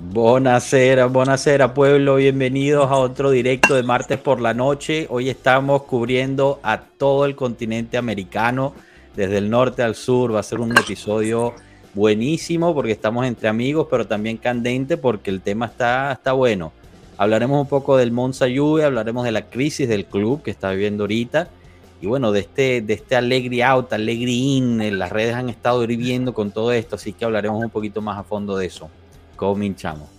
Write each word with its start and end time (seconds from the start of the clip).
Buonasera, 0.00 1.06
buonasera 1.06 1.74
pueblo, 1.74 2.14
bienvenidos 2.14 2.88
a 2.88 2.94
otro 2.94 3.32
directo 3.32 3.74
de 3.74 3.82
martes 3.82 4.16
por 4.16 4.40
la 4.40 4.54
noche. 4.54 5.08
Hoy 5.10 5.28
estamos 5.28 5.82
cubriendo 5.82 6.60
a 6.62 6.82
todo 6.82 7.24
el 7.24 7.34
continente 7.34 7.98
americano, 7.98 8.74
desde 9.16 9.38
el 9.38 9.50
norte 9.50 9.82
al 9.82 9.96
sur. 9.96 10.32
Va 10.32 10.38
a 10.38 10.44
ser 10.44 10.60
un 10.60 10.70
episodio 10.78 11.52
buenísimo 11.94 12.74
porque 12.74 12.92
estamos 12.92 13.26
entre 13.26 13.48
amigos, 13.48 13.88
pero 13.90 14.06
también 14.06 14.36
candente 14.36 14.96
porque 14.96 15.30
el 15.30 15.40
tema 15.40 15.66
está, 15.66 16.12
está 16.12 16.32
bueno. 16.32 16.72
Hablaremos 17.16 17.60
un 17.60 17.68
poco 17.68 17.96
del 17.96 18.12
Monza 18.12 18.46
Juve, 18.46 18.84
hablaremos 18.84 19.24
de 19.24 19.32
la 19.32 19.50
crisis 19.50 19.88
del 19.88 20.06
club 20.06 20.44
que 20.44 20.52
está 20.52 20.70
viviendo 20.70 21.02
ahorita 21.02 21.48
y 22.00 22.06
bueno, 22.06 22.30
de 22.30 22.40
este, 22.40 22.82
de 22.82 22.94
este 22.94 23.16
Allegri 23.16 23.62
out, 23.62 23.92
Allegri 23.92 24.58
in, 24.58 24.96
las 24.96 25.10
redes 25.10 25.34
han 25.34 25.48
estado 25.48 25.82
hirviendo 25.82 26.32
con 26.34 26.52
todo 26.52 26.70
esto, 26.70 26.94
así 26.94 27.12
que 27.12 27.24
hablaremos 27.24 27.60
un 27.60 27.70
poquito 27.70 28.00
más 28.00 28.16
a 28.16 28.22
fondo 28.22 28.56
de 28.56 28.66
eso. 28.66 28.88
Cominchamos. 29.38 30.08
Pueblo 30.08 30.17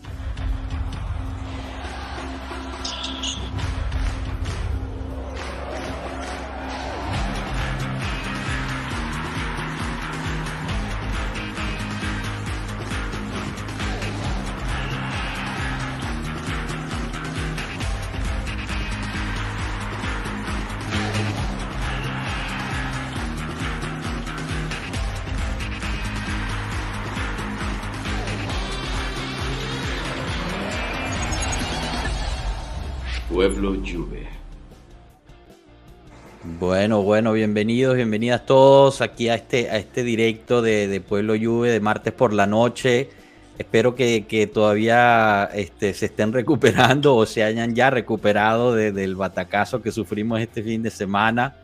Bueno, 37.19 37.33
bienvenidos, 37.33 37.97
bienvenidas 37.97 38.45
todos 38.45 39.01
aquí 39.01 39.27
a 39.27 39.35
este, 39.35 39.69
a 39.69 39.75
este 39.75 40.05
directo 40.05 40.61
de, 40.61 41.03
Pueblo 41.05 41.33
Juve 41.37 41.69
de 41.69 41.81
martes 41.81 42.13
por 42.13 42.31
la 42.31 42.47
noche. 42.47 43.09
Espero 43.57 43.93
que, 43.93 44.49
todavía 44.53 45.49
este, 45.53 45.93
se 45.93 46.05
estén 46.05 46.31
recuperando 46.31 47.17
o 47.17 47.25
se 47.25 47.43
hayan 47.43 47.75
ya 47.75 47.89
recuperado 47.89 48.73
del 48.73 49.17
batacazo 49.17 49.81
que 49.81 49.91
sufrimos 49.91 50.39
este 50.39 50.63
fin 50.63 50.81
de 50.81 50.91
semana. 50.91 51.55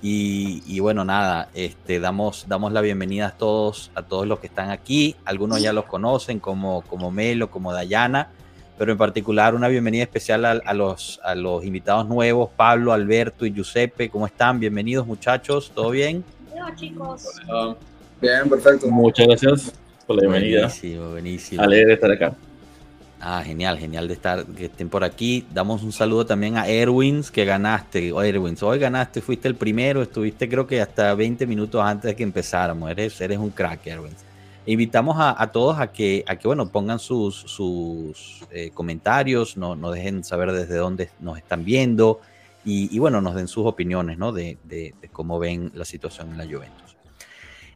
Y, 0.00 0.78
bueno, 0.78 1.04
nada, 1.04 1.48
este, 1.54 1.98
damos, 1.98 2.44
damos 2.46 2.72
la 2.72 2.80
bienvenida 2.80 3.26
a 3.26 3.30
todos, 3.32 3.90
a 3.96 4.02
todos 4.02 4.28
los 4.28 4.38
que 4.38 4.46
están 4.46 4.70
aquí. 4.70 5.16
Algunos 5.24 5.60
ya 5.60 5.72
los 5.72 5.86
conocen, 5.86 6.38
como, 6.38 6.82
como 6.82 7.10
Melo, 7.10 7.50
como 7.50 7.72
Dayana 7.72 8.28
pero 8.80 8.92
en 8.92 8.98
particular 8.98 9.54
una 9.54 9.68
bienvenida 9.68 10.04
especial 10.04 10.42
a, 10.46 10.72
los, 10.72 11.20
a 11.22 11.34
los 11.34 11.62
invitados 11.66 12.08
nuevos, 12.08 12.48
Pablo, 12.56 12.94
Alberto 12.94 13.44
y 13.44 13.52
Giuseppe. 13.52 14.08
¿Cómo 14.08 14.26
están? 14.26 14.58
Bienvenidos 14.58 15.06
muchachos, 15.06 15.70
¿todo 15.74 15.90
bien? 15.90 16.24
Hola 16.50 16.74
chicos. 16.74 17.26
Bien, 18.22 18.48
perfecto. 18.48 18.86
Muchas 18.86 19.26
gracias 19.26 19.74
por 20.06 20.16
la 20.16 20.22
bienvenida. 20.22 20.60
Buenísimo, 20.60 21.10
buenísimo. 21.10 21.62
Alegre 21.62 21.88
de 21.88 21.92
estar 21.92 22.10
acá. 22.10 22.32
Ah, 23.20 23.42
genial, 23.44 23.78
genial 23.78 24.08
de 24.08 24.14
estar, 24.14 24.46
que 24.46 24.64
estén 24.64 24.88
por 24.88 25.04
aquí. 25.04 25.44
Damos 25.52 25.82
un 25.82 25.92
saludo 25.92 26.24
también 26.24 26.56
a 26.56 26.66
Erwins, 26.66 27.30
que 27.30 27.44
ganaste. 27.44 28.12
Oh, 28.12 28.22
Erwins, 28.22 28.62
hoy 28.62 28.78
ganaste, 28.78 29.20
fuiste 29.20 29.46
el 29.46 29.56
primero, 29.56 30.00
estuviste 30.00 30.48
creo 30.48 30.66
que 30.66 30.80
hasta 30.80 31.14
20 31.14 31.46
minutos 31.46 31.82
antes 31.84 32.12
de 32.12 32.16
que 32.16 32.22
empezáramos. 32.22 32.90
Eres, 32.90 33.20
eres 33.20 33.36
un 33.36 33.50
crack, 33.50 33.86
Erwins 33.88 34.29
invitamos 34.66 35.16
a, 35.18 35.50
todos 35.52 35.78
a 35.78 35.90
que, 35.90 36.24
a 36.26 36.36
que 36.36 36.46
bueno, 36.46 36.68
pongan 36.70 36.98
sus, 36.98 37.34
sus 37.34 38.44
eh, 38.50 38.70
comentarios, 38.72 39.56
no, 39.56 39.74
nos 39.74 39.94
dejen 39.94 40.22
saber 40.24 40.52
desde 40.52 40.76
dónde 40.76 41.10
nos 41.20 41.38
están 41.38 41.64
viendo 41.64 42.20
y, 42.64 42.98
bueno, 42.98 43.22
nos 43.22 43.34
den 43.34 43.48
sus 43.48 43.66
opiniones 43.66 44.18
¿no? 44.18 44.32
de, 44.32 44.58
cómo 45.12 45.38
ven 45.38 45.72
la 45.74 45.84
situación 45.84 46.30
en 46.30 46.38
la 46.38 46.44
Juventus. 46.44 46.96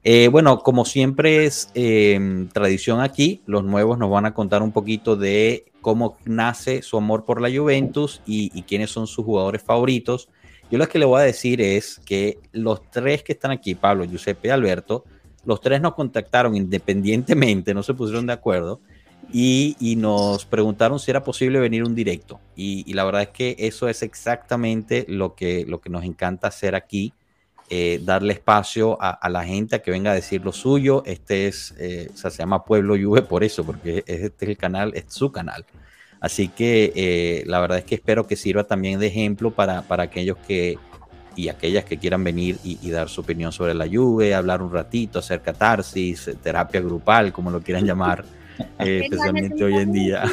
Eh, 0.03 0.29
bueno, 0.29 0.61
como 0.61 0.85
siempre 0.85 1.47
es 1.47 1.71
em, 1.73 2.49
tradición 2.49 3.01
aquí, 3.01 3.41
los 3.47 3.65
nuevos 3.65 3.97
nos 3.97 4.11
van 4.11 4.27
a 4.27 4.35
contar 4.35 4.63
un 4.63 4.73
poquito 4.73 5.17
de 5.17 5.73
cómo 5.81 6.19
nace 6.27 6.83
su 6.83 6.99
amor 6.99 7.25
por 7.25 7.41
la 7.41 7.49
Juventus 7.49 8.21
y, 8.27 8.51
y 8.53 8.63
quiénes 8.65 8.91
son 8.91 9.07
sus 9.07 9.25
jugadores 9.25 9.63
favoritos. 9.63 10.29
Yo 10.71 10.77
lo 10.77 10.87
que 10.87 10.99
le 10.99 11.07
voy 11.07 11.23
a 11.23 11.25
decir 11.25 11.63
es 11.63 12.03
que 12.05 12.39
los 12.53 12.91
tres 12.91 13.23
que 13.23 13.33
están 13.33 13.51
aquí, 13.53 13.75
Pablo, 13.75 14.05
Giuseppe 14.05 14.49
y 14.49 14.51
Alberto, 14.51 15.05
los 15.45 15.61
tres 15.61 15.81
nos 15.81 15.95
contactaron 15.95 16.57
independientemente, 16.57 17.75
no 17.75 17.83
se 17.83 17.95
pusieron 17.95 18.27
de 18.27 18.33
acuerdo 18.33 18.81
y, 19.33 19.97
nos 19.99 20.45
preguntaron 20.45 20.99
si 20.99 21.11
era 21.11 21.23
posible 21.25 21.59
venir 21.59 21.85
un 21.85 21.95
directo. 21.95 22.41
Y, 22.57 22.93
la 22.93 23.05
verdad 23.05 23.23
es 23.23 23.29
que 23.29 23.57
eso 23.59 23.89
es 23.89 24.03
exactamente 24.03 25.05
lo 25.09 25.35
que, 25.35 25.65
lo 25.67 25.81
que 25.81 25.91
nos 25.91 26.05
encanta 26.05 26.49
hacer 26.49 26.75
aquí, 26.75 27.13
eh, 27.71 28.01
darle 28.03 28.35
espacio 28.35 28.99
a, 29.01 29.29
la 29.31 29.45
gente 29.45 29.77
a 29.77 29.83
que 29.83 29.91
venga 29.91 30.11
a 30.11 30.15
decir 30.15 30.45
lo 30.45 30.53
suyo. 30.53 31.03
Este 31.07 31.49
es, 31.49 31.75
eh, 31.79 32.11
se 32.15 32.31
llama 32.31 32.65
Pueblo 32.65 32.97
Juve 32.97 33.23
por 33.23 33.43
eso, 33.45 33.65
porque 33.65 34.05
este 34.07 34.45
es 34.45 34.51
el 34.51 34.57
canal, 34.57 34.93
es 34.95 35.07
su 35.09 35.33
canal. 35.33 35.65
Así 36.21 36.49
que 36.49 36.93
eh, 36.95 37.45
la 37.47 37.61
verdad 37.61 37.79
es 37.79 37.85
que 37.85 37.97
espero 37.97 38.27
que 38.27 38.37
sirva 38.37 38.65
también 38.65 38.99
de 38.99 39.09
ejemplo 39.09 39.51
para, 39.51 39.83
para 39.83 40.05
aquellos 40.05 40.39
que 40.47 40.79
y 41.37 41.49
aquellas 41.49 41.85
que 41.85 41.99
quieran 41.99 42.23
venir 42.25 42.59
y, 42.65 42.91
dar 42.91 43.09
su 43.09 43.21
opinión 43.23 43.53
sobre 43.53 43.75
la 43.75 43.87
lluvia, 43.87 44.39
hablar 44.39 44.63
un 44.63 44.73
ratito, 44.73 45.19
hacer 45.19 45.41
catarsis, 45.41 46.31
terapia 46.43 46.81
grupal, 46.81 47.33
como 47.33 47.51
lo 47.51 47.61
quieran 47.61 47.85
llamar, 47.85 48.25
eh, 48.79 49.03
especialmente 49.05 49.65
hoy 49.65 49.75
en 49.75 49.93
día. 49.93 50.25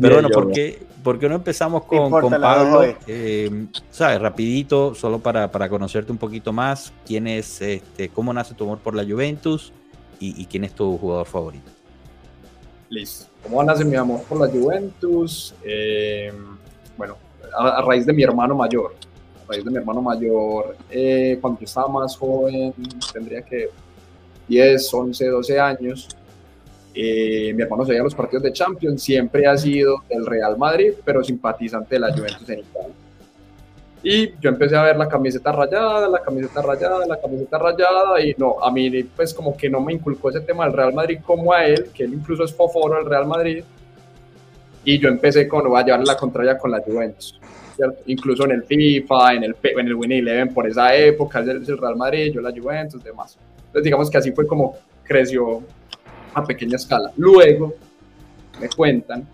Pero 0.00 0.14
bueno, 0.14 0.28
¿por 0.30 0.52
qué, 0.52 0.86
no 1.28 1.34
empezamos 1.34 1.84
con, 1.84 2.10
Pablo? 2.10 2.84
Eh, 3.06 3.66
¿Sabes? 3.90 4.20
Rapidito, 4.20 4.94
solo 4.94 5.18
para, 5.18 5.68
conocerte 5.68 6.12
un 6.12 6.18
poquito 6.18 6.52
más, 6.52 6.92
quién 7.06 7.26
es, 7.26 7.60
este, 7.60 8.08
cómo 8.08 8.32
nace 8.32 8.54
tu 8.54 8.64
amor 8.64 8.78
por 8.78 8.94
la 8.94 9.04
Juventus 9.04 9.72
y, 10.20 10.46
quién 10.46 10.64
es 10.64 10.72
tu 10.72 10.96
jugador 10.98 11.26
favorito. 11.26 11.70
Listo. 12.88 13.26
¿Cómo 13.42 13.64
nace 13.64 13.84
mi 13.84 13.96
amor 13.96 14.22
por 14.22 14.38
la 14.38 14.46
Juventus? 14.46 15.52
Eh, 15.64 16.32
bueno, 16.96 17.16
a, 17.56 17.82
raíz 17.82 18.06
de 18.06 18.12
mi 18.12 18.22
hermano 18.22 18.54
mayor. 18.54 18.94
A 19.44 19.52
raíz 19.52 19.64
de 19.64 19.70
mi 19.70 19.76
hermano 19.76 20.02
mayor, 20.02 20.76
eh, 20.90 21.38
cuando 21.40 21.60
yo 21.60 21.64
estaba 21.64 21.88
más 21.88 22.16
joven, 22.16 22.74
tendría 23.12 23.42
que 23.42 23.68
10, 24.48 24.94
11, 24.94 25.26
12 25.28 25.60
años, 25.60 26.08
eh, 26.94 27.52
mi 27.54 27.62
hermano 27.62 27.86
seguía 27.86 28.02
los 28.02 28.14
partidos 28.14 28.42
de 28.42 28.52
Champions, 28.52 29.02
siempre 29.02 29.46
ha 29.46 29.56
sido 29.56 30.02
del 30.08 30.26
Real 30.26 30.58
Madrid, 30.58 30.92
pero 31.04 31.24
simpatizante 31.24 31.94
de 31.94 32.00
la 32.00 32.12
Juventus 32.12 32.48
en 32.50 32.58
Italia. 32.58 32.94
Y 34.04 34.32
yo 34.40 34.50
empecé 34.50 34.76
a 34.76 34.82
ver 34.82 34.96
la 34.96 35.08
camiseta 35.08 35.52
rayada, 35.52 36.08
la 36.08 36.20
camiseta 36.20 36.60
rayada, 36.60 37.06
la 37.06 37.20
camiseta 37.20 37.56
rayada, 37.56 38.20
y 38.20 38.34
no, 38.36 38.56
a 38.60 38.70
mí 38.70 39.02
pues 39.04 39.32
como 39.32 39.56
que 39.56 39.70
no 39.70 39.80
me 39.80 39.92
inculcó 39.92 40.30
ese 40.30 40.40
tema 40.40 40.64
del 40.64 40.72
Real 40.74 40.92
Madrid 40.92 41.20
como 41.24 41.52
a 41.52 41.64
él, 41.64 41.90
que 41.94 42.04
él 42.04 42.14
incluso 42.14 42.42
es 42.42 42.52
foforo 42.52 42.96
del 42.96 43.06
Real 43.06 43.26
Madrid, 43.26 43.64
y 44.84 44.98
yo 44.98 45.08
empecé 45.08 45.46
con, 45.48 45.64
a 45.74 45.84
llevarle 45.84 46.06
la 46.06 46.16
contraria 46.16 46.58
con 46.58 46.70
la 46.70 46.80
Juventus. 46.80 47.38
Incluso 48.06 48.44
en 48.44 48.52
el 48.52 48.64
FIFA, 48.64 49.34
en 49.34 49.44
el, 49.44 49.56
en 49.62 49.86
el 49.86 49.94
Win 49.94 50.12
Eleven 50.12 50.52
por 50.52 50.66
esa 50.66 50.94
época, 50.94 51.40
es 51.40 51.48
el, 51.48 51.78
Real 51.78 51.96
Madrid, 51.96 52.32
yo 52.32 52.40
la 52.40 52.52
Juventus, 52.52 53.02
demás. 53.02 53.38
Entonces 53.58 53.84
digamos 53.84 54.10
que 54.10 54.18
así 54.18 54.32
fue 54.32 54.46
como 54.46 54.76
creció 55.04 55.62
a 56.34 56.44
pequeña 56.44 56.76
escala. 56.76 57.10
Luego 57.16 57.74
me 58.60 58.68
cuentan 58.68 59.26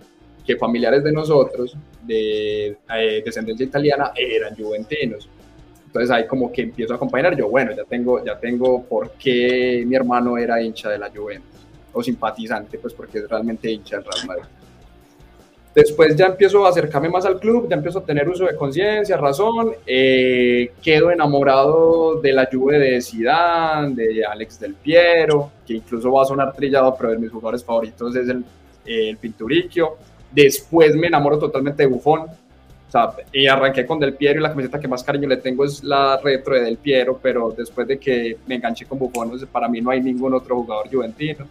que 0.46 0.56
familiares 0.56 1.04
de 1.04 1.12
nosotros, 1.12 1.76
de 2.02 2.78
eh, 2.94 3.22
descendencia 3.24 3.66
italiana, 3.66 4.12
eran 4.16 4.54
juventinos. 4.54 5.28
Entonces 5.86 6.10
ahí 6.10 6.26
como 6.26 6.52
que 6.52 6.62
empiezo 6.62 6.92
a 6.92 6.96
acompañar, 6.96 7.36
yo 7.36 7.48
bueno, 7.48 7.72
ya 7.74 7.84
tengo, 7.84 8.24
ya 8.24 8.38
tengo 8.38 8.84
por 8.84 9.12
qué 9.12 9.82
mi 9.86 9.94
hermano 9.96 10.36
era 10.38 10.62
hincha 10.62 10.90
de 10.90 10.98
la 10.98 11.10
Juventus, 11.10 11.60
o 11.92 12.02
simpatizante, 12.02 12.78
pues 12.78 12.94
porque 12.94 13.18
es 13.18 13.28
realmente 13.28 13.70
hincha 13.70 13.96
del 13.96 14.04
Real 14.04 14.26
Madrid. 14.26 14.57
Después 15.78 16.16
ya 16.16 16.26
empiezo 16.26 16.66
a 16.66 16.70
acercarme 16.70 17.08
más 17.08 17.24
al 17.24 17.38
club, 17.38 17.68
ya 17.70 17.76
empiezo 17.76 18.00
a 18.00 18.04
tener 18.04 18.28
uso 18.28 18.46
de 18.46 18.56
conciencia, 18.56 19.16
razón. 19.16 19.74
Eh, 19.86 20.72
quedo 20.82 21.12
enamorado 21.12 22.20
de 22.20 22.32
la 22.32 22.48
Juve 22.50 22.80
de 22.80 23.00
Zidane, 23.00 23.94
de 23.94 24.24
Alex 24.24 24.58
Del 24.58 24.74
Piero, 24.74 25.52
que 25.64 25.74
incluso 25.74 26.10
va 26.10 26.22
a 26.22 26.24
sonar 26.24 26.52
trillado, 26.52 26.96
pero 26.98 27.12
de 27.12 27.18
mis 27.18 27.30
jugadores 27.30 27.62
favoritos 27.62 28.16
es 28.16 28.28
el, 28.28 28.44
el 28.86 29.16
Pinturicchio. 29.18 29.98
Después 30.32 30.96
me 30.96 31.06
enamoro 31.06 31.38
totalmente 31.38 31.84
de 31.84 31.88
Buffon. 31.88 32.22
O 32.22 32.90
sea, 32.90 33.12
y 33.32 33.46
arranqué 33.46 33.86
con 33.86 34.00
Del 34.00 34.14
Piero 34.14 34.40
y 34.40 34.42
la 34.42 34.50
camiseta 34.50 34.80
que 34.80 34.88
más 34.88 35.04
cariño 35.04 35.28
le 35.28 35.36
tengo 35.36 35.64
es 35.64 35.84
la 35.84 36.18
retro 36.20 36.56
de 36.56 36.62
Del 36.62 36.78
Piero, 36.78 37.20
pero 37.22 37.54
después 37.56 37.86
de 37.86 38.00
que 38.00 38.36
me 38.48 38.56
enganché 38.56 38.84
con 38.84 38.98
Buffon, 38.98 39.30
para 39.52 39.68
mí 39.68 39.80
no 39.80 39.90
hay 39.90 40.00
ningún 40.00 40.34
otro 40.34 40.56
jugador 40.56 40.90
juventino. 40.90 41.46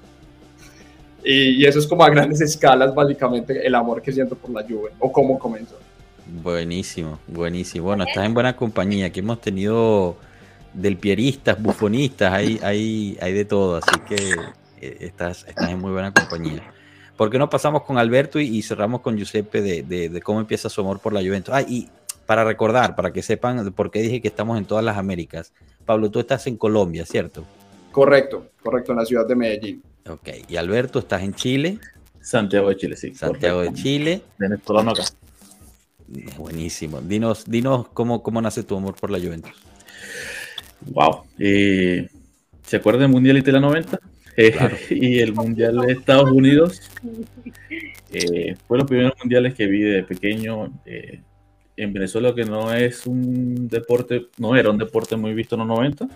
Y, 1.23 1.65
eso 1.65 1.79
es 1.79 1.87
como 1.87 2.03
a 2.03 2.09
grandes 2.09 2.41
escalas, 2.41 2.93
básicamente, 2.93 3.65
el 3.65 3.75
amor 3.75 4.01
que 4.01 4.11
siento 4.11 4.35
por 4.35 4.49
la 4.51 4.63
Juve, 4.63 4.91
o 4.99 5.11
cómo 5.11 5.37
comenzó. 5.37 5.77
Buenísimo, 6.43 7.19
buenísimo. 7.27 7.85
Bueno, 7.85 8.03
estás 8.03 8.25
en 8.25 8.33
buena 8.33 8.55
compañía. 8.55 9.07
Aquí 9.07 9.19
hemos 9.19 9.39
tenido 9.41 10.17
del 10.73 10.97
pieristas, 10.97 11.61
bufonistas, 11.61 12.33
hay, 12.33 12.59
hay, 12.61 13.17
hay 13.21 13.33
de 13.33 13.45
todo, 13.45 13.77
así 13.77 13.99
que 14.07 14.15
eh, 14.81 14.97
estás, 15.01 15.45
estás 15.47 15.69
en 15.69 15.79
muy 15.79 15.91
buena 15.91 16.13
compañía. 16.13 16.61
¿Por 17.15 17.31
qué 17.31 17.39
no 17.39 17.49
pasamos 17.49 17.81
con 17.83 17.97
Alberto 17.97 18.39
y, 18.39 18.57
y 18.57 18.61
cerramos 18.61 19.01
con 19.01 19.17
Giuseppe 19.17 19.61
de, 19.61 19.81
de- 19.83 20.09
de 20.09 20.21
cómo 20.21 20.39
empieza 20.39 20.69
su 20.69 20.81
amor 20.81 20.99
por 20.99 21.13
la 21.13 21.21
Juventus? 21.21 21.53
Ah, 21.53 21.61
y 21.63 21.89
para 22.27 22.43
recordar, 22.43 22.95
para 22.95 23.11
que 23.11 23.21
sepan 23.23 23.71
por 23.73 23.89
qué 23.89 24.01
dije 24.01 24.21
que 24.21 24.27
estamos 24.27 24.57
en 24.57 24.65
todas 24.65 24.83
las 24.83 24.97
Américas. 24.97 25.51
Pablo, 25.85 26.11
tú 26.11 26.19
estás 26.19 26.45
en 26.45 26.57
Colombia, 26.57 27.05
¿cierto? 27.05 27.43
Correcto, 27.91 28.47
correcto, 28.61 28.91
en 28.91 28.97
la 28.99 29.05
ciudad 29.05 29.25
de 29.25 29.35
Medellín. 29.35 29.81
Ok. 30.09 30.29
Y 30.49 30.55
Alberto, 30.57 30.99
estás 30.99 31.21
en 31.23 31.33
Chile, 31.33 31.79
Santiago 32.21 32.69
de 32.69 32.75
Chile, 32.77 32.95
sí. 32.95 33.13
Santiago 33.13 33.61
de. 33.61 33.73
Chile. 33.73 34.21
Venezolano 34.37 34.91
acá. 34.91 35.03
Buenísimo. 36.37 37.01
Dinos, 37.01 37.45
dinos 37.45 37.87
cómo, 37.89 38.23
cómo 38.23 38.41
nace 38.41 38.63
tu 38.63 38.77
amor 38.77 38.95
por 38.95 39.11
la 39.11 39.19
Juventus. 39.19 39.51
Wow. 40.81 41.23
Eh, 41.37 42.07
¿Se 42.63 42.77
acuerdan 42.77 43.03
del 43.03 43.11
Mundial 43.11 43.37
Italia 43.37 43.59
90? 43.59 43.99
Eh, 44.37 44.51
Claro. 44.51 44.77
y 44.89 45.19
el 45.19 45.33
Mundial 45.33 45.79
de 45.79 45.93
Estados 45.93 46.31
Unidos. 46.31 46.81
Eh, 48.11 48.55
fue 48.67 48.77
los 48.77 48.87
primeros 48.87 49.13
mundiales 49.19 49.53
que 49.53 49.67
vi 49.67 49.81
de 49.81 50.03
pequeño. 50.03 50.71
eh, 50.85 51.21
en 51.77 51.93
Venezuela, 51.93 52.33
que 52.33 52.43
no 52.43 52.73
es 52.73 53.05
un 53.05 53.67
deporte, 53.67 54.27
no 54.39 54.55
era 54.55 54.71
un 54.71 54.79
deporte 54.79 55.15
muy 55.15 55.33
visto 55.35 55.55
en 55.55 55.59
los 55.59 55.67
90. 55.67 56.07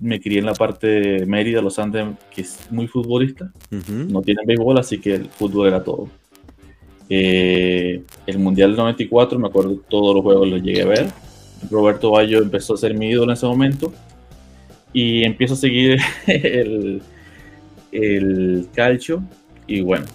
Me 0.00 0.20
crié 0.20 0.38
en 0.38 0.46
la 0.46 0.54
parte 0.54 0.86
de 0.86 1.26
Mérida, 1.26 1.62
Los 1.62 1.78
Andes, 1.78 2.06
que 2.34 2.42
es 2.42 2.70
muy 2.70 2.86
futbolista. 2.86 3.52
No 3.70 4.22
tienen 4.22 4.46
béisbol, 4.46 4.78
así 4.78 4.98
que 4.98 5.14
el 5.14 5.26
fútbol 5.26 5.68
era 5.68 5.82
todo. 5.82 6.08
Eh, 7.08 8.02
el 8.26 8.38
Mundial 8.38 8.70
del 8.70 8.78
94, 8.78 9.38
me 9.38 9.48
acuerdo 9.48 9.76
todos 9.88 10.14
los 10.14 10.22
juegos 10.22 10.48
los 10.48 10.62
llegué 10.62 10.82
a 10.82 10.86
ver. 10.86 11.06
Roberto 11.70 12.12
Bayo 12.12 12.42
empezó 12.42 12.74
a 12.74 12.76
ser 12.76 12.94
mi 12.94 13.08
ídolo 13.08 13.32
en 13.32 13.36
ese 13.36 13.46
momento. 13.46 13.92
Y 14.92 15.24
empiezo 15.24 15.54
a 15.54 15.56
seguir 15.56 15.98
el, 16.26 17.02
el 17.92 18.68
calcio. 18.74 19.22
Y 19.66 19.80
bueno, 19.80 20.06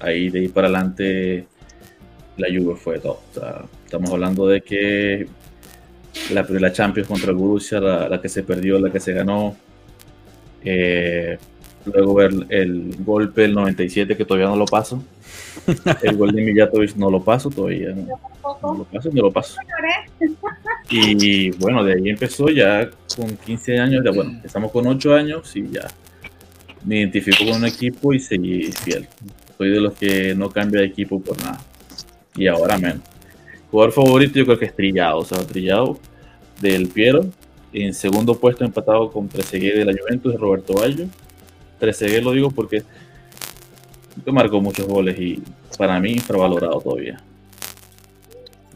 ahí 0.00 0.28
de 0.28 0.40
ahí 0.40 0.48
para 0.48 0.68
adelante 0.68 1.46
la 2.36 2.48
Juve 2.48 2.76
fue 2.76 2.98
todo. 2.98 3.20
O 3.30 3.34
sea, 3.34 3.64
estamos 3.84 4.10
hablando 4.10 4.46
de 4.46 4.60
que 4.60 5.26
la 6.32 6.44
primera 6.44 6.72
Champions 6.72 7.08
contra 7.08 7.30
el 7.30 7.36
Borussia, 7.36 7.80
la, 7.80 8.08
la 8.08 8.20
que 8.20 8.28
se 8.28 8.42
perdió, 8.42 8.78
la 8.78 8.90
que 8.90 9.00
se 9.00 9.12
ganó. 9.12 9.56
Eh, 10.64 11.38
luego 11.86 12.14
ver 12.14 12.30
el 12.48 12.96
golpe 13.00 13.42
del 13.42 13.54
97 13.54 14.16
que 14.16 14.24
todavía 14.24 14.48
no 14.48 14.56
lo 14.56 14.66
paso. 14.66 15.02
El 16.02 16.16
gol 16.16 16.32
de 16.32 16.42
Mijatovic 16.42 16.96
no 16.96 17.10
lo 17.10 17.22
paso 17.22 17.50
todavía. 17.50 17.90
No, 17.90 18.18
no 18.62 18.74
lo 18.78 18.84
paso, 18.84 19.10
no 19.12 19.22
lo 19.22 19.30
paso. 19.30 19.56
Y 20.88 21.50
bueno, 21.52 21.84
de 21.84 21.94
ahí 21.94 22.08
empezó 22.08 22.48
ya 22.48 22.88
con 23.16 23.36
15 23.36 23.78
años, 23.78 24.04
ya, 24.04 24.10
bueno, 24.10 24.40
estamos 24.44 24.70
con 24.70 24.86
8 24.86 25.14
años 25.14 25.54
y 25.56 25.68
ya 25.70 25.88
me 26.84 26.98
identifico 26.98 27.44
con 27.44 27.56
un 27.56 27.64
equipo 27.66 28.12
y 28.12 28.20
seguí 28.20 28.72
fiel. 28.72 29.06
Soy 29.56 29.70
de 29.70 29.80
los 29.80 29.94
que 29.94 30.34
no 30.34 30.50
cambia 30.50 30.80
de 30.80 30.86
equipo 30.86 31.20
por 31.20 31.38
nada. 31.38 31.60
Y 32.34 32.46
ahora 32.46 32.78
menos. 32.78 33.11
Jugador 33.72 33.92
favorito 33.92 34.38
yo 34.38 34.44
creo 34.44 34.58
que 34.58 34.66
es 34.66 34.76
Trillado, 34.76 35.18
o 35.18 35.24
sea, 35.24 35.38
Trillado 35.44 35.98
del 36.60 36.86
Piero. 36.88 37.24
En 37.72 37.94
segundo 37.94 38.38
puesto 38.38 38.64
empatado 38.64 39.10
con 39.10 39.28
Trezeguet 39.28 39.74
de 39.74 39.84
la 39.86 39.92
Juventus 39.98 40.30
de 40.32 40.38
Roberto 40.38 40.74
Bayo. 40.74 41.06
Trezeguet 41.80 42.22
lo 42.22 42.30
digo 42.32 42.50
porque 42.50 42.84
que 44.24 44.30
marcó 44.30 44.60
muchos 44.60 44.86
goles 44.86 45.18
y 45.18 45.42
para 45.78 45.98
mí 45.98 46.12
infravalorado 46.12 46.80
todavía. 46.82 47.18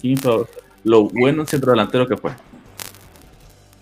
Infra- 0.02 0.46
Lo 0.84 1.04
bueno 1.10 1.42
en 1.42 1.46
centro 1.46 1.72
delantero 1.72 2.08
que 2.08 2.16
fue. 2.16 2.32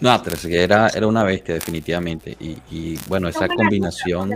No, 0.01 0.21
Trezeguet 0.21 0.63
era, 0.63 0.89
era 0.89 1.07
una 1.07 1.23
bestia, 1.23 1.55
definitivamente. 1.55 2.37
Y, 2.41 2.57
y, 2.71 2.99
bueno, 3.07 3.29
esa 3.29 3.47
combinación, 3.47 4.33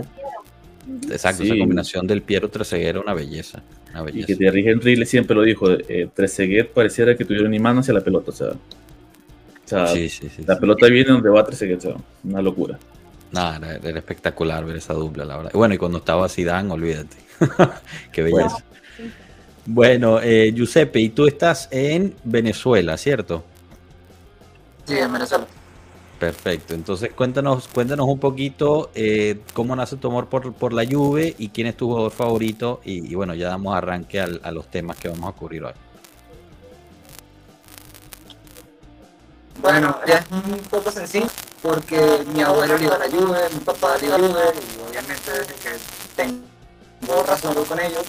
exacto, 1.11 1.43
esa 1.43 1.57
combinación 1.57 2.07
del 2.07 2.21
Piero 2.21 2.49
Trezeguet 2.49 2.87
era 2.87 2.99
una 3.01 3.13
belleza. 3.13 3.61
Una 3.93 4.09
Y 4.11 4.23
que 4.23 4.35
Thierry 4.35 4.67
Henry 4.67 4.95
le 4.95 5.05
siempre 5.05 5.35
lo 5.35 5.41
dijo, 5.43 5.69
eh, 5.71 6.09
Trezeguet 6.13 6.71
pareciera 6.71 7.15
que 7.15 7.25
tuviera 7.25 7.49
ni 7.49 7.59
mano 7.59 7.79
hacia 7.81 7.93
la 7.93 8.01
pelota, 8.01 8.31
o 8.31 8.33
sea, 8.33 8.47
o 8.49 8.57
sea, 9.65 9.87
Sí, 9.87 10.09
sí, 10.09 10.29
sí. 10.29 10.43
la 10.45 10.55
sí. 10.55 10.61
pelota 10.61 10.87
viene 10.87 11.11
donde 11.11 11.29
va 11.29 11.43
Trezeguet, 11.45 11.77
o 11.79 11.81
sea, 11.81 11.95
una 12.23 12.41
locura. 12.41 12.77
Nada, 13.31 13.57
era, 13.57 13.89
era 13.89 13.99
espectacular 13.99 14.65
ver 14.65 14.77
esa 14.77 14.93
dupla, 14.93 15.25
la 15.25 15.37
verdad. 15.37 15.51
Bueno, 15.53 15.73
y 15.75 15.77
cuando 15.77 15.99
estaba 15.99 16.27
Zidane, 16.29 16.71
olvídate. 16.71 17.17
Qué 18.11 18.23
belleza. 18.23 18.63
Bueno, 19.65 20.19
eh, 20.21 20.51
Giuseppe, 20.55 20.99
y 20.99 21.09
tú 21.09 21.27
estás 21.27 21.67
en 21.71 22.15
Venezuela, 22.23 22.97
¿cierto? 22.97 23.43
Sí, 24.85 24.97
en 24.97 25.13
Venezuela. 25.13 25.45
Perfecto. 26.19 26.73
Entonces, 26.73 27.11
cuéntanos, 27.13 27.69
cuéntanos 27.69 28.05
un 28.07 28.19
poquito 28.19 28.91
eh, 28.93 29.39
cómo 29.53 29.73
nace 29.75 29.95
tu 29.95 30.09
amor 30.09 30.27
por, 30.27 30.51
por 30.53 30.73
la 30.73 30.85
Juve 30.85 31.33
y 31.37 31.47
quién 31.49 31.67
es 31.67 31.77
tu 31.77 31.87
jugador 31.87 32.11
favorito. 32.11 32.81
Y, 32.83 33.09
y 33.09 33.15
bueno, 33.15 33.33
ya 33.35 33.47
damos 33.47 33.73
arranque 33.75 34.19
al- 34.19 34.41
a 34.43 34.51
los 34.51 34.67
temas 34.69 34.97
que 34.97 35.07
vamos 35.07 35.29
a 35.29 35.37
cubrir 35.37 35.63
hoy. 35.63 35.73
Bueno, 39.61 39.97
ya 40.07 40.15
es 40.17 40.25
un 40.31 40.59
poco 40.69 40.91
sencillo 40.91 41.27
porque 41.61 42.25
mi 42.33 42.41
abuelo 42.41 42.77
le 42.77 42.85
iba 42.85 42.95
a 42.95 42.99
la 42.99 43.09
Juve, 43.09 43.39
mi 43.53 43.59
papá 43.59 43.97
le 43.97 44.07
iba 44.07 44.15
a 44.15 44.19
la 44.19 44.27
Juve 44.27 44.41
y 44.55 44.89
obviamente 44.89 45.31
desde 45.31 45.53
que 45.55 45.69
tengo 46.15 47.23
razón 47.23 47.53
con 47.65 47.79
ellos. 47.79 48.03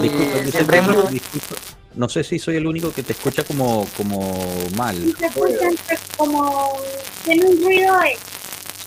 Disculpa, 0.00 0.50
siempre 0.50 0.80
Giuseppe, 0.82 1.06
en 1.06 1.12
disculpa. 1.12 1.56
No 1.96 2.10
sé 2.10 2.22
si 2.22 2.38
soy 2.38 2.56
el 2.56 2.66
único 2.66 2.92
que 2.92 3.02
te 3.02 3.12
escucha 3.14 3.42
como, 3.42 3.86
como 3.96 4.36
mal. 4.76 4.94
se 5.18 5.26
escucha 5.26 5.64
entre- 5.66 5.98
como 6.16 6.78
tiene 7.24 7.46
un 7.46 7.62
ruido 7.64 7.98
de 8.00 8.18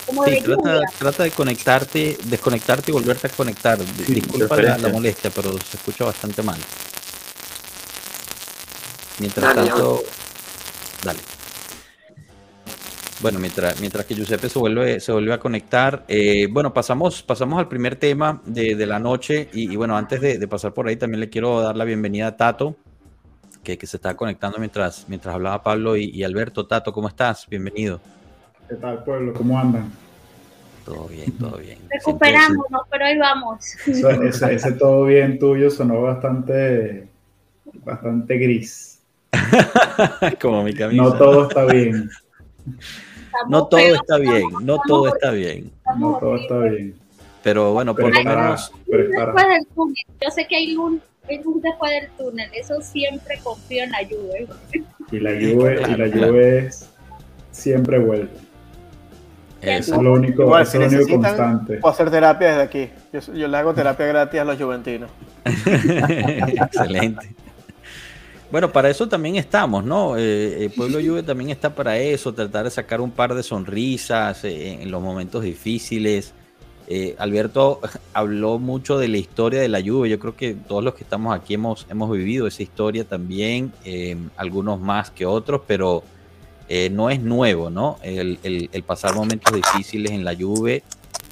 como 0.06 0.24
Sí, 0.24 0.30
de 0.30 0.42
trata, 0.42 0.80
trata 0.98 1.22
de 1.24 1.30
conectarte, 1.32 2.18
desconectarte 2.24 2.90
y 2.90 2.94
volverte 2.94 3.26
a 3.26 3.30
conectar. 3.30 3.78
Sí, 4.06 4.14
Disculpa 4.14 4.56
la, 4.56 4.78
molestia, 4.88 5.30
pero 5.30 5.52
se 5.58 5.76
escucha 5.76 6.04
bastante 6.04 6.42
mal. 6.42 6.58
Mientras 9.18 9.54
Dale, 9.54 9.68
tanto, 9.68 10.02
dale. 11.04 11.18
Bueno, 13.20 13.38
mientras, 13.38 13.78
mientras 13.80 14.06
que 14.06 14.14
Giuseppe 14.14 14.48
se 14.48 14.58
vuelve, 14.58 14.98
se 15.00 15.12
vuelve 15.12 15.34
a 15.34 15.38
conectar, 15.38 16.04
eh, 16.08 16.46
bueno, 16.50 16.72
pasamos, 16.72 17.22
pasamos 17.22 17.58
al 17.58 17.68
primer 17.68 17.96
tema 17.96 18.40
de, 18.46 18.74
de 18.76 18.86
la 18.86 18.98
noche 18.98 19.48
y, 19.52 19.70
y 19.70 19.76
bueno, 19.76 19.96
antes 19.96 20.20
de, 20.22 20.38
de 20.38 20.48
pasar 20.48 20.72
por 20.72 20.88
ahí 20.88 20.96
también 20.96 21.20
le 21.20 21.28
quiero 21.28 21.60
dar 21.60 21.76
la 21.76 21.84
bienvenida 21.84 22.28
a 22.28 22.36
Tato, 22.36 22.76
que, 23.62 23.76
que 23.78 23.86
se 23.86 23.96
está 23.96 24.16
conectando 24.16 24.58
mientras, 24.58 25.04
mientras 25.08 25.34
hablaba 25.34 25.62
Pablo 25.62 25.96
y, 25.96 26.04
y 26.10 26.24
Alberto. 26.24 26.66
Tato, 26.66 26.92
¿cómo 26.92 27.08
estás? 27.08 27.46
Bienvenido. 27.48 28.00
¿Qué 28.68 28.76
tal, 28.76 29.02
pueblo? 29.04 29.32
¿Cómo 29.34 29.58
andan? 29.58 29.90
Todo 30.84 31.08
bien, 31.08 31.30
todo 31.32 31.58
bien. 31.58 31.78
Recuperándonos, 31.90 32.82
pero 32.90 33.04
ahí 33.04 33.18
vamos. 33.18 33.64
Eso- 33.86 34.10
ese, 34.10 34.54
ese 34.54 34.72
todo 34.72 35.04
bien 35.04 35.38
tuyo 35.38 35.70
sonó 35.70 36.02
bastante, 36.02 37.08
bastante 37.84 38.34
gris. 38.38 39.00
Como 40.40 40.62
mi 40.64 40.72
camisa. 40.74 41.02
No 41.02 41.12
todo 41.14 41.48
está 41.48 41.64
bien. 41.66 42.10
No 43.48 43.66
todo 43.68 43.94
está 43.94 44.18
bien, 44.18 44.42
no 44.62 44.80
todo 44.86 45.06
está 45.14 45.30
bien. 45.30 45.72
No 45.98 46.18
todo 46.18 46.36
está 46.36 46.58
bien. 46.58 46.94
Pero 47.42 47.72
bueno, 47.72 47.94
por 47.94 48.12
lo 48.14 48.24
menos. 48.24 48.72
Yo 50.20 50.30
sé 50.30 50.46
que 50.46 50.56
hay 50.56 50.74
luz, 50.74 51.00
hay 51.30 51.42
luz 51.42 51.62
después 51.62 51.90
del 51.92 52.10
túnel. 52.18 52.50
Eso 52.54 52.80
siempre 52.82 53.38
confío 53.42 53.84
en 53.84 53.90
la 53.92 54.02
lluvia. 54.02 54.46
y 55.12 55.20
la 55.20 55.30
Juve, 55.30 55.74
y 55.88 55.96
la 55.96 56.10
Claro, 56.10 56.32
Juve 56.32 56.58
es- 56.66 56.88
siempre 57.50 57.98
vuelve. 57.98 58.28
eso. 59.62 59.94
Es 59.96 60.02
lo 60.02 60.12
único, 60.14 60.42
Igual, 60.42 60.62
eso 60.62 60.70
si 60.72 60.78
es 60.84 60.92
lo 60.92 60.98
único 61.04 61.20
constante. 61.20 61.76
puedo 61.78 61.92
hacer 61.92 62.10
terapia 62.10 62.48
desde 62.48 62.62
aquí. 62.62 62.90
Yo, 63.12 63.20
yo 63.34 63.48
le 63.48 63.56
hago 63.56 63.74
terapia 63.74 64.06
gratis 64.06 64.40
a 64.40 64.44
los 64.44 64.56
juventinos. 64.56 65.10
Excelente. 66.04 67.34
Bueno, 68.50 68.72
para 68.72 68.90
eso 68.90 69.08
también 69.08 69.36
estamos, 69.36 69.84
¿no? 69.84 70.16
Eh, 70.16 70.64
eh, 70.64 70.70
Pueblo 70.76 70.98
Juve 70.98 71.22
también 71.22 71.50
está 71.50 71.72
para 71.72 71.96
eso, 71.98 72.34
tratar 72.34 72.64
de 72.64 72.70
sacar 72.70 73.00
un 73.00 73.10
par 73.12 73.34
de 73.34 73.42
sonrisas 73.44 74.44
eh, 74.44 74.82
en 74.82 74.90
los 74.90 75.00
momentos 75.00 75.42
difíciles. 75.44 76.32
Eh, 76.92 77.14
Alberto 77.18 77.78
habló 78.14 78.58
mucho 78.58 78.98
de 78.98 79.06
la 79.06 79.16
historia 79.16 79.60
de 79.60 79.68
la 79.68 79.80
Juve. 79.80 80.08
Yo 80.10 80.18
creo 80.18 80.34
que 80.34 80.54
todos 80.54 80.82
los 80.82 80.94
que 80.94 81.04
estamos 81.04 81.32
aquí 81.34 81.54
hemos, 81.54 81.86
hemos 81.88 82.10
vivido 82.10 82.48
esa 82.48 82.64
historia 82.64 83.04
también, 83.04 83.72
eh, 83.84 84.16
algunos 84.36 84.80
más 84.80 85.12
que 85.12 85.24
otros, 85.24 85.62
pero 85.68 86.02
eh, 86.68 86.90
no 86.90 87.08
es 87.08 87.20
nuevo, 87.20 87.70
¿no? 87.70 87.98
El, 88.02 88.38
pasar 88.84 89.14
momentos 89.14 89.54
difíciles 89.54 90.10
en 90.10 90.24
la 90.24 90.36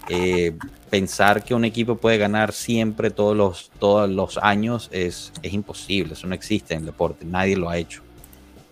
eh, 0.08 0.56
pensar 0.90 1.44
que 1.44 1.54
un 1.54 1.64
equipo 1.64 1.96
puede 1.96 2.18
ganar 2.18 2.52
siempre 2.52 3.10
todos 3.10 3.36
los, 3.36 3.70
todos 3.80 4.08
los 4.08 4.38
años 4.38 4.88
es, 4.92 5.32
es 5.42 5.52
imposible, 5.52 6.12
eso 6.12 6.28
no 6.28 6.34
existe 6.36 6.74
en 6.74 6.80
el 6.80 6.86
deporte, 6.86 7.24
nadie 7.24 7.56
lo 7.56 7.68
ha 7.68 7.76
hecho. 7.78 8.02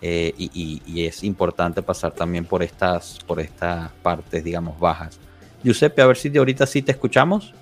Y, 0.00 0.50
y- 0.54 0.82
y 0.86 1.04
es 1.06 1.24
importante 1.24 1.82
pasar 1.82 2.12
también 2.12 2.44
por 2.44 2.62
estas, 2.62 3.18
por 3.26 3.40
estas 3.40 3.90
partes, 4.04 4.44
digamos, 4.44 4.78
bajas. 4.78 5.18
Giuseppe, 5.66 6.00
a 6.00 6.06
ver 6.06 6.16
si 6.16 6.28
de 6.28 6.38
ahorita 6.38 6.64
sí 6.64 6.80
te 6.80 6.92
escuchamos. 6.92 7.52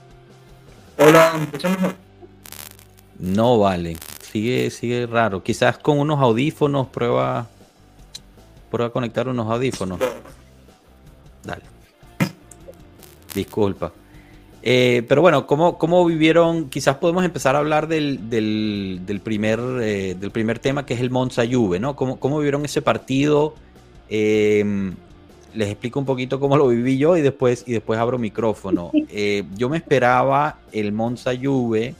Hola, 0.99 1.33
¿me 1.39 1.71
mejor? 1.71 1.95
No 3.19 3.59
vale, 3.59 3.97
sigue, 4.31 4.69
sigue 4.69 5.07
raro. 5.07 5.43
Quizás 5.43 5.79
con 5.79 5.99
unos 5.99 6.21
audífonos, 6.21 6.89
prueba, 6.89 7.49
prueba 8.71 8.89
a 8.89 8.93
conectar 8.93 9.27
unos 9.27 9.51
audífonos. 9.51 10.01
Dale. 11.43 11.63
Disculpa. 13.35 13.91
Eh, 14.63 15.03
pero 15.09 15.23
bueno, 15.23 15.47
¿cómo, 15.47 15.79
¿cómo 15.79 16.05
vivieron? 16.05 16.69
Quizás 16.69 16.97
podemos 16.97 17.25
empezar 17.25 17.57
a 17.57 17.61
hablar 17.61 17.89
del, 17.89 18.29
del, 18.29 19.01
del 19.07 19.21
primer, 19.21 19.59
eh, 19.81 20.15
del 20.15 20.31
primer 20.31 20.59
tema 20.59 20.85
que 20.85 20.93
es 20.93 21.01
el 21.01 21.09
Monza 21.09 21.45
Juve, 21.51 21.81
¿no? 21.81 21.97
¿Cómo, 21.97 22.21
cómo 22.21 22.37
vivieron 22.37 22.67
ese 22.67 22.83
partido? 22.83 23.55
Eh, 24.11 24.93
les 25.55 25.69
explico 25.69 25.99
un 25.99 26.07
poquito 26.07 26.41
cómo 26.41 26.57
lo 26.57 26.69
viví 26.69 26.99
yo 26.99 27.17
y 27.17 27.23
después, 27.23 27.65
y 27.67 27.73
después 27.73 27.99
abro 27.99 28.19
micrófono. 28.19 28.91
Eh, 29.17 29.45
yo 29.55 29.69
me 29.69 29.77
esperaba 29.77 30.59
el 30.73 30.91
Monza 30.91 31.31
Juve, 31.41 31.95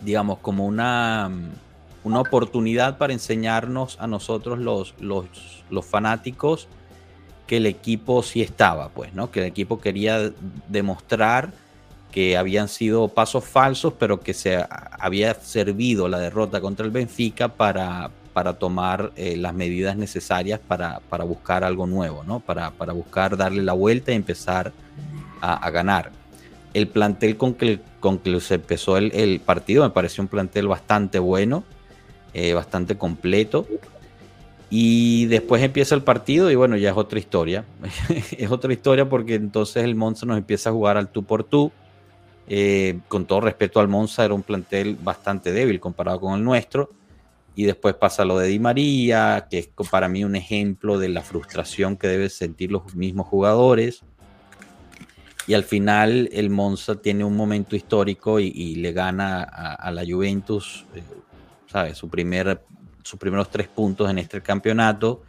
digamos, 0.00 0.38
como 0.38 0.64
una, 0.64 1.28
una 2.04 2.20
oportunidad 2.20 2.98
para 2.98 3.12
enseñarnos 3.12 3.96
a 3.98 4.06
nosotros 4.06 4.60
los, 4.60 4.94
los, 5.00 5.26
los 5.70 5.84
fanáticos 5.84 6.68
que 7.48 7.56
el 7.56 7.66
equipo 7.66 8.22
sí 8.22 8.42
estaba, 8.42 8.90
pues, 8.90 9.12
¿no? 9.12 9.32
Que 9.32 9.40
el 9.40 9.46
equipo 9.46 9.80
quería 9.80 10.30
demostrar 10.68 11.52
que 12.12 12.36
habían 12.36 12.68
sido 12.68 13.08
pasos 13.08 13.44
falsos, 13.44 13.94
pero 13.98 14.20
que 14.20 14.34
se 14.34 14.64
había 14.68 15.34
servido 15.34 16.06
la 16.06 16.20
derrota 16.20 16.60
contra 16.60 16.86
el 16.86 16.92
Benfica 16.92 17.48
para, 17.48 18.12
para 18.34 18.54
tomar 18.54 19.12
eh, 19.16 19.36
las 19.36 19.54
medidas 19.54 19.96
necesarias 19.96 20.58
para, 20.58 20.98
para, 21.08 21.22
buscar 21.24 21.62
algo 21.62 21.86
nuevo, 21.86 22.24
¿no? 22.24 22.40
Para, 22.40 22.72
para, 22.72 22.92
buscar 22.92 23.36
darle 23.36 23.62
la 23.62 23.72
vuelta 23.72 24.12
y 24.12 24.16
empezar 24.16 24.72
a, 25.40 25.70
ganar. 25.70 26.10
El 26.74 26.88
plantel 26.88 27.36
con 27.36 27.54
que, 27.54 27.78
con 28.00 28.18
que 28.18 28.40
se 28.40 28.56
empezó 28.56 28.96
el, 28.96 29.12
el, 29.12 29.40
partido 29.40 29.84
me 29.84 29.90
pareció 29.90 30.22
un 30.22 30.28
plantel 30.28 30.66
bastante 30.66 31.20
bueno, 31.20 31.62
eh, 32.34 32.52
bastante 32.54 32.98
completo. 32.98 33.66
Y 34.68 35.26
después 35.26 35.62
empieza 35.62 35.94
el 35.94 36.02
partido 36.02 36.50
y 36.50 36.56
bueno, 36.56 36.76
ya 36.76 36.90
es 36.90 36.96
otra 36.96 37.20
historia. 37.20 37.64
es 38.36 38.50
otra 38.50 38.72
historia 38.72 39.08
porque 39.08 39.36
entonces 39.36 39.84
el 39.84 39.94
Monza 39.94 40.26
nos 40.26 40.36
empieza 40.36 40.70
a 40.70 40.72
jugar 40.72 40.96
al 40.96 41.08
tú 41.08 41.22
por 41.22 41.44
tú. 41.44 41.70
Eh, 42.48 42.98
con 43.08 43.24
todo 43.24 43.40
respeto 43.42 43.78
al 43.78 43.88
Monza, 43.88 44.24
era 44.24 44.34
un 44.34 44.42
plantel 44.42 44.98
bastante 45.00 45.52
débil 45.52 45.78
comparado 45.78 46.20
con 46.20 46.34
el 46.34 46.42
nuestro. 46.42 46.90
Y 47.56 47.64
después 47.64 47.94
pasa 47.94 48.24
lo 48.24 48.38
de 48.38 48.48
Di 48.48 48.58
María, 48.58 49.46
que 49.48 49.58
es 49.58 49.70
para 49.90 50.08
mí 50.08 50.24
un 50.24 50.36
ejemplo 50.36 50.98
de 50.98 51.08
la 51.08 51.22
frustración 51.22 51.96
que 51.96 52.08
deben 52.08 52.30
sentir 52.30 52.72
los 52.72 52.94
mismos 52.94 53.26
jugadores. 53.28 54.02
Y 55.46 55.54
al 55.54 55.64
final 55.64 56.28
el 56.32 56.50
Monza 56.50 56.96
tiene 56.96 57.24
un 57.24 57.36
momento 57.36 57.76
histórico 57.76 58.40
y, 58.40 58.74
le 58.76 58.92
gana 58.92 59.42
a, 59.42 59.90
la 59.90 60.04
Juventus, 60.04 60.86
eh, 60.94 61.02
¿sabes? 61.66 62.00
Primer 62.10 62.60
sus 63.04 63.18
primeros 63.18 63.50
tres 63.50 63.68
puntos 63.68 64.10
en 64.10 64.18
este 64.18 64.40
campeonato. 64.40 65.22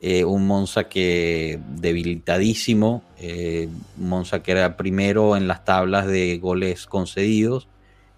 Eh, 0.00 0.24
un 0.24 0.48
Monza 0.48 0.88
que 0.88 1.60
debilitadísimo, 1.76 3.04
eh, 3.18 3.68
Monza 3.96 4.42
que 4.42 4.50
era 4.50 4.76
primero 4.76 5.36
en 5.36 5.46
las 5.46 5.64
tablas 5.64 6.08
de 6.08 6.38
goles 6.38 6.86
concedidos 6.86 7.68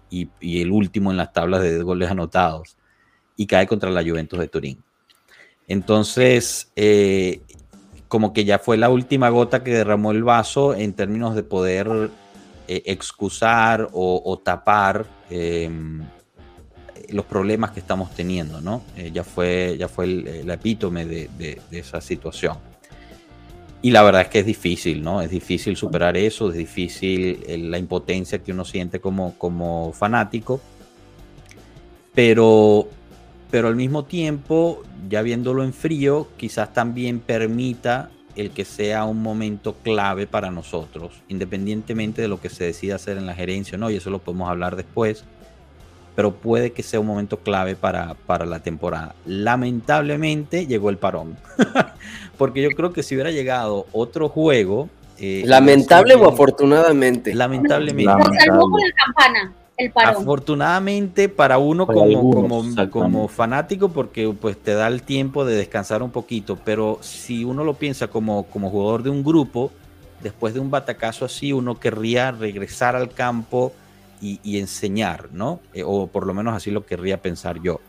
y, 0.09 0.29
el 0.41 0.71
último 0.71 1.11
en 1.11 1.17
las 1.17 1.31
tablas 1.31 1.61
de 1.61 1.83
goles 1.83 2.09
anotados 2.09 2.77
y 3.35 3.47
cae 3.47 3.67
contra 3.67 3.89
la 3.89 4.03
Juventus 4.03 4.39
de 4.39 4.47
Turín. 4.47 4.83
Entonces, 5.67 6.71
eh, 6.75 7.41
como 8.07 8.33
que 8.33 8.45
ya 8.45 8.59
fue 8.59 8.77
la 8.77 8.89
última 8.89 9.29
gota 9.29 9.63
que 9.63 9.73
derramó 9.73 10.11
el 10.11 10.23
vaso 10.23 10.75
en 10.75 10.93
términos 10.93 11.35
de 11.35 11.43
poder 11.43 12.11
eh, 12.67 12.83
excusar 12.85 13.89
o, 13.91 14.41
tapar 14.43 15.05
em, 15.29 16.03
los 17.09 17.25
problemas 17.25 17.71
que 17.71 17.79
estamos 17.79 18.13
teniendo, 18.15 18.61
¿no? 18.61 18.83
Eh, 18.95 19.11
ya 19.13 19.23
fue, 19.23 19.75
ya 19.77 19.87
fue 19.87 20.05
el, 20.05 20.49
epítome 20.49 21.05
de, 21.05 21.29
de, 21.37 21.59
esa 21.71 21.99
situación. 21.99 22.57
Y 23.81 23.91
la 23.91 24.01
verdad 24.01 24.21
es 24.21 24.29
que 24.29 24.39
es 24.39 24.45
difícil, 24.45 25.03
¿no? 25.03 25.21
Es 25.21 25.29
difícil 25.29 25.75
superar 25.75 26.17
eso, 26.17 26.49
es 26.49 26.57
difícil 26.57 27.69
la 27.69 27.77
impotencia 27.77 28.41
que 28.41 28.51
uno 28.51 28.65
siente 28.65 28.99
como, 28.99 29.37
como 29.37 29.93
fanático, 29.93 30.59
pero, 32.15 32.87
pero 33.55 33.69
al 33.69 33.77
mismo 33.77 34.03
tiempo, 34.03 34.83
ya 35.07 35.21
viéndolo 35.21 35.63
en 35.63 35.71
frío, 35.71 36.27
quizás 36.35 36.73
también 36.73 37.21
permita 37.21 38.09
el 38.35 38.51
que 38.51 38.65
sea 38.65 39.05
un 39.05 39.23
momento 39.23 39.75
clave 39.75 40.27
para 40.27 40.51
nosotros, 40.51 41.21
independientemente 41.29 42.21
de 42.21 42.27
lo 42.27 42.41
que 42.41 42.49
se 42.49 42.65
decida 42.65 42.95
hacer 42.95 43.17
en 43.17 43.25
la 43.25 43.33
gerencia, 43.33 43.77
¿no? 43.77 43.89
Y 43.89 43.95
eso 43.95 44.09
lo 44.09 44.19
podemos 44.19 44.49
hablar 44.49 44.75
después 44.75 45.23
pero 46.15 46.33
puede 46.33 46.73
que 46.73 46.83
sea 46.83 46.99
un 46.99 47.07
momento 47.07 47.39
clave 47.39 47.77
para, 47.77 48.13
para 48.25 48.45
la 48.45 48.59
temporada. 48.59 49.15
Lamentablemente 49.25 50.67
llegó 50.67 50.89
el 50.89 50.97
parón, 50.97 51.37
porque 52.37 52.61
yo 52.61 52.71
creo 52.71 52.91
que 52.91 53.03
si 53.03 53.15
hubiera 53.15 53.31
llegado 53.31 53.85
otro 53.93 54.27
juego... 54.27 54.89
Eh, 55.17 55.43
Lamentable 55.45 56.15
o 56.15 56.27
afortunadamente. 56.27 57.33
Lamentablemente. 57.33 58.03
Lamentable. 58.03 58.59
con 58.59 58.71
la 58.81 59.05
campana. 59.05 59.64
El 59.77 59.91
parón. 59.91 60.21
Afortunadamente 60.21 61.27
para 61.27 61.57
uno 61.57 61.85
para 61.85 61.99
como, 61.99 62.17
algunos, 62.17 62.75
como, 62.89 62.89
como, 62.89 63.27
fanático, 63.27 63.89
porque 63.89 64.33
pues 64.39 64.57
te 64.57 64.73
da 64.73 64.87
el 64.87 65.03
tiempo 65.03 65.45
de 65.45 65.55
descansar 65.55 66.01
un 66.01 66.11
poquito, 66.11 66.57
pero 66.63 66.99
si 67.01 67.43
uno 67.43 67.63
lo 67.63 67.73
piensa 67.73 68.07
como, 68.07 68.43
como 68.43 68.69
jugador 68.69 69.03
de 69.03 69.09
un 69.09 69.23
grupo, 69.23 69.71
después 70.21 70.53
de 70.53 70.59
un 70.61 70.71
batacazo 70.71 71.25
así, 71.25 71.51
uno 71.51 71.79
querría 71.79 72.31
regresar 72.31 72.95
al 72.95 73.09
campo, 73.09 73.73
y, 74.21 74.39
y, 74.43 74.59
enseñar, 74.59 75.29
¿no? 75.31 75.59
Eh, 75.73 75.83
o 75.85 76.07
por 76.07 76.25
lo 76.25 76.33
menos 76.33 76.55
así 76.55 76.71
lo 76.71 76.85
querría 76.85 77.21
pensar 77.21 77.61
yo. 77.61 77.79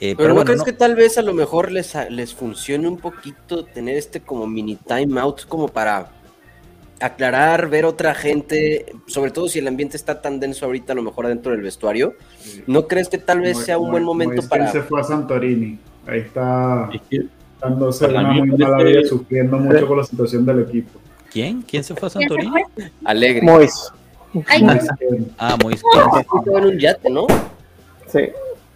Eh, 0.00 0.14
pero, 0.14 0.16
pero, 0.16 0.28
¿no 0.28 0.34
bueno, 0.34 0.46
crees 0.46 0.58
no... 0.60 0.64
que 0.64 0.72
tal 0.72 0.94
vez 0.94 1.16
a 1.18 1.22
lo 1.22 1.32
mejor 1.32 1.72
les, 1.72 1.94
les 2.10 2.34
funcione 2.34 2.86
un 2.88 2.98
poquito 2.98 3.64
tener 3.64 3.96
este 3.96 4.20
como 4.20 4.46
mini 4.46 4.76
timeout 4.76 5.46
como 5.46 5.68
para 5.68 6.10
aclarar, 7.00 7.68
ver 7.68 7.84
otra 7.84 8.14
gente, 8.14 8.86
sobre 9.06 9.30
todo 9.30 9.48
si 9.48 9.58
el 9.58 9.68
ambiente 9.68 9.96
está 9.96 10.20
tan 10.20 10.40
denso 10.40 10.66
ahorita 10.66 10.92
a 10.92 10.96
lo 10.96 11.02
mejor 11.02 11.26
adentro 11.26 11.52
del 11.52 11.62
vestuario? 11.62 12.14
¿No 12.66 12.86
crees 12.86 13.08
que 13.08 13.18
tal 13.18 13.40
vez 13.40 13.56
Mo 13.56 13.62
sea 13.62 13.78
un 13.78 13.90
buen 13.90 14.04
momento 14.04 14.42
Mo 14.42 14.48
para... 14.48 14.70
se 14.70 14.82
fue 14.82 15.00
a 15.00 15.04
Santorini, 15.04 15.78
ahí 16.06 16.20
está 16.20 16.90
dándose 17.60 18.06
una 18.06 18.22
muy 18.22 18.50
mala 18.50 18.82
vida, 18.82 19.04
sufriendo 19.04 19.58
mucho 19.58 19.86
con 19.86 19.98
la 19.98 20.04
situación 20.04 20.44
del 20.44 20.60
equipo. 20.60 20.98
¿Quién? 21.30 21.62
¿Quién 21.62 21.84
se 21.84 21.94
fue 21.94 22.06
a 22.06 22.10
Santorini? 22.10 22.62
Alegre. 23.04 23.42
Mois. 23.42 23.92
Ay, 24.48 24.66
ah, 25.38 25.56
muy 25.62 25.74
en 26.46 26.64
un 26.64 26.78
yate, 26.78 27.08
¿no? 27.08 27.26
Sí. 28.06 28.28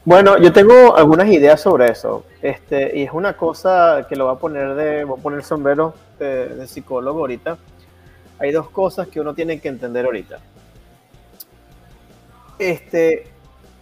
Bueno, 0.04 0.38
yo 0.38 0.52
tengo 0.52 0.96
algunas 0.96 1.28
ideas 1.28 1.60
sobre 1.60 1.90
eso. 1.90 2.24
Este, 2.40 2.98
y 2.98 3.02
es 3.02 3.12
una 3.12 3.36
cosa 3.36 4.06
que 4.08 4.16
lo 4.16 4.26
va 4.26 4.32
a 4.32 4.38
poner 4.38 4.74
de, 4.74 5.04
voy 5.04 5.18
a 5.18 5.22
poner 5.22 5.44
sombrero 5.44 5.94
de, 6.18 6.48
de, 6.48 6.66
psicólogo 6.66 7.20
ahorita. 7.20 7.58
Hay 8.40 8.52
dos 8.52 8.70
cosas 8.70 9.08
que 9.08 9.20
uno 9.20 9.34
tiene 9.34 9.60
que 9.60 9.68
entender 9.68 10.06
ahorita. 10.06 10.38
Este, 12.58 13.26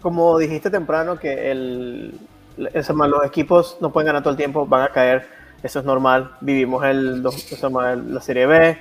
como 0.03 0.37
dijiste 0.39 0.71
temprano, 0.71 1.19
que 1.19 1.51
los 2.57 3.25
equipos 3.25 3.79
no 3.81 3.93
pueden 3.93 4.07
ganar 4.07 4.23
todo 4.23 4.33
el 4.33 4.37
tiempo, 4.37 4.67
van 4.67 4.83
a 4.83 4.93
caer. 4.93 5.27
Eso 5.63 5.79
es 5.79 5.85
normal. 5.85 6.33
Vivimos 6.41 6.85
el, 6.85 7.23
la 7.23 8.21
Serie 8.21 8.47
B, 8.47 8.79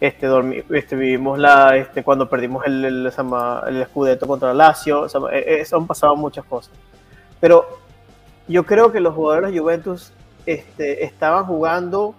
este, 0.00 0.28
este, 0.70 0.96
vivimos 0.96 1.38
la, 1.38 1.76
este, 1.76 2.02
cuando 2.02 2.28
perdimos 2.28 2.66
el, 2.66 2.84
el, 2.84 3.06
el, 3.06 4.18
contra 4.26 4.52
Lazio, 4.52 5.08
sea, 5.08 5.20
eso 5.32 5.76
han 5.76 5.86
pasado 5.86 6.14
muchas 6.16 6.44
cosas. 6.44 6.72
Pero 7.40 7.66
yo 8.48 8.64
creo 8.64 8.92
que 8.92 9.00
los 9.00 9.14
jugadores 9.14 9.52
de 9.52 9.58
Juventus 9.58 10.12
este, 10.44 11.04
estaban 11.04 11.46
jugando 11.46 12.14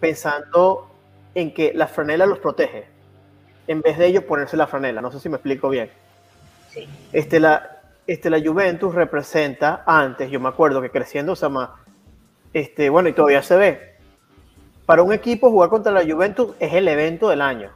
pensando 0.00 0.91
en 1.34 1.54
que 1.54 1.72
la 1.74 1.86
franela 1.86 2.26
los 2.26 2.38
protege, 2.38 2.86
en 3.66 3.80
vez 3.80 3.98
de 3.98 4.06
ellos 4.06 4.24
ponerse 4.24 4.56
la 4.56 4.66
franela. 4.66 5.00
No 5.00 5.10
sé 5.10 5.20
si 5.20 5.28
me 5.28 5.36
explico 5.36 5.68
bien. 5.68 5.90
Sí. 6.70 6.88
Este, 7.12 7.40
la, 7.40 7.80
este, 8.06 8.30
la 8.30 8.40
Juventus 8.40 8.94
representa 8.94 9.82
antes, 9.86 10.30
yo 10.30 10.40
me 10.40 10.48
acuerdo 10.48 10.80
que 10.80 10.90
creciendo, 10.90 11.32
o 11.32 11.36
sea, 11.36 11.48
más, 11.48 11.70
este, 12.52 12.90
bueno, 12.90 13.08
y 13.08 13.12
todavía 13.12 13.42
se 13.42 13.56
ve, 13.56 13.92
para 14.86 15.02
un 15.02 15.12
equipo 15.12 15.50
jugar 15.50 15.70
contra 15.70 15.92
la 15.92 16.02
Juventus 16.02 16.54
es 16.58 16.72
el 16.72 16.88
evento 16.88 17.28
del 17.28 17.40
año. 17.40 17.70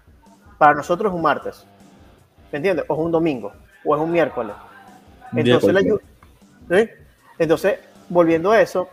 Para 0.59 0.75
nosotros 0.75 1.11
es 1.11 1.17
un 1.17 1.23
martes. 1.23 1.67
¿Me 2.51 2.59
entiendes? 2.59 2.85
O 2.89 2.95
es 2.95 3.01
un 3.01 3.13
domingo. 3.13 3.53
O 3.85 3.95
es 3.95 4.01
un 4.01 4.11
miércoles. 4.11 4.55
Entonces, 5.35 5.73
la, 5.73 5.81
¿sí? 5.81 6.91
Entonces, 7.39 7.79
volviendo 8.09 8.51
a 8.51 8.61
eso, 8.61 8.89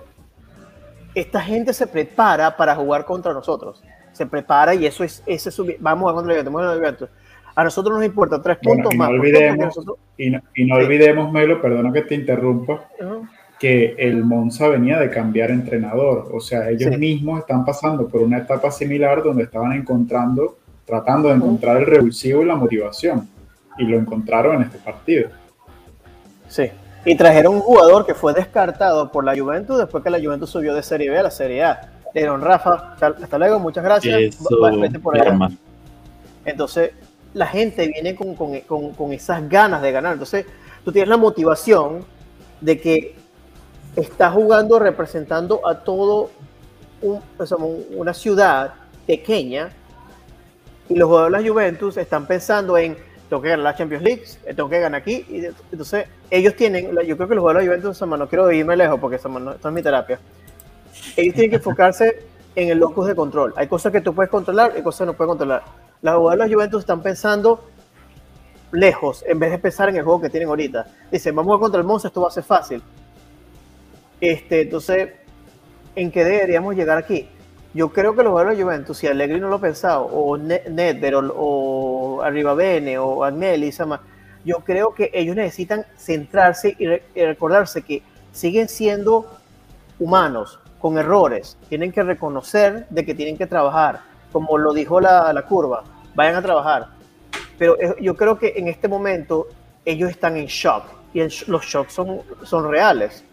esta 1.15 1.41
gente 1.41 1.73
se 1.73 1.87
prepara 1.87 2.55
para 2.55 2.75
jugar 2.75 3.05
contra 3.05 3.33
nosotros. 3.33 3.83
Se 4.13 4.25
prepara 4.25 4.73
y 4.73 4.85
eso 4.85 5.03
es, 5.03 5.21
ese 5.25 5.49
es 5.49 5.55
su, 5.55 5.73
vamos 5.79 6.09
a 6.09 6.15
contra 6.15 6.41
la 6.41 6.75
Juventus. 6.75 7.09
A 7.55 7.63
nosotros 7.63 7.97
nos 7.97 8.05
importa 8.05 8.41
tres 8.41 8.57
bueno, 8.63 8.83
puntos 8.83 8.93
y 8.93 8.97
más. 8.97 9.09
Olvidemos, 9.09 9.65
nosotros... 9.65 9.97
y, 10.17 10.29
no, 10.29 10.41
y 10.55 10.65
no 10.65 10.75
olvidemos, 10.75 11.31
Melo, 11.31 11.61
perdona 11.61 11.91
que 11.91 12.01
te 12.03 12.15
interrumpa. 12.15 12.85
Uh 12.99 13.03
-huh 13.03 13.27
que 13.63 13.95
el 13.97 14.25
Monza 14.25 14.67
venía 14.67 14.99
de 14.99 15.09
cambiar 15.09 15.49
entrenador. 15.49 16.29
O 16.33 16.41
sea, 16.41 16.69
ellos 16.69 16.91
sí. 16.91 16.97
mismos 16.97 17.39
están 17.39 17.63
pasando 17.63 18.09
por 18.09 18.21
una 18.21 18.39
etapa 18.39 18.69
similar 18.71 19.23
donde 19.23 19.43
estaban 19.43 19.71
encontrando, 19.71 20.57
tratando 20.85 21.29
de 21.29 21.35
encontrar 21.35 21.77
el 21.77 21.85
revulsivo 21.85 22.41
y 22.41 22.45
la 22.45 22.57
motivación. 22.57 23.25
Y 23.77 23.85
lo 23.85 23.97
encontraron 23.97 24.57
en 24.57 24.63
este 24.63 24.79
partido. 24.79 25.29
Sí. 26.49 26.69
Y 27.05 27.15
trajeron 27.15 27.55
un 27.55 27.61
jugador 27.61 28.05
que 28.05 28.13
fue 28.13 28.33
descartado 28.33 29.09
por 29.13 29.23
la 29.23 29.33
Juventus 29.33 29.77
después 29.77 30.03
que 30.03 30.09
la 30.09 30.19
Juventus 30.19 30.49
subió 30.49 30.73
de 30.73 30.83
Serie 30.83 31.09
B 31.09 31.17
a 31.17 31.23
la 31.23 31.31
Serie 31.31 31.63
A. 31.63 31.92
Dieron 32.13 32.41
Rafa, 32.41 32.95
hasta 32.99 33.37
luego, 33.37 33.59
muchas 33.59 33.83
gracias. 33.83 34.19
Eso, 34.19 34.45
por 35.01 35.19
allá. 35.19 35.49
Entonces, 36.45 36.91
la 37.33 37.47
gente 37.47 37.87
viene 37.87 38.15
con, 38.15 38.35
con, 38.35 38.59
con, 38.61 38.93
con 38.93 39.13
esas 39.13 39.47
ganas 39.49 39.81
de 39.81 39.91
ganar. 39.91 40.13
Entonces, 40.13 40.45
tú 40.85 40.91
tienes 40.91 41.09
la 41.09 41.17
motivación 41.17 42.05
de 42.61 42.79
que 42.79 43.15
estás 43.95 44.33
jugando 44.33 44.79
representando 44.79 45.67
a 45.67 45.79
todo 45.79 46.29
un, 47.01 47.19
o 47.37 47.45
sea, 47.45 47.57
una 47.57 48.13
ciudad 48.13 48.73
pequeña 49.05 49.71
y 50.89 50.95
los 50.95 51.07
jugadores 51.07 51.37
de 51.37 51.43
la 51.43 51.53
Juventus 51.53 51.97
están 51.97 52.25
pensando 52.25 52.77
en 52.77 52.95
tengo 53.29 53.41
que 53.41 53.49
ganar 53.49 53.63
la 53.63 53.75
Champions 53.75 54.03
League, 54.03 54.23
tengo 54.55 54.69
que 54.69 54.79
ganar 54.79 55.01
aquí. 55.01 55.25
Y 55.27 55.45
entonces, 55.71 56.05
ellos 56.29 56.55
tienen, 56.55 56.91
yo 57.05 57.17
creo 57.17 57.27
que 57.27 57.35
los 57.35 57.41
jugadores 57.41 57.65
de 57.67 57.75
la 57.75 57.81
Juventus, 57.81 58.07
no 58.07 58.29
quiero 58.29 58.51
irme 58.51 58.75
lejos 58.75 58.99
porque 58.99 59.15
esto 59.15 59.29
es 59.29 59.73
mi 59.73 59.81
terapia. 59.81 60.19
Ellos 61.15 61.33
tienen 61.33 61.49
que 61.49 61.55
enfocarse 61.57 62.25
en 62.55 62.69
el 62.69 62.77
locus 62.77 63.07
de 63.07 63.15
control. 63.15 63.53
Hay 63.55 63.67
cosas 63.67 63.91
que 63.91 64.01
tú 64.01 64.13
puedes 64.13 64.29
controlar 64.29 64.73
y 64.77 64.81
cosas 64.81 64.99
que 64.99 65.05
no 65.07 65.13
puedes 65.13 65.29
controlar. 65.29 65.63
Los 66.01 66.15
jugadores 66.15 66.45
de 66.45 66.49
la 66.49 66.55
Juventus 66.55 66.79
están 66.81 67.01
pensando 67.01 67.65
lejos 68.71 69.23
en 69.27 69.39
vez 69.39 69.51
de 69.51 69.59
pensar 69.59 69.89
en 69.89 69.97
el 69.97 70.03
juego 70.03 70.21
que 70.21 70.29
tienen 70.29 70.49
ahorita. 70.49 70.87
Dicen, 71.11 71.35
vamos 71.35 71.57
a 71.57 71.59
contra 71.59 71.79
el 71.79 71.87
monstruo, 71.87 72.09
esto 72.09 72.21
va 72.21 72.27
a 72.27 72.31
ser 72.31 72.43
fácil. 72.43 72.83
Este, 74.19 74.61
entonces, 74.61 75.09
¿en 75.95 76.11
qué 76.11 76.23
deberíamos 76.23 76.75
llegar 76.75 76.97
aquí? 76.97 77.29
Yo 77.73 77.89
creo 77.89 78.15
que 78.15 78.23
los 78.23 78.31
jugadores 78.31 78.57
de 78.57 78.63
Juventus, 78.63 78.97
si 78.97 79.07
Allegri 79.07 79.39
no 79.39 79.49
lo 79.49 79.55
ha 79.55 79.61
pensado, 79.61 80.03
o 80.03 80.37
Nedved, 80.37 81.15
o, 81.15 81.33
o 81.35 82.21
Arribavene, 82.21 82.99
o 82.99 83.23
Agnelli, 83.23 83.71
yo 84.45 84.59
creo 84.59 84.93
que 84.93 85.09
ellos 85.13 85.35
necesitan 85.35 85.85
centrarse 85.97 86.75
y, 86.77 86.87
recordarse 87.21 87.81
que 87.81 88.03
siguen 88.31 88.69
siendo 88.69 89.27
humanos, 89.99 90.59
con 90.83 90.97
errores. 90.97 91.57
Tienen 91.69 91.93
que 91.93 92.03
reconocer 92.03 92.85
de 92.89 93.05
que 93.05 93.15
tienen 93.15 93.37
que 93.37 93.47
trabajar, 93.47 94.01
como 94.33 94.57
lo 94.57 94.73
dijo 94.73 94.99
la, 94.99 95.31
la 95.31 95.43
curva, 95.43 95.81
vayan 96.13 96.35
a 96.35 96.41
trabajar. 96.41 96.87
Pero 97.57 97.77
yo 98.01 98.17
creo 98.17 98.37
que 98.37 98.55
en 98.57 98.67
este 98.67 98.89
momento 98.89 99.47
ellos 99.85 100.09
están 100.09 100.35
en 100.35 100.47
shock 100.47 100.83
y 101.13 101.21
los 101.47 101.63
shocks 101.63 101.93
son, 101.93 102.19
son 102.43 102.69
reales 102.69 103.23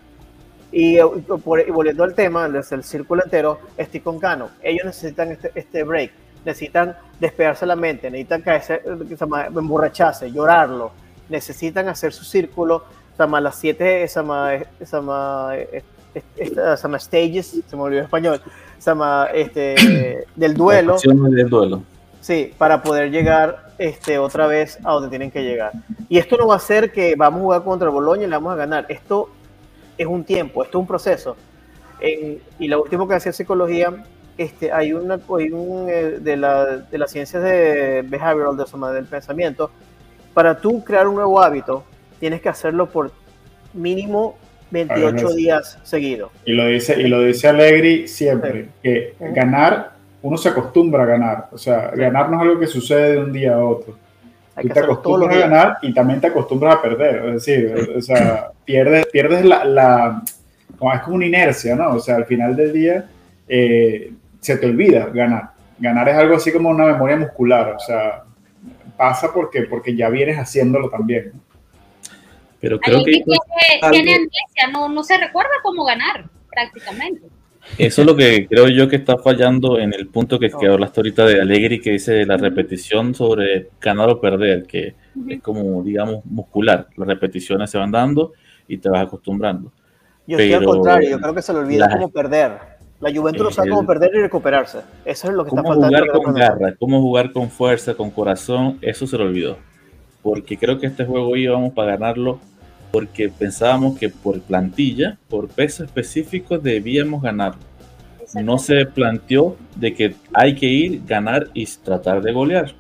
y, 0.70 1.00
volviendo 1.00 2.04
al 2.04 2.14
tema, 2.14 2.48
desde 2.48 2.76
el 2.76 2.84
círculo 2.84 3.24
entero, 3.24 3.58
estoy 3.76 3.98
con 3.98 4.20
Cano. 4.20 4.50
Ellos 4.62 4.84
necesitan 4.84 5.32
este, 5.32 5.50
este 5.56 5.82
break, 5.82 6.12
necesitan 6.44 6.96
despegarse 7.18 7.66
la 7.66 7.74
mente, 7.74 8.12
necesitan 8.12 8.42
caerse, 8.42 8.80
emborracharse, 8.86 10.30
llorarlo, 10.30 10.92
necesitan 11.28 11.88
hacer 11.88 12.12
su 12.12 12.22
círculo, 12.22 12.84
o 13.18 13.40
las 13.40 13.56
siete 13.56 14.06
esa, 16.14 16.74
esa, 16.74 16.74
esa, 16.74 16.98
stages, 16.98 17.62
se 17.66 17.76
me 17.76 17.82
olvidó 17.82 18.00
en 18.00 18.04
español, 18.04 18.40
este, 19.34 20.26
del 20.36 20.54
duelo. 20.54 20.96
Del 21.02 21.48
duelo. 21.48 21.82
Sí, 22.20 22.52
para 22.58 22.82
poder 22.82 23.10
llegar 23.10 23.70
este, 23.78 24.18
otra 24.18 24.46
vez 24.46 24.78
a 24.84 24.92
donde 24.92 25.08
tienen 25.08 25.30
que 25.30 25.42
llegar. 25.42 25.72
Y 26.08 26.18
esto 26.18 26.36
no 26.36 26.46
va 26.46 26.56
a 26.56 26.60
ser 26.60 26.92
que 26.92 27.14
vamos 27.16 27.40
a 27.40 27.42
jugar 27.42 27.64
contra 27.64 27.88
el 27.88 27.94
Boloña 27.94 28.24
y 28.24 28.26
le 28.26 28.36
vamos 28.36 28.52
a 28.52 28.56
ganar. 28.56 28.86
Esto 28.88 29.30
es 29.96 30.06
un 30.06 30.24
tiempo, 30.24 30.62
esto 30.62 30.78
es 30.78 30.80
un 30.82 30.86
proceso. 30.86 31.36
y 32.58 32.68
lo 32.68 32.82
último 32.82 33.08
que 33.08 33.14
hacía 33.14 33.32
psicología, 33.32 34.04
este, 34.36 34.72
hay, 34.72 34.92
una, 34.92 35.18
un, 35.28 35.86
eh, 35.88 36.18
de, 36.20 36.36
la, 36.36 36.78
de 36.78 36.98
las 36.98 37.10
ciencias 37.10 37.42
de 37.42 38.02
behavioral, 38.06 38.56
de, 38.56 38.92
del 38.94 39.06
pensamiento, 39.06 39.70
para 40.32 40.58
tú 40.58 40.82
crear 40.84 41.08
un 41.08 41.16
nuevo 41.16 41.42
hábito, 41.42 41.84
tienes 42.18 42.40
que 42.40 42.48
hacerlo 42.48 42.88
por 42.88 43.12
mínimo 43.72 44.36
28 44.70 45.34
días 45.34 45.78
seguidos. 45.82 46.30
Y 46.44 46.52
lo 46.52 46.66
dice, 46.66 47.00
y 47.00 47.08
lo 47.08 47.22
dice 47.22 47.48
Allegri 47.48 48.08
siempre, 48.08 48.68
que 48.82 49.14
ganar, 49.18 49.92
uno 50.22 50.36
se 50.36 50.50
acostumbra 50.50 51.02
a 51.02 51.06
ganar, 51.06 51.48
o 51.52 51.58
sea, 51.58 51.90
ganar 51.94 52.30
no 52.30 52.36
es 52.36 52.42
algo 52.42 52.60
que 52.60 52.66
sucede 52.66 53.12
de 53.12 53.18
un 53.18 53.32
día 53.32 53.54
a 53.54 53.64
otro 53.64 53.96
Tú 54.60 54.68
te 54.68 54.80
acostumbras 54.80 55.36
a 55.36 55.40
ganar 55.40 55.76
y 55.82 55.94
también 55.94 56.20
te 56.20 56.26
acostumbras 56.26 56.76
a 56.76 56.82
perder. 56.82 57.24
Es 57.26 57.46
decir, 57.46 57.74
o 57.96 58.00
sea, 58.00 58.50
pierdes, 58.64 59.06
pierdes 59.06 59.44
la, 59.44 59.64
la 59.64 60.22
es 60.94 61.00
como 61.02 61.16
una 61.16 61.26
inercia, 61.26 61.74
¿no? 61.76 61.94
O 61.94 62.00
sea, 62.00 62.16
al 62.16 62.26
final 62.26 62.56
del 62.56 62.72
día 62.72 63.06
eh, 63.48 64.12
se 64.40 64.56
te 64.56 64.66
olvida 64.66 65.06
ganar. 65.06 65.50
Ganar 65.78 66.08
es 66.08 66.16
algo 66.16 66.36
así 66.36 66.52
como 66.52 66.68
una 66.68 66.86
memoria 66.86 67.16
muscular, 67.16 67.74
o 67.76 67.78
sea, 67.78 68.24
pasa 68.96 69.32
porque, 69.32 69.62
porque 69.62 69.94
ya 69.96 70.10
vienes 70.10 70.36
haciéndolo 70.36 70.90
también. 70.90 71.32
Pero 72.60 72.78
creo 72.78 73.02
que... 73.04 73.22
Tiene, 73.90 74.14
amnesia, 74.14 74.68
no, 74.72 74.88
no 74.88 75.02
se 75.02 75.16
recuerda 75.18 75.50
cómo 75.62 75.84
ganar, 75.84 76.28
prácticamente. 76.50 77.22
Eso 77.78 78.02
es 78.02 78.06
lo 78.06 78.16
que 78.16 78.46
creo 78.48 78.68
yo 78.68 78.88
que 78.88 78.96
está 78.96 79.18
fallando 79.18 79.78
en 79.78 79.92
el 79.94 80.08
punto 80.08 80.38
que, 80.38 80.50
que 80.50 80.66
hablaste 80.66 81.00
ahorita 81.00 81.24
de 81.26 81.40
Allegri, 81.40 81.80
que 81.80 81.92
dice 81.92 82.24
la 82.26 82.36
repetición 82.36 83.14
sobre 83.14 83.68
ganar 83.80 84.08
o 84.08 84.20
perder, 84.20 84.64
que 84.64 84.94
es 85.28 85.42
como, 85.42 85.82
digamos, 85.82 86.24
muscular. 86.24 86.88
Las 86.96 87.08
repeticiones 87.08 87.70
se 87.70 87.78
van 87.78 87.90
dando 87.90 88.32
y 88.66 88.78
te 88.78 88.88
vas 88.88 89.06
acostumbrando. 89.06 89.72
Yo 90.26 90.38
estoy 90.38 90.52
al 90.52 90.64
contrario, 90.64 91.10
yo 91.10 91.20
creo 91.20 91.34
que 91.34 91.42
se 91.42 91.52
le 91.52 91.58
olvida 91.60 91.88
cómo 91.90 92.08
perder. 92.08 92.52
La 93.00 93.10
Juventus 93.10 93.42
no 93.42 93.50
sabe 93.50 93.70
cómo 93.70 93.86
perder 93.86 94.10
y 94.14 94.20
recuperarse. 94.20 94.80
Eso 95.04 95.28
es 95.28 95.34
lo 95.34 95.44
que 95.44 95.50
está 95.50 95.62
faltando. 95.62 95.88
Jugar 95.88 96.22
con 96.22 96.34
garra, 96.34 96.74
cómo 96.78 97.00
jugar 97.00 97.32
con 97.32 97.50
fuerza, 97.50 97.94
con 97.94 98.10
corazón, 98.10 98.78
eso 98.82 99.06
se 99.06 99.16
le 99.16 99.24
olvidó. 99.24 99.56
Porque 100.22 100.58
creo 100.58 100.78
que 100.78 100.86
este 100.86 101.06
juego 101.06 101.34
íbamos 101.34 101.72
para 101.72 101.96
ganarlo 101.96 102.40
porque 102.90 103.28
pensábamos 103.28 103.98
que 103.98 104.08
por 104.08 104.40
plantilla, 104.40 105.18
por 105.28 105.48
peso 105.48 105.84
específico, 105.84 106.58
debíamos 106.58 107.22
ganar. 107.22 107.54
No 108.42 108.58
se 108.58 108.86
planteó 108.86 109.56
de 109.74 109.94
que 109.94 110.14
hay 110.32 110.54
que 110.54 110.66
ir, 110.66 111.02
ganar 111.06 111.48
y 111.52 111.66
tratar 111.66 112.22
de 112.22 112.32
golear. 112.32 112.72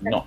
No. 0.00 0.26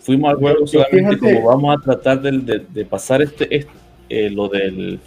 Fuimos 0.00 0.30
al 0.30 0.36
juego 0.36 0.66
solamente 0.66 1.18
como 1.18 1.46
vamos 1.46 1.76
a 1.76 1.82
tratar 1.82 2.20
de, 2.20 2.84
pasar 2.84 3.22
este, 3.22 3.66
eh, 4.08 4.30
lo 4.30 4.48
del 4.48 5.00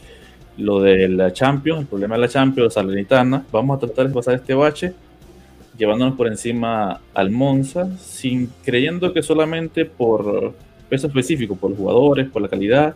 lo 0.58 0.82
de 0.82 1.08
la 1.08 1.32
Champions, 1.34 1.82
el 1.82 1.88
problema 1.88 2.16
de 2.16 2.22
la 2.22 2.28
Champions, 2.28 2.74
Salernitana, 2.74 3.46
vamos 3.52 3.78
a 3.78 3.80
tratar 3.80 4.08
de 4.08 4.14
pasar 4.14 4.36
este 4.36 4.54
bache 4.54 4.94
llevándonos 5.78 6.16
por 6.16 6.28
encima 6.28 7.02
al 7.14 7.32
Monza, 7.32 7.98
sin 7.98 8.52
creyendo 8.64 9.14
que 9.14 9.24
solamente 9.24 9.86
por 9.86 10.54
peso 10.92 11.08
específico, 11.08 11.56
por 11.56 11.70
los 11.70 11.80
jugadores, 11.80 12.28
por 12.28 12.42
la 12.42 12.50
calidad, 12.50 12.96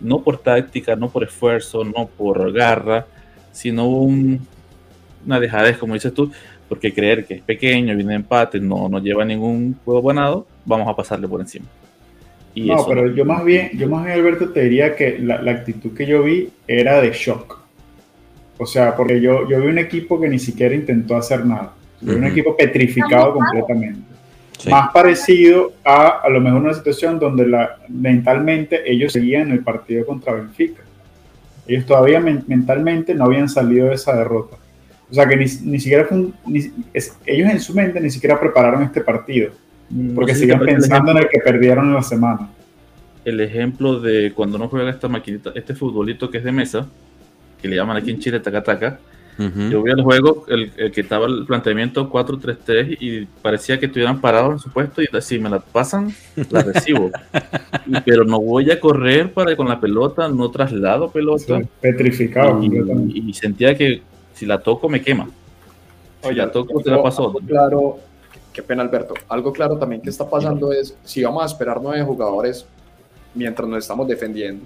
no 0.00 0.20
por 0.24 0.36
táctica, 0.36 0.96
no 0.96 1.08
por 1.08 1.22
esfuerzo, 1.22 1.84
no 1.84 2.08
por 2.08 2.52
garra, 2.52 3.06
sino 3.52 3.88
una 3.88 5.38
dejadez, 5.38 5.78
como 5.78 5.94
dices 5.94 6.12
tú, 6.12 6.32
porque 6.68 6.92
creer 6.92 7.24
que 7.24 7.34
es 7.34 7.42
pequeño, 7.42 7.94
viene 7.94 8.10
de 8.10 8.16
empate, 8.16 8.58
no, 8.58 8.88
no 8.88 8.98
lleva 8.98 9.24
ningún 9.24 9.76
juego 9.84 10.02
ganado, 10.02 10.44
vamos 10.64 10.88
a 10.88 10.96
pasarle 10.96 11.28
por 11.28 11.40
encima. 11.40 11.66
no, 12.56 12.84
pero 12.84 13.06
yo 13.14 13.24
más 13.24 13.44
bien, 13.44 13.70
yo 13.74 13.88
más 13.88 14.04
bien, 14.04 14.18
Alberto, 14.18 14.48
te 14.48 14.64
diría 14.64 14.96
que 14.96 15.16
la, 15.20 15.36
actitud 15.52 15.94
que 15.94 16.06
yo 16.06 16.24
vi 16.24 16.48
era 16.66 17.00
de 17.00 17.12
shock. 17.12 17.60
O 18.58 18.66
sea, 18.66 18.96
porque 18.96 19.20
yo, 19.20 19.48
yo 19.48 19.60
vi 19.60 19.68
un 19.68 19.78
equipo 19.78 20.20
que 20.20 20.28
ni 20.28 20.40
siquiera 20.40 20.74
intentó 20.74 21.14
hacer 21.14 21.46
nada. 21.46 21.74
Vi 22.00 22.12
un 22.12 22.24
equipo 22.24 22.56
petrificado 22.56 23.34
completamente. 23.34 24.14
Más 24.70 24.90
parecido 24.92 25.72
a 25.84 26.20
a 26.20 26.28
lo 26.28 26.40
mejor 26.40 26.62
una 26.62 26.74
situación 26.74 27.18
donde 27.18 27.46
la, 27.46 27.78
mentalmente 27.88 28.90
ellos 28.90 29.12
seguían 29.12 29.50
el 29.50 29.60
partido 29.60 30.06
contra 30.06 30.32
Benfica. 30.32 30.82
Ellos 31.66 31.86
todavía 31.86 32.20
mentalmente 32.20 33.14
no 33.14 33.24
habían 33.24 33.48
salido 33.48 33.88
de 33.88 33.94
esa 33.94 34.14
derrota. 34.16 34.56
O 35.10 35.14
sea 35.14 35.26
que 35.26 35.36
ni, 35.36 35.44
ni 35.62 35.78
siquiera 35.78 36.04
fue 36.04 36.28
ellos 37.26 37.50
en 37.50 37.60
su 37.60 37.74
mente 37.74 38.00
ni 38.00 38.10
siquiera 38.10 38.38
prepararon 38.40 38.82
este 38.82 39.00
partido. 39.00 39.52
Porque 40.14 40.34
siguen 40.34 40.60
pensando 40.60 41.12
en 41.12 41.18
el 41.18 41.28
que 41.28 41.40
perdieron 41.40 41.86
en 41.86 41.94
la 41.94 42.02
semana. 42.02 42.48
El 43.24 43.40
ejemplo 43.40 44.00
de 44.00 44.32
cuando 44.34 44.58
no 44.58 44.68
juega 44.68 44.90
esta 44.90 45.08
maquinita, 45.08 45.52
este 45.54 45.74
futbolito 45.74 46.30
que 46.30 46.38
es 46.38 46.44
de 46.44 46.52
mesa, 46.52 46.86
que 47.60 47.68
le 47.68 47.76
llaman 47.76 47.96
aquí 47.96 48.10
en 48.10 48.18
Chile 48.18 48.40
taca-taca, 48.40 48.98
yo 49.38 49.82
vi 49.82 49.90
el 49.90 50.02
juego, 50.02 50.44
el, 50.48 50.92
que 50.92 51.00
estaba 51.00 51.26
el 51.26 51.44
planteamiento 51.44 52.08
4-3-3 52.10 52.96
y 53.00 53.26
parecía 53.42 53.78
que 53.80 53.86
estuvieran 53.86 54.20
parados 54.20 54.52
en 54.52 54.58
su 54.60 54.70
puesto 54.70 55.02
y 55.02 55.08
si 55.20 55.38
me 55.38 55.50
la 55.50 55.58
pasan, 55.58 56.14
la 56.50 56.62
recibo. 56.62 57.10
pero 58.04 58.24
no 58.24 58.40
voy 58.40 58.70
a 58.70 58.78
correr 58.78 59.32
para 59.32 59.56
con 59.56 59.68
la 59.68 59.80
pelota, 59.80 60.28
no 60.28 60.50
traslado 60.50 61.10
pelota. 61.10 61.60
petrificado. 61.80 62.62
Y, 62.62 63.32
sentía 63.34 63.76
que 63.76 64.02
si 64.34 64.46
la 64.46 64.58
toco 64.58 64.88
me 64.88 65.02
quema. 65.02 65.28
Oye, 66.22 66.36
la 66.36 66.50
toco, 66.50 66.80
te 66.80 66.90
la 66.90 67.02
pasó. 67.02 67.32
Claro, 67.46 67.98
qué 68.52 68.62
pena 68.62 68.82
Alberto. 68.82 69.14
Algo 69.28 69.52
claro 69.52 69.76
también 69.78 70.00
que 70.00 70.10
está 70.10 70.28
pasando 70.28 70.72
es, 70.72 70.96
si 71.02 71.22
vamos 71.24 71.42
a 71.42 71.46
esperar 71.46 71.80
nueve 71.82 72.02
jugadores 72.04 72.66
mientras 73.34 73.68
nos 73.68 73.78
estamos 73.78 74.06
defendiendo, 74.06 74.64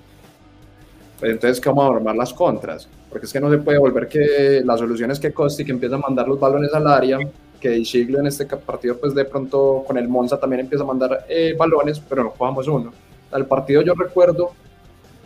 pues 1.18 1.32
entonces, 1.32 1.60
¿cómo 1.60 1.80
vamos 1.80 1.94
a 1.94 1.96
armar 1.96 2.16
las 2.16 2.32
contras? 2.32 2.88
Porque 3.10 3.26
es 3.26 3.32
que 3.32 3.40
no 3.40 3.50
se 3.50 3.58
puede 3.58 3.78
volver 3.78 4.06
que 4.08 4.60
la 4.64 4.76
solución 4.76 5.10
es 5.10 5.18
que 5.18 5.32
Costi 5.32 5.64
que 5.64 5.72
empieza 5.72 5.94
a 5.96 5.98
mandar 5.98 6.28
los 6.28 6.38
balones 6.38 6.72
al 6.74 6.86
área, 6.86 7.18
que 7.60 7.84
Siglo 7.84 8.20
en 8.20 8.26
este 8.26 8.44
partido, 8.46 8.96
pues 8.98 9.14
de 9.14 9.24
pronto 9.24 9.82
con 9.86 9.96
el 9.98 10.08
Monza 10.08 10.38
también 10.38 10.60
empieza 10.60 10.84
a 10.84 10.86
mandar 10.86 11.24
eh, 11.28 11.54
balones, 11.58 12.00
pero 12.00 12.22
no 12.24 12.30
jugamos 12.30 12.68
uno. 12.68 12.92
Al 13.32 13.46
partido 13.46 13.82
yo 13.82 13.94
recuerdo 13.94 14.52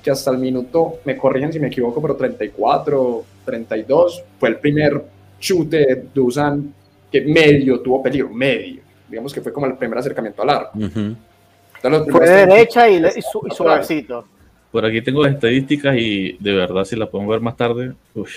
que 0.03 0.11
hasta 0.11 0.31
el 0.31 0.39
minuto, 0.39 0.95
me 1.05 1.17
corrigen 1.17 1.53
si 1.53 1.61
me 1.61 1.69
equivoco, 1.69 2.01
pero 2.03 2.17
34, 2.17 3.25
32, 3.45 4.25
fue 4.39 4.49
el 4.49 4.57
primer 4.57 5.03
chute 5.39 5.77
de 5.79 6.05
Dusan 6.15 6.73
que 7.11 7.21
medio 7.21 7.81
tuvo 7.81 8.03
peligro, 8.03 8.31
medio, 8.31 8.81
digamos 9.09 9.33
que 9.35 9.41
fue 9.41 9.53
como 9.53 9.67
el 9.67 9.75
primer 9.77 9.99
acercamiento 9.99 10.43
al 10.43 10.51
arco. 10.51 10.71
Entonces, 10.79 11.17
los 11.83 12.09
Fue 12.09 12.21
de 12.29 12.47
30 12.47 12.55
derecha 12.55 12.89
y, 12.89 12.97
y, 13.19 13.23
su- 13.23 13.43
y 13.51 13.55
suavecito. 13.55 14.25
Por 14.73 14.87
aquí 14.87 15.03
tengo 15.03 15.23
las 15.23 15.35
estadísticas 15.35 15.95
y 15.99 16.33
de 16.41 16.53
verdad, 16.53 16.85
si 16.85 16.97
las 16.97 17.11
podemos 17.11 17.31
ver 17.31 17.41
más 17.41 17.57
tarde, 17.57 17.93
uff. 18.15 18.33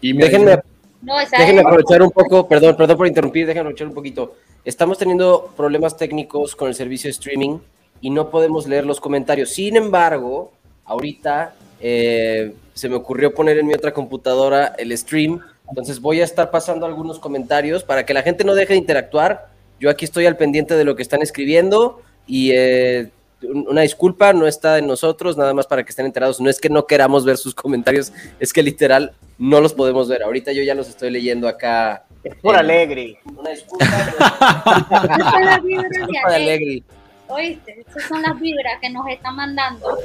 Y 0.00 0.14
Déjenme, 0.14 0.58
No, 1.02 1.14
déjenme 1.18 1.60
aprovechar 1.60 2.02
un 2.02 2.10
poco, 2.10 2.48
perdón, 2.48 2.74
perdón 2.74 2.96
por 2.96 3.06
interrumpir, 3.06 3.46
déjenme 3.46 3.60
aprovechar 3.60 3.86
un 3.86 3.94
poquito. 3.94 4.36
Estamos 4.64 4.96
teniendo 4.96 5.52
problemas 5.56 5.94
técnicos 5.96 6.56
con 6.56 6.68
el 6.68 6.74
servicio 6.74 7.08
de 7.08 7.12
streaming 7.12 7.58
y 8.00 8.08
no 8.08 8.30
podemos 8.30 8.66
leer 8.66 8.86
los 8.86 8.98
comentarios. 8.98 9.50
Sin 9.50 9.76
embargo, 9.76 10.52
ahorita 10.86 11.54
eh, 11.80 12.54
se 12.72 12.88
me 12.88 12.96
ocurrió 12.96 13.34
poner 13.34 13.58
en 13.58 13.66
mi 13.66 13.74
otra 13.74 13.92
computadora 13.92 14.74
el 14.78 14.96
stream, 14.96 15.40
entonces 15.68 16.00
voy 16.00 16.22
a 16.22 16.24
estar 16.24 16.50
pasando 16.50 16.86
algunos 16.86 17.18
comentarios 17.18 17.84
para 17.84 18.06
que 18.06 18.14
la 18.14 18.22
gente 18.22 18.42
no 18.42 18.54
deje 18.54 18.72
de 18.72 18.78
interactuar. 18.78 19.50
Yo 19.78 19.90
aquí 19.90 20.06
estoy 20.06 20.24
al 20.24 20.38
pendiente 20.38 20.76
de 20.76 20.84
lo 20.84 20.96
que 20.96 21.02
están 21.02 21.20
escribiendo 21.20 22.00
y 22.26 22.52
eh, 22.52 23.10
una 23.42 23.82
disculpa, 23.82 24.32
no 24.32 24.46
está 24.46 24.78
en 24.78 24.86
nosotros, 24.86 25.36
nada 25.36 25.54
más 25.54 25.66
para 25.66 25.82
que 25.84 25.90
estén 25.90 26.06
enterados. 26.06 26.40
No 26.40 26.50
es 26.50 26.60
que 26.60 26.68
no 26.68 26.86
queramos 26.86 27.24
ver 27.24 27.36
sus 27.36 27.54
comentarios, 27.54 28.12
es 28.38 28.52
que 28.52 28.62
literal 28.62 29.12
no 29.38 29.60
los 29.60 29.72
podemos 29.72 30.08
ver. 30.08 30.22
Ahorita 30.22 30.52
yo 30.52 30.62
ya 30.62 30.74
los 30.74 30.88
estoy 30.88 31.10
leyendo 31.10 31.48
acá. 31.48 32.04
Es 32.22 32.34
por 32.36 32.54
Eh, 32.54 32.58
alegre. 32.58 33.18
Una 33.36 33.50
disculpa. 33.50 33.86
disculpa 35.64 36.30
de 36.30 36.34
Allegri. 36.36 36.84
¿Oíste? 37.28 37.84
Esas 37.88 38.08
son 38.08 38.22
las 38.22 38.38
vibras 38.40 38.80
que 38.80 38.90
nos 38.90 39.06
está 39.08 39.30
mandando. 39.30 39.96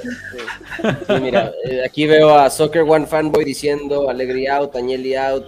Sí, 1.07 1.13
mira, 1.21 1.51
eh, 1.65 1.81
aquí 1.83 2.05
veo 2.05 2.37
a 2.37 2.49
Soccer 2.51 2.83
One 2.83 3.07
Fanboy 3.07 3.43
diciendo 3.43 4.09
Allegri 4.09 4.45
out, 4.47 4.75
Agnelli 4.75 5.15
out. 5.15 5.45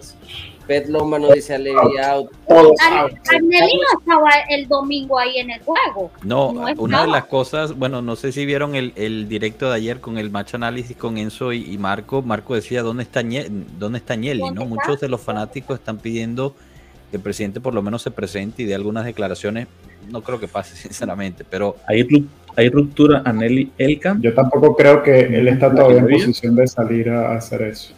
Pet 0.68 0.88
Loma 0.90 1.18
no 1.18 1.32
dice 1.32 1.56
Allegri 1.56 1.98
out. 2.04 2.30
todos 2.48 2.74
Ar- 2.86 2.98
out. 3.00 3.12
Estaba 3.14 4.30
el 4.50 4.68
domingo 4.68 5.18
ahí 5.18 5.38
en 5.38 5.52
el 5.52 5.60
juego. 5.62 6.12
No, 6.24 6.52
No 6.54 6.66
una 6.78 7.02
de 7.06 7.08
las 7.12 7.26
cosas, 7.26 7.78
bueno, 7.78 8.02
no 8.02 8.16
sé 8.16 8.32
si 8.32 8.46
vieron 8.46 8.76
el, 8.76 8.92
el 8.96 9.28
directo 9.30 9.70
de 9.70 9.76
ayer 9.76 10.00
con 10.02 10.18
el 10.18 10.30
match 10.30 10.54
análisis 10.56 10.96
con 10.98 11.18
Enzo 11.18 11.54
y, 11.54 11.64
y 11.74 11.78
Marco. 11.78 12.22
Marco 12.22 12.54
decía, 12.56 12.84
¿dónde 12.84 13.04
está, 13.04 13.22
Ñe- 13.22 13.48
¿dónde 13.80 14.00
está 14.00 14.16
Ñeli? 14.16 14.42
¿Dónde 14.42 14.56
¿no? 14.56 14.62
está? 14.64 14.76
Muchos 14.76 15.02
de 15.02 15.10
los 15.10 15.22
fanáticos 15.22 15.80
están 15.80 15.98
pidiendo 15.98 16.54
que 17.10 17.18
el 17.18 17.24
presidente 17.24 17.62
por 17.62 17.74
lo 17.74 17.82
menos 17.82 18.02
se 18.02 18.12
presente 18.12 18.64
y 18.64 18.66
dé 18.66 18.76
algunas 18.76 19.06
declaraciones. 19.06 19.68
No 20.12 20.22
creo 20.22 20.40
que 20.40 20.48
pase, 20.48 20.76
sinceramente, 20.76 21.44
pero 21.50 21.78
Hay, 21.88 22.06
hay 22.56 22.70
ruptura 22.70 23.22
a 23.26 23.32
Nelly 23.32 23.72
Elkamp. 23.78 24.22
Yo 24.24 24.34
tampoco 24.34 24.76
creo 24.76 25.02
que 25.04 25.20
él 25.20 25.48
está 25.48 25.74
todavía 25.74 26.00
en 26.00 26.08
posición 26.10 26.56
de 26.56 26.68
salir 26.68 27.10
a 27.10 27.36
hacer 27.36 27.62
eso. 27.62 27.94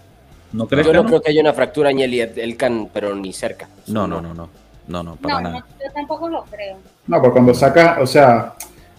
¿No 0.53 0.67
crees 0.67 0.85
Yo 0.87 0.93
no 0.93 1.03
no? 1.03 1.07
creo 1.09 1.21
que 1.21 1.29
haya 1.31 1.41
una 1.41 1.53
fractura 1.53 1.89
Agnelli 1.89 2.19
Elkan, 2.21 2.89
pero 2.93 3.15
ni 3.15 3.31
cerca. 3.33 3.67
no, 3.87 4.07
no, 4.07 4.19
no, 4.21 4.33
no, 4.33 4.49
no, 4.87 5.03
no, 5.03 5.15
para 5.15 5.35
No, 5.35 5.41
nada. 5.41 5.59
no, 5.59 5.65
yo 5.85 5.91
tampoco 5.93 6.27
lo 6.29 6.43
creo. 6.45 6.77
No, 7.07 7.17
porque 7.21 7.33
cuando 7.33 7.53
saca, 7.53 7.97
o 8.01 8.07
sea, 8.07 8.53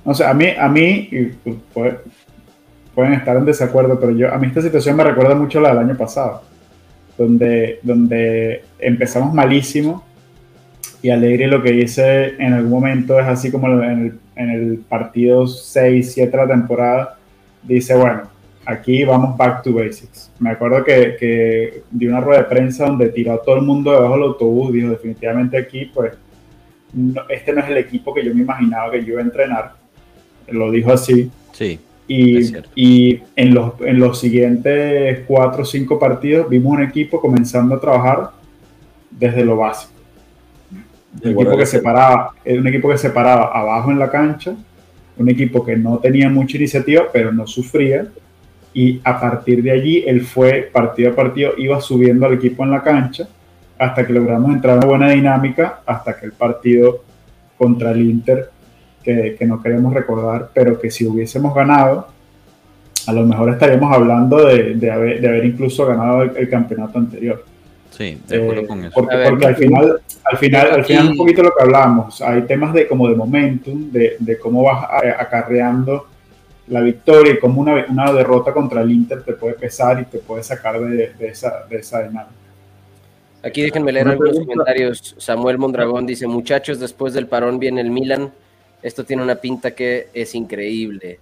no 0.05 0.15
sé, 0.15 0.25
a 0.25 0.33
mí, 0.35 0.47
a 0.59 0.69
mí, 0.69 1.09
y, 1.11 1.25
pues, 1.27 1.57
puede- 1.75 1.99
pueden 2.95 3.15
estar 3.15 3.37
en 3.37 3.45
desacuerdo, 3.45 3.99
pero 3.99 4.13
yo, 4.13 4.33
a 4.33 4.39
mí 4.39 4.47
esta 4.47 4.63
situación 4.63 4.97
me 4.97 5.05
recuerda 5.05 5.35
mucho 5.35 5.59
a 5.59 5.63
la 5.63 5.69
del 5.71 5.79
año 5.79 5.97
pasado, 5.97 6.43
donde, 7.19 7.79
donde 7.83 8.65
empezamos 8.79 9.33
malísimo 9.35 10.05
y 11.03 11.11
Alegre 11.11 11.47
lo 11.47 11.63
que 11.63 11.73
dice 11.73 12.35
en 12.39 12.53
algún 12.53 12.71
momento 12.73 13.19
es 13.19 13.27
así 13.27 13.51
como 13.51 13.69
en 13.83 13.83
el, 14.07 14.19
en 14.37 14.51
el 14.51 14.79
partido 14.79 15.47
6, 15.47 16.13
7 16.13 16.31
de 16.37 16.37
la 16.45 16.49
temporada, 16.49 17.17
dice, 17.63 17.95
bueno, 17.95 18.23
aquí 18.65 19.05
vamos 19.05 19.37
back 19.37 19.63
to 19.63 19.73
basics. 19.73 20.31
Me 20.39 20.51
acuerdo 20.51 20.85
que, 20.85 21.17
que 21.19 21.83
dio 21.91 22.11
una 22.11 22.21
rueda 22.21 22.43
de 22.43 22.49
prensa 22.49 22.87
donde 22.87 23.09
tiró 23.09 23.33
a 23.35 23.43
todo 23.43 23.57
el 23.57 23.63
mundo 23.63 23.91
debajo 23.93 24.15
del 24.15 24.23
autobús, 24.25 24.73
dijo, 24.73 24.89
definitivamente 24.91 25.57
aquí, 25.59 25.87
pues, 25.93 26.13
no- 26.93 27.23
este 27.29 27.53
no 27.53 27.61
es 27.61 27.69
el 27.71 27.77
equipo 27.79 28.13
que 28.15 28.25
yo 28.25 28.35
me 28.35 28.43
imaginaba 28.43 28.91
que 28.91 29.01
yo 29.05 29.13
iba 29.15 29.21
a 29.21 29.25
entrenar. 29.25 29.73
Lo 30.49 30.71
dijo 30.71 30.93
así. 30.93 31.31
Sí, 31.53 31.79
Y, 32.09 32.39
y 32.75 33.23
en, 33.37 33.55
los, 33.55 33.73
en 33.83 33.99
los 34.01 34.19
siguientes 34.19 35.21
cuatro 35.27 35.63
o 35.63 35.65
cinco 35.65 35.99
partidos 35.99 36.49
vimos 36.49 36.73
un 36.73 36.83
equipo 36.83 37.21
comenzando 37.21 37.77
a 37.77 37.81
trabajar 37.81 38.31
desde 39.11 39.45
lo 39.45 39.57
básico. 39.57 39.93
Un 41.23 41.31
equipo 41.33 41.51
que 41.59 41.67
se 41.67 41.79
paraba, 41.83 42.35
era 42.45 42.61
un 42.61 42.67
equipo 42.67 42.89
que 42.89 42.99
se 42.99 43.11
paraba 43.11 43.47
abajo 43.57 43.91
en 43.91 43.99
la 43.99 44.11
cancha, 44.11 44.55
un 45.17 45.29
equipo 45.29 45.65
que 45.65 45.77
no 45.77 45.99
tenía 45.99 46.29
mucha 46.29 46.57
iniciativa, 46.57 47.05
pero 47.13 47.33
no 47.33 47.47
sufría. 47.47 48.09
Y 48.73 49.01
a 49.05 49.19
partir 49.21 49.63
de 49.63 49.73
allí, 49.73 50.05
él 50.07 50.21
fue 50.23 50.71
partido 50.73 51.11
a 51.11 51.15
partido, 51.17 51.53
iba 51.59 51.81
subiendo 51.81 52.27
al 52.27 52.35
equipo 52.35 52.63
en 52.65 52.71
la 52.71 52.83
cancha 52.83 53.29
hasta 53.79 54.07
que 54.07 54.13
logramos 54.13 54.53
entrar 54.53 54.75
en 54.75 54.79
una 54.79 54.87
buena 54.89 55.11
dinámica, 55.11 55.81
hasta 55.87 56.17
que 56.19 56.27
el 56.27 56.33
partido 56.33 57.03
contra 57.59 57.91
el 57.93 58.03
Inter, 58.03 58.51
que, 59.03 59.35
que 59.39 59.47
no 59.47 59.63
queremos 59.63 59.93
recordar, 59.95 60.51
pero 60.55 60.79
que 60.79 60.91
si 60.91 61.07
hubiésemos 61.07 61.55
ganado, 61.55 62.09
a 63.07 63.13
lo 63.13 63.25
mejor 63.25 63.51
estaríamos 63.51 63.93
hablando 63.95 64.47
de, 64.47 64.75
de 64.75 64.91
haber, 64.91 65.21
de 65.21 65.29
haber 65.29 65.45
incluso 65.47 65.87
ganado 65.87 66.23
el, 66.23 66.37
el 66.37 66.49
campeonato 66.51 66.99
anterior. 66.99 67.43
sí, 67.91 68.19
de 68.29 68.37
acuerdo 68.43 68.61
Eh, 68.63 68.67
con 68.67 68.85
eso. 68.85 68.93
Porque, 68.95 69.17
ver, 69.17 69.31
porque 69.31 69.47
al 69.47 69.57
final, 69.57 70.01
al 70.25 70.37
final, 70.39 70.71
al 70.73 70.85
final 70.85 71.09
un 71.09 71.17
poquito 71.17 71.43
lo 71.43 71.51
que 71.57 71.63
hablamos, 71.65 72.21
hay 72.21 72.43
temas 72.43 72.75
de 72.75 72.87
como 72.87 73.09
de 73.09 73.15
momentum, 73.17 73.91
de, 73.91 74.17
de 74.19 74.39
cómo 74.39 74.63
vas 74.63 74.85
a- 74.85 75.23
acarreando 75.23 76.07
la 76.71 76.81
victoria 76.81 77.35
y 77.35 77.39
cómo 77.39 77.61
una, 77.61 77.85
una 77.89 78.13
derrota 78.13 78.53
contra 78.53 78.81
el 78.81 78.91
Inter 78.91 79.23
te 79.23 79.35
puede 79.35 79.55
pesar 79.55 80.01
y 80.01 80.05
te 80.07 80.19
puede 80.19 80.43
sacar 80.43 80.81
de, 80.81 81.13
de 81.19 81.29
esa, 81.29 81.65
de 81.69 81.77
esa 81.77 81.99
dinámica. 82.03 82.33
Aquí 83.43 83.63
déjenme 83.63 83.91
leer 83.93 84.09
algunos 84.09 84.39
comentarios. 84.39 85.15
Samuel 85.19 85.59
Mondragón 85.59 86.07
dice, 86.07 86.27
muchachos, 86.27 86.79
después 86.79 87.13
del 87.15 87.27
parón 87.27 87.59
viene 87.59 87.81
el 87.81 87.91
Milan. 87.91 88.31
Esto 88.83 89.05
tiene 89.05 89.23
una 89.23 89.35
pinta 89.37 89.71
que 89.73 90.09
es 90.15 90.35
increíble. 90.35 91.19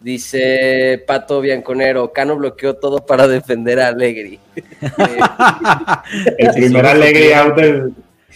Dice 0.00 1.02
Pato 1.06 1.40
Bianconero, 1.40 2.12
Cano 2.12 2.36
bloqueó 2.36 2.74
todo 2.74 3.06
para 3.06 3.26
defender 3.28 3.80
a 3.80 3.88
Allegri. 3.88 4.38
Eh, 4.54 6.34
El 6.38 6.50
primer 6.54 6.86
sí. 7.14 7.32
out 7.32 7.54
del, 7.56 7.92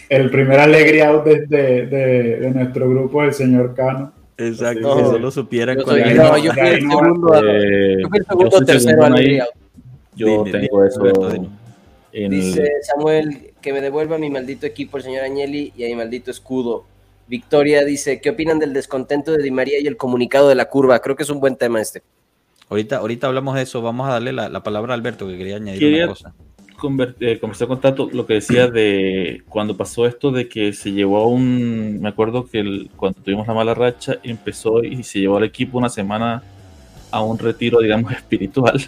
el 0.09 0.29
primer 0.31 0.59
alegre 0.59 1.03
out 1.03 1.25
de, 1.25 1.45
de- 1.45 1.85
de- 1.87 2.39
de 2.39 2.51
nuestro 2.51 2.89
grupo 2.89 3.21
el 3.23 3.33
señor 3.33 3.75
Cano. 3.75 4.13
Exacto, 4.37 4.81
No, 4.81 4.97
si 4.99 5.03
solo 5.05 5.31
supieran 5.31 5.77
yo 5.77 5.83
cuál 5.83 6.01
soy- 6.03 6.11
era. 6.11 6.23
no, 6.29 6.37
yo 6.37 6.53
fui 6.53 6.61
el 6.67 6.81
segundo, 6.81 7.35
Eh, 7.43 7.97
yo 8.01 8.07
fui 8.09 8.17
el 8.19 8.25
segundo 8.25 8.61
tercero 8.61 9.03
out. 9.03 9.15
Yo 10.15 10.27
Dime, 10.43 10.51
tengo 10.51 10.83
dime, 10.83 10.87
eso 10.87 11.47
en 12.13 12.31
Dice 12.31 12.71
Samuel 12.83 13.51
que 13.61 13.73
me 13.73 13.81
devuelva 13.81 14.15
a 14.15 14.19
mi 14.19 14.29
maldito 14.29 14.65
equipo 14.65 14.97
el 14.97 15.03
señor 15.03 15.23
Agnelli 15.23 15.73
y 15.75 15.83
a 15.85 15.87
mi 15.87 15.95
maldito 15.95 16.31
escudo. 16.31 16.85
Victoria 17.27 17.83
dice, 17.83 18.21
¿qué 18.21 18.29
opinan 18.29 18.57
del 18.59 18.73
descontento 18.73 19.31
de 19.33 19.43
Di 19.43 19.51
María 19.51 19.79
y 19.79 19.87
el 19.87 19.97
comunicado 19.97 20.47
de 20.49 20.55
la 20.55 20.65
curva? 20.65 20.99
Creo 20.99 21.15
que 21.15 21.23
es 21.23 21.29
un 21.29 21.39
buen 21.39 21.55
tema 21.57 21.81
este. 21.81 22.01
Ahorita, 22.69 22.97
ahorita 22.97 23.27
hablamos 23.27 23.55
de 23.55 23.63
eso. 23.63 23.81
Vamos 23.81 24.07
a 24.09 24.13
darle 24.13 24.31
la, 24.33 24.49
la 24.49 24.63
palabra 24.63 24.93
a 24.93 24.95
Alberto, 24.95 25.27
que 25.27 25.37
quería 25.37 25.57
añadir 25.57 25.79
Quería- 25.79 26.05
una 26.05 26.13
cosa. 26.13 26.33
Eh, 27.19 27.39
conversar 27.39 27.67
con 27.67 27.81
Tato 27.81 28.09
lo 28.11 28.25
que 28.25 28.35
decía 28.35 28.67
de 28.67 29.41
cuando 29.49 29.75
pasó 29.75 30.05
esto 30.05 30.31
de 30.31 30.47
que 30.47 30.73
se 30.73 30.91
llevó 30.91 31.17
a 31.17 31.27
un, 31.27 31.99
me 32.01 32.09
acuerdo 32.09 32.45
que 32.47 32.59
el- 32.59 32.89
cuando 32.95 33.19
tuvimos 33.21 33.47
la 33.47 33.53
mala 33.53 33.73
racha 33.73 34.17
empezó 34.23 34.83
y 34.83 35.03
se 35.03 35.19
llevó 35.19 35.37
al 35.37 35.43
equipo 35.43 35.77
una 35.77 35.89
semana 35.89 36.43
a 37.11 37.23
un 37.23 37.37
retiro, 37.39 37.79
digamos, 37.79 38.11
espiritual. 38.13 38.79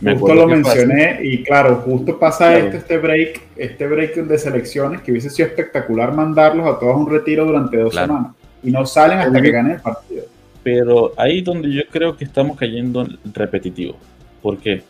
Me 0.00 0.14
Justo 0.16 0.34
lo 0.34 0.46
mencioné 0.46 1.18
y 1.24 1.42
claro, 1.42 1.76
justo 1.84 2.18
pasa 2.18 2.50
Claro. 2.50 2.64
esto, 2.66 2.76
este 2.78 2.98
break, 2.98 3.40
este 3.56 3.86
break 3.86 4.14
de 4.14 4.38
selecciones 4.38 5.00
que 5.02 5.10
hubiese 5.10 5.28
sido 5.28 5.48
espectacular 5.48 6.14
mandarlos 6.14 6.66
a 6.66 6.78
todos 6.78 6.94
a 6.94 6.96
un 6.96 7.10
retiro 7.10 7.44
durante 7.44 7.76
dos 7.78 7.90
Claro. 7.92 8.06
semanas 8.06 8.32
y 8.62 8.70
no 8.70 8.86
salen 8.86 9.18
hasta 9.18 9.32
Oye. 9.32 9.42
que 9.42 9.50
ganen 9.50 9.72
el 9.72 9.80
partido. 9.80 10.22
Pero 10.62 11.12
ahí 11.16 11.40
donde 11.42 11.72
yo 11.72 11.82
creo 11.90 12.16
que 12.16 12.24
estamos 12.24 12.56
cayendo 12.56 13.02
en 13.02 13.18
repetitivo. 13.34 13.96
Porque 14.40 14.82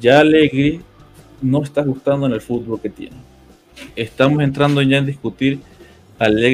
ya 0.00 0.20
Allegri 0.20 0.80
no 1.40 1.62
está 1.62 1.82
gustando 1.82 2.26
en 2.26 2.32
el 2.32 2.40
fútbol 2.40 2.80
que 2.80 2.90
tiene. 2.90 3.16
Estamos 3.96 4.42
entrando 4.42 4.82
ya 4.82 4.98
en 4.98 5.06
discutir. 5.06 5.60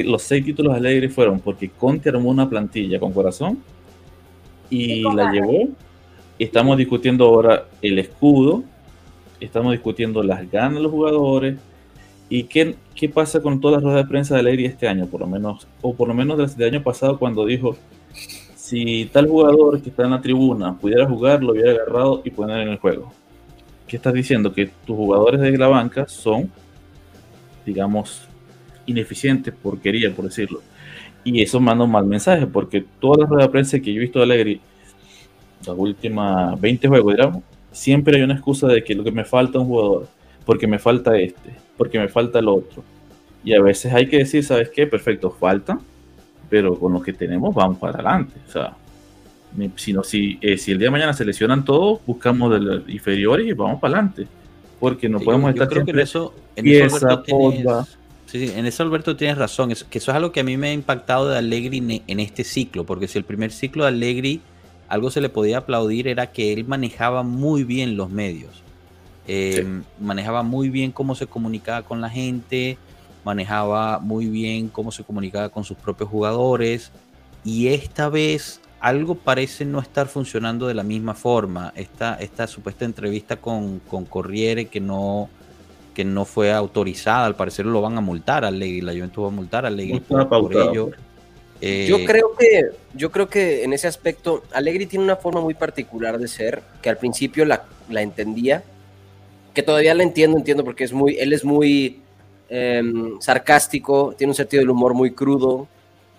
Los 0.05 0.23
seis 0.23 0.45
títulos 0.45 0.75
Allegri 0.75 1.09
fueron 1.09 1.41
porque 1.41 1.71
Conte 1.71 2.11
armó 2.11 2.31
una 2.31 2.49
plantilla 2.49 3.01
con 3.01 3.13
corazón 3.13 3.59
y 4.69 5.03
la 5.03 5.33
llevó. 5.33 5.69
Estamos 6.39 6.77
discutiendo 6.77 7.25
ahora 7.25 7.67
el 7.81 7.99
escudo. 7.99 8.63
Estamos 9.41 9.73
discutiendo 9.73 10.23
las 10.23 10.51
ganas 10.51 10.75
de 10.75 10.81
los 10.81 10.93
jugadores. 10.93 11.57
¿Y 12.29 12.45
qué, 12.45 12.75
qué 12.95 13.09
pasa 13.09 13.41
con 13.41 13.61
todas 13.61 13.77
las 13.77 13.85
ruedas 13.85 14.05
de 14.05 14.11
prensa 14.11 14.35
de 14.35 14.41
Allegri 14.41 14.67
este 14.67 14.89
año? 14.89 15.07
Por 15.07 15.21
lo 15.21 15.27
menos, 15.27 15.67
o 15.81 15.95
por 15.95 16.09
lo 16.09 16.15
menos 16.15 16.39
desde 16.39 16.67
el 16.67 16.75
año 16.75 16.83
pasado 16.83 17.19
cuando 17.19 17.47
dijo 17.47 17.77
si 18.65 19.11
tal 19.13 19.29
jugador 19.29 19.83
que 19.83 19.91
está 19.91 20.05
en 20.05 20.11
la 20.13 20.23
tribuna 20.23 20.79
pudiera 20.79 21.07
jugar, 21.07 21.43
lo 21.43 21.53
hubiera 21.53 21.73
agarrado 21.73 22.23
y 22.25 22.31
poner 22.31 22.61
en 22.61 22.71
el 22.71 22.79
juego. 22.79 23.13
¿Qué 23.87 23.97
estás 23.97 24.15
diciendo? 24.15 24.53
Que 24.53 24.71
tus 24.87 24.97
jugadores 24.97 25.41
de 25.41 25.57
la 25.59 25.69
banca 25.69 26.07
son, 26.09 26.51
digamos, 27.67 28.27
ineficientes, 28.87 29.55
porquería, 29.55 30.15
por 30.15 30.27
decirlo. 30.27 30.63
Y 31.23 31.43
eso 31.43 31.61
manda 31.61 31.85
un 31.85 31.91
mal 31.91 32.07
mensaje, 32.07 32.47
porque 32.47 32.85
todas 33.01 33.21
las 33.21 33.29
ruedas 33.29 33.47
de 33.47 33.53
prensa 33.53 33.81
que 33.81 33.93
yo 33.93 33.99
he 33.99 34.05
visto 34.05 34.19
de 34.19 34.25
Alegri, 34.25 34.61
las 35.67 35.77
últimas 35.77 36.61
20 36.61 36.89
juegos, 36.89 37.15
digamos, 37.15 37.43
siempre 37.73 38.17
hay 38.17 38.23
una 38.23 38.35
excusa 38.35 38.67
de 38.67 38.85
que 38.85 38.95
lo 38.95 39.05
que 39.05 39.11
me 39.11 39.25
falta 39.25 39.59
un 39.59 39.67
jugador, 39.67 40.09
porque 40.45 40.67
me 40.67 40.79
falta 40.79 41.17
este, 41.17 41.55
porque 41.77 41.99
me 41.99 42.09
falta 42.09 42.39
el 42.39 42.49
otro. 42.49 42.83
Y 43.43 43.55
a 43.55 43.61
veces 43.61 43.93
hay 43.93 44.09
que 44.09 44.19
decir, 44.19 44.43
¿sabes 44.45 44.71
qué? 44.71 44.87
Perfecto, 44.87 45.31
falta, 45.31 45.79
pero 46.49 46.79
con 46.79 46.93
lo 46.93 47.03
que 47.03 47.13
tenemos 47.13 47.55
vamos 47.55 47.79
para 47.79 47.95
adelante. 47.95 48.35
O 48.47 48.51
sea, 48.51 48.77
si, 49.77 49.93
no, 49.93 50.03
si, 50.03 50.39
eh, 50.41 50.59
si 50.59 50.73
el 50.73 50.79
día 50.79 50.87
de 50.87 50.93
mañana 50.93 51.13
se 51.13 51.25
lesionan 51.25 51.65
todos, 51.65 52.01
buscamos 52.07 52.53
de 52.53 52.61
los 52.61 52.89
inferiores 52.89 53.47
y 53.47 53.53
vamos 53.53 53.81
para 53.81 53.95
adelante. 53.95 54.27
Porque 54.81 55.09
no 55.09 55.21
podemos 55.21 55.51
estar 55.51 55.69
creo 55.69 55.85
que 55.85 55.93
en 55.93 56.01
eso, 56.01 56.35
en 56.57 56.69
eso 56.69 57.23
tienes, 57.23 57.67
sí, 58.27 58.53
en 58.55 58.67
eso 58.67 58.83
Alberto 58.83 59.17
tienes 59.17 59.39
razón. 59.39 59.71
Es, 59.71 59.85
que 59.85 59.99
eso 59.99 60.11
es 60.11 60.17
algo 60.17 60.33
que 60.33 60.41
a 60.41 60.45
mí 60.45 60.57
me 60.57 60.69
ha 60.69 60.73
impactado 60.73 61.29
de 61.29 61.39
Allegri 61.39 62.03
en 62.07 62.21
este 62.21 62.45
ciclo. 62.45 62.85
Porque 62.85 63.09
si 63.09 63.17
el 63.17 63.25
primer 63.25 63.51
ciclo 63.53 63.85
de 63.85 63.89
Allegri 63.89 64.41
algo 64.89 65.11
se 65.11 65.21
le 65.21 65.29
podía 65.29 65.59
aplaudir 65.59 66.09
era 66.09 66.31
que 66.31 66.53
él 66.53 66.65
manejaba 66.67 67.23
muy 67.23 67.65
bien 67.65 67.97
los 67.97 68.11
medios. 68.11 68.63
Eh, 69.27 69.67
manejaba 69.99 70.43
muy 70.43 70.69
bien 70.69 70.93
cómo 70.93 71.15
se 71.15 71.27
comunicaba 71.27 71.83
con 71.83 72.01
la 72.01 72.11
gente, 72.11 72.77
manejaba 73.25 73.99
muy 73.99 74.27
bien 74.27 74.69
cómo 74.69 74.93
se 74.93 75.03
comunicaba 75.03 75.49
con 75.49 75.65
sus 75.65 75.77
propios 75.77 76.11
jugadores. 76.11 76.93
Y 77.43 77.69
esta 77.69 78.09
vez 78.09 78.61
algo 78.85 79.15
parece 79.15 79.65
no 79.65 79.81
estar 79.81 80.09
funcionando 80.09 80.67
de 80.67 80.75
la 80.75 80.83
misma 80.83 81.15
forma. 81.15 81.73
Esta, 81.75 82.17
esta 82.17 82.47
supuesta 82.47 82.85
entrevista 82.85 83.37
con, 83.37 83.79
con 83.79 84.05
Corriere 84.05 84.67
que 84.67 84.79
no, 84.79 85.31
que 85.95 86.05
no 86.05 86.27
fue 86.27 86.53
autorizada, 86.53 87.25
al 87.25 87.35
parecer 87.35 87.65
lo 87.65 87.81
van 87.81 87.97
a 87.97 88.03
multar 88.03 88.45
a 88.45 88.51
Legui, 88.51 88.83
la 88.83 88.93
Juventus 88.93 89.25
va 89.25 89.29
a 89.29 89.31
multar 89.31 89.65
a 89.65 89.71
Legui 89.71 90.01
por, 90.01 90.55
ello. 90.55 90.91
Eh, 91.63 91.87
yo 91.89 92.05
creo 92.05 92.35
que 92.39 92.73
yo 92.93 93.11
creo 93.11 93.27
que 93.27 93.65
en 93.65 93.73
ese 93.73 93.89
aspecto 93.89 94.43
Allegri 94.53 94.85
tiene 94.85 95.07
una 95.07 95.17
forma 95.17 95.41
muy 95.41 95.55
particular 95.55 96.19
de 96.19 96.29
ser 96.29 96.63
que 96.83 96.91
al 96.91 96.99
principio 96.99 97.47
la, 97.47 97.65
la 97.89 98.03
entendía, 98.03 98.65
que 99.55 99.63
todavía 99.63 99.95
la 99.95 100.03
entiendo, 100.03 100.37
entiendo 100.37 100.63
porque 100.63 100.85
es 100.85 100.93
muy 100.93 101.17
él 101.17 101.33
es 101.33 101.43
muy 101.43 102.03
em, 102.51 103.19
sarcástico, 103.19 104.15
tiene 104.19 104.33
un 104.33 104.37
sentido 104.37 104.61
del 104.61 104.69
humor 104.69 104.93
muy 104.93 105.13
crudo, 105.13 105.69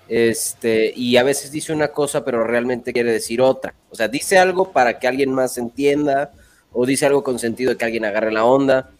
este, 0.07 0.93
y 0.95 1.17
a 1.17 1.23
veces 1.23 1.51
dice 1.51 1.73
una 1.73 1.89
cosa, 1.89 2.23
pero 2.23 2.43
realmente 2.43 2.93
quiere 2.93 3.11
decir 3.11 3.41
otra. 3.41 3.73
O 3.89 3.95
sea, 3.95 4.07
dice 4.07 4.37
algo 4.37 4.71
para 4.71 4.99
que 4.99 5.07
alguien 5.07 5.31
más 5.33 5.57
entienda, 5.57 6.33
o 6.71 6.85
dice 6.85 7.05
algo 7.05 7.23
con 7.23 7.39
sentido 7.39 7.71
de 7.71 7.77
que 7.77 7.85
alguien 7.85 8.05
agarre 8.05 8.31
la 8.31 8.45
onda. 8.45 8.91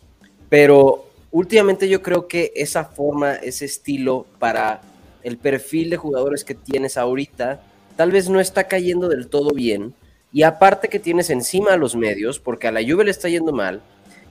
Pero 0.49 1.09
últimamente 1.31 1.89
yo 1.89 2.01
creo 2.01 2.27
que 2.27 2.53
esa 2.55 2.85
forma, 2.85 3.35
ese 3.35 3.65
estilo 3.65 4.25
para 4.39 4.81
el 5.23 5.37
perfil 5.37 5.89
de 5.89 5.97
jugadores 5.97 6.43
que 6.43 6.55
tienes 6.55 6.97
ahorita, 6.97 7.61
tal 7.95 8.11
vez 8.11 8.29
no 8.29 8.39
está 8.39 8.67
cayendo 8.67 9.09
del 9.09 9.27
todo 9.27 9.51
bien. 9.51 9.93
Y 10.31 10.43
aparte 10.43 10.87
que 10.87 10.99
tienes 10.99 11.29
encima 11.29 11.73
a 11.73 11.77
los 11.77 11.95
medios, 11.95 12.39
porque 12.39 12.67
a 12.67 12.71
la 12.71 12.81
Juve 12.81 13.05
le 13.05 13.11
está 13.11 13.29
yendo 13.29 13.51
mal, 13.51 13.81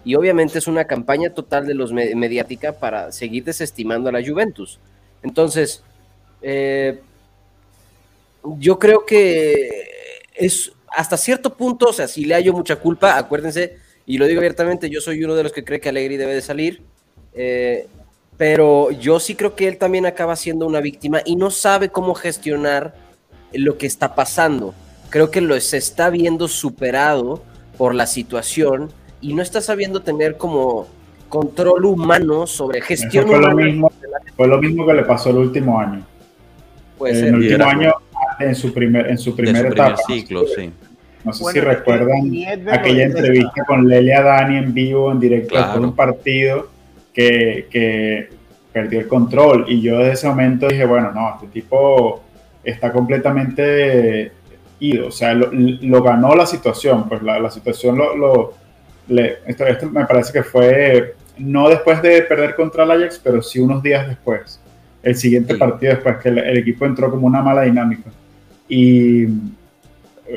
y 0.04 0.16
obviamente 0.16 0.58
es 0.58 0.66
una 0.66 0.84
campaña 0.84 1.30
total 1.30 1.66
de 1.66 1.74
los 1.74 1.92
mediática 1.92 2.72
para 2.72 3.10
seguir 3.10 3.44
desestimando 3.44 4.10
a 4.10 4.12
la 4.12 4.22
Juventus. 4.22 4.78
Entonces, 5.22 5.82
eh, 6.46 7.00
yo 8.58 8.78
creo 8.78 9.06
que 9.06 9.82
es 10.34 10.72
hasta 10.88 11.16
cierto 11.16 11.54
punto, 11.54 11.86
o 11.88 11.92
sea, 11.92 12.06
si 12.06 12.26
le 12.26 12.34
hallo 12.34 12.52
mucha 12.52 12.76
culpa, 12.76 13.16
acuérdense, 13.16 13.78
y 14.04 14.18
lo 14.18 14.26
digo 14.26 14.40
abiertamente, 14.40 14.90
yo 14.90 15.00
soy 15.00 15.24
uno 15.24 15.34
de 15.34 15.42
los 15.42 15.52
que 15.52 15.64
cree 15.64 15.80
que 15.80 15.88
Alegri 15.88 16.18
debe 16.18 16.34
de 16.34 16.42
salir, 16.42 16.82
eh, 17.32 17.86
pero 18.36 18.90
yo 18.90 19.20
sí 19.20 19.36
creo 19.36 19.56
que 19.56 19.66
él 19.68 19.78
también 19.78 20.04
acaba 20.04 20.36
siendo 20.36 20.66
una 20.66 20.80
víctima 20.80 21.22
y 21.24 21.36
no 21.36 21.50
sabe 21.50 21.88
cómo 21.88 22.14
gestionar 22.14 22.94
lo 23.54 23.78
que 23.78 23.86
está 23.86 24.14
pasando. 24.14 24.74
Creo 25.08 25.30
que 25.30 25.40
lo 25.40 25.58
se 25.60 25.78
está 25.78 26.10
viendo 26.10 26.46
superado 26.48 27.42
por 27.78 27.94
la 27.94 28.06
situación 28.06 28.92
y 29.22 29.32
no 29.32 29.40
está 29.40 29.62
sabiendo 29.62 30.02
tener 30.02 30.36
como 30.36 30.88
control 31.30 31.86
humano 31.86 32.46
sobre 32.46 32.82
gestión. 32.82 33.28
fue, 33.28 33.40
lo 33.40 33.54
mismo, 33.54 33.90
fue 34.36 34.46
lo 34.46 34.58
mismo 34.58 34.86
que 34.86 34.92
le 34.92 35.04
pasó 35.04 35.30
el 35.30 35.38
último 35.38 35.78
año 35.80 36.04
en 37.00 37.24
el 37.24 37.34
último 37.34 37.64
año, 37.64 37.94
en 38.40 38.54
su 38.54 38.72
primer, 38.72 39.08
en 39.08 39.18
su 39.18 39.34
primera 39.34 39.68
etapa. 39.68 39.96
ciclo, 40.06 40.44
sí. 40.46 40.70
No 41.24 41.32
sé 41.32 41.44
si 41.52 41.60
recuerdan 41.60 42.30
aquella 42.70 43.04
entrevista 43.04 43.64
con 43.66 43.88
Lelia 43.88 44.22
Dani 44.22 44.58
en 44.58 44.74
vivo, 44.74 45.10
en 45.10 45.18
directo, 45.20 45.56
por 45.72 45.80
un 45.80 45.96
partido 45.96 46.68
que, 47.14 47.66
que, 47.70 48.28
perdió 48.72 49.00
el 49.00 49.08
control. 49.08 49.64
Y 49.68 49.80
yo 49.80 49.98
desde 49.98 50.12
ese 50.12 50.28
momento 50.28 50.68
dije, 50.68 50.84
bueno, 50.84 51.12
no, 51.12 51.34
este 51.36 51.46
tipo 51.46 52.22
está 52.62 52.92
completamente 52.92 54.32
ido. 54.80 55.08
O 55.08 55.10
sea, 55.12 55.32
lo, 55.32 56.02
ganó 56.02 56.34
la 56.34 56.44
situación. 56.44 57.08
Pues 57.08 57.22
la, 57.22 57.38
la 57.38 57.50
situación 57.50 57.96
lo. 57.96 58.16
lo 58.16 58.64
le, 59.06 59.38
esto, 59.46 59.66
esto 59.66 59.90
me 59.90 60.06
parece 60.06 60.32
que 60.32 60.42
fue 60.42 61.14
no 61.36 61.68
después 61.68 62.00
de 62.00 62.22
perder 62.22 62.54
contra 62.54 62.84
el 62.84 62.90
Ajax, 62.90 63.20
pero 63.22 63.42
sí 63.42 63.60
unos 63.60 63.82
días 63.82 64.08
después 64.08 64.60
el 65.04 65.16
siguiente 65.16 65.56
partido 65.56 65.94
después 65.94 66.16
que 66.18 66.30
el, 66.30 66.58
equipo 66.58 66.86
entró 66.86 67.10
como 67.10 67.26
una 67.26 67.42
mala 67.42 67.62
dinámica. 67.62 68.10
Y 68.68 69.26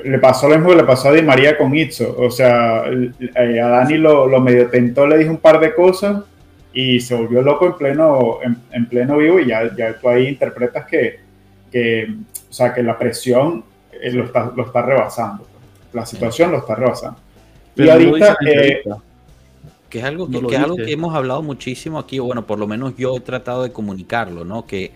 le 0.03 0.19
pasó 0.19 0.49
lo 0.49 0.55
mismo 0.55 0.71
que 0.71 0.75
le 0.75 0.83
pasó 0.83 1.09
a 1.09 1.13
Di 1.13 1.21
María 1.21 1.57
con 1.57 1.75
Itzo. 1.75 2.15
O 2.17 2.29
sea, 2.29 2.83
eh, 2.87 3.61
a 3.61 3.67
Dani 3.67 3.97
lo, 3.97 4.27
lo, 4.27 4.41
medio 4.41 4.69
tentó, 4.69 5.07
le 5.07 5.17
dijo 5.17 5.31
un 5.31 5.37
par 5.37 5.59
de 5.59 5.73
cosas 5.73 6.23
y 6.73 6.99
se 6.99 7.15
volvió 7.15 7.41
loco 7.41 7.67
en 7.67 7.73
pleno, 7.73 8.39
en, 8.71 8.85
pleno 8.87 9.17
vivo 9.17 9.39
y 9.39 9.47
ya, 9.47 9.73
ya 9.75 9.97
tú 9.97 10.09
ahí 10.09 10.27
interpretas 10.27 10.85
que, 10.85 11.19
que, 11.71 12.07
o 12.49 12.53
sea, 12.53 12.73
que 12.73 12.83
la 12.83 12.97
presión 12.99 13.63
eh, 13.91 14.11
lo, 14.11 14.25
está, 14.25 14.51
lo 14.55 14.65
está 14.65 14.81
rebasando. 14.81 15.47
La 15.93 16.05
situación 16.05 16.51
lo 16.51 16.59
está 16.59 16.75
rebasando. 16.75 17.19
y 17.75 17.89
ahorita, 17.89 18.37
que 19.97 20.01
es 20.01 20.05
algo 20.05 20.29
que, 20.29 20.57
algo 20.57 20.75
que 20.75 20.91
hemos 20.91 21.15
hablado 21.15 21.41
muchísimo 21.41 21.97
aquí, 21.97 22.19
o 22.19 22.25
bueno, 22.25 22.45
por 22.45 22.59
lo 22.59 22.67
menos 22.67 22.95
yo 22.97 23.17
he 23.17 23.19
tratado 23.19 23.63
de 23.63 23.71
comunicarlo, 23.71 24.45
¿no? 24.45 24.65
Que, 24.67 24.91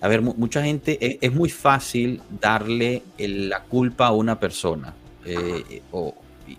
a 0.00 0.08
ver, 0.08 0.22
mucha 0.22 0.62
gente, 0.62 0.98
e, 1.00 1.18
es, 1.20 1.32
muy 1.32 1.48
fácil 1.48 2.20
darle 2.40 3.02
la 3.16 3.62
culpa 3.62 4.08
a 4.08 4.12
una 4.12 4.40
persona. 4.40 4.92
Eh, 5.24 5.82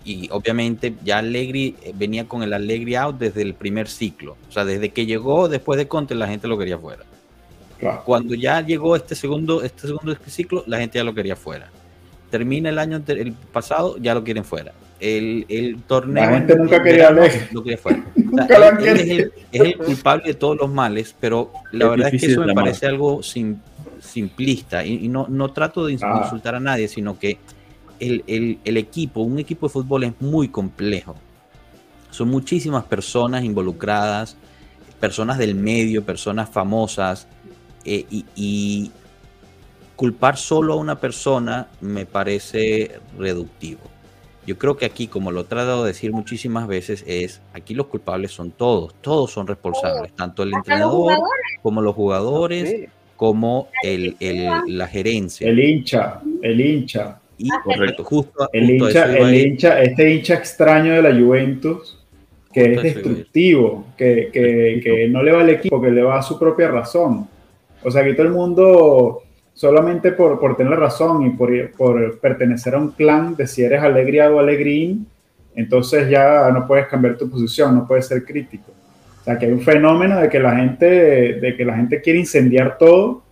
y, 0.06 0.29
obviamente 0.32 0.95
ya 1.03 1.17
Allegri 1.17 1.75
eh, 1.84 1.91
venía 1.93 2.25
con 2.25 2.41
el 2.41 2.53
Allegri 2.53 2.95
out 2.95 3.17
desde 3.17 3.41
el 3.41 3.53
primer 3.53 3.89
ciclo. 3.89 4.38
O 4.47 4.51
sea, 4.51 4.63
desde 4.63 4.91
que 4.91 5.06
llegó 5.06 5.49
después 5.49 5.77
de 5.77 5.89
Conte, 5.89 6.15
la 6.15 6.27
gente 6.27 6.47
lo 6.47 6.58
quería 6.58 6.77
fuera. 6.77 7.03
Cuando 8.06 8.34
ya 8.34 8.62
llegó 8.62 8.95
este 8.95 9.13
segundo, 9.13 9.62
este 9.62 9.88
segundo 9.88 10.15
ciclo, 10.27 10.63
la 10.67 10.77
gente 10.77 10.99
ya 10.99 11.03
lo 11.03 11.13
quería 11.13 11.36
fuera. 11.36 11.69
Termina 12.32 12.69
el 12.69 12.79
año 12.79 13.03
el 13.06 13.34
pasado, 13.34 13.97
ya 13.97 14.15
lo 14.15 14.23
quieren 14.23 14.45
fuera 14.45 14.71
el, 15.03 15.83
torneo. 15.85 16.23
La 16.23 16.37
gente 16.37 16.55
nunca 16.55 16.81
quería 16.81 17.11
leer. 17.11 17.49
Lo 17.51 17.63
que 17.63 17.77
fue. 17.77 18.01
es, 18.85 19.31
el, 19.51 19.77
culpable 19.77 20.27
de 20.27 20.33
todos 20.33 20.57
los 20.57 20.71
males, 20.71 21.15
pero 21.19 21.51
la 21.71 21.89
verdad 21.89 22.13
es 22.13 22.21
que 22.21 22.31
eso 22.31 22.41
me 22.41 22.53
parece 22.53 22.87
algo 22.87 23.21
simplista 23.99 24.85
y, 24.85 25.07
no, 25.09 25.27
no 25.29 25.51
trato 25.51 25.85
de 25.85 25.97
ah. 26.01 26.21
insultar 26.23 26.55
a 26.55 26.59
nadie, 26.59 26.87
sino 26.87 27.19
que 27.19 27.37
el, 27.99 28.59
equipo, 28.65 29.21
un 29.21 29.39
equipo 29.39 29.67
de 29.67 29.73
fútbol 29.73 30.03
es 30.05 30.13
muy 30.19 30.47
complejo. 30.47 31.15
Son 32.11 32.29
muchísimas 32.29 32.83
personas 32.85 33.43
involucradas, 33.43 34.37
personas 34.99 35.37
del 35.37 35.55
medio, 35.55 36.03
personas 36.03 36.49
famosas, 36.49 37.27
eh, 37.85 38.05
y, 38.09 38.25
y 38.35 38.91
culpar 39.95 40.37
solo 40.37 40.73
a 40.73 40.75
una 40.77 40.99
persona 40.99 41.67
me 41.81 42.05
parece 42.05 42.99
reductivo. 43.17 43.92
Yo 44.45 44.58
creo 44.58 44.75
que 44.75 44.86
aquí, 44.86 45.08
como 45.08 45.32
lo 45.32 45.41
he 45.41 45.43
tratado 45.45 45.84
de 45.84 45.89
decir 45.89 46.12
muchísimas 46.12 46.67
veces, 46.67 47.03
es 47.08 47.41
aquí 47.53 47.73
los 47.73 47.88
culpables 47.88 48.32
son 48.32 48.51
todos, 48.51 48.93
todos 49.01 49.32
son 49.32 49.47
responsables, 49.47 50.13
tanto 50.13 50.43
el 50.43 50.53
entrenador 50.53 51.13
como 51.62 51.82
los 51.82 51.95
jugadores, 51.95 52.89
como 53.15 53.69
el, 53.84 54.17
el, 54.19 54.49
la 54.67 54.88
gerencia. 54.88 55.47
El 55.47 55.60
hincha, 55.60 56.19
el 56.41 56.60
hincha. 56.60 57.19
Y, 57.38 57.49
correcto, 57.63 58.03
justo, 58.03 58.49
el, 58.51 58.69
hincha, 58.69 59.17
el 59.17 59.34
hincha, 59.34 59.82
este 59.82 60.13
hincha 60.13 60.36
extraño 60.36 60.93
de 60.93 61.01
la 61.01 61.17
Juventus, 61.17 61.99
que 62.51 62.73
es 62.73 62.84
destructivo, 62.84 63.86
que, 63.97 64.29
que, 64.32 64.82
que 64.84 65.08
no 65.08 65.23
le 65.23 65.32
va 65.32 65.41
al 65.41 65.49
equipo, 65.49 65.82
que 65.82 65.89
le 65.89 66.03
va 66.03 66.19
a 66.19 66.21
su 66.21 66.38
propia 66.38 66.67
razón. 66.67 67.27
O 67.82 67.89
sea, 67.89 68.03
que 68.03 68.13
todo 68.13 68.27
el 68.27 68.34
mundo 68.34 69.23
solamente 69.53 70.11
por, 70.11 70.39
por 70.39 70.57
tener 70.57 70.79
razón 70.79 71.25
y 71.25 71.29
por, 71.31 71.71
por, 71.71 72.19
pertenecer 72.19 72.75
a 72.75 72.79
un 72.79 72.91
clan 72.91 73.35
de 73.35 73.47
si 73.47 73.63
eres 73.63 73.81
alegriado 73.81 74.37
o 74.37 74.39
alegrín, 74.39 75.07
entonces 75.55 76.09
ya 76.09 76.49
no 76.51 76.65
puedes 76.65 76.87
cambiar 76.87 77.17
tu 77.17 77.29
posición, 77.29 77.75
no 77.75 77.87
puedes 77.87 78.07
ser 78.07 78.25
crítico. 78.25 78.71
O 79.21 79.23
sea, 79.23 79.37
que 79.37 79.45
hay 79.45 79.51
un 79.51 79.61
fenómeno 79.61 80.19
de 80.19 80.27
que 80.27 80.39
la 80.39 80.55
gente, 80.55 80.85
de 80.85 81.55
que 81.55 81.63
la 81.63 81.75
gente 81.75 82.01
quiere 82.01 82.19
incendiar 82.19 82.77
todo, 82.77 83.23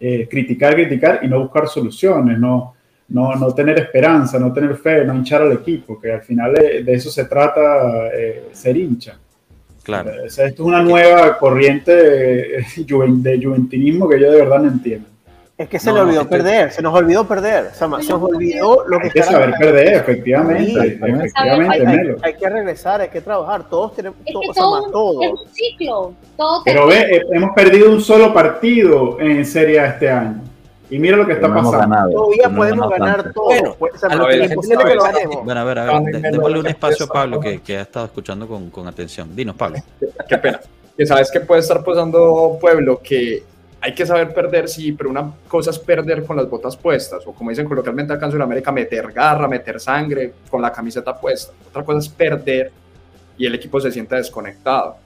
eh, 0.00 0.26
criticar, 0.30 0.74
criticar 0.74 1.20
y 1.22 1.28
no 1.28 1.40
buscar 1.40 1.68
soluciones, 1.68 2.38
no, 2.38 2.74
no, 3.08 3.34
no, 3.34 3.54
tener 3.54 3.78
esperanza, 3.78 4.38
no 4.38 4.52
tener 4.52 4.76
fe, 4.76 5.04
no 5.04 5.14
hinchar 5.14 5.42
al 5.42 5.52
equipo, 5.52 6.00
que 6.00 6.12
al 6.12 6.22
final 6.22 6.54
de, 6.54 6.84
eso 6.86 7.10
se 7.10 7.24
trata 7.24 8.08
eh, 8.14 8.48
ser 8.52 8.76
hincha. 8.76 9.18
Claro. 9.82 10.12
O 10.24 10.28
sea, 10.28 10.46
esto 10.46 10.62
es 10.62 10.66
una 10.66 10.82
nueva 10.82 11.36
corriente 11.38 11.94
de, 11.94 12.64
de 12.76 13.42
juventinismo 13.42 14.08
que 14.08 14.20
yo 14.20 14.30
de 14.30 14.38
verdad 14.38 14.60
no 14.60 14.68
entiendo. 14.68 15.08
Es 15.58 15.70
que 15.70 15.78
se 15.78 15.88
No, 15.88 15.94
le 15.96 16.00
olvidó 16.02 16.28
perder, 16.28 16.70
se 16.70 16.82
nos 16.82 16.92
olvidó 16.94 17.26
perder. 17.26 17.70
Se 17.72 17.88
nos 17.88 18.10
olvidó 18.10 18.84
lo 18.86 18.98
que 18.98 19.04
Hay 19.06 19.10
que 19.10 19.22
saber 19.22 19.54
perder, 19.58 19.94
efectivamente. 19.94 20.64
Sí, 20.66 20.76
efectivamente, 20.78 21.32
hay, 21.34 21.80
hay- 21.80 21.86
Melo. 21.96 22.16
hay 22.22 22.34
que 22.34 22.48
regresar, 22.50 23.00
hay 23.00 23.08
que 23.08 23.20
trabajar. 23.22 23.66
Todos 23.70 23.94
tenemos, 23.96 24.18
Es 24.26 24.32
todo, 24.34 24.42
que 24.42 24.48
o 24.50 24.52
sea, 24.54 24.62
más 24.66 24.80
todo, 24.92 24.92
todo. 24.92 25.22
es 25.22 25.30
un 25.30 25.48
ciclo. 25.54 26.12
Todo 26.36 26.62
Pero 26.62 26.86
ve, 26.86 27.00
eh, 27.10 27.22
hemos 27.32 27.50
perdido 27.54 27.90
un 27.90 28.02
solo 28.02 28.34
partido 28.34 29.18
en 29.18 29.46
Serie 29.46 29.80
A 29.80 29.86
este 29.86 30.10
año. 30.10 30.42
Y 30.90 30.98
mira 30.98 31.16
lo 31.16 31.26
que 31.26 31.32
está 31.32 31.48
pasando. 31.48 31.70
ganado, 31.72 32.10
Todavía 32.12 32.50
podemos 32.50 32.90
ganar 32.90 33.32
todo. 33.32 33.44
Bueno, 33.46 33.74
Pues, 33.78 33.94
o 33.94 33.98
sea, 33.98 34.08
a 34.10 34.12
es 34.30 34.48
que 34.68 34.94
lo 34.94 35.02
ganemos. 35.02 35.42
Bueno, 35.44 35.60
a 35.60 35.64
ver, 35.64 35.78
a 35.78 35.84
ver, 36.00 36.12
dé- 36.12 36.18
me 36.20 36.30
démosle 36.32 36.60
un 36.60 36.66
espacio 36.66 37.06
a 37.06 37.08
Pablo 37.08 37.40
que, 37.40 37.60
que 37.62 37.78
ha 37.78 37.82
estado 37.82 38.04
escuchando 38.04 38.46
con, 38.46 38.68
con 38.68 38.86
atención. 38.86 39.34
Dinos, 39.34 39.56
Pablo. 39.56 39.78
Qué 40.28 40.36
pena. 40.38 40.60
Que 40.96 41.06
sabes 41.06 41.30
que 41.30 41.40
puede 41.40 41.62
estar 41.62 41.82
pasando 41.82 42.56
Pueblo, 42.60 43.00
que 43.02 43.42
hay 43.86 43.94
que 43.94 44.04
saber 44.04 44.34
perder, 44.34 44.68
sí, 44.68 44.90
pero 44.90 45.08
una 45.08 45.32
cosa 45.46 45.70
es 45.70 45.78
perder 45.78 46.24
con 46.24 46.36
las 46.36 46.50
botas 46.50 46.76
puestas, 46.76 47.24
o 47.24 47.32
como 47.32 47.50
dicen 47.50 47.68
coloquialmente 47.68 48.12
acá 48.12 48.26
en 48.26 48.32
Sudamérica, 48.32 48.72
meter 48.72 49.12
garra, 49.12 49.46
meter 49.46 49.78
sangre 49.78 50.32
con 50.50 50.60
la 50.60 50.72
camiseta 50.72 51.14
puesta. 51.14 51.52
Otra 51.68 51.84
cosa 51.84 52.00
es 52.00 52.08
perder 52.08 52.72
y 53.38 53.46
el 53.46 53.54
equipo 53.54 53.78
se 53.78 53.92
sienta 53.92 54.16
desconectado. 54.16 54.96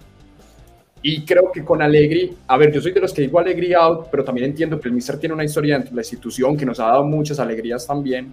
Y 1.03 1.27
creo 1.27 1.53
que 1.53 1.63
con 1.63 1.83
Allegri, 1.83 2.35
a 2.47 2.57
ver, 2.57 2.73
yo 2.73 2.81
soy 2.81 2.93
de 2.93 3.01
los 3.01 3.13
que 3.13 3.21
digo 3.21 3.39
Allegri 3.39 3.75
out, 3.75 4.07
pero 4.11 4.25
también 4.25 4.47
entiendo 4.47 4.81
que 4.81 4.89
el 4.89 4.95
Mister 4.95 5.19
tiene 5.19 5.35
una 5.35 5.45
historia 5.45 5.75
dentro 5.75 5.91
de 5.91 5.97
la 5.97 6.01
institución 6.01 6.57
que 6.57 6.65
nos 6.65 6.81
ha 6.81 6.87
dado 6.87 7.05
muchas 7.05 7.39
alegrías 7.39 7.87
también. 7.87 8.33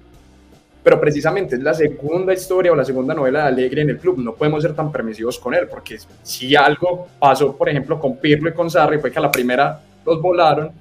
Pero 0.82 0.98
precisamente 0.98 1.58
es 1.58 1.62
la 1.62 1.74
segunda 1.74 2.34
historia 2.34 2.72
o 2.72 2.76
la 2.76 2.86
segunda 2.86 3.14
novela 3.14 3.42
de 3.42 3.48
Allegri 3.48 3.82
en 3.82 3.90
el 3.90 3.98
club. 3.98 4.18
No 4.20 4.34
podemos 4.34 4.64
ser 4.64 4.74
tan 4.74 4.94
permisivos 4.94 5.38
con 5.40 5.54
él, 5.54 5.68
porque 5.68 5.98
si 6.24 6.56
algo 6.56 7.10
pasó, 7.20 7.54
por 7.54 7.68
ejemplo, 7.68 8.00
con 8.00 8.16
Pirlo 8.16 8.50
y 8.50 8.54
con 8.54 8.70
Sarri, 8.70 8.98
fue 8.98 9.12
que 9.12 9.20
a 9.20 9.24
la 9.24 9.32
primera 9.32 9.82
los 10.08 10.22
volaron. 10.22 10.72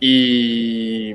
Y, 0.00 1.14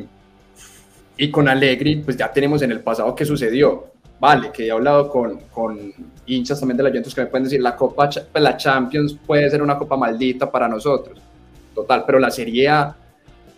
y 1.18 1.30
con 1.30 1.48
Allegri, 1.50 1.98
pues 1.98 2.16
ya 2.16 2.32
tenemos 2.32 2.62
en 2.62 2.72
el 2.72 2.80
pasado 2.80 3.14
qué 3.14 3.26
sucedió. 3.26 3.88
Vale, 4.20 4.52
que 4.52 4.66
he 4.66 4.72
hablado 4.72 5.10
con, 5.10 5.38
con 5.54 5.94
hinchas 6.26 6.60
también 6.60 6.78
de 6.78 6.84
la 6.84 6.90
Juventus 6.90 7.14
que 7.14 7.22
me 7.22 7.28
pueden 7.28 7.44
decir, 7.44 7.62
la 7.62 7.76
Copa, 7.76 8.10
pues, 8.10 8.44
la 8.44 8.58
Champions 8.58 9.16
puede 9.28 9.48
ser 9.50 9.62
una 9.62 9.78
copa 9.78 9.96
maldita 9.96 10.50
para 10.50 10.68
nosotros. 10.68 11.20
Total, 11.76 12.04
pero 12.04 12.18
la 12.18 12.32
Serie 12.32 12.68
A, 12.68 12.96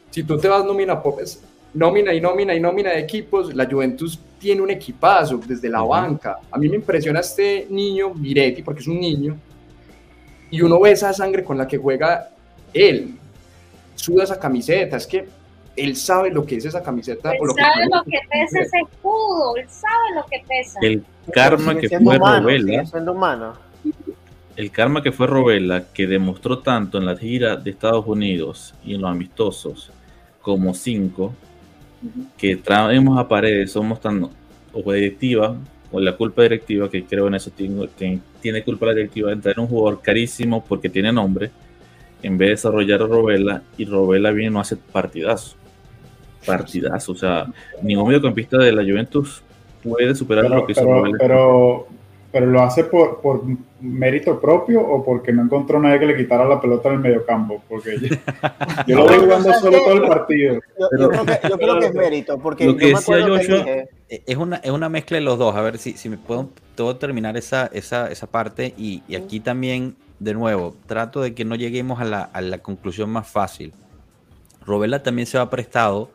si 0.10 0.24
tú 0.24 0.38
te 0.38 0.50
vas 0.50 0.66
nómina, 0.66 1.02
por- 1.02 1.22
es 1.22 1.42
nómina 1.74 2.14
y 2.14 2.20
nómina 2.20 2.54
y 2.54 2.60
nómina 2.60 2.90
de 2.90 3.00
equipos, 3.00 3.56
la 3.56 3.68
Juventus 3.68 4.20
tiene 4.38 4.62
un 4.62 4.72
equipazo 4.72 5.40
desde 5.48 5.70
la 5.70 5.82
banca. 5.82 6.40
A 6.52 6.58
mí 6.58 6.68
me 6.68 6.76
impresiona 6.76 7.22
este 7.22 7.68
niño, 7.70 8.14
Miretti, 8.14 8.62
porque 8.62 8.82
es 8.82 8.88
un 8.88 9.00
niño, 9.00 9.38
y 10.52 10.62
uno 10.62 10.78
ve 10.82 10.92
esa 10.92 11.14
sangre 11.14 11.44
con 11.44 11.58
la 11.58 11.66
que 11.66 11.78
juega 11.78 12.32
él. 12.74 13.16
Suda 13.96 14.24
esa 14.24 14.40
camiseta, 14.40 14.98
es 14.98 15.08
que 15.08 15.28
él 15.76 15.96
sabe 15.96 16.32
lo 16.32 16.46
que 16.46 16.58
es 16.58 16.66
esa 16.66 16.82
camiseta. 16.82 17.32
Él 17.32 17.40
o 17.42 17.46
lo 17.48 17.56
que 17.56 17.62
sabe 17.62 17.74
tiene 17.76 17.90
lo 17.96 18.04
que 18.04 18.20
pesa 18.30 18.60
ese 18.62 18.78
escudo, 18.80 19.56
él 19.58 19.68
sabe 19.70 20.16
lo 20.16 20.26
que 20.26 20.44
pesa. 20.48 20.80
El 20.82 21.04
karma 21.34 21.76
que 21.76 21.90
fue 21.90 22.18
humano, 22.18 22.42
Robela, 22.42 22.72
sigue 22.72 22.86
siendo 22.86 23.12
humano. 23.14 23.54
el 24.56 24.72
karma 24.72 25.02
que 25.02 25.12
fue 25.12 25.28
Robela, 25.28 25.86
que 25.94 26.08
demostró 26.08 26.60
tanto 26.60 26.98
en 26.98 27.06
la 27.06 27.16
gira 27.16 27.56
de 27.56 27.72
Estados 27.72 28.06
Unidos 28.08 28.74
y 28.84 28.96
en 28.96 29.02
los 29.02 29.12
amistosos 29.12 29.92
como 30.42 30.74
cinco, 30.74 31.34
que 32.38 32.56
traemos 32.56 33.18
a 33.20 33.28
paredes, 33.28 33.72
somos 33.72 34.00
tan, 34.00 34.30
o 34.74 34.94
directiva, 34.94 35.56
o 35.92 36.00
la 36.00 36.16
culpa 36.16 36.44
directiva, 36.44 36.90
que 36.90 37.04
creo 37.04 37.28
en 37.28 37.36
eso 37.36 37.52
que 37.56 38.20
tiene 38.42 38.64
culpa 38.64 38.88
la 38.88 38.94
directiva 38.94 39.30
de 39.30 39.38
traer 39.38 39.60
un 39.60 39.68
jugador 39.68 40.02
carísimo 40.02 40.64
porque 40.64 40.90
tiene 40.90 41.12
nombre, 41.12 41.52
en 42.24 42.38
vez 42.38 42.48
de 42.48 42.52
desarrollar 42.56 43.02
a 43.02 43.08
Robela, 43.08 43.62
y 43.78 43.86
Robela 43.86 44.32
viene 44.32 44.52
y 44.52 44.54
no 44.54 44.60
hace 44.60 44.76
partidazo. 44.76 45.56
Partidazo, 46.46 47.12
o 47.12 47.16
sea, 47.16 47.48
ningún 47.82 48.08
mediocampista 48.08 48.58
de 48.58 48.72
la 48.72 48.82
Juventus 48.84 49.44
puede 49.84 50.16
superar 50.16 50.46
Pero, 50.46 50.56
lo 50.56 50.66
que 50.66 50.72
hizo 50.72 50.82
pero, 50.82 50.94
Robela. 50.96 51.18
pero, 51.20 51.88
pero 52.32 52.46
lo 52.46 52.62
hace 52.62 52.86
por, 52.86 53.20
por 53.22 53.44
mérito 53.82 54.40
propio 54.40 54.82
o 54.82 55.04
porque 55.04 55.32
no 55.34 55.44
encontró 55.44 55.80
nadie 55.80 56.00
que 56.00 56.06
le 56.06 56.16
quitara 56.18 56.46
la 56.46 56.60
pelota 56.62 56.90
en 56.90 56.96
el 56.96 57.00
mediocampo. 57.02 57.62
Porque 57.68 57.98
yo, 58.00 58.08
yo 58.88 58.96
lo 58.98 59.06
veo 59.08 59.22
jugando 59.22 59.54
solo 59.54 59.78
todo 59.80 59.94
el 59.94 60.02
partido. 60.08 60.54
Yo, 60.80 60.88
yo 60.98 61.10
creo 61.10 61.26
que, 61.26 61.40
yo 61.50 61.58
creo 61.58 61.80
que 61.80 61.86
es 61.88 61.94
mérito, 61.94 62.38
porque 62.40 62.66
Lo 62.66 62.72
yo 62.74 62.78
que 62.78 62.86
me 62.86 62.90
decía 62.92 63.16
acuerdo 63.16 63.38
que 63.38 63.48
Joshua- 63.48 63.58
dije, 63.66 63.90
Es 64.26 64.38
una, 64.38 64.56
es 64.58 64.72
una 64.72 64.90
mezcla 64.90 65.18
de 65.18 65.22
los 65.24 65.38
dos. 65.38 65.56
A 65.56 65.62
ver 65.62 65.78
si, 65.78 65.94
si 65.94 66.08
me 66.10 66.18
puedo, 66.18 66.50
puedo 66.76 66.96
terminar 66.96 67.36
esa, 67.36 67.70
esa, 67.74 68.10
esa 68.10 68.28
parte. 68.28 68.74
Y, 68.78 69.04
y 69.08 69.16
aquí 69.16 69.40
también, 69.42 69.96
de 70.20 70.34
nuevo, 70.34 70.76
trato 70.86 71.22
de 71.22 71.34
que 71.34 71.46
no 71.46 71.56
lleguemos 71.56 72.00
a 72.00 72.06
la, 72.06 72.22
a 72.22 72.42
la 72.42 72.60
conclusión 72.60 73.10
más 73.10 73.28
fácil. 73.28 73.74
Robela 74.66 75.02
también 75.02 75.26
se 75.26 75.38
ha 75.38 75.50
prestado 75.50 76.12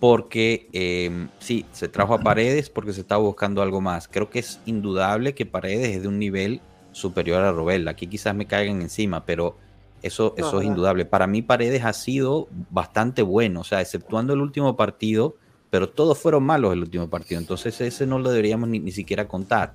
porque 0.00 0.68
eh, 0.72 1.28
sí, 1.38 1.64
se 1.72 1.88
trajo 1.88 2.14
a 2.14 2.20
Paredes 2.20 2.70
porque 2.70 2.92
se 2.92 3.00
estaba 3.00 3.22
buscando 3.22 3.62
algo 3.62 3.80
más. 3.80 4.08
Creo 4.08 4.30
que 4.30 4.38
es 4.38 4.60
indudable 4.66 5.34
que 5.34 5.46
Paredes 5.46 5.96
es 5.96 6.02
de 6.02 6.08
un 6.08 6.18
nivel 6.18 6.60
superior 6.92 7.42
a 7.42 7.52
Robela. 7.52 7.92
Aquí 7.92 8.06
quizás 8.06 8.34
me 8.34 8.46
caigan 8.46 8.82
encima, 8.82 9.24
pero 9.24 9.56
eso, 10.02 10.34
eso 10.36 10.60
es 10.60 10.66
indudable. 10.66 11.04
Para 11.04 11.26
mí 11.26 11.42
Paredes 11.42 11.84
ha 11.84 11.92
sido 11.92 12.48
bastante 12.70 13.22
bueno, 13.22 13.60
o 13.60 13.64
sea, 13.64 13.80
exceptuando 13.80 14.34
el 14.34 14.40
último 14.40 14.76
partido, 14.76 15.36
pero 15.70 15.88
todos 15.88 16.18
fueron 16.18 16.44
malos 16.44 16.72
el 16.72 16.80
último 16.80 17.08
partido, 17.08 17.40
entonces 17.40 17.80
ese 17.80 18.06
no 18.06 18.18
lo 18.18 18.30
deberíamos 18.30 18.68
ni, 18.68 18.78
ni 18.78 18.92
siquiera 18.92 19.26
contar. 19.26 19.74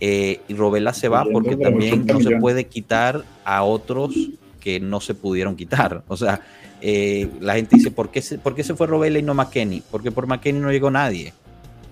Eh, 0.00 0.40
y 0.48 0.54
Robela 0.54 0.94
se 0.94 1.08
va 1.08 1.24
porque 1.30 1.56
también 1.56 1.92
80 2.04 2.14
no 2.14 2.20
se 2.20 2.36
puede 2.36 2.64
quitar 2.66 3.22
a 3.44 3.62
otros 3.64 4.14
que 4.58 4.80
no 4.80 5.00
se 5.00 5.14
pudieron 5.14 5.56
quitar. 5.56 6.02
O 6.08 6.16
sea, 6.16 6.40
eh, 6.80 7.28
la 7.40 7.54
gente 7.54 7.76
dice, 7.76 7.90
¿por 7.90 8.10
qué, 8.10 8.22
se, 8.22 8.38
¿por 8.38 8.54
qué 8.54 8.64
se 8.64 8.74
fue 8.74 8.86
Robela 8.86 9.18
y 9.18 9.22
no 9.22 9.34
McKenny? 9.34 9.82
Porque 9.90 10.10
por 10.10 10.26
McKenny 10.26 10.58
no 10.60 10.72
llegó 10.72 10.90
nadie 10.90 11.34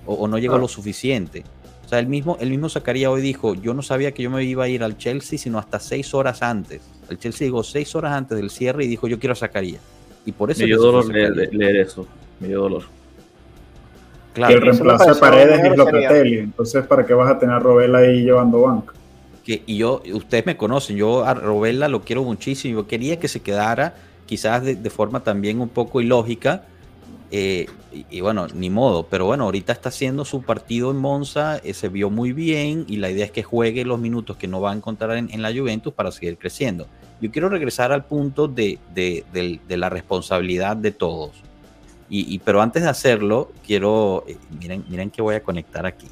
o, 0.07 0.15
o 0.15 0.29
no 0.29 0.39
llegó 0.39 0.55
Ah. 0.55 0.59
lo 0.59 0.69
suficiente. 0.69 1.45
O 1.85 1.89
sea, 1.89 1.99
el 1.99 2.07
mismo, 2.07 2.37
el 2.41 2.51
mismo 2.51 2.69
Zacarías 2.69 3.11
hoy 3.11 3.23
dijo, 3.23 3.55
yo 3.55 3.73
no 3.75 3.83
sabía 3.83 4.13
que 4.13 4.23
yo 4.23 4.31
me 4.31 4.45
iba 4.45 4.65
a 4.65 4.69
ir 4.69 4.83
al 4.83 4.97
Chelsea 4.99 5.39
sino 5.39 5.59
hasta 5.59 5.79
seis 5.81 6.13
horas 6.15 6.43
antes. 6.43 6.83
El 7.09 7.19
Chelsea 7.19 7.47
llegó 7.47 7.63
seis 7.63 7.95
horas 7.95 8.13
antes 8.13 8.37
del 8.37 8.51
cierre 8.51 8.85
y 8.85 8.89
dijo, 8.89 9.09
yo 9.09 9.19
quiero 9.19 9.33
a 9.33 9.37
Zacarías. 9.37 9.81
Y 10.27 10.33
por 10.33 10.51
eso 10.51 10.61
Me 10.61 10.67
dio 10.67 10.79
dolor 10.79 11.11
leer, 11.11 11.55
leer 11.55 11.77
eso. 11.77 12.07
Me 12.41 12.49
dio 12.49 12.61
dolor. 12.61 12.83
Y 14.39 14.41
Claro, 14.41 14.55
el 14.55 14.63
reemplazo 14.63 15.15
de 15.15 15.21
Paredes 15.21 15.65
es. 15.65 15.77
Locatelli. 15.77 16.39
Entonces, 16.39 16.87
¿para 16.87 17.05
qué 17.05 17.15
vas 17.15 17.31
a 17.31 17.39
tener 17.39 17.57
a 17.57 17.59
Robela 17.59 17.99
ahí 17.99 18.23
llevando 18.23 18.63
banca? 18.63 18.95
que, 19.49 19.63
y 19.65 19.79
yo, 19.79 20.03
ustedes 20.13 20.45
me 20.45 20.59
conocen, 20.59 20.99
yo 20.99 21.25
a 21.25 21.33
Robela 21.33 21.89
lo 21.89 22.03
quiero 22.03 22.23
muchísimo, 22.23 22.83
yo 22.83 22.87
quería 22.87 23.19
que 23.19 23.29
se 23.29 23.41
quedara 23.41 23.95
quizás 24.27 24.63
de, 24.63 24.75
de 24.77 24.91
forma 24.91 25.21
también 25.21 25.63
un 25.63 25.71
poco 25.71 26.03
ilógica, 26.03 26.65
eh, 27.31 27.67
y, 27.91 28.05
y 28.11 28.21
bueno, 28.21 28.47
ni 28.55 28.69
modo, 28.69 29.07
pero 29.07 29.25
bueno, 29.25 29.45
ahorita 29.45 29.73
está 29.73 29.89
haciendo 29.89 30.27
su 30.27 30.43
partido 30.43 30.91
en 30.91 30.99
Monza, 30.99 31.59
eh, 31.65 31.73
se 31.73 31.89
vio 31.89 32.11
muy 32.11 32.35
bien 32.35 32.85
y 32.89 32.99
la 32.99 33.11
idea 33.11 33.25
es 33.25 33.31
que 33.31 33.43
juegue 33.43 33.87
los 33.87 33.99
minutos 33.99 34.37
que 34.37 34.49
no 34.49 34.61
va 34.61 34.73
a 34.73 34.75
encontrar 34.75 35.17
en, 35.17 35.31
en 35.33 35.41
la 35.41 35.51
Juventus 35.51 35.95
para 35.95 36.13
seguir 36.13 36.37
creciendo. 36.37 36.87
Yo 37.23 37.31
quiero 37.31 37.49
regresar 37.49 37.91
al 37.91 38.05
punto 38.05 38.49
de, 38.49 38.79
de 38.95 39.77
la 39.79 39.89
responsabilidad 39.89 40.77
de 40.77 40.91
todos. 40.91 41.43
Y, 42.11 42.35
y- 42.35 42.39
pero 42.39 42.61
antes 42.63 42.83
de 42.83 42.89
hacerlo, 42.89 43.51
quiero, 43.67 44.25
eh, 44.27 44.37
miren, 44.61 44.83
miren 44.89 45.11
que 45.11 45.21
voy 45.23 45.35
a 45.37 45.43
conectar 45.43 45.85
aquí 45.87 46.07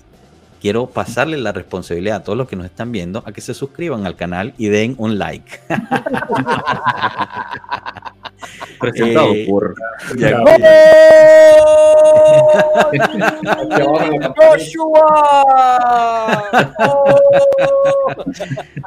quiero 0.59 0.87
pasarle 0.87 1.37
la 1.37 1.53
responsabilidad 1.53 2.17
a 2.17 2.23
todos 2.25 2.37
los 2.37 2.49
que 2.49 2.57
nos 2.57 2.65
están 2.67 2.91
viendo 2.91 3.23
a 3.27 3.31
que 3.31 3.41
se 3.43 3.53
suscriban 3.55 4.05
al 4.07 4.17
canal 4.17 4.53
y 4.59 4.67
den 4.69 4.95
un 4.99 5.17
like. 5.19 5.61
Presentado 8.81 9.33
Eh, 9.35 9.47
por 9.49 9.75
campanita. 10.19 10.69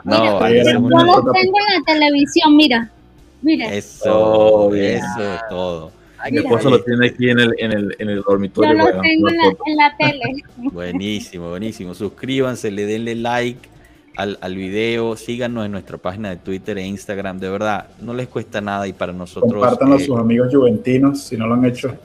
No, 0.04 0.48
Yo 0.50 0.78
lo 0.78 1.32
tengo 1.32 1.34
en 1.34 1.74
la 1.74 1.82
televisión, 1.86 2.56
mira. 2.56 2.90
Mira, 3.42 3.74
eso, 3.74 4.66
Oh, 4.68 4.76
eso 4.76 5.34
es 5.34 5.42
todo. 5.50 5.92
Mi 6.32 6.38
esposo 6.38 6.70
lo 6.70 6.84
tiene 6.84 7.08
aquí 7.08 7.30
en 7.30 7.40
el, 7.40 7.56
en 7.58 7.72
el, 7.72 7.96
en 8.00 8.10
el 8.10 8.22
dormitorio. 8.22 8.72
yo 8.78 8.78
lo 8.96 9.02
tengo 9.02 9.30
en 9.30 9.38
la, 9.38 9.44
en 9.66 9.78
la 9.78 9.98
tele. 9.98 10.44
Buenísimo, 10.72 11.50
buenísimo. 11.50 11.94
Suscríbanse, 11.94 12.72
le 12.72 12.86
denle 12.86 13.16
like 13.16 13.70
al, 14.18 14.38
al 14.42 14.56
video, 14.56 15.16
síganos 15.16 15.66
en 15.66 15.72
nuestra 15.72 15.98
página 15.98 16.30
de 16.30 16.38
Twitter 16.38 16.78
e 16.78 16.86
Instagram. 16.86 17.40
De 17.40 17.50
verdad, 17.50 17.88
no 18.02 18.14
les 18.14 18.28
cuesta 18.28 18.60
nada 18.60 18.86
y 18.88 18.94
para 18.94 19.14
nosotros 19.14 19.52
Compártanlo 19.54 19.96
a 19.96 19.98
eh, 20.00 20.06
sus 20.06 20.18
amigos 20.18 20.54
juventinos 20.54 21.22
si 21.22 21.38
no 21.38 21.48
lo 21.48 21.54
han 21.54 21.66
hecho. 21.66 21.96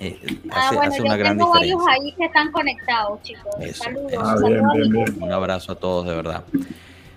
eh, 0.00 0.18
Ah, 0.50 0.66
hace, 0.68 0.76
bueno, 0.76 0.90
hace 0.90 0.98
yo 0.98 1.04
una 1.04 1.16
gran 1.16 1.38
tengo 1.38 1.50
varios 1.52 1.82
ahí 1.88 2.12
que 2.12 2.24
están 2.24 2.50
conectados, 2.50 3.22
chicos. 3.22 3.44
Eso, 3.60 3.84
Saludos. 3.84 4.12
eso. 4.12 4.20
Ah, 4.24 4.36
bien, 4.44 4.62
bien, 4.74 4.90
bien. 4.92 5.22
Un 5.22 5.32
abrazo 5.32 5.72
a 5.72 5.74
todos, 5.76 6.06
de 6.06 6.14
verdad. 6.16 6.42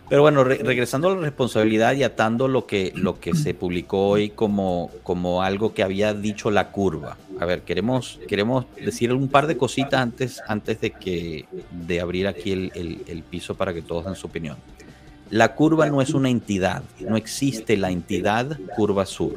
Pero 0.09 0.21
bueno, 0.21 0.43
re- 0.45 0.61
regresando 0.63 1.09
a 1.09 1.15
la 1.15 1.21
responsabilidad 1.21 1.93
y 1.95 2.03
atando 2.03 2.47
lo 2.47 2.65
que, 2.65 2.93
lo 2.95 3.19
que 3.19 3.33
se 3.35 3.53
publicó 3.53 4.07
hoy 4.07 4.29
como, 4.29 4.89
como 5.03 5.43
algo 5.43 5.73
que 5.73 5.83
había 5.83 6.13
dicho 6.13 6.49
la 6.49 6.71
curva. 6.71 7.17
A 7.41 7.45
ver, 7.45 7.61
queremos, 7.63 8.19
queremos 8.27 8.65
decir 8.83 9.11
un 9.11 9.27
par 9.27 9.47
de 9.47 9.57
cositas 9.57 9.99
antes, 9.99 10.41
antes 10.47 10.79
de, 10.79 10.91
que, 10.91 11.45
de 11.71 11.99
abrir 11.99 12.25
aquí 12.27 12.51
el, 12.53 12.71
el- 12.73 13.01
el 13.07 13.23
piso 13.23 13.55
para 13.55 13.73
que 13.73 13.81
todos 13.81 14.05
den 14.05 14.15
su 14.15 14.27
opinión. 14.27 14.55
La 15.29 15.53
curva 15.55 15.87
no 15.89 16.01
es 16.01 16.13
una 16.13 16.29
entidad, 16.29 16.83
no 17.01 17.17
existe 17.17 17.75
la 17.75 17.91
entidad 17.91 18.57
Curva 18.77 19.05
Sur. 19.05 19.33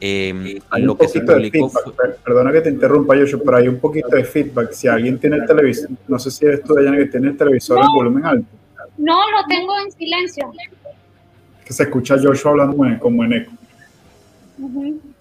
Eh, 0.00 0.60
Hay 0.70 0.82
lo 0.82 0.94
un 0.94 0.98
que 0.98 1.06
se 1.06 1.20
publicó 1.20 1.68
feedback. 1.70 2.16
Perdona 2.24 2.50
que 2.50 2.62
te 2.62 2.70
interrumpa, 2.70 3.14
Joshua, 3.16 3.40
pero 3.44 3.56
hay 3.58 3.68
un 3.68 3.78
poquito 3.78 4.08
de 4.08 4.24
feedback. 4.24 4.72
Si 4.72 4.88
alguien 4.88 5.20
tiene 5.20 5.36
el 5.36 5.46
televisor, 5.46 5.88
no 6.08 6.18
sé 6.18 6.32
si 6.32 6.44
eres 6.44 6.64
tú, 6.64 6.74
Dayana, 6.74 6.96
que 6.96 7.06
tiene 7.06 7.28
el 7.28 7.36
televisor 7.36 7.78
en 7.78 7.86
volumen 7.94 8.24
alto, 8.24 8.46
No, 8.98 9.30
lo 9.30 9.44
tengo 9.48 9.72
en 9.84 9.90
silencio. 9.92 10.52
que 11.64 11.72
se 11.72 11.84
escucha 11.84 12.16
Joshua 12.22 12.50
hablando 12.52 12.76
como 13.00 13.24
en- 13.24 13.32
eco. 13.32 13.52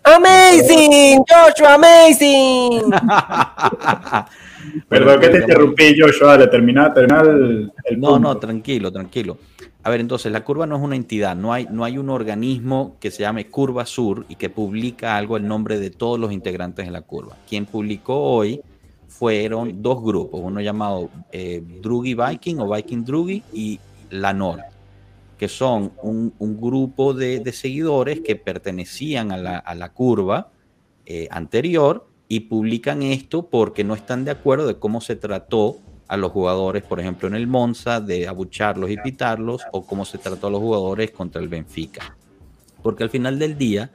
Amazing, 0.04 1.24
Joshua, 1.28 1.76
amazing. 1.76 2.92
Perdón 4.90 5.20
que 5.20 5.30
te 5.30 5.38
interrumpí, 5.40 5.96
Joshua. 6.00 6.30
Dale, 6.38 6.48
termina, 6.48 6.94
termina 6.94 7.22
el, 7.22 7.72
el 7.86 8.00
No, 8.00 8.10
punto. 8.10 8.20
no, 8.20 8.38
tranquilo, 8.38 8.92
tranquilo. 8.92 9.38
A 9.84 9.90
ver, 9.90 10.00
entonces, 10.00 10.32
la 10.32 10.44
curva 10.44 10.68
no 10.68 10.76
es 10.76 10.82
una 10.84 10.96
entidad, 10.96 11.36
no 11.36 11.54
hay, 11.54 11.68
no 11.72 11.84
hay 11.84 11.98
un 11.98 12.10
organismo 12.10 12.98
que 13.00 13.10
se 13.10 13.22
llame 13.24 13.48
Curva 13.48 13.86
Sur 13.88 14.26
y 14.30 14.36
que 14.36 14.50
publica 14.50 15.18
algo 15.18 15.38
el 15.38 15.48
nombre 15.48 15.80
de 15.80 15.90
todos 15.90 16.20
los 16.20 16.32
integrantes 16.32 16.86
de 16.86 16.92
la 16.92 17.02
curva. 17.02 17.36
Quien 17.50 17.66
publicó 17.66 18.20
hoy 18.22 18.62
fueron 19.22 19.84
dos 19.84 20.02
grupos, 20.02 20.42
uno 20.44 20.62
llamado 20.62 21.12
eh, 21.32 21.64
Drugi 21.80 22.16
Viking 22.16 22.58
o 22.58 22.68
Viking 22.74 23.06
Drugi 23.06 23.44
y 23.54 23.80
Lanor, 24.10 24.62
que 25.38 25.48
son 25.48 25.92
un, 26.02 26.34
un 26.40 26.60
grupo 26.60 27.14
de, 27.14 27.40
de 27.40 27.52
seguidores 27.52 28.22
que 28.22 28.36
pertenecían 28.36 29.32
a 29.32 29.38
la, 29.38 29.60
a 29.60 29.76
la 29.76 29.94
curva 29.94 30.50
eh, 31.06 31.28
anterior 31.30 32.08
y 32.30 32.40
publican 32.40 33.04
esto 33.04 33.46
porque 33.48 33.84
no 33.84 33.94
están 33.94 34.26
de 34.26 34.32
acuerdo 34.32 34.66
de 34.66 34.80
cómo 34.80 35.02
se 35.02 35.16
trató 35.16 35.78
a 36.08 36.18
los 36.18 36.32
jugadores, 36.32 36.82
por 36.82 37.00
ejemplo, 37.00 37.28
en 37.28 37.36
el 37.36 37.46
Monza, 37.46 38.02
de 38.02 38.28
abucharlos 38.28 38.90
y 38.90 38.98
pitarlos, 38.98 39.62
o 39.72 39.86
cómo 39.86 40.04
se 40.04 40.18
trató 40.18 40.48
a 40.48 40.50
los 40.50 40.62
jugadores 40.62 41.12
contra 41.12 41.40
el 41.40 41.48
Benfica. 41.48 42.18
Porque 42.82 43.04
al 43.04 43.12
final 43.12 43.38
del 43.38 43.56
día 43.56 43.92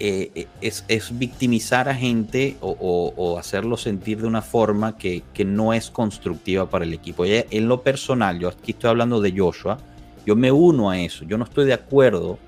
eh, 0.00 0.46
es, 0.60 0.84
es 0.88 1.18
victimizar 1.18 1.88
a 1.88 1.94
gente 1.94 2.56
o 2.60 3.36
hacerlo 3.38 3.76
sentir 3.76 4.20
de 4.20 4.26
una 4.26 4.42
forma 4.42 4.96
que, 4.96 5.22
que 5.34 5.44
no 5.44 5.72
es 5.72 5.90
constructiva 5.90 6.68
para 6.70 6.84
el 6.84 6.92
equipo. 6.92 7.26
Y 7.26 7.44
en 7.50 7.68
lo 7.68 7.82
personal, 7.82 8.38
yo 8.38 8.48
aquí 8.48 8.72
estoy 8.72 8.90
hablando 8.90 9.20
de 9.20 9.36
Joshua, 9.36 9.78
yo 10.24 10.36
me 10.36 10.52
uno 10.52 10.90
a 10.90 11.00
eso. 11.00 11.24
Yo 11.24 11.38
no 11.38 11.44
estoy 11.44 11.64
de 11.64 11.72
acuerdo 11.72 12.38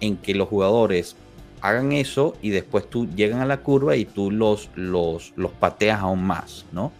en 0.00 0.16
que 0.16 0.34
los 0.34 0.48
jugadores 0.48 1.16
hagan 1.60 1.92
eso 1.92 2.36
y 2.42 2.50
después 2.50 2.88
tú 2.88 3.08
llegan 3.14 3.40
a 3.40 3.46
la 3.46 3.58
curva 3.58 3.96
y 3.96 4.04
tú 4.04 4.30
los, 4.30 4.70
los, 4.76 5.32
los 5.36 5.50
pateas 5.52 6.00
aún 6.00 6.22
más, 6.22 6.66
¿no? 6.72 6.92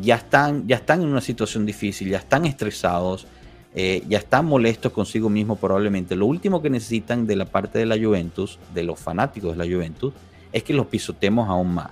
Ya 0.00 0.16
están, 0.16 0.68
ya 0.68 0.76
están 0.76 1.02
en 1.02 1.08
una 1.08 1.20
situación 1.20 1.66
difícil, 1.66 2.10
ya 2.10 2.18
están 2.18 2.46
estresados, 2.46 3.26
eh, 3.74 4.02
ya 4.08 4.18
están 4.18 4.46
molestos 4.46 4.92
consigo 4.92 5.28
mismos 5.28 5.58
probablemente. 5.58 6.16
Lo 6.16 6.26
último 6.26 6.60
que 6.60 6.70
necesitan 6.70 7.26
de 7.26 7.36
la 7.36 7.44
parte 7.44 7.78
de 7.78 7.86
la 7.86 7.96
Juventus, 7.96 8.58
de 8.74 8.82
los 8.82 8.98
fanáticos 8.98 9.56
de 9.56 9.64
la 9.64 9.72
Juventus, 9.72 10.12
es 10.52 10.64
que 10.64 10.74
los 10.74 10.86
pisotemos 10.86 11.48
aún 11.48 11.74
más. 11.74 11.90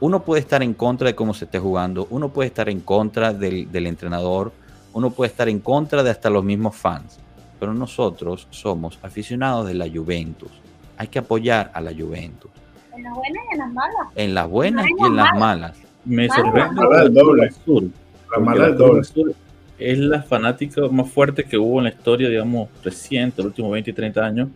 Uno 0.00 0.22
puede 0.22 0.40
estar 0.40 0.62
en 0.62 0.74
contra 0.74 1.08
de 1.08 1.14
cómo 1.14 1.32
se 1.32 1.46
esté 1.46 1.58
jugando, 1.58 2.06
uno 2.10 2.28
puede 2.28 2.48
estar 2.48 2.68
en 2.68 2.80
contra 2.80 3.32
del, 3.32 3.70
del 3.70 3.86
entrenador, 3.86 4.52
uno 4.92 5.10
puede 5.10 5.30
estar 5.30 5.48
en 5.48 5.60
contra 5.60 6.02
de 6.02 6.10
hasta 6.10 6.28
los 6.28 6.44
mismos 6.44 6.76
fans, 6.76 7.18
pero 7.58 7.72
nosotros 7.72 8.46
somos 8.50 8.98
aficionados 9.02 9.66
de 9.68 9.74
la 9.74 9.88
Juventus. 9.88 10.50
Hay 10.98 11.06
que 11.06 11.20
apoyar 11.20 11.70
a 11.72 11.80
la 11.80 11.92
Juventus, 11.92 12.50
En 12.94 13.04
las 13.04 13.14
buenas 13.14 13.44
y 13.48 13.52
en 13.52 13.58
las 13.58 13.72
malas. 13.72 14.08
en 14.16 14.34
las 14.34 14.48
buenas 14.48 14.86
y 14.86 15.06
en 15.06 15.16
las 15.16 15.38
malas. 15.38 15.78
Me 16.04 16.28
sorprende 16.28 16.74
mala 16.74 17.02
del 17.04 17.14
doble. 17.14 17.46
la 17.46 17.52
Sur. 17.52 17.84
La 18.32 18.38
mala 18.38 18.60
la 18.60 18.66
del 18.66 18.76
doble. 18.76 19.04
Sur 19.04 19.34
es 19.90 19.98
la 19.98 20.22
fanática 20.22 20.88
más 20.88 21.10
fuerte 21.10 21.44
que 21.44 21.58
hubo 21.58 21.78
en 21.78 21.84
la 21.84 21.90
historia, 21.90 22.28
digamos, 22.28 22.68
reciente, 22.84 23.42
los 23.42 23.50
últimos 23.50 23.72
20 23.72 23.90
y 23.90 23.94
30 23.94 24.24
años, 24.24 24.48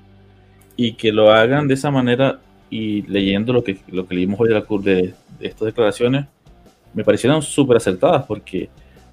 y 0.77 0.93
que 0.93 1.13
lo 1.13 1.33
hagan 1.33 1.69
de 1.69 1.75
esa 1.75 1.91
manera 1.91 2.41
y 2.71 3.03
leyendo 3.03 3.53
lo 3.53 3.65
que, 3.65 3.79
lo 3.89 4.07
que 4.07 4.15
leímos 4.15 4.41
hoy 4.41 4.49
de, 4.49 4.55
la, 4.55 4.65
de, 4.81 5.15
de 5.39 5.47
estas 5.47 5.67
declaraciones, 5.67 6.27
me 6.95 7.05
parecieron 7.05 7.43
súper 7.43 7.77
acertadas, 7.77 8.25
porque 8.27 8.69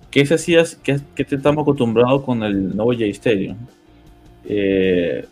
¿qué 0.10 0.26
se 0.26 0.36
hacía? 0.36 0.64
¿Qué, 0.84 1.00
qué 1.16 1.26
te 1.26 1.36
estamos 1.36 1.64
acostumbrados 1.64 2.24
con 2.24 2.44
el 2.44 2.76
nuevo 2.76 2.94
J 2.94 3.06
Stadium? 3.06 3.58
Eh, 4.46 5.26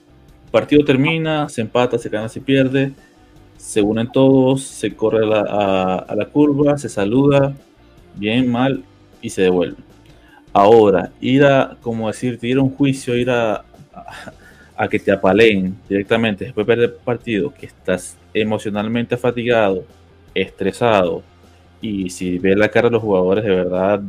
partido 0.51 0.83
termina, 0.83 1.49
se 1.49 1.61
empata, 1.61 1.97
se 1.97 2.09
gana, 2.09 2.29
se 2.29 2.41
pierde, 2.41 2.91
se 3.57 3.81
unen 3.81 4.11
todos, 4.11 4.63
se 4.63 4.95
corre 4.95 5.25
a 5.25 5.27
la, 5.27 5.95
a 5.95 6.15
la 6.15 6.25
curva, 6.25 6.77
se 6.77 6.89
saluda, 6.89 7.53
bien, 8.15 8.51
mal, 8.51 8.83
y 9.21 9.29
se 9.29 9.43
devuelve. 9.43 9.90
Ahora, 10.53 11.11
ir 11.21 11.43
a, 11.45 11.77
como 11.81 12.07
decirte, 12.07 12.47
ir 12.47 12.57
a 12.57 12.61
un 12.61 12.75
juicio, 12.75 13.15
ir 13.15 13.29
a, 13.29 13.55
a, 13.55 13.63
a 14.75 14.87
que 14.89 14.99
te 14.99 15.11
apaleen 15.11 15.75
directamente 15.87 16.45
después 16.45 16.65
de 16.67 16.73
perder 16.73 16.89
el 16.89 16.95
partido, 17.03 17.53
que 17.53 17.67
estás 17.67 18.17
emocionalmente 18.33 19.15
fatigado, 19.17 19.83
estresado, 20.35 21.23
y 21.81 22.09
si 22.09 22.37
ves 22.37 22.57
la 22.57 22.69
cara 22.69 22.89
de 22.89 22.93
los 22.93 23.01
jugadores, 23.01 23.43
de 23.43 23.49
verdad, 23.51 24.01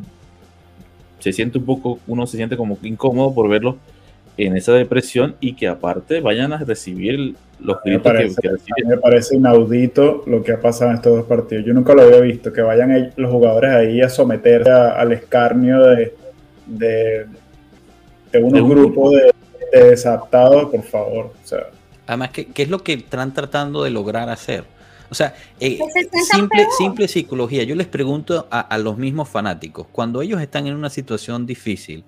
se 1.21 1.33
siente 1.33 1.59
un 1.59 1.65
poco, 1.65 2.01
uno 2.07 2.27
se 2.27 2.37
siente 2.37 2.57
como 2.57 2.77
incómodo 2.83 3.33
por 3.33 3.49
verlos 3.49 3.77
en 4.37 4.57
esa 4.57 4.73
depresión 4.73 5.37
y 5.41 5.55
que 5.55 5.69
aparte 5.69 6.21
vayan 6.21 6.53
a 6.53 6.59
recibir 6.59 7.35
los 7.61 7.77
gritos 7.85 8.03
que, 8.03 8.09
parece, 8.19 8.43
que 8.43 8.49
reciben. 8.49 8.89
me 8.89 8.97
parece 8.97 9.37
inaudito 9.37 10.25
lo 10.27 10.43
que 10.43 10.53
ha 10.53 10.61
pasado 10.61 10.91
en 10.91 10.97
estos 10.97 11.17
dos 11.17 11.27
partidos. 11.27 11.65
Yo 11.65 11.75
nunca 11.75 11.95
lo 11.95 12.03
había 12.03 12.21
visto, 12.21 12.53
que 12.53 12.61
vayan 12.63 13.13
los 13.17 13.31
jugadores 13.31 13.71
ahí 13.71 14.01
a 14.01 14.09
someterse 14.09 14.71
a- 14.71 14.93
al 14.93 15.13
escarnio 15.13 15.81
de, 15.85 16.13
de, 16.67 17.27
de 18.33 18.39
unos 18.39 18.53
De 18.53 18.61
un 18.61 18.71
grupos 18.71 19.13
de, 19.13 19.33
de 19.73 19.91
desadaptados, 19.91 20.71
por 20.71 20.83
favor. 20.83 21.33
O 21.43 21.47
sea, 21.47 21.67
Además, 22.07 22.31
¿qué, 22.31 22.47
qué 22.47 22.63
es 22.63 22.69
lo 22.69 22.83
que 22.83 22.95
están 22.95 23.33
tratando 23.33 23.85
de 23.85 23.91
lograr 23.91 24.29
hacer? 24.29 24.65
O 25.09 25.15
sea, 25.15 25.35
eh, 25.61 25.79
se 25.93 26.37
simple, 26.37 26.67
simple 26.77 27.07
psicología. 27.07 27.65
Yo 27.65 27.75
les 27.75 27.87
pregunto 27.87 28.49
a, 28.51 28.61
a 28.61 28.79
los 28.79 28.97
mismos 28.97 29.29
fanáticos, 29.29 29.87
cuando 29.93 30.23
ellos 30.23 30.41
están 30.41 30.67
en 30.67 30.75
una 30.75 30.91
situación 30.91 31.47
difícil, 31.47 32.05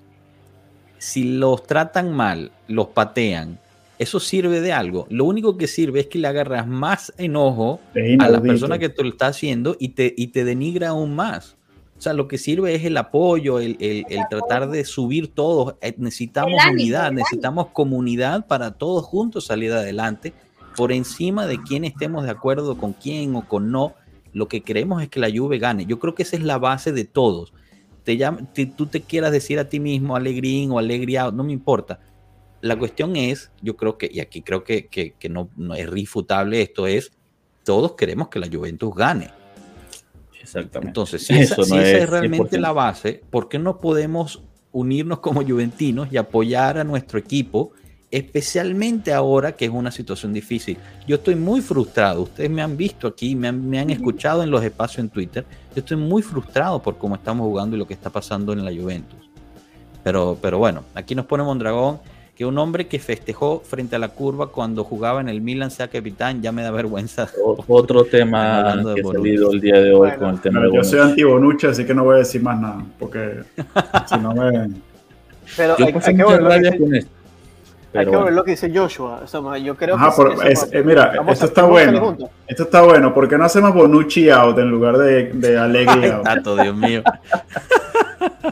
si 0.98 1.24
los 1.24 1.66
tratan 1.66 2.12
mal, 2.12 2.50
los 2.66 2.88
patean, 2.88 3.58
¿eso 3.98 4.20
sirve 4.20 4.60
de 4.60 4.72
algo? 4.72 5.06
Lo 5.10 5.26
único 5.26 5.58
que 5.58 5.66
sirve 5.66 6.00
es 6.00 6.06
que 6.06 6.18
le 6.18 6.28
agarras 6.28 6.66
más 6.66 7.12
enojo 7.18 7.78
a 8.20 8.28
la 8.28 8.40
persona 8.40 8.78
que 8.78 8.88
te 8.88 9.02
lo 9.02 9.10
está 9.10 9.26
haciendo 9.26 9.76
y 9.78 9.90
te, 9.90 10.14
y 10.16 10.28
te 10.28 10.44
denigra 10.44 10.88
aún 10.88 11.14
más. 11.14 11.56
Sea, 12.04 12.12
lo 12.12 12.28
que 12.28 12.38
sirve 12.38 12.74
es 12.74 12.84
el 12.84 12.96
apoyo, 12.96 13.58
el, 13.60 13.76
el- 13.80 14.04
el 14.08 14.20
tratar 14.30 14.68
de 14.70 14.84
subir 14.84 15.28
todos. 15.34 15.74
Eh, 15.80 15.94
Necesitamos 15.96 16.52
ánimo, 16.60 16.72
unidad, 16.82 17.12
necesitamos 17.12 17.68
comunidad 17.68 18.46
para 18.46 18.72
todos 18.72 19.04
juntos 19.04 19.46
salir 19.46 19.72
adelante, 19.72 20.32
por 20.76 20.92
encima 20.92 21.46
de 21.46 21.58
quién 21.62 21.84
estemos 21.84 22.24
de 22.24 22.30
acuerdo 22.30 22.76
con 22.76 22.92
quién 22.92 23.34
o 23.36 23.46
con 23.48 23.70
no. 23.70 23.94
Lo 24.32 24.48
que 24.48 24.60
queremos 24.62 25.02
es 25.02 25.08
que 25.08 25.20
la 25.20 25.30
Juve 25.30 25.58
gane. 25.58 25.86
Yo 25.86 25.98
creo 25.98 26.14
que 26.14 26.24
esa 26.24 26.36
es 26.36 26.42
la 26.42 26.58
base 26.58 26.92
de 26.92 27.04
todos. 27.04 27.52
Te 28.02 28.16
llama- 28.16 28.40
te- 28.52 28.66
tú 28.66 28.86
te 28.86 29.00
quieras 29.00 29.32
decir 29.32 29.58
a 29.58 29.68
ti 29.68 29.80
mismo 29.80 30.14
alegrín 30.16 30.72
o 30.72 30.78
alegría, 30.78 31.30
no 31.30 31.42
me 31.44 31.52
importa. 31.52 32.00
La 32.60 32.76
cuestión 32.78 33.16
es, 33.16 33.50
yo 33.62 33.76
creo 33.76 33.96
que, 33.96 34.10
y 34.12 34.20
aquí 34.20 34.42
creo 34.42 34.62
que, 34.64 34.88
que- 34.88 35.12
que 35.18 35.28
no, 35.28 35.48
no 35.56 35.74
es 35.74 35.82
irrefutable 35.82 36.60
esto, 36.60 36.86
es 36.86 37.12
todos 37.64 37.92
queremos 37.92 38.28
que 38.28 38.40
la 38.40 38.48
Juventus 38.52 38.94
gane. 38.94 39.30
Exactamente. 40.44 40.88
Entonces, 40.88 41.26
si 41.26 41.34
esa, 41.38 41.56
no 41.56 41.64
si 41.64 41.72
esa 41.74 41.82
es 41.82 42.02
es 42.02 42.10
realmente 42.10 42.58
100%. 42.58 42.60
la 42.60 42.72
base, 42.72 43.22
¿por 43.30 43.48
qué 43.48 43.58
no 43.58 43.80
podemos 43.80 44.42
unirnos 44.72 45.20
como 45.20 45.42
juventinos 45.42 46.08
y 46.10 46.16
apoyar 46.16 46.78
a 46.78 46.84
nuestro 46.84 47.18
equipo, 47.18 47.72
especialmente 48.10 49.12
ahora 49.12 49.52
que 49.52 49.64
es 49.64 49.70
una 49.70 49.90
situación 49.90 50.32
difícil? 50.32 50.76
Yo 51.06 51.16
estoy 51.16 51.34
muy 51.34 51.60
frustrado, 51.60 52.22
ustedes 52.22 52.50
me 52.50 52.62
han 52.62 52.76
visto 52.76 53.08
aquí, 53.08 53.34
me 53.34 53.48
han, 53.48 53.68
me 53.68 53.78
han 53.80 53.90
escuchado 53.90 54.42
en 54.42 54.50
los 54.50 54.62
espacios 54.62 54.98
en 55.00 55.08
Twitter, 55.08 55.44
yo 55.74 55.80
estoy 55.80 55.96
muy 55.96 56.22
frustrado 56.22 56.80
por 56.82 56.98
cómo 56.98 57.14
estamos 57.14 57.46
jugando 57.46 57.76
y 57.76 57.78
lo 57.78 57.86
que 57.86 57.94
está 57.94 58.10
pasando 58.10 58.52
en 58.52 58.64
la 58.64 58.70
Juventus. 58.70 59.18
Pero, 60.02 60.36
pero 60.40 60.58
bueno, 60.58 60.84
aquí 60.94 61.14
nos 61.14 61.24
pone 61.24 61.42
Mondragón 61.42 61.98
que 62.36 62.44
un 62.44 62.58
hombre 62.58 62.88
que 62.88 62.98
festejó 62.98 63.60
frente 63.64 63.94
a 63.94 63.98
la 64.00 64.08
curva 64.08 64.48
cuando 64.48 64.82
jugaba 64.82 65.20
en 65.20 65.28
el 65.28 65.40
Milan 65.40 65.70
sea 65.70 65.86
capitán, 65.88 66.42
ya 66.42 66.50
me 66.50 66.62
da 66.62 66.72
vergüenza. 66.72 67.28
O- 67.44 67.64
Otro 67.68 68.04
tema 68.04 68.74
que 68.94 69.00
ha 69.00 69.04
salido 69.12 69.52
el 69.52 69.60
día 69.60 69.80
de 69.80 69.90
hoy 69.92 69.98
Bueno, 70.08 70.18
con 70.18 70.28
el 70.30 70.40
tema 70.40 70.60
de 70.60 70.66
yo 70.72 70.82
soy 70.82 70.98
Bonucci. 70.98 71.10
anti-Bonucci, 71.10 71.66
así 71.68 71.84
que 71.84 71.94
no 71.94 72.02
voy 72.04 72.16
a 72.16 72.18
decir 72.18 72.42
más 72.42 72.60
nada, 72.60 72.82
porque 72.98 73.40
si 74.08 74.18
no 74.18 74.34
me... 74.34 74.70
Pero 75.56 75.76
Yo 75.76 75.84
hay, 75.86 75.92
hay 75.92 75.92
que 75.92 76.12
mucha 76.12 76.32
ver 76.32 76.42
lo 76.42 76.48
que 76.48 76.54
rabia 76.54 76.70
dice- 76.72 76.82
con 76.82 76.94
esto. 76.96 77.10
hay 77.12 78.04
Pero 78.06 78.10
que 78.10 78.24
ver 78.24 78.32
lo 78.32 78.44
que 78.44 78.50
dice 78.50 78.72
Joshua. 78.74 79.20
O 79.22 79.26
sea, 79.28 79.58
yo 79.58 79.76
creo 79.76 79.94
Ajá, 79.94 80.10
que 80.10 80.16
por- 80.16 80.46
es- 80.48 80.68
eh, 80.72 80.82
mira, 80.84 81.12
vamos 81.16 81.34
esto 81.34 81.44
a- 81.44 81.48
está 81.48 81.62
bueno. 81.64 82.16
Esto 82.48 82.62
está 82.64 82.82
bueno, 82.82 83.14
¿por 83.14 83.28
qué 83.28 83.38
no 83.38 83.44
hacemos 83.44 83.72
Bonucci 83.72 84.28
out 84.30 84.58
en 84.58 84.70
lugar 84.70 84.98
de, 84.98 85.30
de 85.34 85.56
Allegri 85.56 86.00
Ay, 86.06 86.10
out? 86.10 86.24
Tato, 86.24 86.56
Dios 86.56 86.74
mío. 86.76 87.02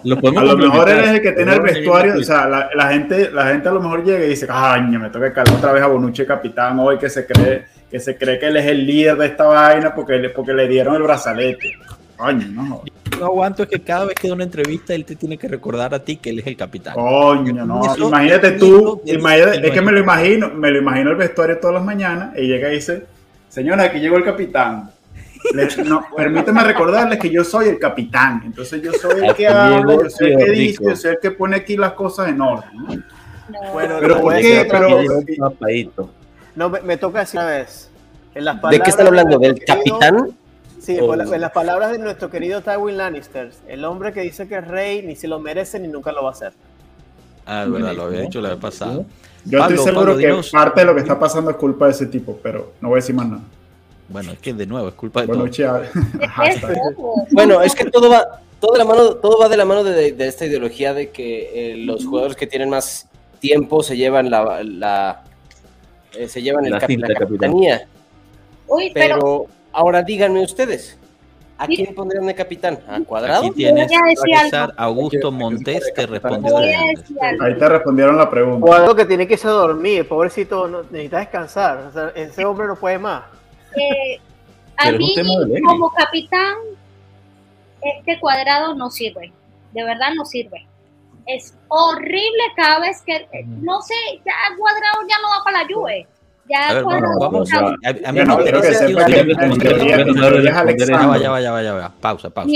lo 0.05 0.21
podemos 0.21 0.43
A 0.43 0.47
lo 0.47 0.57
mejor 0.57 0.77
complementar. 0.77 0.99
él 0.99 1.05
es 1.05 1.11
el 1.17 1.23
que 1.23 1.33
tiene 1.33 1.55
el 1.55 1.61
vestuario, 1.61 2.15
o 2.15 2.23
sea, 2.23 2.49
la, 2.49 2.69
la 2.75 2.89
gente, 2.89 3.31
la 3.31 3.47
gente 3.49 3.69
a 3.69 3.73
lo 3.73 3.81
mejor 3.81 4.05
llega 4.05 4.25
y 4.25 4.29
dice, 4.31 4.47
coño, 4.47 4.99
me 5.01 5.11
toca 5.11 5.33
calar 5.33 5.55
otra 5.55 5.73
vez 5.73 5.83
a 5.83 5.87
Bonucci 5.87 6.25
capitán 6.27 6.79
hoy 6.79 6.99
que 6.99 7.09
se 7.11 7.27
cree, 7.27 7.65
que 7.91 8.01
se 8.01 8.17
cree 8.17 8.39
que 8.39 8.47
él 8.47 8.57
es 8.57 8.67
el 8.67 8.87
líder 8.87 9.17
de 9.17 9.27
esta 9.27 9.45
vaina 9.45 9.95
porque, 9.95 10.15
le- 10.19 10.31
porque 10.31 10.53
le 10.53 10.67
dieron 10.69 10.95
el 10.97 11.03
brazalete. 11.03 11.73
Coño, 12.17 12.47
no. 12.53 12.83
no 13.19 13.25
aguanto 13.27 13.65
es 13.65 13.69
que 13.69 13.81
cada 13.81 14.05
vez 14.05 14.15
que 14.15 14.29
da 14.29 14.35
una 14.35 14.45
entrevista 14.45 14.95
él 14.95 15.05
te 15.05 15.17
tiene 15.17 15.37
que 15.37 15.49
recordar 15.49 15.93
a 15.93 15.99
ti 15.99 16.17
que 16.17 16.31
él 16.31 16.39
es 16.39 16.47
el 16.47 16.57
capitán. 16.57 16.95
Coño, 16.95 17.65
no. 17.67 17.85
Eso- 17.85 18.09
imagínate 18.09 18.53
tú, 18.53 19.03
es- 19.05 19.15
imagínate- 19.15 19.67
es 19.67 19.73
que 19.73 19.81
me 19.83 19.91
lo 19.93 19.99
imagino, 20.01 20.49
me 20.51 20.71
lo 20.71 20.79
imagino 20.79 21.11
el 21.11 21.17
vestuario 21.17 21.59
todas 21.59 21.75
las 21.75 21.85
mañanas 21.85 22.37
y 22.39 22.43
llega 22.47 22.71
y 22.71 22.77
dice, 22.77 23.05
señora, 23.49 23.85
aquí 23.85 23.99
llegó 23.99 24.17
el 24.19 24.25
capitán. 24.25 24.91
Le- 25.55 25.85
no, 25.85 26.05
permíteme 26.17 26.63
recordarles 26.65 27.19
que 27.19 27.31
yo 27.31 27.43
soy 27.45 27.69
el 27.69 27.79
capitán. 27.79 28.43
Entonces 28.45 28.81
yo 28.83 28.93
soy 28.93 29.27
el 29.27 29.35
que 29.35 29.49
habla, 29.49 29.95
yo 30.03 30.11
soy 30.11 30.33
el 30.33 30.39
que 30.39 30.51
dice, 30.53 30.85
yo 30.85 30.97
soy 30.97 31.11
el 31.13 31.19
que 31.21 31.31
pone 31.33 31.57
aquí 31.57 31.77
las 31.77 31.93
cosas 31.93 32.29
en 32.29 32.41
orden. 32.41 32.71
¿no? 32.75 32.95
No. 32.95 33.73
Bueno, 33.73 33.97
Pero 34.01 34.21
¿por 34.21 34.37
qué? 34.37 34.67
Pero-. 34.71 35.01
No, 36.55 36.69
me, 36.71 36.81
me 36.83 36.97
toca 36.97 37.21
decir 37.21 37.41
una 37.41 37.49
vez. 37.49 37.91
En 38.35 38.45
las 38.45 38.63
¿De 38.63 38.81
qué 38.81 38.91
están 38.91 39.07
hablando? 39.09 39.39
¿Del 39.39 39.55
querido- 39.57 39.99
capitán? 39.99 40.37
Sí, 40.81 40.99
Oh. 41.01 41.15
en 41.15 41.41
las 41.41 41.53
palabras 41.53 41.93
de 41.93 41.99
nuestro 41.99 42.29
querido 42.29 42.61
Tywin 42.61 42.97
Lannister, 42.97 43.51
el 43.69 43.85
hombre 43.85 44.13
que 44.13 44.21
dice 44.23 44.49
que 44.49 44.57
es 44.57 44.67
rey 44.67 45.03
ni 45.03 45.15
se 45.15 45.29
lo 45.29 45.39
merece 45.39 45.79
ni 45.79 45.87
nunca 45.87 46.11
lo 46.11 46.25
va 46.25 46.31
a 46.31 46.33
hacer. 46.33 46.53
Ah, 47.47 47.63
es 47.65 47.71
verdad, 47.71 47.93
lo 47.95 48.03
había 48.05 48.25
hecho 48.25 48.41
la 48.41 48.49
vez 48.51 48.59
pasada. 48.59 49.03
Yo 49.45 49.59
Pablo, 49.61 49.77
estoy 49.77 49.93
seguro 49.93 50.07
Pablo, 50.13 50.19
que 50.19 50.27
dinos- 50.29 50.51
parte 50.51 50.81
de 50.81 50.87
lo 50.87 50.95
que 50.95 51.01
está 51.03 51.19
pasando 51.21 51.51
es 51.53 51.57
culpa 51.57 51.85
de 51.87 51.93
ese 51.93 52.07
tipo, 52.07 52.39
pero 52.43 52.73
no 52.81 52.89
voy 52.89 52.97
a 52.97 53.01
decir 53.01 53.15
más 53.15 53.29
nada. 53.29 53.43
Bueno, 54.09 54.33
es 54.33 54.39
que 54.39 54.53
de 54.53 54.67
nuevo 54.67 54.89
es 54.89 54.95
culpa 54.95 55.23
de 55.23 55.27
Hashtag. 56.29 56.77
todo. 56.97 57.15
Bueno, 57.31 57.63
es 57.63 57.75
que 57.75 57.85
todo 57.87 58.11
va, 58.11 58.41
todo 58.61 58.73
de 58.73 58.79
la 58.79 58.85
mano, 58.85 59.15
todo 59.17 59.39
va 59.39 59.49
de 59.49 59.57
la 59.57 59.65
mano 59.65 59.85
de, 59.85 60.13
de 60.13 60.29
esta 60.29 60.45
ideología 60.47 60.93
de 60.95 61.11
que 61.11 61.73
eh, 61.73 61.77
los 61.79 62.05
jugadores 62.05 62.37
que 62.37 62.47
tienen 62.47 62.69
más 62.71 63.09
tiempo 63.41 63.83
se 63.83 63.97
llevan 63.97 64.31
la, 64.31 64.63
la 64.65 65.23
eh, 66.15 66.29
se 66.29 66.43
llevan 66.43 66.65
el 66.67 66.73
La 66.73 66.81
cap- 66.81 66.91
la 66.91 67.15
capitanía. 67.15 67.87
Uy, 68.69 68.91
pero 68.95 69.15
Pero 69.19 69.47
ahora 69.73 70.03
díganme 70.03 70.43
ustedes, 70.43 70.97
¿a 71.59 71.67
Sí. 71.67 71.77
quién 71.77 71.95
pondrían 71.95 72.27
de 72.27 72.35
capitán? 72.35 72.79
¿A 72.89 73.01
Cuadrado? 73.01 73.43
Aquí 73.47 73.51
tienes 73.53 73.89
Voy 73.89 73.99
a. 74.35 74.73
Augusto 74.77 75.33
Montes 75.33 75.91
puede 75.95 76.07
respondió. 76.07 76.57
Ahí 76.59 77.55
te 77.59 77.69
respondieron 77.69 78.17
la 78.17 78.29
pregunta. 78.31 78.65
O 78.71 78.73
algo 78.75 78.95
que 78.95 79.05
tiene 79.07 79.27
que 79.27 79.35
irse 79.35 79.49
a 79.49 79.53
dormir, 79.53 80.07
pobrecito, 80.07 80.69
no, 80.69 80.83
necesita 80.91 81.19
descansar. 81.19 81.79
O 81.89 81.93
sea, 81.93 82.13
ese 82.15 82.45
hombre 82.45 82.67
no 82.67 82.77
puede 82.77 82.99
más. 82.99 83.25
Eh, 83.77 84.21
a 84.77 84.91
mí, 84.93 85.15
como 85.65 85.91
capitán, 85.91 86.57
este 87.83 88.19
cuadrado 88.21 88.75
no 88.75 88.91
sirve. 88.91 89.33
De 89.73 89.85
verdad 89.85 90.13
no 90.15 90.25
sirve. 90.25 90.67
Es 91.27 91.55
horrible 91.69 92.43
cada 92.57 92.81
vez 92.81 93.01
que, 93.03 93.27
no 93.47 93.81
sé, 93.81 93.95
ya 94.25 94.33
cuadrado 94.59 95.07
ya 95.09 95.19
no 95.21 95.29
va 95.29 95.45
para 95.45 95.63
la 95.63 95.69
Juve. 95.73 96.07
Ya 96.49 96.71
A 96.71 96.75
ver, 96.75 96.85
vamos 97.21 97.53
a, 97.53 97.71
mí 97.71 97.77
me 98.13 98.21
interesa 98.35 98.87
que 98.87 98.95
que 98.95 99.01
usted- 99.01 99.29
en 99.43 99.59
teoría- 99.59 100.01
en 100.01 100.15
teoría 100.15 100.51
es 100.51 100.57
Alexander. 100.57 100.99
Ya 101.01 101.07
va, 101.07 101.19
ya 101.19 101.31
va, 101.31 101.41
ya 101.41 101.53
va, 101.53 101.63
ya 101.63 101.73
va. 101.75 101.93
Pausa, 102.01 102.31
pausa. 102.31 102.51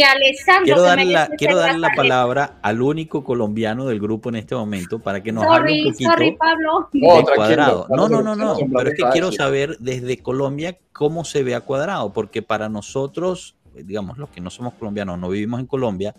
Quiero 0.65 0.83
darle, 0.83 1.05
la, 1.07 1.29
quiero 1.39 1.57
darle 1.57 1.79
la 1.79 1.91
palabra 1.95 2.55
al 2.63 2.83
único 2.83 3.23
colombiano 3.23 3.87
del 3.87 4.01
grupo 4.01 4.29
en 4.29 4.37
este 4.37 4.57
momento 4.57 4.99
para 4.99 5.23
que 5.23 5.31
nos 5.31 5.45
hable 5.45 5.57
Sorry, 5.59 5.81
un 5.87 5.93
poquito 5.93 6.11
sorry, 6.11 6.37
Pablo. 6.37 6.89
de 6.93 7.35
Cuadrado. 7.37 7.87
No, 7.91 8.09
no, 8.09 8.23
no, 8.23 8.35
no, 8.37 8.57
pero 8.77 8.91
es 8.91 8.97
que 8.97 9.05
quiero 9.13 9.31
saber 9.31 9.77
desde 9.79 10.19
Colombia 10.19 10.77
cómo 10.93 11.25
se 11.25 11.45
ve 11.45 11.55
a 11.55 11.61
Cuadrado, 11.61 12.13
porque 12.13 12.43
para 12.43 12.69
nosotros, 12.69 13.55
eh, 13.77 13.83
digamos, 13.85 14.19
los 14.19 14.31
que 14.31 14.41
no 14.41 14.51
somos 14.51 14.75
colombianos, 14.75 15.17
no 15.19 15.29
vivimos 15.29 15.61
en 15.61 15.67
Colombia, 15.67 16.13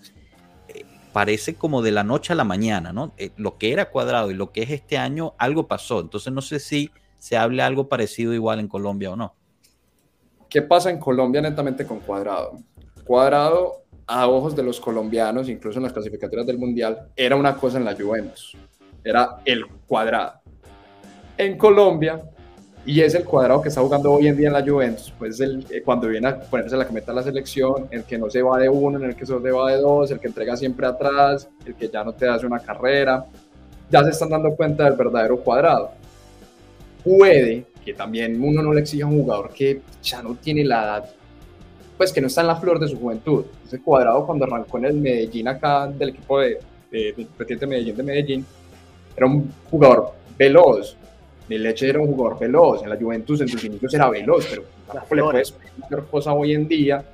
eh, 0.69 0.85
parece 1.11 1.55
como 1.55 1.81
de 1.81 1.91
la 1.91 2.03
noche 2.05 2.31
a 2.31 2.35
la 2.37 2.45
mañana, 2.45 2.93
¿no? 2.93 3.11
Eh, 3.17 3.31
lo 3.35 3.57
que 3.57 3.73
era 3.73 3.89
Cuadrado 3.89 4.31
y 4.31 4.35
lo 4.35 4.51
que 4.53 4.63
es 4.63 4.69
este 4.71 4.97
año, 4.97 5.33
algo 5.37 5.67
pasó. 5.67 5.99
Entonces 5.99 6.31
no 6.31 6.41
sé 6.41 6.59
si 6.59 6.89
se 7.27 7.35
hable 7.35 7.61
algo 7.61 7.89
parecido 7.89 8.33
igual 8.33 8.61
en 8.61 8.69
Colombia 8.69 9.11
o 9.11 9.17
no. 9.17 9.35
¿Qué 10.47 10.61
pasa 10.61 10.89
en 10.89 10.97
Colombia 10.97 11.41
netamente 11.41 11.85
con 11.85 11.99
Cuadrado? 11.99 12.53
Cuadrado, 13.03 13.83
a 14.05 14.29
ojos 14.29 14.55
de 14.55 14.63
los 14.63 14.79
colombianos, 14.79 15.49
incluso 15.49 15.77
en 15.77 15.83
las 15.83 15.91
clasificatorias 15.91 16.47
del 16.47 16.57
Mundial, 16.57 17.09
era 17.17 17.35
una 17.35 17.57
cosa 17.57 17.79
en 17.79 17.83
la 17.83 17.93
Juventus. 17.95 18.55
Era 19.03 19.39
el 19.43 19.67
Cuadrado. 19.85 20.39
En 21.37 21.57
Colombia, 21.57 22.23
y 22.85 23.01
es 23.01 23.13
el 23.13 23.25
Cuadrado 23.25 23.61
que 23.61 23.67
está 23.67 23.81
jugando 23.81 24.13
hoy 24.13 24.27
en 24.27 24.37
día 24.37 24.47
en 24.47 24.53
la 24.53 24.63
Juventus, 24.65 25.13
pues 25.19 25.41
el, 25.41 25.65
eh, 25.69 25.81
cuando 25.83 26.07
viene 26.07 26.29
a 26.29 26.39
ponerse 26.39 26.77
la 26.77 26.87
cameta 26.87 27.11
a 27.11 27.15
la 27.15 27.23
selección, 27.23 27.89
el 27.91 28.05
que 28.05 28.17
no 28.17 28.29
se 28.29 28.41
va 28.41 28.57
de 28.57 28.69
uno, 28.69 28.99
en 28.99 29.03
el 29.03 29.17
que 29.17 29.25
solo 29.25 29.41
se 29.41 29.51
va 29.51 29.69
de 29.69 29.81
dos, 29.81 30.11
el 30.11 30.21
que 30.21 30.27
entrega 30.27 30.55
siempre 30.55 30.87
atrás, 30.87 31.49
el 31.65 31.75
que 31.75 31.89
ya 31.89 32.05
no 32.05 32.13
te 32.13 32.29
hace 32.29 32.45
una 32.45 32.59
carrera, 32.61 33.25
ya 33.91 34.01
se 34.05 34.11
están 34.11 34.29
dando 34.29 34.55
cuenta 34.55 34.85
del 34.85 34.93
verdadero 34.93 35.41
Cuadrado 35.41 35.96
puede 37.07 37.65
que 37.85 37.93
también 37.93 38.41
uno 38.43 38.61
no 38.61 38.73
le 38.73 38.81
exija 38.81 39.05
a 39.05 39.07
un 39.07 39.21
jugador 39.21 39.51
que 39.53 39.81
ya 40.03 40.21
no 40.21 40.35
tiene 40.35 40.65
la 40.65 40.83
edad, 40.83 41.09
pues 41.95 42.11
que 42.11 42.19
no 42.19 42.27
está 42.27 42.41
en 42.41 42.47
la 42.47 42.57
flor 42.57 42.79
de 42.79 42.87
su 42.89 42.99
juventud. 42.99 43.45
Ese 43.65 43.79
cuadrado 43.79 44.25
cuando 44.25 44.43
arrancó 44.43 44.77
en 44.77 44.85
el 44.85 44.95
Medellín 44.95 45.47
acá 45.47 45.87
del 45.87 46.09
equipo 46.09 46.39
de, 46.39 46.59
de, 46.91 47.13
de 47.13 47.21
Independiente 47.21 47.65
Medellín 47.65 47.95
de 47.95 48.03
Medellín, 48.03 48.45
era 49.15 49.25
un 49.25 49.51
jugador 49.69 50.11
veloz. 50.37 50.97
De 51.47 51.57
leche 51.57 51.87
era 51.87 52.01
un 52.01 52.07
jugador 52.07 52.37
veloz. 52.37 52.83
En 52.83 52.89
la 52.89 52.97
Juventus 52.97 53.39
en 53.39 53.47
sus 53.47 53.63
inicios 53.63 53.93
era 53.93 54.09
veloz, 54.09 54.45
pero 54.49 54.63
tampoco 54.85 55.15
le 55.15 55.23
puedes 55.23 55.51
pedir 55.51 56.03
cosa 56.11 56.33
hoy 56.33 56.53
en 56.53 56.67
día. 56.67 57.05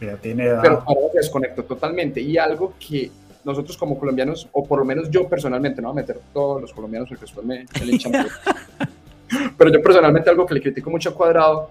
Ya 0.00 0.16
tiene 0.16 0.44
edad. 0.44 0.62
Pero 0.62 0.84
ahora 0.86 1.10
se 1.10 1.18
desconectó 1.18 1.64
totalmente. 1.64 2.20
Y 2.20 2.38
algo 2.38 2.74
que 2.78 3.10
nosotros 3.44 3.76
como 3.76 3.98
colombianos, 3.98 4.48
o 4.52 4.64
por 4.64 4.78
lo 4.78 4.84
menos 4.84 5.10
yo 5.10 5.28
personalmente, 5.28 5.82
no 5.82 5.92
voy 5.92 5.98
a 5.98 6.02
meter 6.02 6.20
todos 6.32 6.62
los 6.62 6.72
colombianos 6.72 7.08
porque 7.08 7.22
después 7.22 7.44
me, 7.44 7.66
me 7.80 7.86
linchan. 7.86 8.12
pero 9.56 9.70
yo 9.70 9.82
personalmente 9.82 10.30
algo 10.30 10.46
que 10.46 10.54
le 10.54 10.60
critico 10.60 10.90
mucho 10.90 11.10
a 11.10 11.14
Cuadrado 11.14 11.70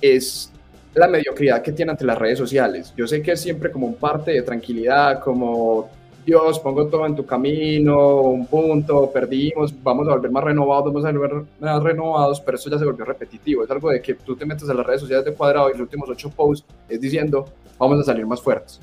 es 0.00 0.52
la 0.94 1.08
mediocridad 1.08 1.62
que 1.62 1.72
tiene 1.72 1.92
ante 1.92 2.04
las 2.04 2.18
redes 2.18 2.38
sociales. 2.38 2.92
Yo 2.96 3.06
sé 3.06 3.22
que 3.22 3.32
es 3.32 3.40
siempre 3.40 3.70
como 3.70 3.86
un 3.86 3.94
parte 3.94 4.32
de 4.32 4.42
tranquilidad, 4.42 5.20
como 5.20 5.90
Dios, 6.28 6.58
pongo 6.58 6.86
todo 6.88 7.06
en 7.06 7.16
tu 7.16 7.24
camino, 7.24 8.20
un 8.20 8.46
punto, 8.46 9.10
perdimos, 9.10 9.72
vamos 9.82 10.06
a 10.08 10.10
volver 10.10 10.30
más 10.30 10.44
renovados, 10.44 10.92
vamos 10.92 11.04
a 11.04 11.12
volver 11.12 11.44
más 11.58 11.82
renovados, 11.82 12.40
pero 12.40 12.58
eso 12.58 12.68
ya 12.68 12.78
se 12.78 12.84
volvió 12.84 13.04
repetitivo. 13.04 13.64
Es 13.64 13.70
algo 13.70 13.90
de 13.90 14.02
que 14.02 14.14
tú 14.14 14.36
te 14.36 14.44
metes 14.44 14.68
a 14.68 14.74
las 14.74 14.84
redes 14.84 15.00
sociales 15.00 15.24
de 15.24 15.32
Cuadrado 15.32 15.70
y 15.70 15.72
los 15.72 15.80
últimos 15.80 16.08
ocho 16.10 16.28
posts 16.30 16.66
es 16.88 17.00
diciendo, 17.00 17.48
vamos 17.78 18.00
a 18.00 18.02
salir 18.02 18.26
más 18.26 18.42
fuertes. 18.42 18.80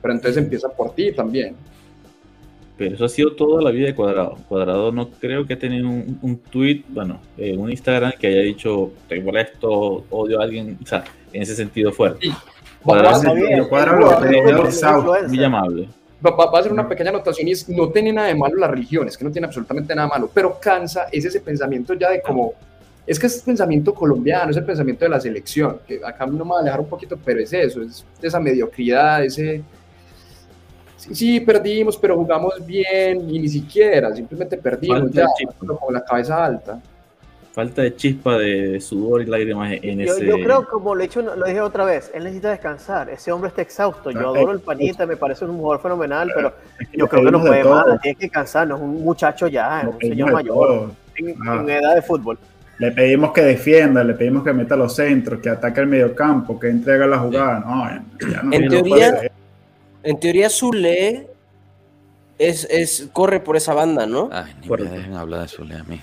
Pero 0.00 0.14
entonces 0.14 0.42
empieza 0.42 0.68
por 0.68 0.92
ti 0.92 1.12
también. 1.12 1.54
Pero 2.84 2.94
eso 2.96 3.04
ha 3.04 3.08
sido 3.08 3.32
toda 3.34 3.62
la 3.62 3.70
vida 3.70 3.86
de 3.86 3.94
Cuadrado. 3.94 4.36
Cuadrado 4.48 4.90
no 4.90 5.08
creo 5.10 5.46
que 5.46 5.54
ha 5.54 5.58
tenido 5.58 5.88
un, 5.88 6.18
un 6.20 6.36
tweet, 6.38 6.82
bueno, 6.88 7.20
eh, 7.38 7.56
un 7.56 7.70
Instagram 7.70 8.12
que 8.18 8.26
haya 8.26 8.40
dicho, 8.40 8.90
te 9.08 9.20
molesto, 9.20 10.04
odio 10.10 10.40
a 10.40 10.44
alguien, 10.44 10.78
o 10.82 10.86
sea, 10.86 11.04
en 11.32 11.42
ese 11.42 11.54
sentido 11.54 11.92
fuerte. 11.92 12.28
Cuadrado 12.82 13.20
bien, 13.34 13.58
muy- 13.60 13.68
lo 15.36 15.46
amable. 15.46 15.88
Va, 16.24 16.30
va- 16.32 16.50
va 16.50 16.58
a 16.58 16.62
ser 16.62 16.72
una 16.72 16.88
pequeña 16.88 17.10
anotación 17.10 17.46
y 17.48 17.52
es, 17.52 17.68
no 17.68 17.88
tiene 17.90 18.12
nada 18.12 18.28
de 18.28 18.34
malo 18.34 18.56
la 18.56 18.66
religión, 18.68 19.06
es 19.08 19.16
que 19.16 19.24
no 19.24 19.30
tiene 19.30 19.46
absolutamente 19.46 19.94
nada 19.94 20.08
malo, 20.08 20.28
pero 20.32 20.58
cansa 20.60 21.06
es 21.12 21.24
ese 21.24 21.40
pensamiento 21.40 21.94
ya 21.94 22.10
de 22.10 22.20
como, 22.20 22.52
es 23.06 23.18
que 23.18 23.26
es 23.26 23.38
el 23.38 23.42
pensamiento 23.44 23.94
colombiano, 23.94 24.50
es 24.50 24.56
el 24.56 24.64
pensamiento 24.64 25.04
de 25.04 25.08
la 25.10 25.20
selección, 25.20 25.78
que 25.86 26.00
acá 26.04 26.26
no 26.26 26.44
me 26.44 26.50
va 26.50 26.58
a 26.58 26.60
alejar 26.62 26.80
un 26.80 26.88
poquito, 26.88 27.16
pero 27.24 27.40
es 27.40 27.52
eso, 27.52 27.82
es 27.82 28.04
esa 28.20 28.40
mediocridad, 28.40 29.24
ese... 29.24 29.62
Sí, 31.02 31.14
sí, 31.14 31.40
perdimos, 31.40 31.96
pero 31.96 32.16
jugamos 32.16 32.54
bien 32.64 33.28
y 33.28 33.38
ni 33.40 33.48
siquiera, 33.48 34.14
simplemente 34.14 34.56
perdimos 34.56 35.10
ya, 35.10 35.26
con 35.58 35.92
la 35.94 36.04
cabeza 36.04 36.44
alta. 36.44 36.80
Falta 37.52 37.82
de 37.82 37.94
chispa 37.96 38.38
de 38.38 38.80
sudor 38.80 39.20
y 39.22 39.26
lágrimas 39.26 39.72
en 39.82 39.98
Yo, 39.98 40.14
ese. 40.14 40.24
yo 40.26 40.36
creo, 40.36 40.66
como 40.66 40.94
lo, 40.94 41.02
he 41.02 41.06
dicho, 41.08 41.20
lo 41.20 41.44
dije 41.44 41.60
otra 41.60 41.84
vez, 41.84 42.10
él 42.14 42.24
necesita 42.24 42.50
descansar. 42.50 43.10
Ese 43.10 43.30
hombre 43.32 43.48
está 43.48 43.60
exhausto. 43.62 44.10
Yo 44.10 44.20
adoro 44.20 44.52
el 44.52 44.60
panita, 44.60 45.04
me 45.04 45.16
parece 45.16 45.44
un 45.44 45.58
jugador 45.58 45.82
fenomenal, 45.82 46.30
pero 46.34 46.54
yo 46.94 47.06
creo 47.08 47.24
que 47.24 47.30
no 47.30 47.38
pedimos 47.38 47.44
de 47.44 47.48
puede 47.50 47.62
todo, 47.62 47.86
más. 47.92 48.00
Tiene 48.00 48.18
que 48.18 48.30
cansar, 48.30 48.68
no 48.68 48.76
es 48.76 48.82
un 48.82 49.04
muchacho 49.04 49.48
ya, 49.48 49.82
un 49.84 49.98
pedimos 49.98 50.16
señor 50.16 50.32
mayor, 50.32 50.90
en, 51.16 51.34
Ah. 51.46 51.58
en 51.60 51.68
edad 51.70 51.94
de 51.96 52.02
fútbol. 52.02 52.38
Le 52.78 52.90
pedimos 52.92 53.32
que 53.32 53.42
defienda, 53.42 54.02
le 54.02 54.14
pedimos 54.14 54.44
que 54.44 54.52
meta 54.54 54.74
los 54.74 54.94
centros, 54.96 55.40
que 55.40 55.50
ataque 55.50 55.80
el 55.80 55.88
mediocampo, 55.88 56.58
que 56.58 56.68
entregue 56.70 57.06
la 57.06 57.18
jugada. 57.18 57.60
No, 57.60 58.30
ya 58.30 58.42
no 58.44 58.52
En 58.52 58.68
teoría- 58.68 58.88
puede 59.10 59.20
ser. 59.20 59.32
En 60.04 60.18
teoría, 60.20 60.48
Zule 60.50 61.28
es, 62.38 62.66
es, 62.70 63.08
corre 63.12 63.40
por 63.40 63.56
esa 63.56 63.74
banda, 63.74 64.06
¿no? 64.06 64.28
Ay, 64.32 64.52
ni 64.60 64.68
Correcto. 64.68 64.92
me 64.92 64.98
dejen 64.98 65.14
hablar 65.14 65.42
de 65.42 65.48
Zule 65.48 65.76
a 65.76 65.84
mí. 65.84 66.00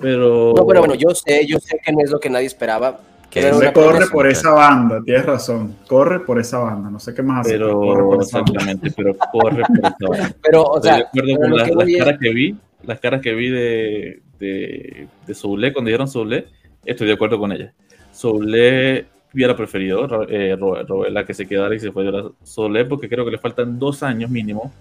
Pero. 0.00 0.54
No, 0.56 0.66
pero 0.66 0.80
bueno, 0.80 0.94
yo 0.94 1.10
sé, 1.14 1.46
yo 1.46 1.58
sé 1.58 1.78
que 1.84 1.92
no 1.92 1.98
es 2.02 2.10
lo 2.10 2.20
que 2.20 2.30
nadie 2.30 2.46
esperaba. 2.46 3.00
Que 3.30 3.50
corre 3.50 3.72
promesa. 3.72 4.10
por 4.10 4.26
esa 4.26 4.50
banda, 4.52 5.02
tienes 5.04 5.26
razón. 5.26 5.76
Corre 5.86 6.20
por 6.20 6.38
esa 6.40 6.58
banda, 6.60 6.88
no 6.88 6.98
sé 6.98 7.12
qué 7.12 7.22
más 7.22 7.46
hacer. 7.46 7.58
pero 7.58 7.74
corre 7.78 7.94
Pero, 7.96 8.08
por 8.08 8.22
esa 8.22 8.38
banda. 8.38 8.52
exactamente, 8.52 8.90
pero 8.96 9.16
corre 9.32 9.62
por 9.64 9.78
esa 9.78 10.08
banda. 10.08 10.36
Pero, 10.42 10.62
o 10.62 10.76
Estoy 10.76 10.88
sea, 10.90 10.96
de 10.96 11.02
acuerdo 11.02 11.26
pero 11.26 11.48
con 11.50 11.78
las, 11.78 11.88
es- 11.88 11.98
caras 11.98 12.18
que 12.18 12.30
vi, 12.30 12.56
las 12.84 13.00
caras 13.00 13.20
que 13.20 13.34
vi 13.34 13.50
de, 13.50 14.22
de, 14.38 15.08
de 15.26 15.34
Soule, 15.34 15.72
cuando 15.74 15.88
dijeron 15.90 16.08
Soule, 16.08 16.46
estoy 16.86 17.06
de 17.06 17.12
acuerdo 17.12 17.38
con 17.38 17.52
ella. 17.52 17.74
Soule 18.12 19.04
hubiera 19.38 19.56
preferido 19.56 20.06
eh, 20.28 20.56
Robela 20.56 21.24
que 21.24 21.32
se 21.34 21.46
quedara 21.46 21.74
y 21.74 21.80
se 21.80 21.92
fuera 21.92 22.24
Soule, 22.42 22.84
porque 22.84 23.08
creo 23.08 23.24
que 23.24 23.30
le 23.30 23.38
faltan 23.38 23.78
dos 23.78 24.02
años 24.02 24.30
mínimo 24.30 24.72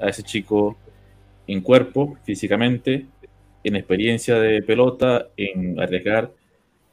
a 0.00 0.08
ese 0.08 0.22
chico 0.22 0.76
en 1.46 1.60
cuerpo, 1.60 2.16
físicamente, 2.24 3.06
en 3.64 3.76
experiencia 3.76 4.36
de 4.36 4.62
pelota, 4.62 5.26
en 5.36 5.80
arriesgar. 5.80 6.30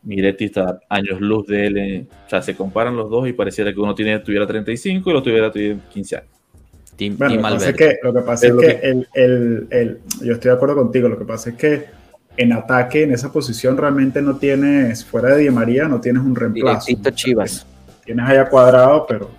Miretti 0.03 0.45
está 0.45 0.79
años 0.89 1.19
luz 1.21 1.47
de 1.47 1.65
él. 1.67 1.77
eh, 1.77 2.05
o 2.25 2.29
sea, 2.29 2.41
se 2.41 2.55
comparan 2.55 2.95
los 2.95 3.09
dos 3.09 3.27
y 3.27 3.33
pareciera 3.33 3.73
que 3.73 3.79
uno 3.79 3.93
tiene, 3.95 4.19
tuviera 4.19 4.45
35 4.47 5.09
y 5.09 5.11
el 5.11 5.17
otro 5.17 5.31
tuviera, 5.31 5.51
tuviera 5.51 5.79
15 5.89 6.15
años. 6.17 6.29
Team, 6.95 7.17
Bueno, 7.17 7.33
Team 7.33 7.41
lo 7.43 7.49
que 7.49 7.53
pasa 7.55 7.69
es 7.71 7.75
que, 7.75 7.97
lo 8.03 8.13
que, 8.13 8.21
pasa 8.21 8.47
Pero 8.47 8.61
es 8.61 8.65
lo 8.67 8.79
que 8.81 8.87
el, 8.87 9.07
el- 9.15 9.67
el- 9.71 9.99
yo 10.25 10.33
estoy 10.33 10.49
de 10.49 10.55
acuerdo 10.55 10.75
contigo, 10.75 11.09
lo 11.09 11.17
que 11.19 11.25
pasa 11.25 11.49
es 11.51 11.55
que 11.57 11.85
en 12.37 12.53
ataque, 12.53 13.03
en 13.03 13.11
esa 13.13 13.31
posición, 13.31 13.77
realmente 13.77 14.21
no 14.21 14.35
tienes, 14.37 15.05
fuera 15.05 15.35
de 15.35 15.43
Di 15.43 15.49
María, 15.49 15.87
no 15.87 16.01
tienes 16.01 16.23
un 16.23 16.35
reemplazo. 16.35 16.85
Directito 16.87 17.09
Chivas. 17.11 17.65
Tienes 18.03 18.25
allá 18.27 18.49
cuadrado, 18.49 19.05
pero 19.07 19.29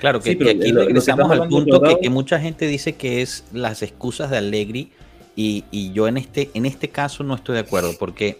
Claro, 0.00 0.20
que, 0.20 0.30
Sí, 0.30 0.38
que 0.38 0.44
pero 0.44 0.50
aquí 0.60 0.68
lo- 0.68 0.74
lo 0.74 0.80
que 0.80 0.86
regresamos 0.86 1.30
al 1.32 1.48
punto 1.48 1.82
que, 2.00 2.08
mucha 2.08 2.38
gente 2.38 2.66
dice 2.68 2.94
que 2.94 3.20
es 3.20 3.44
las 3.52 3.82
excusas 3.82 4.30
de 4.30 4.36
Allegri 4.36 4.92
y, 5.34 5.64
y 5.72 5.92
yo 5.92 6.06
en 6.06 6.16
este, 6.18 6.50
en 6.54 6.66
este 6.66 6.88
caso 6.88 7.24
no 7.24 7.34
estoy 7.34 7.54
de 7.54 7.60
acuerdo 7.62 7.90
porque 7.98 8.38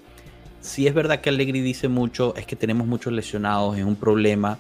si 0.61 0.87
es 0.87 0.95
verdad 0.95 1.21
que 1.21 1.31
Allegri 1.31 1.61
dice 1.61 1.89
mucho, 1.89 2.33
es 2.37 2.47
que 2.47 2.55
tenemos 2.55 2.87
muchos 2.87 3.13
lesionados, 3.13 3.77
es 3.77 3.85
un 3.85 3.97
problema. 3.97 4.59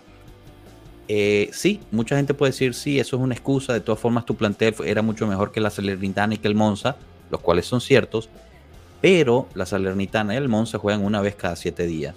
Eh, 1.07 1.49
sí, 1.53 1.80
mucha 1.90 2.16
gente 2.16 2.34
puede 2.34 2.51
decir, 2.53 2.74
sí, 2.74 2.99
eso 2.99 3.16
es 3.16 3.22
una 3.22 3.34
excusa, 3.34 3.72
de 3.72 3.80
todas 3.80 4.01
formas 4.01 4.26
tu 4.26 4.34
plantel 4.36 4.74
era 4.84 5.01
mucho 5.01 5.26
mejor 5.26 5.53
que 5.53 5.61
la 5.61 5.70
Salernitana 5.70 6.34
y 6.34 6.38
que 6.38 6.49
el 6.49 6.55
Monza, 6.55 6.96
los 7.30 7.40
cuales 7.40 7.64
son 7.66 7.80
ciertos, 7.80 8.28
pero 9.01 9.49
la 9.55 9.66
Salernitana 9.66 10.34
y 10.34 10.36
el 10.36 10.49
Monza 10.49 10.78
juegan 10.78 11.05
una 11.05 11.20
vez 11.20 11.34
cada 11.34 11.57
siete 11.57 11.86
días. 11.86 12.14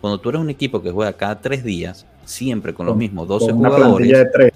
Cuando 0.00 0.18
tú 0.18 0.30
eres 0.30 0.40
un 0.40 0.50
equipo 0.50 0.82
que 0.82 0.90
juega 0.90 1.12
cada 1.12 1.40
tres 1.40 1.62
días, 1.64 2.06
siempre 2.24 2.74
con 2.74 2.86
los 2.86 2.96
mismos 2.96 3.28
12 3.28 3.46
con 3.50 3.56
una 3.60 3.68
jugadores, 3.70 3.96
plantilla 4.08 4.18
de 4.18 4.30
tres. 4.30 4.52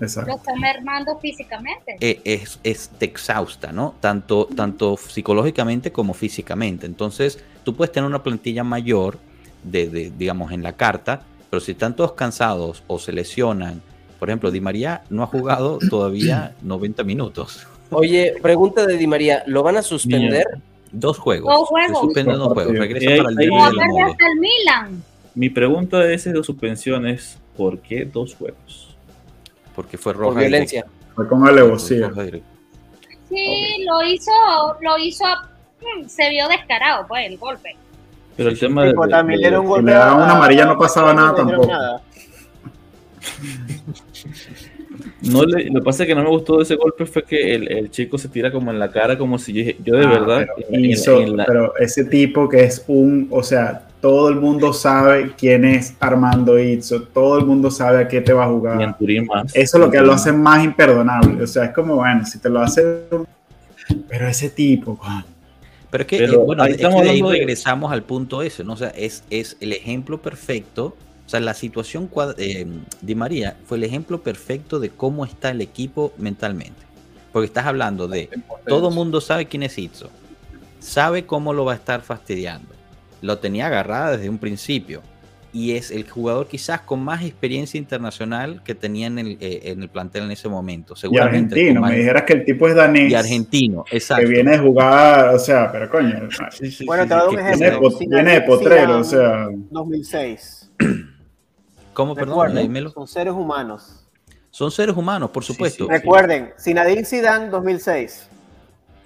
Exacto. 0.00 0.30
Lo 0.30 0.36
está 0.36 0.52
mermando 0.56 1.18
físicamente. 1.18 1.96
eh, 2.00 2.20
es, 2.24 2.58
es- 2.62 2.90
te 2.98 3.06
exhausta, 3.06 3.72
¿no? 3.72 3.94
Tanto, 4.00 4.46
tanto 4.54 4.96
psicológicamente 4.98 5.90
como 5.90 6.12
físicamente. 6.14 6.84
Entonces, 6.86 7.38
tú 7.64 7.74
puedes 7.74 7.92
tener 7.92 8.06
una 8.08 8.22
plantilla 8.22 8.62
mayor, 8.62 9.18
de, 9.62 9.88
de, 9.88 10.12
digamos, 10.16 10.52
en 10.52 10.62
la 10.62 10.74
carta, 10.74 11.22
pero 11.50 11.60
si 11.60 11.72
están 11.72 11.96
todos 11.96 12.12
cansados 12.12 12.82
o 12.86 12.98
se 12.98 13.12
lesionan, 13.12 13.80
por 14.18 14.28
ejemplo, 14.28 14.50
Di 14.50 14.60
María 14.60 15.02
no 15.10 15.22
ha 15.22 15.26
jugado 15.26 15.78
todavía 15.90 16.54
90 16.62 17.02
minutos. 17.04 17.66
Oye, 17.90 18.34
pregunta 18.42 18.86
de 18.86 18.96
Di 18.98 19.06
María, 19.06 19.42
¿lo 19.46 19.62
van 19.62 19.76
a 19.78 19.82
suspender? 19.82 20.44
Dos 20.92 21.18
juegos. 21.18 21.52
Dos 21.54 21.68
juegos. 21.68 21.98
Suspenden 22.00 22.38
dos 22.38 22.52
juegos. 22.52 22.64
partidos. 22.74 22.86
Regresa 22.88 23.10
Eh, 23.14 23.18
para 23.22 23.30
el 23.30 24.02
hasta 24.10 24.26
el 24.28 24.36
Milan. 24.40 25.02
Mi 25.34 25.50
pregunta 25.50 25.98
de 25.98 26.14
ese 26.14 26.32
de 26.32 26.42
suspensión 26.42 27.06
es: 27.06 27.38
¿por 27.56 27.78
qué 27.80 28.04
dos 28.04 28.34
juegos? 28.34 28.96
Porque 29.74 29.98
fue 29.98 30.12
Por 30.14 30.22
roja. 30.22 30.40
violencia. 30.40 30.86
Fue 31.14 31.28
con 31.28 31.46
alevosía. 31.46 32.10
Sí, 33.28 33.84
lo 33.84 34.02
hizo, 34.04 34.30
lo 34.80 34.98
hizo, 34.98 35.24
mm, 35.80 36.06
se 36.06 36.30
vio 36.30 36.46
descarado, 36.48 37.06
pues, 37.08 37.26
el 37.26 37.36
golpe. 37.38 37.74
Pero 38.36 38.50
el 38.50 38.58
tema 38.58 38.84
de, 38.84 38.94
también 39.10 39.26
le 39.40 39.48
de- 39.48 39.50
dieron 39.50 39.60
un 39.60 39.66
si 39.66 39.68
golpe 39.70 39.90
le 39.90 39.96
daban 39.96 40.22
una 40.22 40.32
amarilla 40.32 40.64
no 40.66 40.78
pasaba 40.78 41.12
nada 41.12 41.30
no 41.30 41.34
tampoco. 41.34 41.66
nada. 41.66 42.02
no 45.32 45.44
le, 45.44 45.64
lo 45.66 45.80
que 45.80 45.84
pasa 45.84 46.02
es 46.02 46.08
que 46.08 46.14
no 46.14 46.22
me 46.22 46.28
gustó 46.30 46.56
de 46.58 46.62
ese 46.64 46.76
golpe 46.76 47.06
fue 47.06 47.22
que 47.24 47.54
el, 47.54 47.70
el 47.70 47.90
chico 47.90 48.18
se 48.18 48.28
tira 48.28 48.50
como 48.52 48.70
en 48.70 48.78
la 48.78 48.90
cara, 48.90 49.16
como 49.18 49.38
si 49.38 49.52
yo, 49.52 49.72
yo 49.84 49.96
de 49.96 50.04
Ah, 50.06 50.10
verdad. 50.10 50.46
pero 50.56 50.68
en- 50.70 50.74
en- 50.84 50.90
hizo- 50.90 51.20
en 51.20 51.36
la- 51.36 51.44
pero 51.44 51.76
ese 51.78 52.04
tipo 52.04 52.48
que 52.48 52.64
es 52.64 52.84
un, 52.88 53.28
o 53.30 53.42
sea, 53.42 53.82
todo 54.00 54.28
el 54.28 54.36
mundo 54.36 54.72
sabe 54.72 55.32
quién 55.36 55.64
es 55.64 55.94
Armando 56.00 56.58
Izzo, 56.58 57.02
todo 57.02 57.38
el 57.38 57.46
mundo 57.46 57.70
sabe 57.70 57.98
a 58.02 58.08
qué 58.08 58.20
te 58.20 58.32
va 58.32 58.44
a 58.44 58.46
y 58.46 58.50
en 58.50 58.56
jugar. 58.58 58.98
Turín 58.98 59.26
más. 59.26 59.54
Eso 59.56 59.78
es 59.78 59.84
lo 59.84 59.90
que 59.90 60.00
lo 60.00 60.12
hace 60.12 60.32
más 60.32 60.62
imperdonable. 60.64 61.42
O 61.42 61.46
sea, 61.46 61.64
es 61.64 61.70
como, 61.72 61.96
bueno, 61.96 62.24
si 62.24 62.38
te 62.38 62.48
lo 62.48 62.60
hace. 62.60 62.84
Pero 64.08 64.28
ese 64.28 64.50
tipo, 64.50 64.96
Juan, 64.96 65.24
Pero 65.90 66.02
es 66.02 66.08
que, 66.08 66.18
Pero 66.18 66.32
eh, 66.34 66.36
bueno, 66.44 66.62
ahí 66.64 66.72
es 66.72 66.76
que 66.76 66.82
estamos 66.82 67.02
de 67.02 67.08
ahí 67.10 67.16
hablando 67.18 67.30
de- 67.32 67.38
regresamos 67.38 67.92
al 67.92 68.02
punto 68.02 68.42
ese, 68.42 68.64
¿no? 68.64 68.74
O 68.74 68.76
sea, 68.76 68.88
es, 68.88 69.24
es 69.30 69.56
el 69.60 69.72
ejemplo 69.72 70.20
perfecto. 70.20 70.96
Sea, 71.36 71.40
la 71.44 71.54
situación 71.54 72.08
eh, 72.38 72.66
de 73.02 73.14
María 73.14 73.56
fue 73.66 73.76
el 73.78 73.84
ejemplo 73.84 74.22
perfecto 74.22 74.78
de 74.80 74.90
cómo 74.90 75.24
está 75.24 75.50
el 75.50 75.60
equipo 75.60 76.12
mentalmente. 76.18 76.80
Porque 77.32 77.46
estás 77.46 77.66
hablando 77.66 78.08
de 78.08 78.30
todo 78.66 78.90
mundo 78.90 79.20
sabe 79.20 79.46
quién 79.46 79.62
es 79.62 79.76
Itzo, 79.78 80.08
sabe 80.80 81.26
cómo 81.26 81.52
lo 81.52 81.64
va 81.64 81.72
a 81.72 81.76
estar 81.76 82.00
fastidiando. 82.00 82.68
Lo 83.20 83.38
tenía 83.38 83.66
agarrada 83.66 84.12
desde 84.16 84.28
un 84.30 84.38
principio. 84.38 85.02
Y 85.52 85.72
es 85.72 85.90
el 85.90 86.08
jugador 86.08 86.48
quizás 86.48 86.82
con 86.82 87.02
más 87.02 87.22
experiencia 87.24 87.78
internacional 87.78 88.62
que 88.62 88.74
tenía 88.74 89.06
en 89.06 89.18
el, 89.18 89.38
eh, 89.40 89.60
en 89.64 89.82
el 89.82 89.88
plantel 89.88 90.24
en 90.24 90.30
ese 90.32 90.48
momento. 90.50 90.92
y 90.94 91.00
Seguramente 91.00 91.54
el 91.54 91.60
argentino. 91.76 91.80
Me 91.88 91.96
dijeras 91.98 92.22
que 92.24 92.32
el 92.34 92.44
tipo 92.44 92.68
es 92.68 92.74
danés. 92.74 93.10
y 93.10 93.14
argentino, 93.14 93.84
exacto. 93.90 94.24
Que 94.26 94.30
viene 94.32 94.50
de 94.52 94.58
jugar, 94.58 95.34
o 95.34 95.38
sea, 95.38 95.72
pero 95.72 95.88
coño, 95.90 96.28
Sí, 96.58 96.70
sí, 96.70 96.84
Bueno, 96.84 97.04
sí, 97.04 97.08
te 97.08 97.14
voy 97.14 97.22
a 97.22 97.24
dar 97.24 97.28
un 97.28 97.36
viene 97.36 97.66
ejemplo. 97.66 97.90
po- 97.90 97.98
viene 97.98 98.32
de 98.32 98.40
potrero, 98.42 98.98
o 98.98 99.04
sea. 99.04 99.48
2006. 99.70 100.70
¿Cómo, 101.96 102.14
perdón? 102.14 102.48
Recuerden, 102.52 102.90
son 102.90 103.08
seres 103.08 103.32
humanos. 103.32 104.04
Son 104.50 104.70
seres 104.70 104.94
humanos, 104.94 105.30
por 105.30 105.42
supuesto. 105.42 105.86
sí. 105.86 105.90
Recuerden, 105.90 106.52
Zinedine 106.60 107.06
Zidane 107.06 107.48
2006. 107.48 108.28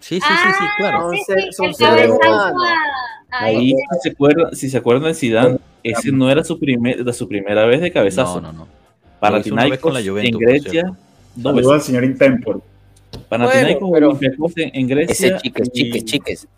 Sí, 0.01 0.21
sí, 0.21 0.27
sí, 0.27 0.53
sí, 0.59 0.65
claro. 0.77 1.09
Ah, 1.09 1.15
sí, 1.15 1.53
Son 1.53 1.73
seres 1.73 2.11
humanos. 2.11 2.61
Ahí, 3.31 3.71
si 3.71 4.01
se 4.03 4.09
acuerdan, 4.11 4.57
si 4.57 4.69
se 4.69 4.77
acuerdan 4.79 5.05
de 5.05 5.15
Zidane, 5.15 5.59
ese 5.85 6.11
no 6.11 6.29
era 6.29 6.43
su, 6.43 6.59
primer, 6.59 7.15
su 7.15 7.29
primera 7.29 7.65
vez 7.65 7.81
de 7.81 7.93
cabezazo. 7.93 8.41
No, 8.41 8.53
no, 8.53 8.65
no. 8.65 8.69
La 9.23 9.39
en 10.25 10.39
Grecia, 10.39 10.93
Saludos 11.41 11.73
al 11.73 11.83
señor 11.83 12.03
Intempor. 12.03 12.61
Panathinaikos, 13.29 13.89
Bueno, 13.89 13.95
pero- 13.95 14.09
Olympiacos 14.09 14.53
en, 14.57 14.71
en 14.75 14.89
Grecia. 14.89 15.37
Ese 15.37 15.39
chiques, 15.39 15.69
y- 15.73 15.79
chiques, 15.79 16.05
chiques. 16.05 16.49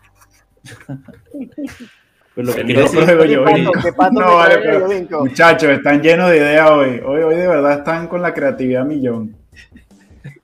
Pues 2.35 2.47
lo 2.47 2.53
que 2.53 2.61
El 2.61 2.65
quiero 2.67 2.81
decir- 2.83 3.03
juego 3.05 3.21
de 3.23 3.27
¿Qué 3.29 3.35
Jovinko. 3.37 3.71
pato, 3.73 3.83
qué 3.85 3.93
pato 3.93 4.19
No, 4.19 4.35
vale, 4.35 4.57
pero, 4.57 5.19
muchachos, 5.19 5.69
están 5.69 6.01
llenos 6.01 6.29
de 6.31 6.37
ideas 6.37 6.69
hoy. 6.71 7.01
Hoy, 7.05 7.21
hoy 7.21 7.35
de 7.35 7.47
verdad 7.47 7.79
están 7.79 8.07
con 8.07 8.21
la 8.21 8.33
creatividad 8.33 8.85
millón. 8.85 9.35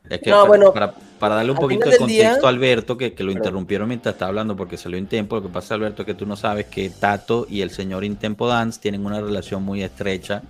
Es 0.09 0.19
que 0.21 0.29
No, 0.29 0.37
para, 0.37 0.47
bueno, 0.47 0.73
para, 0.73 0.93
para 1.19 1.35
darle 1.35 1.51
un 1.51 1.57
poquito 1.57 1.85
de 1.89 1.91
día- 1.91 1.97
contexto 2.29 2.45
a 2.45 2.49
Alberto, 2.49 2.97
que, 2.97 3.13
que 3.13 3.23
lo 3.23 3.31
interrumpieron 3.31 3.87
mientras 3.87 4.13
estaba 4.13 4.29
hablando 4.29 4.55
porque 4.55 4.77
salió 4.77 4.97
Intempo, 4.97 5.35
lo 5.37 5.43
que 5.43 5.49
pasa, 5.49 5.75
Alberto, 5.75 6.01
es 6.03 6.05
que 6.05 6.13
tú 6.13 6.25
no 6.27 6.35
sabes 6.35 6.65
que 6.65 6.89
Tato 6.91 7.45
y 7.49 7.61
el 7.61 7.69
señor 7.71 8.03
Intempo 8.03 8.47
Dance 8.47 8.79
tienen 8.79 9.05
una 9.05 9.19
relación 9.21 9.63
muy 9.63 9.81
estrecha, 9.83 10.41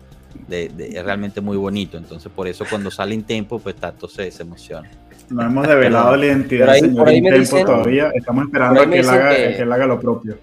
de, 0.47 0.69
de- 0.69 0.89
es 0.97 1.03
realmente 1.03 1.41
muy 1.41 1.57
bonito. 1.57 1.97
Entonces, 1.97 2.31
por 2.33 2.47
eso 2.47 2.65
cuando 2.69 2.91
sale 2.91 3.15
Intempo, 3.15 3.59
pues 3.59 3.75
Tato 3.75 4.07
se, 4.07 4.29
se 4.31 4.43
emociona. 4.43 4.89
No 5.29 5.41
hemos 5.43 5.67
develado 5.67 6.15
la 6.15 6.25
identidad 6.25 6.67
del 6.73 6.79
señor 6.81 7.11
Intempo 7.11 7.39
dicen- 7.39 7.65
todavía. 7.65 8.11
Estamos 8.13 8.45
esperando 8.45 8.81
a 8.81 8.89
que 8.89 8.99
él, 8.99 9.09
haga, 9.09 9.29
que- 9.29 9.55
que 9.57 9.61
él 9.61 9.71
haga 9.71 9.85
lo 9.87 9.99
propio. 9.99 10.37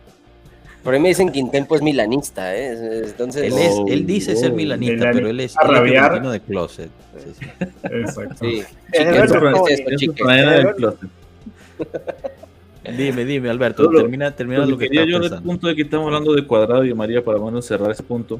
Por 0.86 0.94
ahí 0.94 1.00
me 1.00 1.08
dicen 1.08 1.32
que 1.32 1.40
Intempo 1.40 1.74
es 1.74 1.82
milanista, 1.82 2.54
¿eh? 2.56 3.02
Entonces, 3.06 3.52
Él, 3.52 3.58
es, 3.58 3.72
Oh, 3.76 3.86
él 3.88 4.06
dice 4.06 4.36
ser 4.36 4.52
milanista, 4.52 4.94
Milan- 4.94 5.12
pero 5.14 5.28
él 5.30 5.40
es, 5.40 5.56
argentino 5.56 6.30
de 6.30 6.38
closet. 6.38 6.90
Sí, 7.18 7.30
sí. 7.40 7.46
Exacto. 7.82 8.46
del 8.46 8.64
closet. 10.76 11.08
Dime, 12.96 13.24
dime, 13.24 13.50
Alberto, 13.50 13.90
termina, 13.90 14.30
termina 14.30 14.60
Lo 14.60 14.66
lo 14.66 14.78
que 14.78 14.84
que 14.84 14.90
quería 14.90 15.06
yo 15.06 15.14
del 15.18 15.22
pensando. 15.22 15.44
punto 15.44 15.66
de 15.66 15.74
que 15.74 15.82
estamos 15.82 16.06
hablando 16.06 16.32
de 16.34 16.46
Cuadrado 16.46 16.84
y 16.84 16.94
María 16.94 17.24
para 17.24 17.38
bueno 17.38 17.60
cerrar 17.60 17.90
ese 17.90 18.04
punto. 18.04 18.38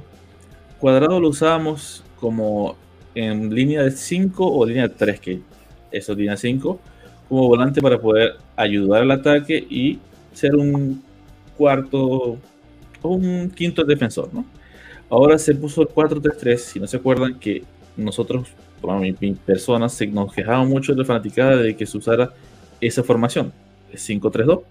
Cuadrado 0.79 1.19
lo 1.19 1.31
usábamos 1.31 2.05
como 2.21 2.77
en 3.17 3.53
línea 3.53 3.83
de 3.83 3.91
5 3.91 4.47
o 4.57 4.65
línea 4.65 4.85
de 4.85 4.91
3, 4.91 5.19
que 5.19 5.41
eso 5.91 6.13
es 6.13 6.19
línea 6.19 6.37
5, 6.37 6.79
como 7.29 7.49
volante 7.49 7.83
para 7.83 7.99
poder 7.99 8.37
ayudar 8.55 9.03
al 9.03 9.11
ataque 9.11 9.67
y 9.69 9.99
ser 10.33 10.55
un 10.55 11.03
cuarto 11.57 12.39
o 13.03 13.09
un 13.09 13.51
quinto 13.51 13.85
defensor, 13.85 14.33
¿no? 14.33 14.45
Ahora 15.09 15.39
se 15.39 15.55
puso 15.55 15.83
el 15.83 15.89
4-3-3, 15.89 16.57
si 16.57 16.81
no 16.81 16.87
se 16.87 16.97
acuerdan 16.97 17.39
que 17.39 17.63
nosotros, 17.97 18.49
bueno, 18.83 19.01
mi, 19.01 19.15
mi 19.21 19.33
persona, 19.35 19.89
se, 19.89 20.07
nos 20.09 20.33
quejaba 20.33 20.65
mucho 20.65 20.93
de 20.93 20.99
la 20.99 21.05
fanaticada 21.05 21.57
de 21.57 21.77
que 21.77 21.87
se 21.87 21.97
usara 21.97 22.33
esa 22.81 23.03
formación, 23.03 23.53
el 23.93 23.99
5-3-2. 23.99 24.63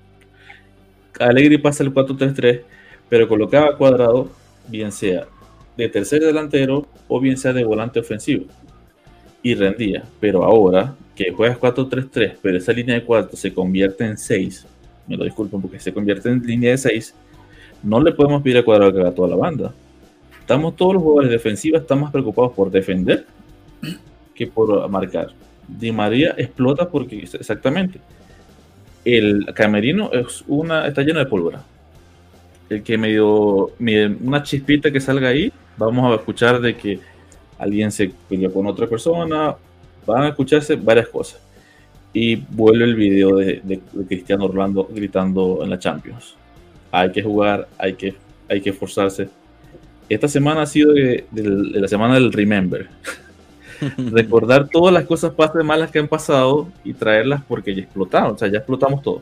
Alegri 1.20 1.58
pasa 1.58 1.84
el 1.84 1.94
4-3-3, 1.94 2.62
pero 3.08 3.28
colocaba 3.28 3.78
cuadrado, 3.78 4.30
bien 4.68 4.92
sea 4.92 5.28
de 5.78 5.90
tercer 5.90 6.22
delantero 6.22 6.88
o 7.08 7.20
bien 7.20 7.38
sea 7.38 7.54
de 7.54 7.64
volante 7.64 8.00
ofensivo. 8.00 8.46
Y 9.42 9.54
rendía. 9.54 10.04
Pero 10.20 10.44
ahora 10.44 10.96
que 11.16 11.32
juegas 11.32 11.60
4-3-3, 11.60 12.38
pero 12.42 12.58
esa 12.58 12.74
línea 12.74 12.96
de 12.96 13.04
4 13.04 13.38
se 13.38 13.54
convierte 13.54 14.06
en 14.06 14.18
6, 14.18 14.66
me 15.08 15.18
lo 15.18 15.24
disculpen 15.24 15.62
porque 15.62 15.80
se 15.80 15.94
convierte 15.94 16.30
en 16.30 16.42
línea 16.42 16.72
de 16.72 16.78
6, 16.78 17.14
no 17.84 18.02
le 18.02 18.12
podemos 18.12 18.42
pedir 18.42 18.58
a 18.58 18.64
cuadrado 18.66 18.94
que 18.94 19.00
haga 19.02 19.12
toda 19.12 19.28
la 19.30 19.36
banda. 19.36 19.74
Estamos 20.40 20.76
todos 20.76 20.94
los 20.96 21.04
jugadores 21.04 21.32
defensivos 21.32 21.82
están 21.82 22.02
más 22.02 22.12
preocupados 22.12 22.54
por 22.54 22.70
defender 22.72 23.26
que 24.34 24.48
por 24.48 24.88
marcar. 24.90 25.30
Di 25.68 25.92
María 25.92 26.34
explota 26.38 26.90
porque 26.90 27.20
exactamente 27.20 28.00
el 29.04 29.46
camerino 29.54 30.12
es 30.12 30.44
una, 30.48 30.88
está 30.88 31.02
lleno 31.04 31.20
de 31.20 31.26
pólvora. 31.26 31.64
El 32.70 32.82
que 32.84 32.98
medio, 32.98 33.72
medio- 33.80 34.16
una 34.22 34.42
chispita 34.44 34.92
que 34.92 35.00
salga 35.00 35.30
ahí, 35.30 35.52
vamos 35.78 36.12
a 36.12 36.16
escuchar 36.16 36.60
de 36.60 36.76
que 36.76 37.00
alguien 37.60 37.92
se 37.92 38.12
peleó 38.28 38.52
con 38.52 38.66
otra 38.68 38.88
persona, 38.88 39.56
van 40.06 40.24
a 40.24 40.30
escucharse 40.30 40.76
varias 40.76 41.08
cosas. 41.10 41.40
Y 42.16 42.38
vuelve 42.38 42.86
el 42.86 42.96
video 42.96 43.36
de, 43.36 43.82
Cristiano 44.08 44.46
Orlando 44.46 44.88
gritando 44.90 45.60
en 45.62 45.70
la 45.70 45.78
Champions. 45.78 46.36
Hay 46.90 47.12
que 47.12 47.22
jugar, 47.22 47.68
hay 47.78 47.94
que 47.96 48.16
hay 48.48 48.62
que 48.62 48.70
esforzarse. 48.70 49.28
Esta 50.08 50.30
semana 50.30 50.62
ha 50.62 50.66
sido 50.66 50.94
la 51.34 51.90
semana 51.90 52.14
del 52.14 52.32
Remember. 52.32 52.88
Recordar 53.98 54.70
todas 54.70 54.94
las 54.94 55.04
cosas 55.04 55.34
malas 55.66 55.92
que 55.92 56.00
han 56.00 56.08
pasado 56.08 56.70
y 56.86 56.94
traerlas 56.94 57.44
porque 57.44 57.76
ya 57.76 57.82
explotaron, 57.82 58.36
o 58.36 58.38
sea, 58.38 58.48
ya 58.48 58.60
explotamos 58.60 59.02
todo. 59.04 59.22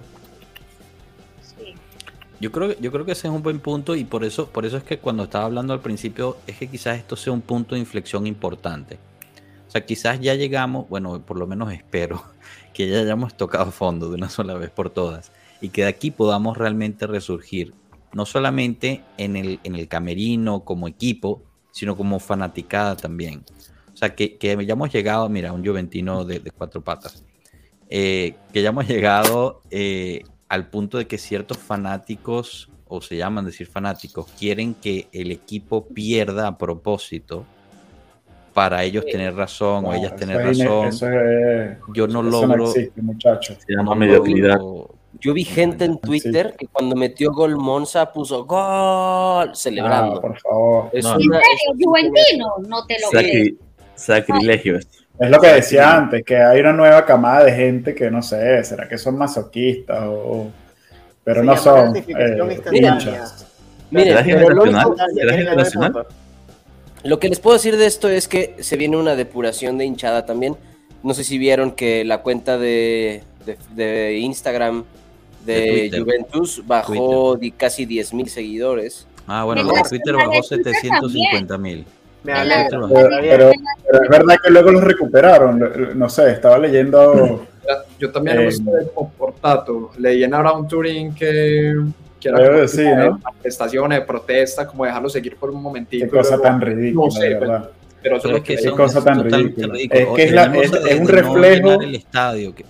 Yo 2.39 2.51
creo, 2.51 2.79
yo 2.79 2.91
creo 2.91 3.05
que 3.05 3.13
ese 3.13 3.27
es 3.27 3.33
un 3.33 3.41
buen 3.41 3.57
punto 3.57 3.95
y 3.95 4.03
por 4.03 4.23
eso, 4.23 4.49
por 4.49 4.67
eso 4.67 4.77
es 4.77 4.83
que 4.83 4.99
cuando 4.99 5.23
estaba 5.23 5.45
hablando 5.45 5.73
al 5.73 5.79
principio 5.79 6.37
es 6.45 6.57
que 6.57 6.67
quizás 6.67 6.99
esto 6.99 7.15
sea 7.15 7.33
un 7.33 7.41
punto 7.41 7.73
de 7.73 7.79
inflexión 7.81 8.27
importante. 8.27 8.99
O 9.67 9.71
sea, 9.71 9.83
quizás 9.83 10.19
ya 10.19 10.35
llegamos, 10.35 10.87
bueno, 10.89 11.19
por 11.25 11.39
lo 11.39 11.47
menos 11.47 11.73
espero 11.73 12.32
que 12.74 12.89
ya 12.89 12.99
hayamos 12.99 13.36
tocado 13.36 13.71
fondo 13.71 14.09
de 14.09 14.15
una 14.15 14.30
sola 14.30 14.55
vez 14.55 14.69
por 14.69 14.89
todas 14.89 15.32
y 15.61 15.69
que 15.69 15.84
de 15.84 15.88
aquí 15.88 16.11
podamos 16.11 16.57
realmente 16.57 17.07
resurgir, 17.07 17.74
no 18.13 18.26
solamente 18.26 19.03
en 19.17 19.36
el, 19.36 19.59
en 19.63 19.76
el 19.76 19.88
camerino 19.88 20.65
como 20.65 20.88
equipo, 20.88 21.43
sino 21.71 21.95
como 21.95 22.19
fanaticada 22.19 22.95
también. 22.95 23.43
O 23.93 23.95
sea, 23.95 24.15
que, 24.15 24.38
que 24.38 24.51
hayamos 24.51 24.91
llegado, 24.91 25.30
mira, 25.30 25.53
un 25.53 25.65
Juventino 25.65 26.26
de, 26.26 26.39
de 26.39 26.51
cuatro 26.51 26.84
patas, 26.84 27.24
eh, 27.89 28.36
que 28.51 28.59
hayamos 28.59 28.88
llegado 28.88 29.61
eh, 29.69 30.24
al 30.49 30.69
punto 30.69 30.97
de 30.97 31.07
que 31.07 31.17
ciertos 31.17 31.57
fanáticos, 31.57 32.69
o 32.88 33.01
se 33.01 33.17
llaman 33.17 33.45
decir 33.45 33.67
fanáticos, 33.67 34.28
quieren 34.38 34.74
que 34.74 35.07
el 35.11 35.32
equipo 35.32 35.88
pierda 35.88 36.47
a 36.47 36.57
propósito 36.57 37.45
para 38.53 38.83
ellos 38.83 39.05
tener 39.05 39.35
razón 39.35 39.85
o 39.85 39.93
ellas 39.93 40.15
tener 40.15 40.37
razón. 40.37 40.91
yo 41.93 42.07
no 42.07 42.21
logro. 42.21 42.71
muchachos. 42.97 43.57
Se 43.65 43.73
llama 43.75 43.95
mediocridad. 43.95 44.59
Yo 45.19 45.33
vi 45.33 45.43
gente 45.43 45.85
en 45.85 45.99
Twitter 45.99 46.55
que 46.57 46.67
cuando 46.67 46.95
metió 46.95 47.31
gol 47.31 47.55
Monza 47.55 48.11
puso 48.11 48.45
gol 48.45 49.55
celebrando. 49.55 50.17
Ah, 50.17 50.21
por 50.21 50.39
favor. 50.39 50.89
¿En 50.91 51.03
serio, 51.03 51.31
Juventino? 51.81 52.55
No 52.67 52.85
te 52.85 52.97
lo 52.99 53.09
Sacri 53.09 53.57
Sacrilegio 53.95 54.77
Es 54.77 55.29
lo 55.29 55.39
que 55.39 55.47
decía 55.47 55.95
antes, 55.95 56.23
que 56.25 56.37
hay 56.37 56.59
una 56.59 56.73
nueva 56.73 57.05
camada 57.05 57.45
de 57.45 57.53
gente 57.53 57.93
que 57.93 58.09
no 58.09 58.21
sé, 58.21 58.63
¿será 58.63 58.87
que 58.87 58.97
son 58.97 59.17
masoquistas 59.17 60.03
o...? 60.07 60.51
Pero 61.23 61.41
no 61.41 61.55
son. 61.55 61.95
Eh, 61.95 62.03
Miren, 63.91 64.55
lo 64.55 64.65
que 67.19 67.29
les 67.29 67.39
puedo 67.39 67.55
decir 67.55 67.77
de 67.77 67.85
esto 67.85 68.09
es 68.09 68.27
que 68.27 68.55
se 68.59 68.77
viene 68.77 68.97
una 68.97 69.15
depuración 69.15 69.77
de 69.77 69.85
hinchada 69.85 70.25
también. 70.25 70.55
No 71.03 71.13
sé 71.13 71.23
si 71.23 71.37
vieron 71.37 71.71
que 71.71 72.05
la 72.05 72.21
cuenta 72.21 72.57
de, 72.57 73.23
de, 73.75 74.17
Instagram 74.19 74.85
de, 75.45 75.91
Juventus 75.93 76.63
bajó 76.65 77.37
casi 77.57 77.85
10 77.85 78.13
mil 78.13 78.29
seguidores. 78.29 79.05
Ah, 79.27 79.43
bueno, 79.43 79.63
la 79.63 79.73
de 79.73 79.89
Twitter 79.89 80.15
bajó 80.15 80.41
750 80.41 81.57
mil. 81.57 81.85
Pero, 82.23 82.89
pero, 82.89 83.49
es 83.51 84.09
verdad 84.09 84.35
que 84.41 84.49
luego 84.49 84.71
los 84.71 84.83
recuperaron. 84.83 85.99
No 85.99 86.09
sé, 86.09 86.31
estaba 86.31 86.57
leyendo. 86.57 87.45
Yo 87.99 88.11
también 88.11 88.39
eh, 88.39 88.49
lo 88.95 89.09
por 89.09 89.33
tato. 89.35 89.91
Leí 89.97 90.23
en 90.23 90.33
Around 90.33 90.67
Turing 90.67 91.15
que, 91.15 91.75
que 92.24 92.30
era 92.30 92.47
como 92.47 92.59
decir, 92.59 92.95
¿no? 92.95 93.19
manifestaciones, 93.19 93.99
de 93.99 94.05
protesta, 94.05 94.67
como 94.67 94.86
dejarlo 94.86 95.09
seguir 95.09 95.36
por 95.36 95.49
un 95.49 95.61
momentito. 95.61 96.05
Qué 96.05 96.11
cosa 96.11 96.39
tan 96.39 96.61
ridícula, 96.61 97.05
no 97.05 97.11
sé, 97.11 97.30
de 97.30 97.39
verdad. 97.39 97.69
Pero, 98.01 98.17
eso 98.17 98.36
es 98.36 98.43
que 98.43 98.55
qué 98.55 98.71
cosa 98.71 99.03
tan 99.03 99.24
ridícula. 99.24 99.78
Es 99.78 100.07
que 100.15 100.24
es, 100.24 100.32
la, 100.32 100.45
es, 100.55 100.71
es 100.71 100.99
un 100.99 101.07
reflejo. 101.07 101.82
El 101.82 101.95
estadio, 101.95 102.53
que... 102.53 102.65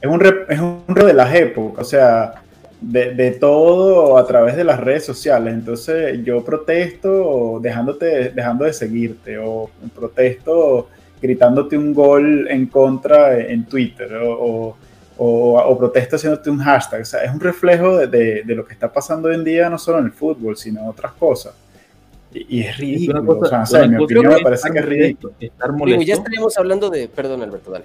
es, 0.00 0.10
un 0.10 0.20
re, 0.20 0.46
es 0.48 0.60
un 0.60 0.84
de 0.94 1.12
las 1.12 1.34
épocas. 1.34 1.86
O 1.86 1.88
sea, 1.88 2.34
de, 2.80 3.14
de, 3.14 3.30
todo 3.32 4.18
a 4.18 4.26
través 4.26 4.56
de 4.56 4.64
las 4.64 4.80
redes 4.80 5.04
sociales. 5.04 5.54
Entonces 5.54 6.22
yo 6.24 6.44
protesto 6.44 7.58
dejándote, 7.62 8.30
dejando 8.30 8.64
de 8.64 8.72
seguirte 8.72 9.38
o 9.38 9.70
protesto 9.94 10.88
gritándote 11.24 11.78
un 11.78 11.94
gol 11.94 12.46
en 12.50 12.66
contra 12.66 13.38
en 13.38 13.64
Twitter 13.64 14.12
o, 14.16 14.30
o, 14.30 14.76
o 15.16 15.76
protesto 15.78 16.16
haciéndote 16.16 16.50
un 16.50 16.58
hashtag. 16.58 17.02
O 17.02 17.04
sea, 17.04 17.22
es 17.22 17.32
un 17.32 17.40
reflejo 17.40 17.98
de, 17.98 18.42
de, 18.42 18.54
lo 18.54 18.64
que 18.64 18.72
está 18.72 18.92
pasando 18.92 19.28
hoy 19.28 19.34
en 19.34 19.44
día, 19.44 19.70
no 19.70 19.78
solo 19.78 19.98
en 19.98 20.06
el 20.06 20.12
fútbol, 20.12 20.56
sino 20.56 20.80
en 20.80 20.88
otras 20.88 21.12
cosas. 21.12 21.54
Y, 22.32 22.62
es 22.62 22.76
ridículo. 22.78 23.38
o 23.40 23.66
sea, 23.66 23.84
en 23.84 23.92
mi 23.92 24.02
opinión 24.02 24.34
me 24.34 24.40
parece 24.40 24.70
que 24.70 24.78
es 24.78 24.84
ridículo. 24.84 25.34
Estar 25.38 25.72
molesto. 25.72 26.02
ya 26.02 26.14
estaríamos 26.14 26.58
hablando 26.58 26.90
de... 26.90 27.08
Perdón, 27.08 27.42
Alberto, 27.42 27.70
dale 27.70 27.84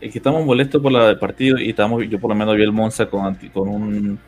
es 0.00 0.12
que 0.12 0.18
estamos 0.18 0.44
molestos 0.44 0.80
por 0.80 0.92
la 0.92 1.08
del 1.08 1.18
partido 1.18 1.58
y 1.58 1.70
estamos, 1.70 2.02
yo 2.08 2.18
por 2.18 2.30
lo 2.30 2.34
menos 2.34 2.56
vi 2.56 2.62
el 2.62 2.72
Monza 2.72 3.06
con, 3.06 3.34
con 3.52 3.68
un 3.68 4.18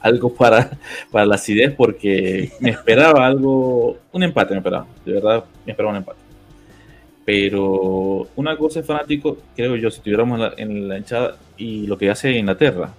algo 0.00 0.32
para, 0.32 0.70
para 1.10 1.26
la 1.26 1.34
acidez 1.34 1.74
porque 1.74 2.52
me 2.60 2.70
esperaba 2.70 3.26
algo, 3.26 3.98
un 4.12 4.22
empate 4.22 4.52
me 4.52 4.58
esperaba, 4.58 4.86
de 5.04 5.12
verdad 5.12 5.44
me 5.64 5.72
esperaba 5.72 5.90
un 5.90 5.96
empate. 5.98 6.25
Pero 7.26 8.28
una 8.36 8.56
cosa 8.56 8.80
es 8.80 8.86
fanático, 8.86 9.36
creo 9.54 9.76
yo, 9.76 9.90
si 9.90 9.98
estuviéramos 9.98 10.36
en 10.36 10.42
la, 10.42 10.54
en 10.56 10.88
la 10.88 10.96
hinchada 10.96 11.36
y 11.58 11.86
lo 11.86 11.98
que 11.98 12.08
hace 12.08 12.32
Inglaterra, 12.32 12.94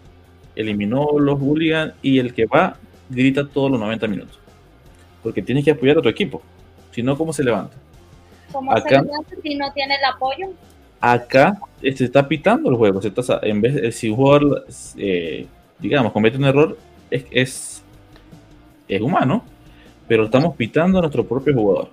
eliminó 0.55 1.17
los 1.17 1.39
hooligans 1.39 1.93
y 2.03 2.19
el 2.19 2.33
que 2.33 2.45
va 2.45 2.77
grita 3.09 3.47
todos 3.47 3.71
los 3.71 3.79
90 3.79 4.07
minutos. 4.07 4.39
Porque 5.23 5.41
tienes 5.41 5.65
que 5.65 5.71
apoyar 5.71 5.97
a 5.97 6.01
tu 6.01 6.09
equipo, 6.09 6.43
si 6.91 7.01
no, 7.01 7.17
¿cómo 7.17 7.33
se 7.33 7.43
levanta? 7.43 7.75
¿Cómo 8.51 8.77
se 8.81 8.91
levanta 8.91 9.35
si 9.41 9.55
no 9.55 9.71
tiene 9.73 9.95
el 9.95 10.05
apoyo? 10.13 10.47
acá 10.99 11.57
se 11.81 12.05
está 12.05 12.27
pitando 12.27 12.69
el 12.69 12.75
juego. 12.75 13.01
Se 13.01 13.09
está, 13.09 13.39
en 13.43 13.61
vez 13.61 13.75
de 13.75 13.91
si 13.91 14.09
un 14.09 14.15
jugador, 14.15 14.65
eh, 14.97 15.47
digamos, 15.79 16.11
comete 16.11 16.37
un 16.37 16.45
error, 16.45 16.77
es, 17.09 17.25
es, 17.31 17.83
es, 18.87 19.01
humano, 19.01 19.43
pero 20.07 20.25
estamos 20.25 20.55
pitando 20.55 20.97
a 20.99 21.01
nuestro 21.01 21.25
propio 21.25 21.53
jugador. 21.53 21.89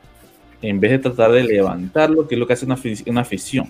En 0.64 0.80
vez 0.80 0.92
de 0.92 0.98
tratar 0.98 1.30
de 1.30 1.44
levantarlo, 1.44 2.26
que 2.26 2.34
es 2.34 2.38
lo 2.38 2.46
que 2.46 2.54
hace 2.54 2.64
una, 2.64 2.78
una 3.06 3.20
afición. 3.20 3.68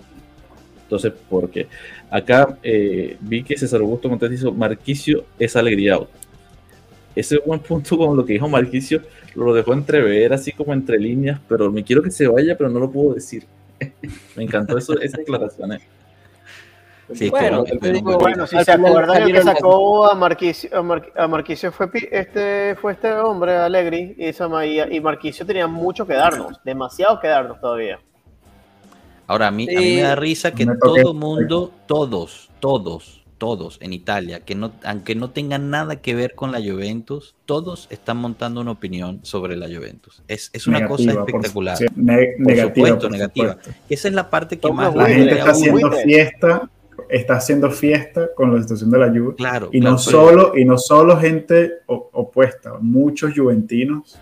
Entonces, 0.84 1.12
porque 1.28 1.66
acá 2.08 2.56
eh, 2.62 3.16
vi 3.20 3.42
que 3.42 3.56
César 3.56 3.80
Augusto 3.80 4.08
Montes 4.08 4.30
dijo: 4.30 4.52
Marquicio 4.52 5.24
es 5.38 5.56
alegría 5.56 5.98
Ese 7.16 7.38
buen 7.44 7.58
punto 7.58 7.98
con 7.98 8.16
lo 8.16 8.24
que 8.24 8.34
dijo 8.34 8.48
Marquicio 8.48 9.02
lo 9.34 9.52
dejó 9.52 9.72
entrever, 9.72 10.32
así 10.32 10.52
como 10.52 10.72
entre 10.72 10.98
líneas, 10.98 11.40
pero 11.48 11.72
me 11.72 11.82
quiero 11.82 12.00
que 12.00 12.12
se 12.12 12.28
vaya, 12.28 12.56
pero 12.56 12.70
no 12.70 12.78
lo 12.78 12.90
puedo 12.90 13.14
decir. 13.14 13.44
Me 14.36 14.44
encantó 14.44 14.78
eso, 14.78 14.96
esa 15.00 15.18
declaración. 15.18 15.72
Sí, 17.12 17.28
bueno, 17.28 17.64
bueno, 18.18 18.46
si 18.46 18.58
se 18.64 18.72
acuerdan, 18.72 19.22
el 19.22 19.32
que 19.32 19.42
sacó 19.42 20.06
a 20.06 20.14
Marquicio, 20.14 20.70
a, 21.16 21.28
Marquicio 21.28 21.70
fue 21.70 21.90
este, 22.10 22.76
fue 22.80 22.92
este 22.92 23.12
hombre, 23.12 23.56
Alegri, 23.56 24.16
y, 24.16 24.96
y 24.96 25.00
Marquicio 25.00 25.44
tenía 25.44 25.66
mucho 25.66 26.06
que 26.06 26.14
darnos, 26.14 26.58
demasiado 26.64 27.20
que 27.20 27.28
darnos 27.28 27.60
todavía. 27.60 28.00
Ahora, 29.26 29.48
a 29.48 29.50
mí, 29.50 29.66
a 29.68 29.80
mí 29.80 29.96
me 29.96 30.02
da 30.02 30.16
risa 30.16 30.54
que 30.54 30.66
todo 30.80 31.14
mundo, 31.14 31.72
todos, 31.86 32.50
todos, 32.60 33.24
todos 33.38 33.78
en 33.80 33.92
Italia, 33.92 34.40
que 34.40 34.54
no, 34.54 34.72
aunque 34.84 35.14
no 35.14 35.30
tengan 35.30 35.70
nada 35.70 35.96
que 35.96 36.14
ver 36.14 36.34
con 36.34 36.52
la 36.52 36.58
Juventus, 36.58 37.34
todos 37.46 37.86
están 37.90 38.18
montando 38.18 38.60
una 38.60 38.70
opinión 38.70 39.20
sobre 39.22 39.56
la 39.56 39.66
Juventus. 39.66 40.22
Es, 40.28 40.50
es 40.52 40.66
una 40.66 40.86
cosa 40.86 41.12
espectacular. 41.12 41.76
Por, 41.78 41.96
negativa, 41.98 42.74
supuesto, 42.74 43.10
negativa. 43.10 43.56
Esa 43.88 44.08
es 44.08 44.14
la 44.14 44.30
parte 44.30 44.58
que 44.58 44.72
más 44.72 44.94
la 44.94 45.06
gente 45.06 45.38
está 45.38 45.50
haciendo 45.50 45.92
fiesta, 45.92 46.70
está 47.08 47.36
haciendo 47.36 47.70
fiesta 47.70 48.30
con 48.34 48.54
la 48.54 48.62
situación 48.62 48.90
de 48.90 48.98
la 48.98 49.08
Juve. 49.08 49.34
Claro, 49.36 49.68
y 49.72 49.80
no 49.80 49.98
solo 49.98 50.56
y 50.56 50.64
no 50.64 50.78
solo 50.78 51.16
gente 51.18 51.72
opuesta, 51.86 52.74
muchos 52.80 53.32
juventinos 53.34 54.18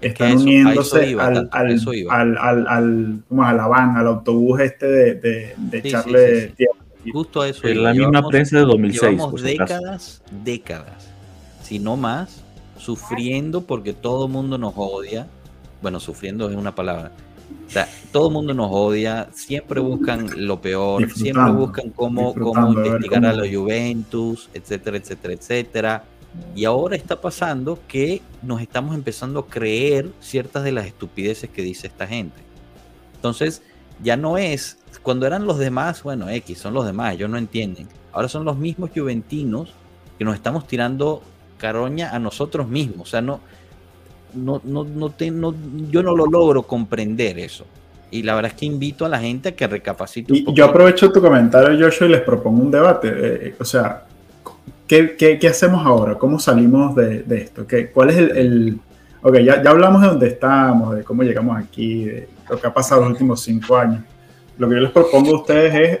están 0.00 0.38
uniéndose 0.38 1.14
al, 1.20 1.48
al, 1.52 1.78
al, 2.10 2.38
al, 2.38 2.66
al, 2.66 3.22
a 3.38 3.52
la 3.52 3.66
van, 3.66 3.96
al 3.96 4.06
autobús 4.06 4.60
este 4.60 4.86
de, 4.86 5.14
de, 5.14 5.54
de 5.56 5.78
echarle 5.78 6.48
tiempo 6.56 6.80
Justo 7.12 7.40
a 7.40 7.48
eso. 7.48 7.66
En 7.66 7.82
la 7.82 7.94
misma 7.94 8.22
prensa 8.28 8.58
de 8.58 8.64
2006. 8.64 9.02
Llevamos 9.02 9.42
décadas, 9.42 10.22
décadas, 10.44 11.08
si 11.62 11.78
no 11.78 11.96
más, 11.96 12.42
sufriendo 12.76 13.62
porque 13.62 13.92
todo 13.92 14.26
el 14.26 14.32
mundo 14.32 14.58
nos 14.58 14.74
odia. 14.76 15.26
Bueno, 15.80 15.98
sufriendo 15.98 16.50
es 16.50 16.56
una 16.56 16.74
palabra. 16.74 17.12
O 17.66 17.70
sea, 17.70 17.88
todo 18.10 18.28
el 18.28 18.34
mundo 18.34 18.52
nos 18.52 18.68
odia, 18.72 19.28
siempre 19.32 19.80
buscan 19.80 20.46
lo 20.46 20.60
peor, 20.60 21.08
siempre 21.12 21.52
buscan 21.52 21.90
cómo, 21.90 22.34
cómo 22.34 22.72
investigar 22.72 23.24
a 23.24 23.32
los 23.32 23.48
Juventus, 23.48 24.50
etcétera, 24.54 24.96
etcétera, 24.96 25.34
etcétera. 25.34 26.04
Y 26.54 26.64
ahora 26.64 26.96
está 26.96 27.20
pasando 27.20 27.78
que 27.86 28.22
nos 28.42 28.60
estamos 28.60 28.94
empezando 28.94 29.40
a 29.40 29.46
creer 29.46 30.10
ciertas 30.20 30.64
de 30.64 30.72
las 30.72 30.86
estupideces 30.86 31.50
que 31.50 31.62
dice 31.62 31.86
esta 31.86 32.06
gente. 32.06 32.40
Entonces, 33.14 33.62
ya 34.02 34.16
no 34.16 34.38
es 34.38 34.78
cuando 35.02 35.26
eran 35.26 35.46
los 35.46 35.58
demás, 35.58 36.02
bueno, 36.02 36.28
X, 36.28 36.58
son 36.58 36.74
los 36.74 36.84
demás, 36.84 37.14
ellos 37.14 37.30
no 37.30 37.38
entienden. 37.38 37.88
Ahora 38.12 38.28
son 38.28 38.44
los 38.44 38.56
mismos 38.56 38.90
juventinos 38.94 39.72
que 40.18 40.24
nos 40.24 40.34
estamos 40.34 40.66
tirando 40.66 41.22
caroña 41.58 42.10
a 42.10 42.18
nosotros 42.18 42.68
mismos. 42.68 43.08
O 43.08 43.10
sea, 43.10 43.20
no, 43.20 43.40
no, 44.34 44.60
no, 44.64 44.84
no, 44.84 45.10
te, 45.10 45.30
no 45.30 45.54
yo 45.90 46.02
no 46.02 46.14
lo 46.16 46.26
logro 46.26 46.62
comprender 46.62 47.38
eso. 47.38 47.64
Y 48.10 48.22
la 48.24 48.34
verdad 48.34 48.52
es 48.52 48.58
que 48.58 48.66
invito 48.66 49.04
a 49.04 49.08
la 49.08 49.20
gente 49.20 49.50
a 49.50 49.52
que 49.52 49.66
recapacite. 49.66 50.32
Un 50.32 50.38
y 50.38 50.54
yo 50.54 50.64
aprovecho 50.64 51.12
tu 51.12 51.20
comentario, 51.20 51.78
Joshua, 51.78 52.08
y 52.08 52.10
les 52.10 52.22
propongo 52.22 52.62
un 52.62 52.70
debate. 52.70 53.08
Eh, 53.12 53.54
o 53.60 53.64
sea, 53.64 54.04
¿qué, 54.88 55.14
qué, 55.16 55.38
qué 55.38 55.48
hacemos 55.48 55.86
ahora? 55.86 56.16
¿Cómo 56.16 56.38
salimos 56.40 56.96
de, 56.96 57.22
de 57.22 57.38
esto? 57.38 57.66
¿Qué, 57.66 57.90
¿Cuál 57.90 58.10
es 58.10 58.16
el, 58.16 58.36
el... 58.36 58.78
Ok, 59.22 59.36
ya, 59.38 59.62
ya 59.62 59.70
hablamos 59.70 60.02
de 60.02 60.08
dónde 60.08 60.26
estamos, 60.26 60.96
de 60.96 61.04
cómo 61.04 61.22
llegamos 61.22 61.56
aquí, 61.56 62.04
de 62.06 62.28
lo 62.48 62.60
que 62.60 62.66
ha 62.66 62.74
pasado 62.74 63.02
los 63.02 63.10
últimos 63.10 63.42
cinco 63.42 63.76
años. 63.76 64.02
Lo 64.58 64.68
que 64.68 64.74
yo 64.74 64.80
les 64.80 64.90
propongo 64.90 65.36
a 65.36 65.40
ustedes 65.40 65.74
es, 65.74 65.98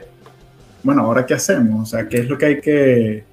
bueno, 0.82 1.02
ahora 1.02 1.24
qué 1.24 1.34
hacemos, 1.34 1.82
o 1.82 1.86
sea, 1.86 2.08
qué 2.08 2.18
es 2.18 2.28
lo 2.28 2.36
que 2.36 2.46
hay 2.46 2.60
que 2.60 3.24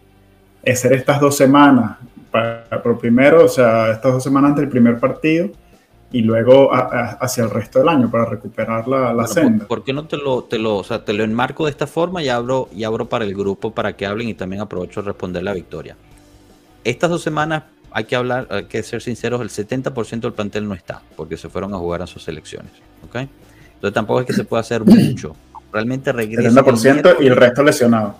hacer 0.66 0.94
estas 0.94 1.20
dos 1.20 1.36
semanas. 1.36 1.98
Para, 2.32 2.82
por 2.84 2.98
primero, 3.00 3.46
o 3.46 3.48
sea, 3.48 3.92
estas 3.92 4.14
dos 4.14 4.24
semanas 4.24 4.50
antes 4.50 4.62
del 4.62 4.70
primer 4.70 5.00
partido 5.00 5.50
y 6.12 6.22
luego 6.22 6.74
a, 6.74 6.80
a, 6.80 7.04
hacia 7.20 7.44
el 7.44 7.50
resto 7.50 7.80
del 7.80 7.90
año 7.90 8.10
para 8.10 8.26
recuperar 8.26 8.88
la, 8.88 9.00
la 9.14 9.14
Bueno, 9.14 9.28
senda. 9.28 9.60
¿por, 9.60 9.80
por 9.80 9.84
qué 9.84 9.94
no 9.94 10.06
te 10.08 10.18
lo, 10.18 10.44
te 10.44 10.58
lo, 10.58 10.78
o 10.78 10.84
sea, 10.84 11.04
te 11.04 11.14
lo 11.14 11.24
enmarco 11.24 11.66
de 11.66 11.72
esta 11.72 11.88
forma 11.88 12.24
y 12.24 12.30
abro, 12.30 12.70
y 12.74 12.84
abro 12.84 13.06
para 13.08 13.26
el 13.26 13.34
grupo 13.34 13.72
para 13.72 13.94
que 13.96 14.06
hablen 14.06 14.30
y 14.30 14.34
también 14.34 14.62
aprovecho 14.62 15.02
de 15.02 15.08
responder 15.08 15.44
la 15.44 15.54
victoria? 15.54 15.98
Estas 16.84 17.10
dos 17.10 17.22
semanas 17.22 17.64
hay 17.92 18.06
que 18.06 18.16
hablar, 18.16 18.48
hay 18.50 18.66
que 18.66 18.84
ser 18.84 19.02
sinceros, 19.02 19.42
el 19.42 19.50
70% 19.50 20.20
del 20.22 20.34
plantel 20.34 20.68
no 20.68 20.76
está 20.76 21.02
porque 21.16 21.36
se 21.36 21.50
fueron 21.50 21.74
a 21.74 21.78
jugar 21.78 22.02
a 22.02 22.08
sus 22.08 22.24
selecciones. 22.24 22.72
¿ok? 23.04 23.16
Entonces 23.16 23.94
tampoco 23.94 24.22
es 24.22 24.26
que 24.28 24.34
se 24.34 24.44
pueda 24.44 24.62
hacer 24.62 24.84
mucho. 24.86 25.36
Realmente 25.74 26.12
regresa. 26.12 26.48
el 26.48 26.56
70% 26.56 27.18
y 27.20 27.28
el 27.28 27.36
resto 27.36 27.64
lesionado. 27.64 28.16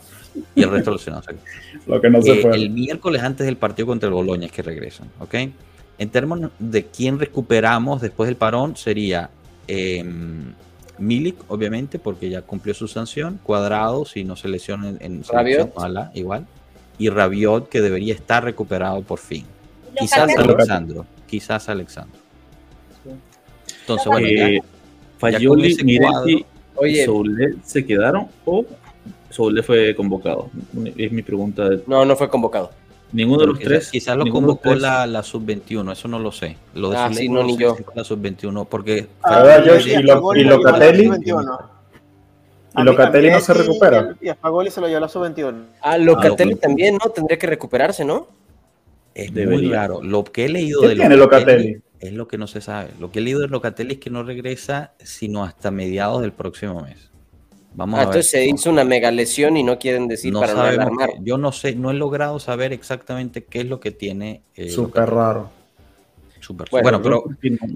Y 0.56 0.64
el 0.64 0.70
resto 0.70 0.92
lesionado. 0.92 1.24
exacto. 1.24 1.44
Lo 1.88 2.02
que 2.02 2.10
no 2.10 2.22
se 2.22 2.32
Eh, 2.40 2.42
puede. 2.42 2.56
el 2.56 2.70
miércoles 2.70 3.22
antes 3.24 3.46
del 3.46 3.58
partido 3.58 3.88
contra 3.88 4.08
el 4.08 4.14
Boloña 4.14 4.46
es 4.48 4.52
que 4.52 4.62
regresan, 4.62 5.10
¿ok? 5.20 5.36
En 6.00 6.10
términos 6.10 6.52
de 6.60 6.86
quién 6.86 7.18
recuperamos 7.20 8.02
después 8.02 8.28
del 8.28 8.36
parón 8.36 8.76
sería 8.78 9.30
eh, 9.68 10.04
Milik, 11.00 11.36
obviamente, 11.50 12.00
porque 12.00 12.30
ya 12.30 12.42
cumplió 12.42 12.74
su 12.74 12.88
sanción, 12.88 13.40
Cuadrado, 13.44 14.06
si 14.06 14.24
no 14.24 14.36
se 14.36 14.48
lesiona 14.48 14.90
en, 14.90 14.98
en 15.02 15.24
selección, 15.24 15.72
igual, 16.16 16.46
y 17.00 17.10
Rabiot, 17.10 17.70
que 17.70 17.82
debería 17.82 18.14
estar 18.16 18.44
recuperado 18.44 19.02
por 19.04 19.20
fin. 19.20 19.46
Quizás 19.98 20.30
Alexandro, 20.38 21.06
quizás 21.28 21.70
Alexandro. 21.70 22.20
Entonces, 23.82 24.08
bueno, 24.08 24.28
ya- 24.28 24.50
Eh, 24.50 24.62
Fayoli, 25.18 25.76
Miretti, 25.84 26.46
Oye, 26.76 27.06
Soulet 27.06 27.56
se 27.64 27.84
quedaron 27.86 28.28
o 28.46 28.64
Soulet 29.30 29.64
fue 29.64 29.96
convocado. 29.96 30.50
Es 30.96 31.12
mi 31.12 31.22
pregunta. 31.22 31.70
no, 31.86 32.06
no 32.06 32.16
fue 32.16 32.30
convocado. 32.30 32.72
Ninguno 33.14 33.40
de 33.42 33.48
los 33.48 33.58
quizás, 33.58 33.70
tres. 33.72 33.92
quizás 33.92 34.18
lo 34.18 34.26
de 34.26 34.32
convocó 34.32 34.70
tres. 34.72 34.82
la, 34.82 35.08
la 35.08 35.24
sub-21, 35.24 35.94
eso 35.94 36.08
no 36.10 36.20
lo 36.20 36.32
sé. 36.34 36.58
Lo 36.76 36.90
de 36.90 36.98
Ah, 36.98 37.10
sí, 37.14 37.30
no 37.30 37.42
ni 37.44 37.56
yo. 37.58 37.76
si 37.76 37.84
la 37.96 38.04
sub-21, 38.04 38.68
porque 38.68 39.08
Ah, 39.24 39.62
y 39.64 39.90
Y 39.92 39.96
a 39.96 40.02
lo- 40.02 40.14
Fagoli 40.16 40.42
y 40.42 40.44
se 40.44 40.50
lo 40.50 40.52
la 40.52 40.58
Locatelli. 40.58 41.04
sub-21. 41.06 41.60
¿Y 42.78 42.84
Locatelli 42.84 43.32
no 43.32 43.40
se 43.40 43.54
recupera? 43.54 44.16
Y 44.22 44.28
a 44.30 44.36
Fagoli 44.36 44.70
se 44.72 44.82
lo 44.82 44.88
llevó 44.88 44.98
a 44.98 45.02
la 45.02 45.08
sub-21. 45.10 45.66
Ah, 45.82 45.98
Locatelli 45.98 46.54
Ah, 46.54 46.60
también, 46.62 46.98
¿no? 47.04 47.10
Tendría 47.12 47.40
que 47.40 47.48
recuperarse, 47.48 48.04
¿no? 48.04 48.28
Es 49.16 49.32
muy 49.34 49.70
raro. 49.70 50.04
Lo 50.04 50.24
que 50.26 50.46
he 50.46 50.50
leído 50.50 50.82
¿Qué 50.82 50.90
de 50.90 50.96
tiene 50.96 51.16
Locatelli? 51.16 51.82
es 52.02 52.14
lo 52.14 52.28
que 52.28 52.38
no 52.38 52.46
se 52.46 52.60
sabe. 52.62 52.90
Lo 53.00 53.10
que 53.10 53.20
he 53.20 53.22
leído 53.22 53.40
de 53.40 53.48
Locatelli 53.48 53.94
es 53.94 54.00
que 54.00 54.10
no 54.10 54.22
regresa 54.24 54.92
sino 55.00 55.44
hasta 55.46 55.72
mediados 55.72 56.22
del 56.22 56.34
próximo 56.34 56.82
mes. 56.82 57.10
Vamos 57.78 58.00
Ah, 58.00 58.02
a 58.02 58.06
ver. 58.06 58.16
entonces 58.16 58.32
se 58.32 58.44
hizo 58.44 58.72
una 58.72 58.84
mega 58.84 59.12
lesión 59.12 59.56
y 59.56 59.62
no 59.62 59.78
quieren 59.78 60.08
decir 60.08 60.34
no 60.34 60.40
para 60.40 60.56
no 60.56 60.62
alarmar. 60.64 61.12
yo 61.22 61.38
no 61.38 61.52
sé, 61.52 61.76
no 61.76 61.92
he 61.92 61.94
logrado 61.94 62.40
saber 62.40 62.74
exactamente 62.74 63.44
qué 63.44 63.60
es 63.60 63.68
lo 63.68 63.80
que 63.80 63.92
tiene. 63.92 64.42
eh, 64.56 64.72
Súper 64.72 65.08
raro. 65.08 65.52
Súper- 66.42 66.68
Bueno, 66.72 67.00
Bueno, 67.00 67.04
pero 67.04 67.24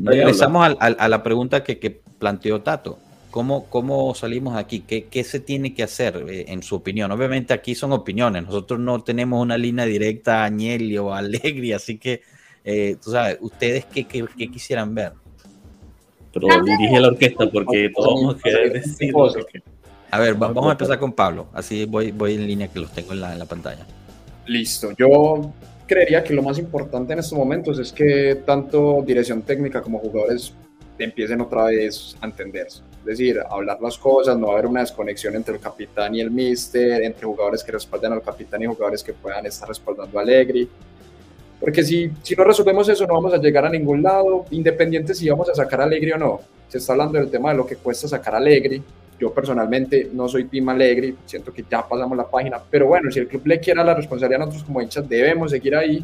regresamos 0.04 0.76
a, 0.80 1.08
la 1.08 1.22
pregunta 1.22 1.64
que, 1.64 1.78
que 1.78 2.02
planteó 2.18 2.62
Tato. 2.62 2.97
¿Cómo, 3.30 3.66
¿Cómo 3.70 4.14
salimos 4.16 4.56
de 4.56 4.60
aquí? 4.60 4.80
¿Qué, 4.82 5.06
qué 5.06 5.24
se 5.24 5.39
tiene 5.39 5.74
que 5.76 5.84
hacer 5.84 6.26
eh, 6.28 6.45
en 6.47 6.64
su 6.64 6.76
opinión? 6.76 7.12
Obviamente 7.12 7.54
aquí 7.54 7.76
son 7.76 7.91
opiniones. 7.93 8.43
Nosotros 8.43 8.80
no 8.80 9.04
tenemos 9.04 9.39
una 9.39 9.56
línea 9.58 9.86
directa 9.86 10.41
a 10.41 10.45
Agnelli 10.45 10.97
o 10.97 11.14
a 11.14 11.20
Allegri, 11.20 11.74
así 11.74 11.99
que, 11.99 12.22
eh, 12.64 12.95
tú 13.02 13.12
sabes, 13.12 13.38
¿ustedes 13.39 13.86
qué, 13.86 14.06
qué- 14.06 14.26
qué 14.36 14.49
quisieran 14.49 14.95
ver? 14.95 15.14
Pero 16.34 16.47
dirige 16.66 16.99
la 16.99 17.08
orquesta 17.10 17.49
porque 17.52 17.91
todos 17.95 18.16
vamos 18.16 18.36
a 18.36 18.39
querer 18.39 18.74
decir. 18.74 19.14
A 20.12 20.20
ver, 20.20 20.34
va- 20.41 20.47
vamos 20.47 20.68
a 20.70 20.72
empezar 20.74 20.99
con 20.99 21.14
Pablo. 21.14 21.47
Así 21.53 21.86
voy, 21.86 22.12
voy 22.12 22.36
en 22.36 22.45
línea 22.45 22.68
que 22.68 22.80
los 22.80 22.91
tengo 22.91 23.14
en 23.14 23.22
la, 23.22 23.34
en 23.34 23.39
la 23.39 23.45
pantalla. 23.45 23.86
Listo. 24.45 24.91
Yo 24.97 25.51
creería 25.88 26.24
que 26.24 26.34
lo 26.34 26.41
más 26.43 26.57
importante 26.57 27.14
en 27.14 27.20
estos 27.20 27.38
momentos 27.38 27.80
es 27.80 27.91
que 27.91 28.36
tanto 28.45 29.01
dirección 29.05 29.41
técnica 29.41 29.82
como 29.82 29.99
jugadores 29.99 30.53
empiecen 30.97 31.41
otra 31.41 31.66
vez 31.66 32.16
a 32.22 32.26
entenderse. 32.28 32.82
Es 32.99 33.05
decir, 33.05 33.39
a 33.39 33.47
hablar 33.53 33.80
las 33.82 33.97
cosas, 33.97 34.38
no 34.38 34.47
va 34.47 34.53
a 34.53 34.55
haber 34.57 34.68
una 34.68 34.82
desconexión 34.82 35.36
entre 35.36 35.55
el 35.55 35.59
capitán 35.59 36.14
y 36.14 36.20
el 36.22 36.30
mister, 36.30 37.01
entre 37.01 37.26
jugadores 37.26 37.64
que 37.64 37.72
respaldan 37.72 38.14
al 38.14 38.22
capitán 38.22 38.62
y 38.62 38.66
jugadores 38.68 39.03
que 39.03 39.12
puedan 39.14 39.45
estar 39.47 39.68
respaldando 39.68 40.20
a 40.20 40.22
Allegri. 40.22 40.70
Porque 41.59 41.84
si, 41.84 42.12
si 42.22 42.36
no 42.36 42.43
resolvemos 42.43 42.88
eso, 42.89 43.07
no 43.07 43.14
vamos 43.16 43.34
a 43.34 43.38
llegar 43.38 43.66
a 43.66 43.70
ningún 43.70 44.03
lado, 44.03 44.45
independiente 44.51 45.16
si 45.16 45.28
vamos 45.30 45.49
a 45.49 45.55
sacar 45.55 45.82
a 45.82 45.84
Allegri 45.86 46.12
o 46.12 46.18
no. 46.18 46.41
Se 46.68 46.78
está 46.78 46.93
hablando 46.93 47.18
del 47.18 47.30
tema 47.32 47.49
de 47.51 47.57
lo 47.57 47.66
que 47.66 47.76
cuesta 47.78 48.07
sacar 48.07 48.36
a 48.36 48.38
Allegri. 48.38 48.82
Yo 49.22 49.32
personalmente 49.32 50.09
no 50.11 50.28
soy 50.28 50.45
Team 50.45 50.69
Allegri, 50.69 51.15
siento 51.28 51.53
que 51.53 51.63
ya 51.69 51.88
pasamos 51.88 52.17
la 52.17 52.28
página, 52.28 52.59
pero 52.72 52.88
bueno, 52.88 53.11
si 53.11 53.19
el 53.19 53.28
club 53.28 53.45
le 53.45 53.59
quiera 53.59 53.84
la 53.84 53.93
responsabilidad 53.93 54.41
a 54.41 54.45
nosotros 54.45 54.65
como 54.65 54.82
hinchas, 54.82 55.07
debemos 55.07 55.51
seguir 55.51 55.76
ahí 55.76 56.03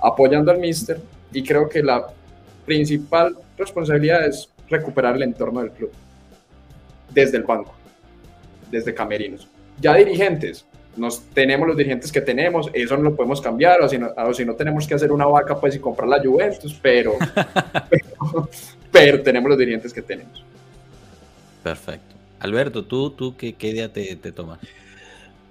apoyando 0.00 0.52
al 0.52 0.58
míster 0.58 1.00
y 1.32 1.42
creo 1.42 1.68
que 1.68 1.82
la 1.82 2.06
principal 2.64 3.36
responsabilidad 3.58 4.24
es 4.24 4.48
recuperar 4.68 5.16
el 5.16 5.24
entorno 5.24 5.62
del 5.62 5.72
club 5.72 5.90
desde 7.10 7.38
el 7.38 7.42
banco, 7.42 7.74
desde 8.70 8.94
camerinos. 8.94 9.48
Ya 9.80 9.96
dirigentes, 9.96 10.64
nos 10.94 11.22
tenemos 11.30 11.66
los 11.66 11.76
dirigentes 11.76 12.12
que 12.12 12.20
tenemos, 12.20 12.70
eso 12.72 12.96
no 12.98 13.02
lo 13.02 13.16
podemos 13.16 13.40
cambiar, 13.40 13.82
o 13.82 13.88
si 13.88 13.98
no, 13.98 14.10
o 14.16 14.32
si 14.32 14.44
no 14.44 14.54
tenemos 14.54 14.86
que 14.86 14.94
hacer 14.94 15.10
una 15.10 15.26
vaca 15.26 15.58
pues 15.58 15.74
y 15.74 15.80
comprar 15.80 16.08
la 16.08 16.22
Juventus, 16.22 16.78
pero, 16.80 17.14
pero, 17.90 18.48
pero 18.92 19.22
tenemos 19.22 19.48
los 19.48 19.58
dirigentes 19.58 19.92
que 19.92 20.02
tenemos. 20.02 20.44
Perfecto. 21.64 22.11
Alberto, 22.42 22.84
¿tú, 22.84 23.10
tú 23.10 23.36
qué, 23.36 23.54
qué 23.54 23.88
te, 23.88 24.16
te 24.16 24.32
tomas? 24.32 24.58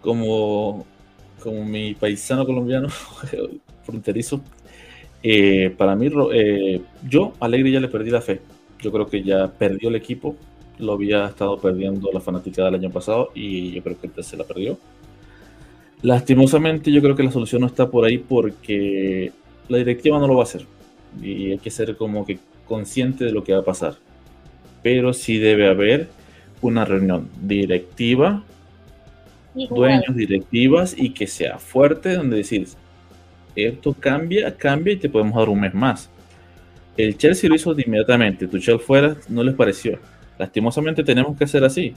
como, 0.01 0.85
como 1.41 1.63
mi 1.63 1.93
paisano 1.93 2.45
colombiano 2.45 2.89
fronterizo, 3.85 4.41
eh, 5.23 5.73
para 5.77 5.95
mí, 5.95 6.09
eh, 6.33 6.81
yo 7.07 7.33
Alegre 7.39 7.71
ya 7.71 7.79
le 7.79 7.87
perdí 7.87 8.09
la 8.09 8.21
fe. 8.21 8.41
Yo 8.81 8.91
creo 8.91 9.07
que 9.07 9.23
ya 9.23 9.47
perdió 9.47 9.89
el 9.89 9.95
equipo, 9.95 10.35
lo 10.79 10.93
había 10.93 11.27
estado 11.27 11.59
perdiendo 11.59 12.09
la 12.11 12.19
fanática 12.19 12.65
del 12.65 12.75
año 12.75 12.89
pasado 12.89 13.31
y 13.35 13.71
yo 13.71 13.83
creo 13.83 13.97
que 14.01 14.23
se 14.23 14.35
la 14.35 14.43
perdió. 14.43 14.77
Lastimosamente, 16.01 16.91
yo 16.91 17.01
creo 17.01 17.15
que 17.15 17.23
la 17.23 17.31
solución 17.31 17.61
no 17.61 17.67
está 17.67 17.89
por 17.89 18.05
ahí 18.05 18.17
porque 18.17 19.31
la 19.69 19.77
directiva 19.77 20.19
no 20.19 20.27
lo 20.27 20.33
va 20.33 20.41
a 20.41 20.43
hacer 20.43 20.65
y 21.21 21.51
hay 21.51 21.59
que 21.59 21.69
ser 21.69 21.95
como 21.95 22.25
que 22.25 22.39
consciente 22.65 23.23
de 23.23 23.31
lo 23.31 23.43
que 23.43 23.53
va 23.53 23.59
a 23.59 23.65
pasar. 23.65 23.97
Pero 24.81 25.13
sí 25.13 25.37
debe 25.37 25.67
haber 25.69 26.09
una 26.61 26.85
reunión 26.85 27.29
directiva 27.41 28.43
Y 29.55 29.67
dueños, 29.67 30.15
directivas 30.15 30.95
y 30.97 31.09
que 31.11 31.27
sea 31.27 31.57
fuerte 31.57 32.15
donde 32.15 32.37
decir 32.37 32.67
esto 33.55 33.93
cambia, 33.93 34.55
cambia 34.55 34.93
y 34.93 34.97
te 34.97 35.09
podemos 35.09 35.35
dar 35.35 35.49
un 35.49 35.59
mes 35.59 35.73
más. 35.73 36.09
El 36.97 37.17
Chelsea 37.17 37.49
lo 37.49 37.55
hizo 37.55 37.75
inmediatamente, 37.77 38.47
Tuchel 38.47 38.79
fuera, 38.79 39.15
no 39.27 39.43
les 39.43 39.55
pareció. 39.55 39.99
Lastimosamente 40.37 41.03
tenemos 41.03 41.37
que 41.37 41.43
hacer 41.43 41.63
así. 41.63 41.93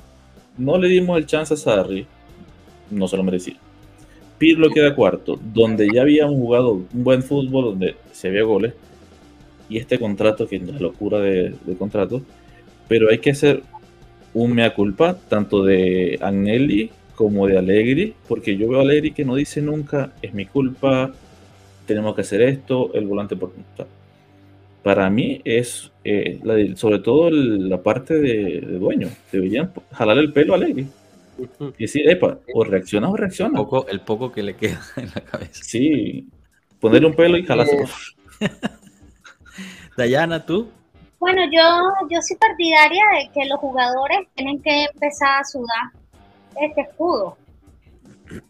No 0.57 0.79
le 0.79 0.89
dimos 0.89 1.19
el 1.19 1.27
chance 1.27 1.55
a 1.55 1.57
Sarri, 1.57 2.07
no 2.91 3.09
se 3.09 3.17
lo 3.17 3.23
merecía. 3.23 3.57
Pirlo 4.39 4.71
queda 4.71 4.95
cuarto, 4.95 5.39
donde 5.53 5.89
ya 5.93 6.03
habíamos 6.03 6.35
jugado 6.35 6.73
un 6.73 6.89
buen 7.05 7.23
fútbol, 7.23 7.65
donde 7.65 7.97
se 8.13 8.29
había 8.29 8.43
goles, 8.43 8.75
y 9.69 9.79
este 9.79 9.99
contrato, 9.99 10.47
que 10.47 10.57
es 10.57 10.63
la 10.63 10.79
locura 10.79 11.19
de, 11.19 11.55
de 11.65 11.77
contrato, 11.77 12.23
pero 12.89 13.11
hay 13.11 13.19
que 13.19 13.31
hacer 13.31 13.63
un 14.35 14.53
mea 14.55 14.75
culpa, 14.75 15.17
tanto 15.29 15.65
de 15.65 16.19
Agnelli 16.21 16.91
como 17.15 17.47
de 17.47 17.59
Allegri, 17.59 18.15
porque 18.29 18.57
yo 18.57 18.69
veo 18.69 18.81
a 18.81 18.83
Allegri 18.83 19.13
que 19.13 19.25
no 19.25 19.37
dice 19.37 19.63
nunca, 19.63 20.13
es 20.23 20.35
mi 20.35 20.47
culpa, 20.47 21.13
tenemos 21.87 22.15
que 22.15 22.23
hacer 22.23 22.43
esto, 22.43 22.93
el 22.95 23.07
volante 23.07 23.37
por... 23.37 23.53
Para 24.83 25.09
mí 25.09 25.41
es, 25.45 25.91
eh, 26.05 26.39
la 26.43 26.55
de- 26.55 26.77
sobre 26.77 26.99
todo 26.99 27.29
el- 27.29 27.71
la 27.71 27.83
parte 27.83 28.15
de, 28.15 28.61
de 28.61 28.79
dueño, 28.79 29.09
deberían 29.33 29.71
jalar 29.93 30.19
el 30.19 30.33
pelo 30.33 30.53
a 30.53 30.57
Allegri 30.57 30.87
y 31.79 31.83
decir, 31.85 32.09
epa, 32.09 32.39
o 32.53 32.65
reacciona 32.65 33.09
o 33.09 33.17
reacciona. 33.17 33.59
Poco, 33.59 33.87
el 33.89 34.01
poco 34.01 34.31
que 34.31 34.43
le 34.43 34.55
queda 34.57 34.81
en 34.97 35.07
la 35.15 35.23
cabeza. 35.23 35.63
Sí, 35.65 36.29
ponerle 36.81 37.09
un 37.09 37.15
pelo 37.15 37.39
y 37.39 37.45
jalárselo. 37.45 37.87
Dayana, 39.97 40.45
¿tú? 40.45 40.69
Bueno, 41.25 41.41
yo, 41.51 42.07
yo 42.11 42.21
soy 42.21 42.37
partidaria 42.37 43.03
de 43.15 43.31
que 43.33 43.47
los 43.47 43.59
jugadores 43.59 44.29
tienen 44.35 44.61
que 44.61 44.85
empezar 44.85 45.41
a 45.41 45.45
sudar 45.45 45.85
este 46.61 46.83
escudo. 46.83 47.39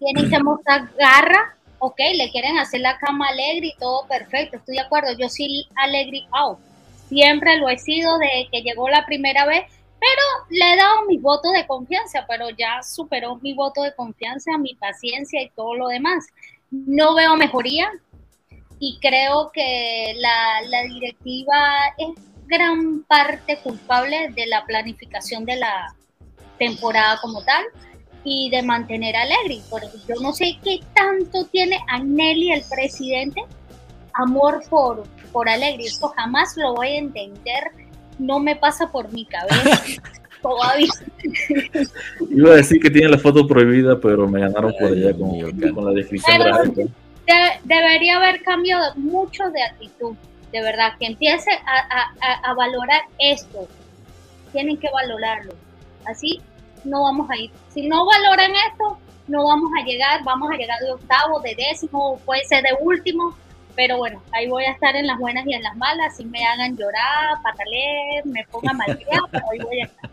Tienen 0.01 0.29
que 0.29 0.43
mostrar 0.43 0.91
garra. 0.99 1.57
Ok, 1.79 2.01
le 2.17 2.33
quieren 2.33 2.59
hacer 2.59 2.81
la 2.81 2.99
cama 2.99 3.29
alegre 3.29 3.69
y 3.69 3.79
todo 3.79 4.09
perfecto, 4.09 4.57
estoy 4.57 4.75
de 4.75 4.81
acuerdo. 4.81 5.17
Yo 5.17 5.29
sí 5.29 5.69
alegre 5.77 6.27
out. 6.33 6.59
Siempre 7.07 7.59
lo 7.59 7.69
he 7.69 7.79
sido 7.79 8.19
desde 8.19 8.49
que 8.51 8.63
llegó 8.63 8.89
la 8.89 9.07
primera 9.07 9.47
vez, 9.47 9.67
pero 10.01 10.23
le 10.51 10.73
he 10.73 10.77
dado 10.77 11.05
mi 11.07 11.19
voto 11.19 11.53
de 11.53 11.69
confianza, 11.69 12.27
pero 12.29 12.51
ya 12.51 12.83
superó 12.83 13.37
mi 13.37 13.55
voto 13.55 13.83
de 13.83 13.95
confianza, 13.95 14.59
mi 14.59 14.75
paciencia 14.75 15.41
y 15.41 15.49
todo 15.51 15.77
lo 15.77 15.87
demás. 15.87 16.27
no 16.73 17.15
veo 17.15 17.37
mejoría 17.37 17.89
y 18.81 18.99
creo 19.01 19.53
que 19.53 20.15
la, 20.17 20.61
la 20.63 20.83
directiva 20.83 21.95
es 21.99 22.34
gran 22.47 23.03
parte 23.05 23.59
culpable 23.63 24.31
de 24.35 24.47
la 24.47 24.65
planificación 24.65 25.45
de 25.45 25.57
la 25.57 25.95
temporada 26.59 27.19
como 27.21 27.43
tal 27.45 27.65
y 28.23 28.49
de 28.51 28.63
mantener 28.63 29.17
a 29.17 29.23
Allegri, 29.23 29.63
porque 29.69 29.89
yo 30.09 30.15
no 30.23 30.33
sé 30.33 30.59
qué 30.63 30.81
tanto 30.95 31.45
tiene 31.47 31.79
Agnelli, 31.89 32.53
el 32.53 32.63
presidente, 32.71 33.43
amor 34.15 34.63
por, 34.71 35.05
por 35.33 35.49
Allegri, 35.49 35.87
esto 35.87 36.09
jamás 36.17 36.57
lo 36.57 36.75
voy 36.75 36.89
a 36.89 36.99
entender, 36.99 37.65
no 38.19 38.39
me 38.39 38.57
pasa 38.57 38.91
por 38.91 39.13
mi 39.13 39.27
cabeza. 39.27 39.83
Todavía. 40.43 40.89
Iba 42.31 42.51
a 42.53 42.57
decir 42.57 42.79
que 42.79 42.91
tiene 42.91 43.09
la 43.09 43.19
foto 43.19 43.47
prohibida, 43.47 43.99
pero 43.99 44.29
me 44.29 44.41
ganaron 44.41 44.75
por 44.79 44.93
allá 44.93 45.15
con, 45.17 45.31
con 45.73 45.85
la 45.87 45.93
descripción 45.93 46.37
Pero 46.37 46.63
de- 47.27 47.61
debería 47.65 48.17
haber 48.17 48.43
cambiado 48.43 48.95
mucho 48.97 49.45
de 49.51 49.63
actitud, 49.63 50.15
de 50.55 50.63
verdad, 50.63 50.93
que 51.01 51.07
empiece 51.07 51.51
a, 51.51 51.79
a- 51.99 52.15
a- 52.21 52.51
a 52.51 52.55
valorar 52.55 53.03
esto, 53.19 53.67
tienen 54.53 54.77
que 54.79 54.89
valorarlo, 54.89 55.53
así 56.07 56.41
no 56.85 57.03
vamos 57.03 57.29
a 57.29 57.37
ir, 57.37 57.51
si 57.73 57.89
no 57.89 58.07
valoran 58.07 58.53
esto, 58.71 58.97
no 59.27 59.45
vamos 59.45 59.71
a 59.77 59.85
llegar, 59.85 60.23
vamos 60.23 60.49
a 60.53 60.57
llegar 60.57 60.79
de 60.79 60.93
octavo, 60.93 61.41
de 61.41 61.57
décimo, 61.57 62.21
puede 62.25 62.45
ser 62.45 62.63
de 62.63 62.71
último, 62.81 63.37
pero 63.75 63.97
bueno, 63.97 64.23
ahí 64.31 64.47
voy 64.49 64.63
a 64.65 64.71
estar 64.71 64.95
en 64.95 65.09
las 65.09 65.19
buenas 65.19 65.45
y 65.45 65.55
en 65.55 65.63
las 65.65 65.77
malas, 65.77 66.17
si 66.17 66.25
me 66.25 66.47
hagan 66.47 66.77
llorar, 66.77 67.43
patalear, 67.43 68.25
me 68.27 68.45
pongan 68.53 68.77
mal 68.77 68.97
pero 69.33 69.45
ahí 69.51 69.59
voy 69.59 69.81
a 69.81 69.85
estar. 69.87 70.11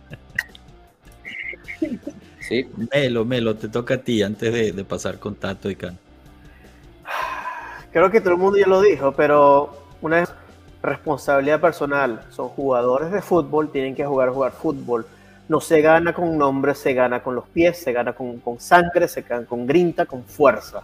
Sí. 2.39 2.67
Melo, 2.91 3.25
Melo, 3.25 3.55
te 3.55 3.69
toca 3.69 3.93
a 3.93 3.97
ti 3.99 4.23
antes 4.23 4.51
de, 4.51 4.71
de 4.71 4.83
pasar 4.83 5.19
con 5.19 5.35
Tato 5.35 5.69
y 5.69 5.75
Can. 5.75 5.97
Creo 7.91 8.09
que 8.09 8.19
todo 8.21 8.31
el 8.31 8.37
mundo 8.39 8.57
ya 8.57 8.67
lo 8.67 8.81
dijo, 8.81 9.11
pero 9.11 9.80
una 10.01 10.27
responsabilidad 10.81 11.59
personal. 11.59 12.21
Son 12.29 12.49
jugadores 12.49 13.11
de 13.11 13.21
fútbol, 13.21 13.71
tienen 13.71 13.95
que 13.95 14.05
jugar, 14.05 14.29
jugar 14.29 14.51
fútbol. 14.51 15.05
No 15.47 15.59
se 15.59 15.81
gana 15.81 16.13
con 16.13 16.37
nombres, 16.37 16.77
se 16.77 16.93
gana 16.93 17.21
con 17.21 17.35
los 17.35 17.47
pies, 17.47 17.77
se 17.77 17.91
gana 17.91 18.13
con, 18.13 18.39
con 18.39 18.59
sangre, 18.59 19.07
se 19.07 19.21
gana 19.21 19.45
con 19.45 19.67
grinta, 19.67 20.05
con 20.05 20.23
fuerza. 20.23 20.81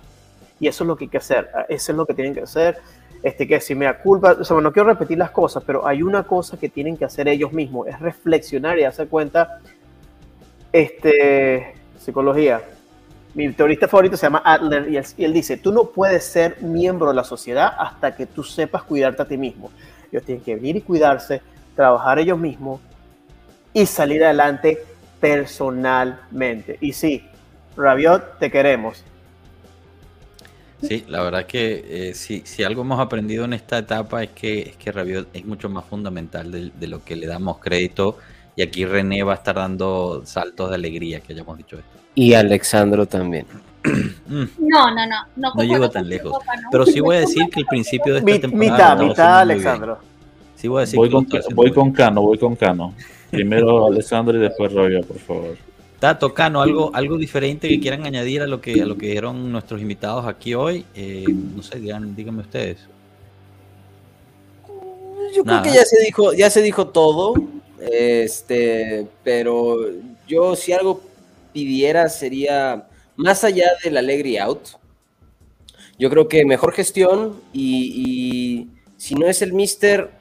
Y 0.59 0.67
eso 0.67 0.83
es 0.83 0.87
lo 0.87 0.95
que 0.95 1.05
hay 1.05 1.09
que 1.09 1.17
hacer. 1.17 1.49
Eso 1.69 1.91
es 1.91 1.97
lo 1.97 2.05
que 2.05 2.13
tienen 2.13 2.33
que 2.33 2.41
hacer. 2.41 2.77
Este, 3.23 3.47
que 3.47 3.59
si 3.59 3.73
me 3.73 3.91
culpa, 3.97 4.37
o 4.39 4.43
sea, 4.43 4.59
no 4.61 4.71
quiero 4.71 4.89
repetir 4.89 5.17
las 5.17 5.31
cosas, 5.31 5.63
pero 5.65 5.87
hay 5.87 6.03
una 6.03 6.23
cosa 6.23 6.57
que 6.57 6.69
tienen 6.69 6.97
que 6.97 7.05
hacer 7.05 7.27
ellos 7.27 7.51
mismos, 7.51 7.87
es 7.87 7.99
reflexionar 7.99 8.77
y 8.77 8.83
darse 8.83 9.07
cuenta, 9.07 9.59
este, 10.71 11.73
psicología, 11.97 12.61
mi 13.37 13.53
teorista 13.53 13.87
favorito 13.87 14.17
se 14.17 14.25
llama 14.25 14.41
Adler 14.43 14.89
y 14.89 14.97
él, 14.97 15.05
y 15.15 15.23
él 15.23 15.31
dice, 15.31 15.57
tú 15.57 15.71
no 15.71 15.91
puedes 15.91 16.25
ser 16.25 16.59
miembro 16.63 17.09
de 17.09 17.13
la 17.13 17.23
sociedad 17.23 17.71
hasta 17.77 18.15
que 18.15 18.25
tú 18.25 18.43
sepas 18.43 18.81
cuidarte 18.81 19.21
a 19.21 19.27
ti 19.27 19.37
mismo. 19.37 19.69
Ellos 20.11 20.23
tienen 20.23 20.43
que 20.43 20.55
venir 20.55 20.77
y 20.77 20.81
cuidarse, 20.81 21.43
trabajar 21.75 22.17
ellos 22.17 22.39
mismos 22.39 22.81
y 23.73 23.85
salir 23.85 24.23
adelante 24.23 24.79
personalmente. 25.19 26.79
Y 26.81 26.93
sí, 26.93 27.23
Rabiot, 27.75 28.39
te 28.39 28.49
queremos. 28.49 29.03
Sí, 30.81 31.05
la 31.07 31.21
verdad 31.21 31.45
que 31.45 32.09
eh, 32.09 32.13
si, 32.15 32.41
si 32.43 32.63
algo 32.63 32.81
hemos 32.81 32.99
aprendido 32.99 33.45
en 33.45 33.53
esta 33.53 33.77
etapa 33.77 34.23
es 34.23 34.31
que, 34.31 34.61
es 34.61 34.77
que 34.77 34.91
Rabiot 34.91 35.27
es 35.35 35.45
mucho 35.45 35.69
más 35.69 35.85
fundamental 35.85 36.51
de, 36.51 36.71
de 36.71 36.87
lo 36.87 37.03
que 37.03 37.15
le 37.15 37.27
damos 37.27 37.59
crédito. 37.59 38.17
Y 38.57 38.61
aquí 38.63 38.83
René 38.85 39.23
va 39.23 39.33
a 39.33 39.35
estar 39.35 39.55
dando 39.55 40.23
saltos 40.25 40.69
de 40.69 40.75
alegría 40.75 41.21
que 41.21 41.31
hayamos 41.31 41.57
dicho 41.57 41.77
esto. 41.77 41.97
Y 42.15 42.33
Alexandro 42.33 43.05
también. 43.05 43.45
Mm, 44.27 44.43
No, 44.59 44.93
no, 44.93 45.05
no, 45.37 45.53
no, 45.55 45.63
llego 45.63 45.89
tan 45.89 46.09
lejos. 46.09 46.33
no. 46.33 46.39
Pero 46.69 46.85
sí 46.85 46.99
voy 46.99 47.15
a 47.15 47.19
decir 47.21 47.47
que 47.49 47.61
el 47.61 47.65
principio 47.65 48.11
de 48.13 48.19
esta 48.19 48.31
Mi- 48.33 48.39
temporada. 48.39 48.95
mitad, 48.95 49.07
mitad. 49.07 49.39
Alexandro. 49.39 49.99
Sí 50.55 50.67
voy 50.67 50.79
a 50.79 50.81
decir 50.81 50.97
Voy 50.97 51.07
que 51.07 51.13
con, 51.13 51.55
voy 51.55 51.71
con. 51.71 51.91
Cano, 51.93 52.21
voy 52.23 52.37
con 52.37 52.55
Cano. 52.57 52.93
Primero 53.31 53.85
Alessandro 53.87 54.35
y 54.37 54.41
después 54.41 54.73
Rabia, 54.73 54.99
por 55.03 55.17
favor. 55.19 55.55
Tato, 55.99 56.33
Cano, 56.33 56.61
algo, 56.61 56.91
algo 56.93 57.17
diferente 57.17 57.69
que 57.69 57.79
quieran 57.79 58.05
añadir 58.05 58.41
a 58.41 58.47
lo 58.47 58.59
que, 58.59 58.81
a 58.81 58.85
lo 58.85 58.97
que 58.97 59.07
dijeron 59.07 59.49
nuestros 59.53 59.79
invitados 59.79 60.25
aquí 60.25 60.53
hoy. 60.53 60.83
Eh, 60.93 61.23
no 61.55 61.63
sé, 61.63 61.79
digan, 61.79 62.13
díganme 62.13 62.41
ustedes. 62.41 62.79
Yo 65.33 65.43
Nada. 65.43 65.61
creo 65.61 65.73
que 65.73 65.79
ya 65.79 65.85
se 65.85 66.03
dijo, 66.03 66.33
ya 66.33 66.49
se 66.49 66.61
dijo 66.61 66.87
todo. 66.87 67.35
Este, 67.79 69.07
pero 69.23 69.77
yo 70.27 70.55
si 70.55 70.73
algo 70.73 71.01
pidiera 71.53 72.09
sería 72.09 72.87
más 73.15 73.43
allá 73.43 73.71
del 73.83 73.97
Alegri 73.97 74.37
out. 74.37 74.69
Yo 75.99 76.09
creo 76.09 76.27
que 76.27 76.45
mejor 76.45 76.73
gestión 76.73 77.41
y, 77.53 78.67
si 78.97 79.15
no 79.15 79.27
es 79.27 79.41
el 79.41 79.53
Mister, 79.53 80.11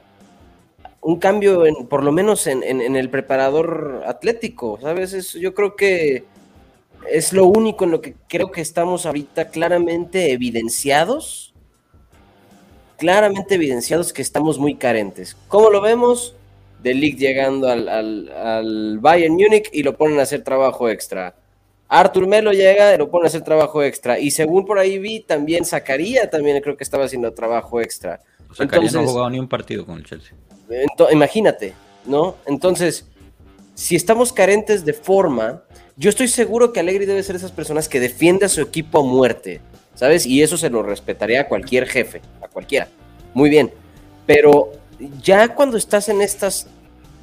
un 1.01 1.19
cambio 1.19 1.65
en, 1.65 1.87
por 1.87 2.03
lo 2.03 2.11
menos 2.11 2.47
en, 2.47 2.63
en- 2.63 2.81
en 2.81 2.95
el 2.95 3.09
preparador 3.09 4.03
atlético, 4.05 4.79
¿sabes? 4.81 5.13
Es- 5.13 5.33
yo 5.33 5.53
creo 5.53 5.75
que 5.75 6.25
es 7.11 7.33
lo 7.33 7.45
único 7.47 7.85
en 7.85 7.91
lo 7.91 8.01
que 8.01 8.15
creo 8.29 8.51
que 8.51 8.61
estamos 8.61 9.05
ahorita 9.05 9.49
claramente 9.49 10.31
evidenciados 10.33 11.53
claramente 12.97 13.55
evidenciados 13.55 14.11
que 14.11 14.21
estamos 14.21 14.57
muy 14.57 14.75
carentes. 14.75 15.35
¿Cómo 15.47 15.69
lo 15.69 15.81
vemos? 15.81 16.35
De 16.81 16.93
Ligt 16.93 17.19
llegando 17.19 17.67
al, 17.69 17.89
al- 17.89 18.29
al 18.31 18.99
Bayern 18.99 19.33
Múnich 19.33 19.69
y 19.73 19.83
lo 19.83 19.97
ponen 19.97 20.19
a 20.19 20.23
hacer 20.23 20.43
trabajo 20.43 20.89
extra. 20.89 21.35
Artur 21.89 22.27
Melo 22.27 22.51
llega 22.51 22.93
y 22.93 22.97
lo 22.97 23.09
ponen 23.09 23.25
a 23.25 23.27
hacer 23.27 23.41
trabajo 23.41 23.81
extra. 23.81 24.19
Y 24.19 24.31
según 24.31 24.65
por 24.65 24.77
ahí 24.77 24.99
vi, 24.99 25.21
también 25.21 25.65
Zacarías 25.65 26.29
también 26.29 26.61
creo 26.61 26.75
que 26.77 26.83
estaba 26.83 27.05
haciendo 27.05 27.33
trabajo 27.33 27.81
extra. 27.81 28.19
Caria 28.69 28.91
no 28.91 28.99
ha 29.01 29.05
jugado 29.05 29.29
ni 29.29 29.39
un 29.39 29.47
partido 29.47 29.85
con 29.85 29.97
el 29.97 30.05
Chelsea. 30.05 30.33
Imagínate, 31.11 31.73
¿no? 32.05 32.35
Entonces, 32.45 33.05
si 33.73 33.95
estamos 33.95 34.33
carentes 34.33 34.83
de 34.85 34.93
forma, 34.93 35.63
yo 35.95 36.09
estoy 36.09 36.27
seguro 36.27 36.73
que 36.73 36.79
Alegri 36.79 37.05
debe 37.05 37.23
ser 37.23 37.35
esas 37.35 37.51
personas 37.51 37.87
que 37.87 37.99
defiende 37.99 38.45
a 38.45 38.49
su 38.49 38.61
equipo 38.61 38.99
a 38.99 39.03
muerte, 39.03 39.61
¿sabes? 39.95 40.25
Y 40.25 40.41
eso 40.41 40.57
se 40.57 40.69
lo 40.69 40.83
respetaría 40.83 41.41
a 41.41 41.47
cualquier 41.47 41.87
jefe, 41.87 42.21
a 42.41 42.47
cualquiera. 42.47 42.87
Muy 43.33 43.49
bien. 43.49 43.71
Pero 44.25 44.73
ya 45.23 45.53
cuando 45.53 45.77
estás 45.77 46.09
en 46.09 46.21
estas, 46.21 46.67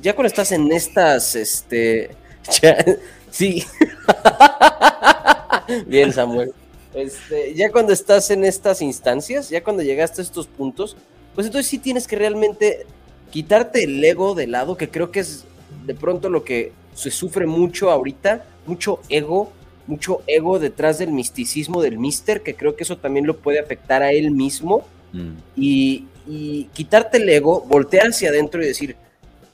ya 0.03 0.15
cuando 0.15 0.29
estás 0.29 0.53
en 0.53 0.71
estas, 0.73 1.35
este, 1.35 2.11
ya- 2.63 2.85
sí. 3.31 3.65
bien, 5.87 6.13
Samuel. 6.13 6.53
Este, 6.95 7.55
ya 7.55 7.71
cuando 7.73 7.93
estás 7.93 8.31
en 8.31 8.45
estas 8.45 8.81
instancias, 8.83 9.49
ya 9.51 9.65
cuando 9.65 9.83
llegaste 9.83 10.21
a 10.21 10.25
estos 10.25 10.47
puntos, 10.47 10.97
pues 11.35 11.47
entonces 11.47 11.69
sí 11.69 11.79
tienes 11.79 12.07
que 12.07 12.17
realmente 12.17 12.87
quitarte 13.33 13.83
el 13.85 14.03
ego 14.05 14.35
de 14.35 14.47
lado, 14.47 14.77
que 14.77 14.89
creo 14.89 15.11
que 15.11 15.21
es 15.21 15.45
de 15.87 15.95
pronto 15.95 16.29
lo 16.31 16.45
que 16.45 16.73
se 16.95 17.11
sufre 17.11 17.47
mucho 17.47 17.91
ahorita, 17.91 18.45
mucho 18.67 19.01
ego, 19.09 19.51
mucho 19.89 20.23
ego 20.29 20.61
detrás 20.61 20.99
del 20.99 21.11
misticismo 21.11 21.83
del 21.83 21.99
mister, 21.99 22.43
que 22.43 22.55
creo 22.55 22.77
que 22.77 22.85
eso 22.85 22.97
también 22.97 23.27
lo 23.27 23.37
puede 23.39 23.59
afectar 23.59 24.03
a 24.03 24.13
él 24.13 24.31
mismo, 24.31 24.87
Mm. 25.13 25.31
y, 25.57 26.07
y 26.27 26.65
quitarte 26.73 27.19
el 27.19 27.29
ego, 27.29 27.65
voltear 27.69 28.09
hacia 28.09 28.31
adentro 28.31 28.63
y 28.63 28.67
decir, 28.67 28.97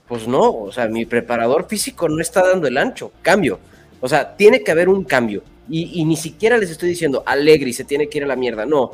pues 0.09 0.27
no, 0.27 0.51
o 0.51 0.73
sea, 0.73 0.89
mi 0.89 1.05
preparador 1.07 1.67
físico 1.69 2.09
no 2.09 2.21
está 2.21 2.47
dando 2.47 2.67
el 2.67 2.77
ancho, 2.79 3.13
cambio. 3.23 3.59
O 4.01 4.09
sea, 4.09 4.37
tiene 4.37 4.63
que 4.63 4.71
haber 4.71 4.89
un 4.89 5.05
cambio. 5.05 5.43
Y, 5.69 6.01
y 6.01 6.05
ni 6.05 6.17
siquiera 6.17 6.59
les 6.59 6.71
estoy 6.71 6.89
diciendo, 6.89 7.23
Alegri 7.27 7.73
se 7.73 7.85
tiene 7.85 8.09
que 8.09 8.19
ir 8.19 8.25
a 8.25 8.29
la 8.29 8.37
mierda, 8.37 8.67
no. 8.67 8.93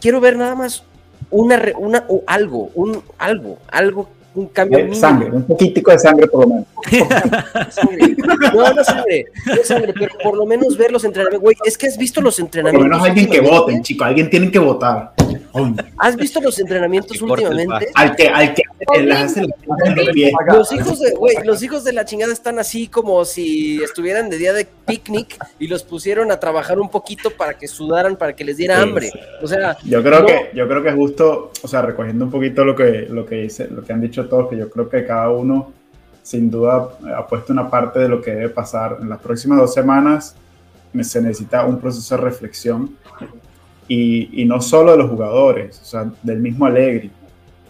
Quiero 0.00 0.20
ver 0.20 0.36
nada 0.36 0.54
más 0.54 0.84
una, 1.30 1.60
una 1.78 2.04
o 2.08 2.22
algo, 2.26 2.70
un 2.74 3.02
algo, 3.18 3.58
algo, 3.70 4.08
un 4.34 4.46
cambio. 4.48 4.94
Sangre, 4.94 5.30
un 5.30 5.44
poquitico 5.44 5.90
de 5.90 5.98
sangre 5.98 6.26
por 6.26 6.42
lo 6.42 6.48
menos. 6.54 6.66
Sangre. 7.74 8.16
No, 8.54 8.74
no 8.74 8.84
sangre, 8.84 9.26
no 9.46 9.64
sangre, 9.64 9.94
pero 9.98 10.12
por 10.22 10.36
lo 10.36 10.46
menos 10.46 10.76
ver 10.76 10.92
los 10.92 11.04
entrenamientos. 11.04 11.42
Güey, 11.42 11.56
es 11.64 11.76
que 11.76 11.86
has 11.86 11.96
visto 11.96 12.20
los 12.20 12.34
Por 12.36 12.40
lo 12.40 12.46
entrenamientos. 12.46 12.90
menos 12.90 13.08
alguien 13.08 13.30
que 13.30 13.40
voten, 13.40 13.82
chicos. 13.82 14.06
Alguien 14.06 14.30
tiene 14.30 14.50
que 14.50 14.58
votar. 14.58 15.12
¿Has 15.98 16.16
visto 16.16 16.40
los 16.40 16.58
entrenamientos 16.58 17.20
últimamente? 17.22 17.88
Al 17.94 18.14
que, 18.16 18.28
al 18.28 18.54
que 18.54 18.62
los 20.52 20.72
hijos 20.72 21.00
de, 21.00 21.12
güey, 21.12 21.36
los 21.44 21.62
hijos 21.62 21.84
de 21.84 21.92
la 21.92 22.04
chingada 22.04 22.32
están 22.32 22.58
así 22.58 22.88
como 22.88 23.24
si 23.24 23.82
estuvieran 23.82 24.30
de 24.30 24.38
día 24.38 24.52
de 24.52 24.66
picnic 24.86 25.36
y 25.58 25.68
los 25.68 25.82
pusieron 25.82 26.30
a 26.30 26.40
trabajar 26.40 26.78
un 26.78 26.88
poquito 26.88 27.30
para 27.30 27.54
que 27.54 27.68
sudaran, 27.68 28.16
para 28.16 28.34
que 28.34 28.44
les 28.44 28.56
diera 28.56 28.80
hambre. 28.80 29.10
O 29.42 29.46
sea, 29.46 29.76
Yo 29.84 30.02
creo 30.02 30.20
No. 30.20 30.26
que, 30.26 30.50
yo 30.54 30.68
creo 30.68 30.82
que 30.82 30.88
es 30.90 30.94
justo, 30.94 31.52
o 31.62 31.68
sea, 31.68 31.82
recogiendo 31.82 32.24
un 32.24 32.30
poquito 32.30 32.64
lo 32.64 32.74
que, 32.74 33.06
lo 33.10 33.24
que 33.26 33.36
dice, 33.36 33.68
lo 33.68 33.82
que 33.82 33.92
han 33.92 34.00
dicho 34.00 34.28
todos, 34.28 34.48
que 34.48 34.56
yo 34.56 34.70
creo 34.70 34.88
que 34.88 35.04
cada 35.04 35.30
uno 35.30 35.72
sin 36.22 36.50
duda 36.50 36.90
ha 37.16 37.26
puesto 37.26 37.52
una 37.52 37.68
parte 37.68 37.98
de 37.98 38.08
lo 38.08 38.20
que 38.20 38.30
debe 38.32 38.50
pasar. 38.50 38.98
En 39.00 39.08
las 39.08 39.20
próximas 39.20 39.58
dos 39.58 39.74
semanas 39.74 40.36
se 41.02 41.20
necesita 41.22 41.64
un 41.64 41.80
proceso 41.80 42.16
de 42.16 42.20
reflexión 42.22 42.96
y, 43.90 44.42
y 44.42 44.44
no 44.44 44.60
solo 44.60 44.92
de 44.92 44.98
los 44.98 45.10
jugadores, 45.10 45.80
o 45.82 45.84
sea, 45.84 46.08
del 46.22 46.38
mismo 46.38 46.64
Allegri. 46.64 47.10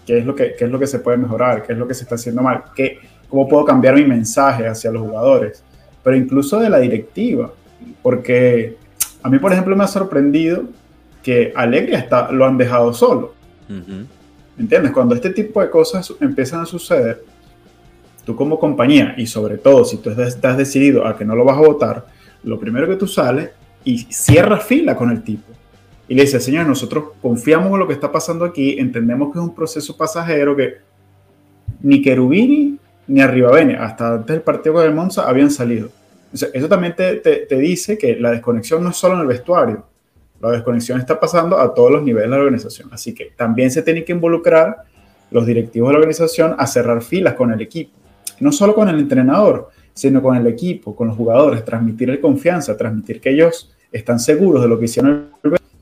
¿Qué 0.07 0.19
es, 0.19 0.27
lo 0.27 0.35
que, 0.35 0.55
¿Qué 0.55 0.67
es 0.67 0.71
lo 0.71 0.79
que 0.79 0.87
se 0.87 0.99
puede 0.99 1.17
mejorar? 1.17 1.63
¿Qué 1.63 1.73
es 1.73 1.79
lo 1.79 1.89
que 1.89 1.95
se 1.95 2.03
está 2.03 2.17
haciendo 2.17 2.43
mal? 2.43 2.65
¿Qué, 2.77 2.99
¿Cómo 3.27 3.49
puedo 3.49 3.65
cambiar 3.65 3.95
mi 3.95 4.05
mensaje 4.05 4.67
hacia 4.67 4.91
los 4.91 5.01
jugadores? 5.01 5.65
Pero 6.05 6.15
incluso 6.15 6.61
de 6.61 6.69
la 6.69 6.79
directiva, 6.79 7.51
porque 8.03 8.77
a 9.23 9.31
mí, 9.31 9.39
por 9.39 9.51
ejemplo, 9.51 9.75
me 9.75 9.85
ha 9.85 9.87
sorprendido 9.87 10.65
que 11.23 11.55
Alegre 11.57 11.97
hasta 11.97 12.31
lo 12.31 12.45
han 12.45 12.59
dejado 12.59 12.93
solo. 12.93 13.33
¿Entiendes? 14.59 14.93
Cuando 14.93 15.15
este 15.15 15.31
tipo 15.31 15.63
de 15.63 15.71
cosas 15.71 16.13
empiezan 16.21 16.61
a 16.61 16.67
suceder, 16.67 17.25
tú 18.27 18.37
como 18.37 18.59
compañía, 18.59 19.15
y 19.17 19.27
sobre 19.27 19.57
todo 19.57 19.87
si 19.87 19.97
tú 19.97 20.11
estás 20.11 20.59
decidido 20.59 21.07
a 21.07 21.17
que 21.17 21.25
no 21.25 21.35
lo 21.35 21.47
vas 21.47 21.57
a 21.57 21.63
votar, 21.63 22.07
lo 22.43 22.61
primero 22.61 22.87
que 22.87 22.97
tú 22.97 23.07
sales 23.07 23.53
y 23.85 24.01
cierras 24.11 24.65
fila 24.65 24.95
con 24.95 25.11
el 25.11 25.23
tipo. 25.23 25.51
Y 26.11 26.15
le 26.17 26.23
dices, 26.23 26.45
señor, 26.45 26.67
nosotros 26.67 27.13
confiamos 27.23 27.73
en 27.73 27.79
lo 27.79 27.87
que 27.87 27.93
está 27.93 28.11
pasando 28.11 28.45
aquí, 28.45 28.77
entendemos 28.81 29.33
que 29.33 29.39
es 29.39 29.45
un 29.45 29.55
proceso 29.55 29.97
pasajero 29.97 30.57
que 30.57 30.79
ni 31.83 32.03
Cherubini 32.03 32.77
ni 33.07 33.21
Arribavene, 33.21 33.77
hasta 33.77 34.15
antes 34.15 34.35
del 34.35 34.43
partido 34.43 34.75
con 34.75 34.85
el 34.85 34.93
Monza, 34.93 35.29
habían 35.29 35.53
salido. 35.53 35.89
Eso 36.33 36.69
también 36.69 36.97
te, 36.97 37.15
te, 37.15 37.57
dice 37.57 37.97
que 37.97 38.17
la 38.17 38.33
desconexión 38.33 38.83
no 38.83 38.91
es 38.91 38.97
solo 38.97 39.15
en 39.15 39.21
el 39.21 39.29
vestuario, 39.29 39.87
la 40.41 40.51
desconexión 40.51 40.99
está 40.99 41.21
pasando 41.21 41.57
a 41.57 41.73
todos 41.73 41.93
los 41.93 42.03
niveles 42.03 42.29
de 42.29 42.37
la 42.37 42.43
organización. 42.43 42.89
Así 42.91 43.15
que 43.15 43.27
también 43.37 43.71
se 43.71 43.83
tiene 43.83 44.03
que 44.03 44.11
involucrar 44.11 44.79
los 45.31 45.47
directivos 45.47 45.91
de 45.91 45.93
la 45.93 45.99
organización 46.01 46.57
a 46.59 46.67
cerrar 46.67 47.03
filas 47.03 47.35
con 47.35 47.53
el 47.53 47.61
equipo. 47.61 47.97
No 48.41 48.51
solo 48.51 48.75
con 48.75 48.89
el 48.89 48.99
entrenador, 48.99 49.69
sino 49.95 50.21
con 50.21 50.37
el 50.37 50.49
equipo, 50.49 50.97
con 50.97 51.07
los 51.07 51.17
jugadores, 51.17 51.65
transmitirle 51.65 52.21
confianza, 52.21 52.77
transmitir 52.77 53.21
que 53.21 53.31
ellos 53.31 53.77
están 53.93 54.19
seguros 54.19 54.61
de 54.61 54.69
lo 54.69 54.77
que 54.77 54.87
hicieron 54.87 55.31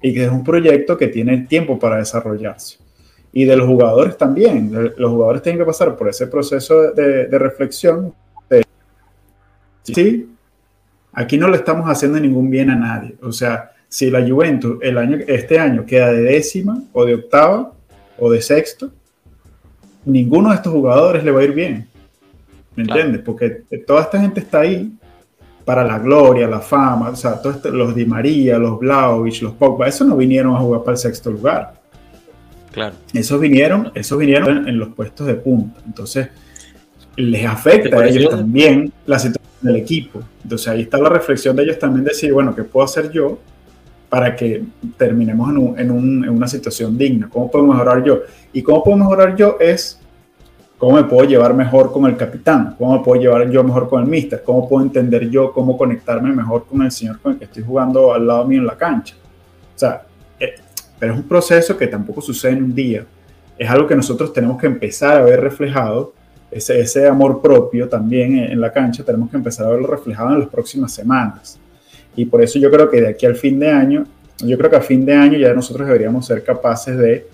y 0.01 0.14
que 0.14 0.24
es 0.24 0.30
un 0.30 0.44
proyecto 0.44 0.96
que 0.96 1.09
tiene 1.09 1.38
tiempo 1.46 1.78
para 1.78 1.96
desarrollarse. 1.96 2.78
Y 3.32 3.44
de 3.44 3.57
los 3.57 3.66
jugadores 3.66 4.16
también, 4.16 4.72
los 4.96 5.11
jugadores 5.11 5.42
tienen 5.42 5.59
que 5.59 5.66
pasar 5.66 5.96
por 5.96 6.09
ese 6.09 6.26
proceso 6.26 6.92
de, 6.92 7.26
reflexión. 7.38 8.14
sí, 9.82 10.28
aquí 11.12 11.36
no 11.36 11.49
le 11.49 11.57
estamos 11.57 11.88
haciendo 11.88 12.18
ningún 12.18 12.51
bien 12.51 12.70
a 12.70 12.76
nadie. 12.76 13.16
O 13.22 13.32
sea, 13.32 13.72
si 13.88 14.11
la 14.11 14.26
Juventus 14.26 14.78
el 14.82 14.99
año, 14.99 15.18
este 15.26 15.59
año 15.59 15.84
queda 15.84 16.12
de 16.12 16.22
décima 16.22 16.82
o 16.92 17.05
de 17.05 17.14
octava 17.14 17.72
o 18.18 18.30
de 18.30 18.42
sexto, 18.42 18.90
ninguno 20.05 20.51
de 20.51 20.57
estos 20.57 20.72
jugadores 20.72 21.22
le 21.24 21.30
va 21.30 21.40
a 21.40 21.44
ir 21.44 21.53
bien. 21.53 21.88
¿Me 22.76 22.84
entiendes? 22.84 23.22
Porque 23.22 23.62
toda 23.86 24.03
esta 24.03 24.20
gente 24.20 24.40
está 24.40 24.61
ahí 24.61 24.92
para 25.69 25.85
la 25.85 25.99
gloria, 25.99 26.49
la 26.49 26.61
fama, 26.61 27.11
o 27.11 27.14
sea, 27.14 27.43
todos 27.43 27.62
los 27.66 27.95
Di 27.95 28.07
María, 28.07 28.59
los 28.59 28.79
Blaovic, 28.79 29.43
los 29.43 29.53
Pogba, 29.53 29.87
esos 29.87 30.09
no 30.09 30.16
vinieron 30.16 30.57
a 30.57 30.61
jugar 30.61 30.83
para 30.83 30.93
el 30.93 30.99
sexto 30.99 31.31
lugar. 31.31 31.75
Claro. 32.73 32.95
Esos 33.12 33.39
vinieron, 33.39 33.93
esos 33.95 34.19
vinieron 34.19 34.66
en 34.66 34.79
los 34.79 34.95
puestos 34.95 35.27
de 35.27 35.35
punta. 35.35 35.79
Entonces, 35.85 36.29
les 37.16 37.45
afecta 37.45 38.01
a 38.01 38.09
ellos 38.09 38.31
también 38.31 38.91
la 39.05 39.19
situación 39.19 39.53
del 39.61 39.77
equipo. 39.77 40.23
Entonces, 40.43 40.69
ahí 40.69 40.81
está 40.81 40.97
la 40.97 41.11
reflexión 41.11 41.55
de 41.55 41.64
ellos 41.64 41.79
también 41.79 42.03
de 42.03 42.12
decir, 42.12 42.33
bueno, 42.33 42.57
¿qué 42.57 42.64
puedo 42.64 42.87
hacer 42.87 43.12
yo 43.12 43.39
para 44.09 44.35
que 44.35 44.64
terminemos 44.97 45.51
en, 45.77 45.91
una 45.91 46.49
situación 46.49 46.97
digna. 46.97 47.29
¿Cómo 47.29 47.51
puedo 47.51 47.66
mejorar 47.66 48.03
yo? 48.03 48.23
Y 48.55 48.62
cómo 48.62 48.83
puedo 48.83 48.97
mejorar 48.97 49.37
yo 49.37 49.59
es 49.61 50.01
cómo 50.79 50.97
me 50.97 51.05
puedo 51.05 51.29
llevar 51.29 51.53
mejor 51.55 51.93
con 51.93 52.07
el 52.07 52.16
capitán, 52.16 52.76
cómo 52.79 52.97
me 52.97 53.05
puedo 53.05 53.20
llevar 53.20 53.51
yo 53.51 53.64
mejor 53.64 53.89
con 53.89 54.03
el 54.03 54.09
mister, 54.09 54.43
cómo 54.45 54.68
puedo 54.68 54.85
entender 54.85 55.29
yo 55.29 55.53
cómo 55.53 55.76
conectarme 55.76 56.33
mejor 56.33 56.66
con 56.66 56.83
el 56.83 56.93
señor 56.93 57.18
con 57.20 57.33
el 57.33 57.39
que 57.39 57.45
estoy 57.47 57.64
jugando 57.64 58.14
al 58.14 58.26
lado 58.26 58.45
mío 58.47 58.61
en 58.61 58.66
la 58.66 58.76
cancha. 58.76 59.16
O 59.74 59.79
sea, 59.79 60.03
eh, 60.39 60.55
pero 60.99 61.12
es 61.12 61.18
un 61.18 61.26
proceso 61.26 61.76
que 61.76 61.89
tampoco 61.89 62.20
sucede 62.20 62.53
en 62.53 62.62
un 62.62 62.74
día. 62.74 63.05
Es 63.59 63.68
algo 63.68 63.89
que 63.89 63.97
nosotros 63.97 64.33
tenemos 64.33 64.57
que 64.61 64.68
empezar 64.68 65.18
a 65.18 65.22
ver 65.22 65.41
reflejado, 65.41 66.14
ese, 66.51 66.81
ese 66.81 67.07
amor 67.09 67.43
propio 67.43 67.89
también 67.89 68.39
en 68.39 68.61
la 68.61 68.72
cancha, 68.72 69.03
tenemos 69.03 69.31
que 69.31 69.37
empezar 69.37 69.66
a 69.66 69.70
verlo 69.70 69.89
reflejado 69.89 70.33
en 70.33 70.41
las 70.41 70.49
próximas 70.49 70.93
semanas. 70.93 71.59
Y 72.14 72.24
por 72.24 72.41
eso 72.41 72.59
yo 72.59 72.70
creo 72.70 72.89
que 72.89 73.01
de 73.01 73.09
aquí 73.09 73.26
al 73.26 73.35
fin 73.35 73.59
de 73.59 73.68
año, 73.68 74.07
yo 74.39 74.57
creo 74.57 74.70
que 74.70 74.76
a 74.76 74.81
fin 74.81 75.05
de 75.05 75.14
año 75.14 75.37
ya 75.37 75.53
nosotros 75.53 75.87
deberíamos 75.87 76.24
ser 76.24 76.45
capaces 76.45 76.97
de 76.97 77.26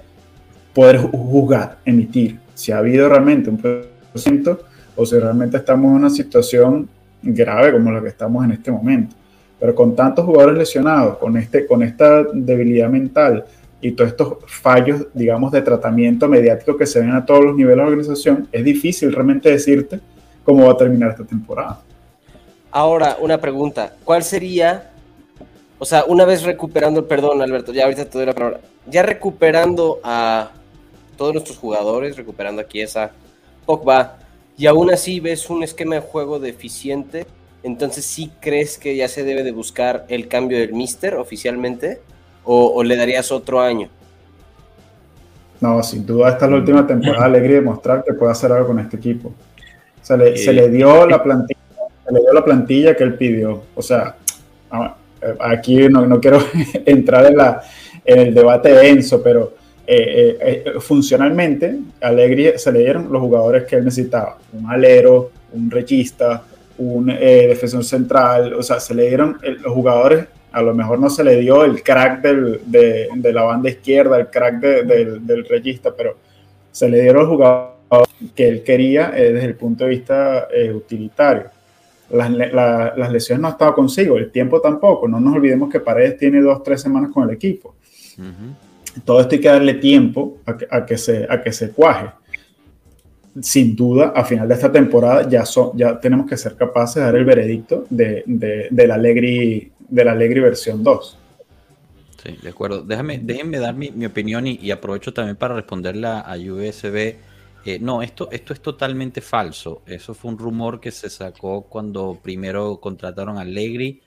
poder 0.73 0.97
juzgar, 0.99 1.77
emitir 1.85 2.44
si 2.55 2.73
ha 2.73 2.79
habido 2.79 3.09
realmente 3.09 3.51
un 3.51 3.59
procedimiento 3.59 4.61
o 4.97 5.05
si 5.05 5.19
realmente 5.19 5.57
estamos 5.57 5.91
en 5.91 5.97
una 5.97 6.11
situación 6.11 6.89
grave 7.23 7.73
como 7.73 7.91
la 7.91 8.01
que 8.01 8.09
estamos 8.09 8.45
en 8.45 8.53
este 8.53 8.71
momento. 8.71 9.15
Pero 9.59 9.75
con 9.75 9.95
tantos 9.97 10.25
jugadores 10.25 10.59
lesionados, 10.59 11.19
con, 11.19 11.37
este, 11.37 11.67
con 11.67 11.83
esta 11.83 12.23
debilidad 12.33 12.89
mental 12.89 13.45
y 13.81 13.93
todos 13.93 14.11
estos 14.11 14.39
fallos, 14.47 15.07
digamos, 15.15 15.53
de 15.53 15.63
tratamiento 15.63 16.29
mediático 16.29 16.77
que 16.77 16.87
se 16.87 17.01
ven 17.01 17.13
a 17.13 17.25
todos 17.25 17.45
los 17.45 17.57
niveles 17.57 17.77
de 17.77 17.83
la 17.83 17.89
organización, 17.89 18.49
es 18.51 18.65
difícil 18.65 19.13
realmente 19.13 19.51
decirte 19.51 20.01
cómo 20.45 20.67
va 20.67 20.73
a 20.73 20.77
terminar 20.77 21.11
esta 21.11 21.25
temporada. 21.25 21.81
Ahora, 22.71 23.17
una 23.21 23.41
pregunta. 23.41 23.95
¿Cuál 24.05 24.23
sería, 24.25 24.91
o 25.79 25.85
sea, 25.85 26.05
una 26.07 26.25
vez 26.25 26.43
recuperando, 26.43 27.07
perdón 27.07 27.41
Alberto, 27.41 27.73
ya 27.73 27.85
ahorita 27.85 28.05
te 28.05 28.19
doy 28.19 28.27
la 28.27 28.33
palabra, 28.33 28.61
ya 28.87 29.03
recuperando 29.03 30.01
a 30.03 30.51
todos 31.15 31.33
nuestros 31.33 31.59
jugadores, 31.59 32.17
recuperando 32.17 32.61
aquí 32.61 32.81
esa 32.81 33.13
Pogba, 33.67 34.19
y 34.57 34.67
aún 34.67 34.93
así 34.93 35.21
ves 35.21 35.49
un 35.51 35.63
esquema 35.63 35.97
de 35.97 36.01
juego 36.01 36.39
deficiente, 36.39 37.27
entonces 37.63 38.05
sí 38.05 38.31
crees 38.41 38.79
que 38.79 38.95
ya 38.95 39.09
se 39.09 39.25
debe 39.25 39.43
de 39.43 39.53
buscar 39.53 40.05
el 40.09 40.29
cambio 40.29 40.59
del 40.59 40.73
Mister 40.75 41.15
oficialmente, 41.15 42.01
o, 42.47 42.85
le 42.85 42.97
darías 42.97 43.33
otro 43.33 43.61
año? 43.61 43.89
No, 45.63 45.83
sin 45.83 46.05
duda 46.05 46.29
esta 46.29 46.45
es 46.45 46.51
la 46.51 46.59
última 46.59 46.87
temporada 46.87 47.25
alegre 47.25 47.55
de 47.55 47.61
mostrar 47.63 48.05
que 48.05 48.13
puede 48.13 48.33
hacer 48.33 48.53
algo 48.53 48.67
con 48.67 48.79
este 48.79 48.99
equipo. 48.99 49.33
se 50.03 50.53
le 50.53 50.69
dio 50.69 51.07
la 51.07 51.23
plantilla 51.23 51.65
le 52.11 52.21
dio 52.21 52.33
la 52.33 52.45
plantilla 52.45 52.95
que 52.95 53.05
él 53.05 53.15
pidió. 53.15 53.63
O 53.75 53.83
sea, 53.83 54.17
ah, 54.71 54.97
aquí 55.41 55.89
no, 55.89 56.21
quiero 56.21 56.39
entrar 56.85 57.27
en, 57.27 57.39
en 58.05 58.19
el 58.29 58.35
debate 58.35 58.73
denso, 58.73 59.23
pero 59.23 59.55
eh, 59.87 60.39
eh, 60.41 60.63
eh, 60.67 60.81
funcionalmente 60.81 61.79
Alegría 62.01 62.59
se 62.59 62.73
le 62.73 62.81
dieron 62.81 63.13
los 63.13 63.21
jugadores 63.21 63.65
que 63.65 63.77
él 63.77 63.85
necesitaba. 63.85 64.39
Un 64.53 64.71
alero, 64.71 65.31
un 65.53 65.71
rechista, 65.71 66.45
un 66.79 67.07
defensor 67.07 67.85
central, 67.85 68.55
o 68.55 68.63
sea, 68.63 68.81
se 68.81 68.95
le 68.95 69.09
dieron 69.09 69.39
los 69.61 69.73
jugadores, 69.73 70.27
a 70.51 70.63
lo 70.63 70.75
mejor 70.75 70.99
no 70.99 71.09
se 71.09 71.23
le 71.23 71.37
dio 71.37 71.65
el 71.65 71.83
crack 71.83 72.21
del, 72.23 72.61
de, 72.67 73.09
de, 73.15 73.33
la 73.33 73.43
banda 73.43 73.71
izquierda, 73.71 74.19
el 74.19 74.27
crack 74.27 74.61
del, 74.61 75.25
del 75.25 75.45
rechista, 75.45 75.95
pero 75.97 76.17
se 76.73 76.89
le 76.89 77.01
dieron 77.01 77.23
los 77.23 77.31
jugadores 77.31 78.09
que 78.35 78.49
él 78.49 78.63
quería 78.65 79.11
desde 79.11 79.45
el 79.45 79.55
punto 79.55 79.85
de 79.85 79.91
vista 79.91 80.49
utilitario 80.75 81.51
las, 82.11 82.31
lesiones 83.11 83.41
no 83.41 83.49
han 83.49 83.53
estado 83.53 83.75
consigo, 83.75 84.17
el 84.17 84.31
tiempo 84.31 84.61
tampoco. 84.61 85.09
No 85.09 85.21
nos 85.21 85.35
olvidemos 85.35 85.71
que 85.71 85.81
Paredes 85.81 86.17
tiene 86.19 86.41
dos, 86.41 86.63
tres 86.63 86.81
semanas 86.81 87.11
con 87.13 87.29
el 87.29 87.35
equipo. 87.35 87.75
Todo 89.05 89.21
esto 89.21 89.35
hay 89.35 89.41
que 89.41 89.49
darle 89.49 89.75
tiempo 89.75 90.39
a 90.47 90.85
que, 90.87 90.99
se, 90.99 91.27
a 91.29 91.43
que 91.43 91.53
se 91.53 91.71
cuaje. 91.71 92.11
Sin 93.41 93.75
duda, 93.75 94.13
a 94.15 94.25
final 94.25 94.47
de 94.47 94.55
esta 94.55 94.71
temporada 94.71 95.29
ya, 95.29 95.43
ya 95.75 95.99
tenemos 95.99 96.27
que 96.27 96.37
ser 96.37 96.55
capaces 96.55 96.97
de 96.97 97.01
dar 97.03 97.17
el 97.17 97.25
veredicto 97.25 97.85
de, 97.91 98.23
de, 98.27 98.87
la, 98.87 98.95
Allegri, 98.95 99.73
de 99.89 100.05
la 100.05 100.15
versión 100.15 100.85
2. 100.85 101.19
Sí, 102.23 102.39
de 102.41 102.49
acuerdo. 102.49 102.83
Déjame, 102.83 103.19
déjenme 103.19 103.59
dar 103.59 103.75
mi, 103.75 104.07
opinión 104.07 104.47
y, 104.47 104.71
aprovecho 104.71 105.13
también 105.13 105.37
para 105.37 105.55
responderle 105.55 106.07
a 106.07 106.35
USB 106.39 107.17
eh, 107.67 107.79
no, 107.81 108.03
esto, 108.03 108.29
esto 108.31 108.53
es 108.53 108.61
totalmente 108.61 109.21
falso. 109.21 109.83
Eso 109.87 110.13
fue 110.15 110.31
un 110.31 110.39
rumor 110.39 110.81
que 110.81 110.91
se 110.91 111.09
sacó 111.09 111.63
cuando 111.63 112.19
primero 112.23 112.79
contrataron 112.79 113.39
a 113.39 113.43
Allegri. 113.43 114.03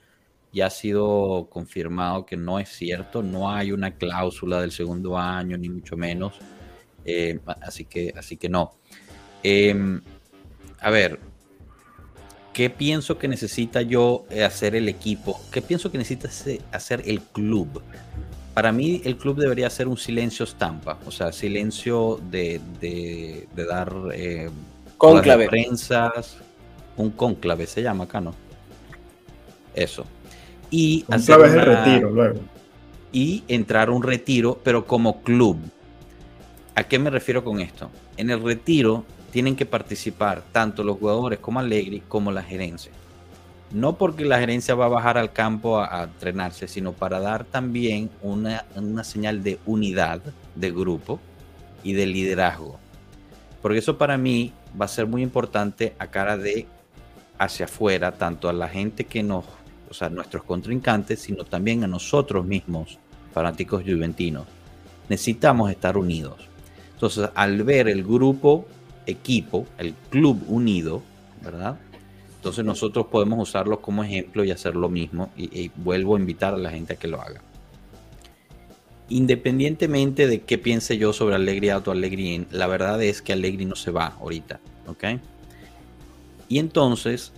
Ya 0.52 0.66
ha 0.66 0.70
sido 0.70 1.48
confirmado 1.50 2.24
que 2.26 2.36
no 2.36 2.58
es 2.58 2.68
cierto. 2.70 3.22
No 3.22 3.50
hay 3.50 3.72
una 3.72 3.94
cláusula 3.94 4.60
del 4.60 4.72
segundo 4.72 5.18
año, 5.18 5.56
ni 5.58 5.68
mucho 5.68 5.96
menos. 5.96 6.34
Eh, 7.04 7.38
así, 7.62 7.84
que, 7.84 8.12
así 8.16 8.36
que 8.36 8.48
no. 8.48 8.72
Em, 9.42 10.00
a 10.80 10.90
ver, 10.90 11.20
¿qué 12.52 12.70
pienso 12.70 13.18
que 13.18 13.28
necesita 13.28 13.82
yo 13.82 14.26
hacer 14.44 14.74
el 14.74 14.88
equipo? 14.88 15.40
¿Qué 15.50 15.62
pienso 15.62 15.90
que 15.90 15.98
necesita 15.98 16.28
hacer 16.72 17.02
el 17.06 17.20
club? 17.20 17.82
para 18.58 18.72
mí 18.72 19.00
el 19.04 19.16
club 19.16 19.38
debería 19.38 19.70
ser 19.70 19.86
un 19.86 19.96
silencio 19.96 20.42
estampa, 20.42 20.98
o 21.06 21.12
sea, 21.12 21.30
silencio 21.30 22.20
de, 22.28 22.60
dar 23.54 23.94
eh, 24.12 24.50
conclave. 24.96 25.46
prensas, 25.46 26.38
un 26.96 27.12
conclave 27.12 27.68
se 27.68 27.84
llama 27.84 28.02
acá, 28.02 28.20
¿no? 28.20 28.34
Eso. 29.76 30.04
Y 30.70 31.04
es 31.10 31.28
el 31.28 31.64
retiro, 31.64 32.10
luego. 32.10 32.40
Y 33.12 33.42
entrar 33.48 33.88
a 33.88 33.92
un 33.92 34.02
retiro, 34.02 34.60
pero 34.62 34.86
como 34.86 35.22
club. 35.22 35.58
¿A 36.74 36.84
qué 36.84 36.98
me 36.98 37.10
refiero 37.10 37.42
con 37.42 37.60
esto? 37.60 37.90
En 38.16 38.30
el 38.30 38.42
retiro 38.42 39.04
tienen 39.30 39.56
que 39.56 39.66
participar 39.66 40.42
tanto 40.52 40.84
los 40.84 40.98
jugadores 40.98 41.38
como 41.38 41.58
Allegri 41.60 42.02
como 42.08 42.30
la 42.30 42.42
gerencia 42.42 42.92
no 43.70 43.96
porque 43.98 44.24
la 44.24 44.38
gerencia 44.38 44.74
va 44.74 44.86
a 44.86 44.88
bajar 44.88 45.18
al 45.18 45.32
campo 45.32 45.80
a, 45.80 46.04
entrenarse, 46.04 46.68
sino 46.68 46.92
para 46.92 47.20
dar 47.20 47.44
también 47.44 48.10
una, 48.22 48.64
señal 49.04 49.42
de 49.42 49.58
unidad 49.66 50.20
de 50.54 50.70
grupo 50.70 51.20
y 51.82 51.92
de 51.92 52.06
liderazgo. 52.06 52.78
Porque 53.60 53.78
eso 53.78 53.98
para 53.98 54.16
mí 54.16 54.52
va 54.80 54.86
a 54.86 54.88
ser 54.88 55.06
muy 55.06 55.22
importante 55.22 55.94
a 55.98 56.06
cara 56.06 56.36
de 56.36 56.66
hacia 57.38 57.66
afuera, 57.66 58.12
tanto 58.12 58.48
a 58.48 58.52
la 58.52 58.68
gente 58.68 59.04
que 59.04 59.22
nos, 59.22 59.44
o 59.90 59.94
sea, 59.94 60.08
nuestros 60.08 60.44
contrincantes, 60.44 61.20
sino 61.20 61.44
también 61.44 61.84
a 61.84 61.86
nosotros 61.86 62.44
mismos 62.44 62.98
fanáticos 63.32 63.82
juventinos, 63.82 64.46
necesitamos 65.08 65.70
estar 65.70 65.96
unidos. 65.96 66.48
Entonces, 66.94 67.30
al 67.34 67.62
ver 67.62 67.88
el 67.88 68.02
grupo, 68.02 68.66
equipo, 69.06 69.66
el 69.78 69.94
club 70.10 70.42
unido, 70.48 71.02
¿verdad? 71.42 71.78
Entonces 72.36 72.64
nosotros 72.64 73.06
podemos 73.06 73.48
usarlo 73.48 73.80
como 73.80 74.04
ejemplo 74.04 74.44
y 74.44 74.50
hacer 74.50 74.76
lo 74.76 74.88
mismo. 74.88 75.30
Y, 75.36 75.70
vuelvo 75.76 76.16
a 76.16 76.20
invitar 76.20 76.54
a 76.54 76.56
la 76.56 76.70
gente 76.70 76.94
a 76.94 76.96
que 76.96 77.08
lo 77.08 77.20
haga. 77.20 77.42
Independientemente 79.08 80.26
de 80.26 80.42
qué 80.42 80.58
piense 80.58 80.98
yo 80.98 81.12
sobre 81.12 81.34
Allegri 81.34 81.70
Auto 81.70 81.90
Allegri 81.90 82.46
la 82.50 82.66
verdad 82.66 83.02
es 83.02 83.22
que 83.22 83.32
Allegri 83.32 83.64
no 83.64 83.74
se 83.74 83.90
va 83.90 84.14
ahorita. 84.20 84.60
¿Ok? 84.86 85.04
Y 86.48 86.58
entonces... 86.58 87.32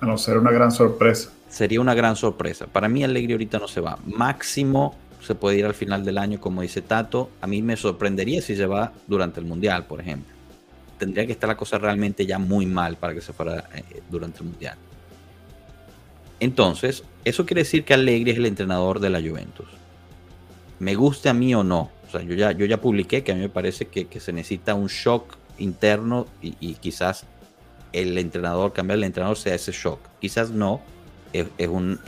A 0.00 0.06
no 0.06 0.18
ser 0.18 0.38
una 0.38 0.50
gran 0.50 0.72
sorpresa. 0.72 1.30
Sería 1.48 1.80
una 1.80 1.94
gran 1.94 2.16
sorpresa. 2.16 2.66
Para 2.66 2.88
mí 2.88 3.04
Allegri 3.04 3.32
ahorita 3.32 3.58
no 3.58 3.68
se 3.68 3.80
va. 3.80 3.98
Máximo 4.04 4.94
se 5.20 5.34
puede 5.34 5.58
ir 5.58 5.64
al 5.64 5.74
final 5.74 6.04
del 6.04 6.18
año, 6.18 6.40
como 6.40 6.62
dice 6.62 6.82
Tato. 6.82 7.30
A 7.40 7.46
mí 7.46 7.62
me 7.62 7.76
sorprendería 7.76 8.42
si 8.42 8.54
se 8.54 8.66
va 8.66 8.92
durante 9.06 9.40
el 9.40 9.46
Mundial, 9.46 9.86
por 9.86 10.00
ejemplo 10.00 10.38
tendría 10.98 11.24
que 11.24 11.32
estar 11.32 11.48
la 11.48 11.56
cosa 11.56 11.78
realmente 11.78 12.26
ya 12.26 12.38
muy 12.38 12.66
mal 12.66 12.96
para 12.96 13.14
que 13.14 13.20
se 13.20 13.32
fuera 13.32 13.68
eh, 13.74 14.02
durante 14.10 14.40
el 14.40 14.46
Mundial. 14.46 14.76
Entonces, 16.40 17.04
eso 17.24 17.46
quiere 17.46 17.62
decir 17.62 17.84
que 17.84 17.94
Allegri 17.94 18.32
es 18.32 18.36
el 18.36 18.46
entrenador 18.46 19.00
de 19.00 19.10
la 19.10 19.20
Juventus. 19.20 19.66
Me 20.78 20.94
guste 20.94 21.28
a 21.28 21.34
mí 21.34 21.54
o 21.54 21.64
no. 21.64 21.90
O 22.06 22.10
sea, 22.10 22.22
yo 22.22 22.34
ya, 22.34 22.52
yo 22.52 22.66
ya 22.66 22.80
publiqué 22.80 23.24
que 23.24 23.32
a 23.32 23.34
mí 23.34 23.40
me 23.40 23.48
parece 23.48 23.86
que, 23.86 24.06
se 24.20 24.32
necesita 24.32 24.74
un 24.74 24.86
shock 24.86 25.36
interno 25.58 26.26
y, 26.40 26.74
quizás 26.74 27.24
el 27.92 28.16
entrenador, 28.18 28.72
cambiar 28.72 28.98
el 28.98 29.04
entrenador 29.04 29.36
sea 29.36 29.54
ese 29.54 29.72
shock. 29.72 29.98
Quizás 30.20 30.50
no, 30.50 30.80
es, 31.32 31.68
un... 31.68 32.00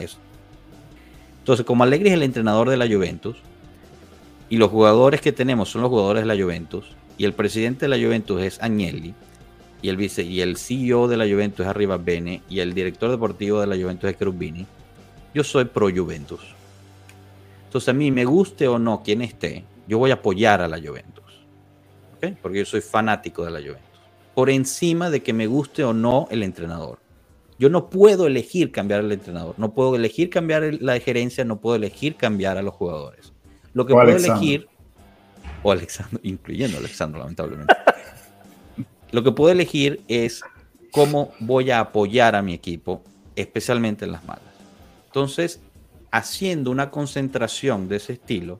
Entonces, 1.39 1.67
como 1.67 1.85
Allegri 1.85 2.09
es 2.09 2.15
el 2.15 2.23
entrenador 2.23 2.71
de 2.71 2.77
la 2.77 2.87
Juventus 2.87 3.37
y 4.49 4.57
los 4.57 4.71
jugadores 4.71 5.21
que 5.21 5.33
tenemos 5.33 5.71
son 5.71 5.83
los 5.83 5.91
jugadores 5.91 6.23
de 6.23 6.35
la 6.35 6.43
Juventus, 6.43 6.85
y 7.17 7.25
el 7.25 7.33
presidente 7.35 7.87
de 7.87 7.97
la 7.97 8.05
Juventus 8.05 8.43
es 8.43 8.61
Agnelli, 8.61 9.15
y 9.83 9.89
el 9.89 9.97
vice 9.97 10.23
y 10.23 10.41
el 10.41 10.57
CEO 10.57 11.07
de 11.07 11.17
la 11.17 11.25
Juventus 11.25 11.65
es 11.65 11.71
Arriba 11.71 11.99
Bene, 11.99 12.43
y 12.49 12.59
el 12.61 12.75
director 12.75 13.11
deportivo 13.11 13.61
de 13.61 13.67
la 13.69 13.77
Juventus 13.77 14.11
es 14.11 14.19
Cherubini, 14.19 14.67
yo 15.33 15.45
soy 15.45 15.67
pro 15.67 15.89
Juventus. 15.95 16.41
Entonces 17.67 17.89
a 17.89 17.93
mí 17.93 18.11
me 18.11 18.25
guste 18.25 18.67
o 18.67 18.81
no 18.81 19.03
quien 19.05 19.23
esté, 19.23 19.65
yo 19.87 19.99
voy 19.99 20.11
a 20.11 20.15
apoyar 20.15 20.61
a 20.61 20.69
la 20.69 20.79
Juventus. 20.79 21.21
Porque 22.43 22.59
yo 22.59 22.65
soy 22.65 22.81
fanático 22.81 23.45
de 23.45 23.51
la 23.51 23.61
Juventus. 23.61 24.01
Por 24.35 24.51
encima 24.51 25.11
de 25.11 25.23
que 25.23 25.33
me 25.33 25.47
guste 25.47 25.85
o 25.85 25.93
no 25.93 26.27
el 26.31 26.43
entrenador. 26.43 26.99
Yo 27.61 27.69
no 27.69 27.91
puedo 27.91 28.27
elegir 28.27 28.73
cambiar 28.73 29.01
al 29.01 29.13
entrenador, 29.13 29.55
no 29.59 29.75
puedo 29.75 29.95
elegir 29.95 30.31
cambiar 30.31 30.79
la 30.81 30.99
gerencia, 30.99 31.45
no 31.45 31.61
puedo 31.61 31.77
elegir 31.77 32.17
cambiar 32.17 32.57
a 32.57 32.63
los 32.63 32.73
jugadores. 32.73 33.35
Lo 33.75 33.85
que 33.85 33.93
puedo 33.93 34.17
elegir 34.17 34.67
o 35.63 35.71
Alexandro, 35.71 36.19
incluyendo 36.23 36.79
a 36.79 36.81
Alexandro, 36.81 37.21
lamentablemente. 37.21 37.75
Lo 39.13 39.23
que 39.23 39.33
puedo 39.33 39.53
elegir 39.53 40.01
es 40.09 40.41
cómo 40.91 41.33
voy 41.39 41.71
a 41.71 41.81
apoyar 41.81 42.35
a 42.35 42.41
mi 42.41 42.55
equipo, 42.55 43.03
especialmente 43.37 44.07
en 44.07 44.13
las 44.13 44.25
malas. 44.25 44.55
Entonces, 45.05 45.61
haciendo 46.11 46.71
una 46.71 46.91
concentración 46.91 47.91
de 47.91 47.97
ese 47.97 48.15
estilo, 48.15 48.59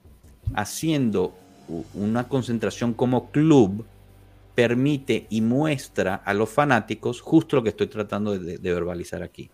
haciendo 0.53 1.33
una 1.95 2.27
concentración 2.27 2.93
como 2.93 3.31
club, 3.31 3.83
permite 4.55 5.27
y 5.29 5.41
muestra 5.41 6.15
a 6.15 6.33
los 6.33 6.49
fanáticos 6.49 7.21
justo 7.21 7.55
lo 7.55 7.63
que 7.63 7.69
estoy 7.69 7.87
tratando 7.87 8.37
de, 8.37 8.57
de 8.57 8.73
verbalizar 8.73 9.23
aquí. 9.23 9.49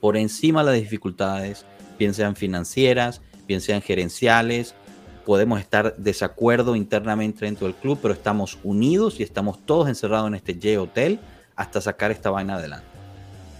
Por 0.00 0.16
encima 0.16 0.64
de 0.64 0.72
las 0.72 0.80
dificultades, 0.80 1.64
bien 1.98 2.14
sean 2.14 2.36
financieras, 2.36 3.22
bien 3.46 3.60
sean 3.60 3.82
gerenciales, 3.82 4.74
podemos 5.24 5.60
estar 5.60 5.96
desacuerdo 5.96 6.76
internamente 6.76 7.44
dentro 7.44 7.66
del 7.66 7.76
club, 7.76 7.98
pero 8.00 8.14
estamos 8.14 8.58
unidos 8.62 9.20
y 9.20 9.22
estamos 9.22 9.64
todos 9.64 9.88
encerrados 9.88 10.28
en 10.28 10.34
este 10.34 10.54
J 10.54 10.80
Hotel 10.80 11.18
hasta 11.56 11.80
sacar 11.80 12.10
esta 12.10 12.30
vaina 12.30 12.56
adelante. 12.56 12.86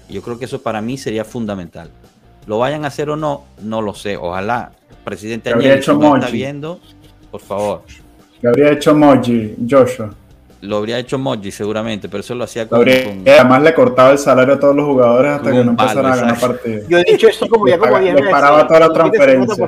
yo 0.08 0.22
creo 0.22 0.38
que 0.38 0.44
eso 0.44 0.62
para 0.62 0.82
mí 0.82 0.98
sería 0.98 1.24
fundamental. 1.24 1.90
Lo 2.46 2.58
vayan 2.58 2.84
a 2.84 2.88
hacer 2.88 3.08
o 3.08 3.16
no, 3.16 3.44
no 3.62 3.80
lo 3.80 3.94
sé. 3.94 4.18
Ojalá, 4.18 4.72
presidente 5.02 5.50
Añel, 5.50 5.82
si 5.82 5.90
está 5.90 6.28
viendo, 6.28 6.78
por 7.30 7.40
favor. 7.40 7.82
Lo 8.44 8.50
habría 8.50 8.72
hecho 8.72 8.94
Moji, 8.94 9.56
Joshua. 9.66 10.10
Lo 10.60 10.76
habría 10.76 10.98
hecho 10.98 11.16
Moji 11.16 11.50
seguramente, 11.50 12.10
pero 12.10 12.20
eso 12.20 12.34
lo 12.34 12.44
hacía 12.44 12.68
con, 12.68 12.86
Además 12.86 13.62
le 13.62 13.72
cortaba 13.72 14.10
el 14.10 14.18
salario 14.18 14.52
a 14.52 14.60
todos 14.60 14.76
los 14.76 14.84
jugadores 14.84 15.32
hasta 15.32 15.50
que 15.50 15.64
no 15.64 15.70
empezaran 15.70 16.12
a 16.12 16.16
ganar 16.16 16.38
partidos. 16.38 16.86
Yo 16.86 16.98
he 16.98 17.04
dicho 17.04 17.26
esto 17.26 17.48
como 17.48 17.66
ya 17.66 17.78
como 17.78 17.98
10 17.98 18.12
veces. 18.12 18.26
Le 18.26 18.30
paraba 18.30 18.66
toda 18.66 18.80
la 18.80 18.92
transferencia 18.92 19.66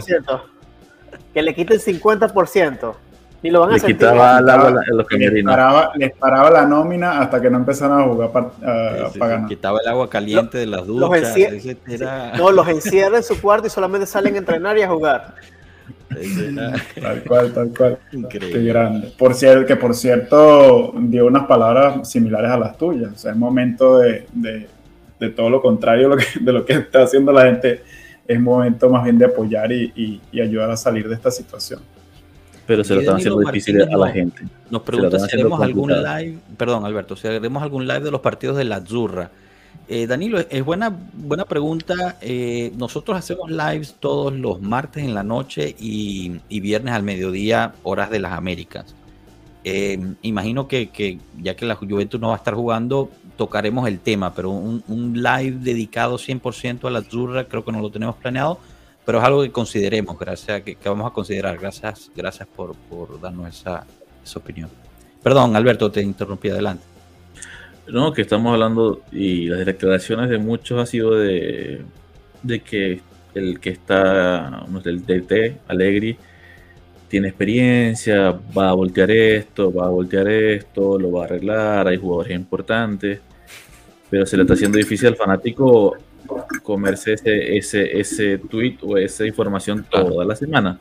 que 1.32 1.40
le 1.40 1.54
quiten 1.54 1.78
50%. 1.78 2.94
Y 3.42 3.48
lo 3.48 3.60
van 3.60 3.70
a 3.70 3.72
le 3.76 3.80
Quitaba 3.80 4.38
el 4.40 4.50
agua 4.50 4.70
los 4.70 5.06
les, 5.10 5.44
paraba, 5.44 5.92
les 5.94 6.12
paraba 6.12 6.50
la 6.50 6.66
nómina 6.66 7.22
hasta 7.22 7.40
que 7.40 7.48
no 7.48 7.56
empezaran 7.56 8.00
a 8.00 8.04
jugar 8.04 8.30
para, 8.30 8.50
ganar. 9.14 9.48
Quitaba 9.48 9.78
el 9.80 9.88
agua 9.88 10.10
caliente 10.10 10.58
de 10.58 10.66
las 10.66 10.86
duchas. 10.86 11.34
Los 11.34 12.38
No, 12.38 12.52
los 12.52 12.68
encierra 12.68 13.16
en 13.16 13.22
su 13.22 13.40
cuarto 13.40 13.68
y 13.68 13.70
solamente 13.70 14.06
salen 14.06 14.34
a 14.34 14.38
entrenar 14.38 14.76
y 14.76 14.82
a 14.82 14.88
jugar. 14.90 15.34
Tal 17.00 17.22
cual, 17.24 17.52
tal 17.52 17.70
cual. 17.76 17.98
Increíble. 18.12 18.58
Qué 18.58 18.64
grande. 18.64 19.12
Por 19.18 19.34
cierto, 19.34 19.66
que 19.66 19.76
por 19.76 19.94
cierto 19.94 20.94
dio 20.98 21.26
unas 21.26 21.46
palabras 21.46 22.08
similares 22.10 22.50
a 22.50 22.58
las 22.58 22.76
tuyas. 22.78 23.12
O 23.14 23.18
sea, 23.18 23.32
es 23.32 23.36
momento 23.36 23.98
de, 23.98 24.26
de, 24.32 24.68
de 25.18 25.30
todo 25.30 25.50
lo 25.50 25.60
contrario 25.60 26.08
lo 26.08 26.16
que, 26.16 26.26
de 26.40 26.52
lo 26.52 26.64
que 26.64 26.74
está 26.74 27.02
haciendo 27.02 27.32
la 27.32 27.46
gente 27.46 27.82
es 28.26 28.40
momento 28.40 28.90
más 28.90 29.04
bien 29.04 29.18
de 29.18 29.26
apoyar 29.26 29.70
y, 29.72 30.20
ayudar 30.32 30.70
a 30.70 30.76
salir 30.76 31.08
de 31.08 31.14
esta 31.14 31.30
situación. 31.30 31.80
Pero 32.66 32.82
se 32.82 32.94
lo 32.94 33.00
están 33.00 33.16
haciendo 33.16 33.38
difícil 33.38 33.80
a 33.80 33.96
la 33.96 34.10
gente. 34.10 34.42
Nos 34.70 34.82
pregunta 34.82 35.18
si 35.20 35.36
haremos 35.36 35.60
algún 35.60 35.90
live, 35.90 36.38
perdón 36.56 36.84
Alberto, 36.84 37.14
si 37.14 37.28
haremos 37.28 37.62
algún 37.62 37.86
live 37.86 38.00
de 38.00 38.10
los 38.10 38.20
partidos 38.20 38.56
de 38.56 38.64
la 38.64 38.80
Zurra. 38.80 39.30
Eh, 39.88 40.06
Danilo, 40.06 40.38
es 40.38 40.64
buena, 40.64 40.94
buena 41.14 41.44
pregunta. 41.44 42.18
Eh, 42.20 42.72
nosotros 42.76 43.16
hacemos 43.16 43.50
lives 43.50 43.96
todos 44.00 44.32
los 44.32 44.60
martes 44.60 45.04
en 45.04 45.14
la 45.14 45.22
noche 45.22 45.74
y, 45.78 46.40
y 46.48 46.60
viernes 46.60 46.94
al 46.94 47.02
mediodía, 47.02 47.74
horas 47.82 48.10
de 48.10 48.18
las 48.18 48.32
Américas. 48.32 48.94
Eh, 49.68 49.98
imagino 50.22 50.68
que, 50.68 51.18
ya 51.42 51.56
que 51.56 51.66
la 51.66 51.74
Juventus 51.74 52.20
no 52.20 52.28
va 52.28 52.34
a 52.34 52.36
estar 52.36 52.54
jugando, 52.54 53.10
tocaremos 53.36 53.88
el 53.88 53.98
tema, 53.98 54.32
pero 54.32 54.50
un, 54.50 55.12
live 55.12 55.56
dedicado 55.58 56.18
100% 56.18 56.86
a 56.86 56.90
la 56.90 57.02
Zurra 57.02 57.48
creo 57.48 57.64
que 57.64 57.72
no 57.72 57.80
lo 57.80 57.90
tenemos 57.90 58.14
planeado, 58.14 58.60
pero 59.04 59.18
es 59.18 59.24
algo 59.24 59.42
que 59.42 59.50
consideremos, 59.50 60.16
gracias, 60.16 60.62
que, 60.62 60.76
que 60.76 60.88
vamos 60.88 61.10
a 61.10 61.12
considerar. 61.12 61.58
Gracias, 61.58 62.12
gracias 62.14 62.46
por, 62.46 62.76
darnos 63.20 63.48
esa, 63.48 63.84
opinión. 64.36 64.70
Perdón, 65.20 65.56
Alberto, 65.56 65.90
te 65.90 66.00
interrumpí 66.00 66.48
adelante. 66.48 66.84
No, 67.88 68.12
que 68.12 68.22
estamos 68.22 68.52
hablando 68.52 69.02
y 69.12 69.46
las 69.46 69.64
declaraciones 69.64 70.28
de 70.28 70.38
muchos 70.38 70.80
ha 70.80 70.86
sido 70.86 71.14
de, 71.14 71.82
de 72.42 72.60
que 72.60 73.00
el 73.34 73.60
que 73.60 73.70
está, 73.70 74.64
el 74.84 75.06
DT, 75.06 75.60
Alegri, 75.68 76.16
tiene 77.08 77.28
experiencia, 77.28 78.32
va 78.56 78.70
a 78.70 78.72
voltear 78.72 79.10
esto, 79.10 79.72
va 79.72 79.86
a 79.86 79.90
voltear 79.90 80.28
esto, 80.28 80.98
lo 80.98 81.12
va 81.12 81.22
a 81.22 81.24
arreglar, 81.26 81.86
hay 81.86 81.96
jugadores 81.96 82.34
importantes, 82.34 83.20
pero 84.10 84.26
se 84.26 84.36
le 84.36 84.42
está 84.42 84.54
haciendo 84.54 84.78
difícil 84.78 85.08
al 85.08 85.16
fanático 85.16 85.96
comerse 86.62 87.12
ese, 87.12 87.56
ese, 87.56 88.00
ese 88.00 88.38
tweet 88.38 88.78
o 88.82 88.96
esa 88.96 89.24
información 89.24 89.86
toda 89.88 90.24
la 90.24 90.34
semana. 90.34 90.78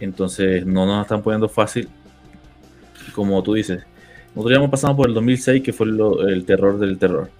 Entonces 0.00 0.66
no 0.66 0.84
nos 0.84 1.02
están 1.02 1.22
poniendo 1.22 1.48
fácil, 1.48 1.88
como 3.14 3.40
tú 3.42 3.54
dices. 3.54 3.84
Nosotros 4.34 4.50
ya 4.50 4.56
hemos 4.56 4.70
pasado 4.70 4.96
por 4.96 5.08
el 5.08 5.14
2006, 5.14 5.62
que 5.62 5.72
fue 5.72 5.86
el 5.86 6.44
terror 6.44 6.78
del 6.78 6.98
terror. 6.98 7.30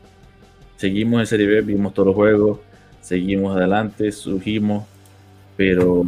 Seguimos 0.76 1.20
en 1.20 1.26
Serie 1.26 1.46
B, 1.46 1.60
vimos 1.62 1.94
todos 1.94 2.08
los 2.08 2.14
juegos, 2.14 2.58
seguimos 3.00 3.56
adelante, 3.56 4.12
surgimos, 4.12 4.84
pero 5.56 6.04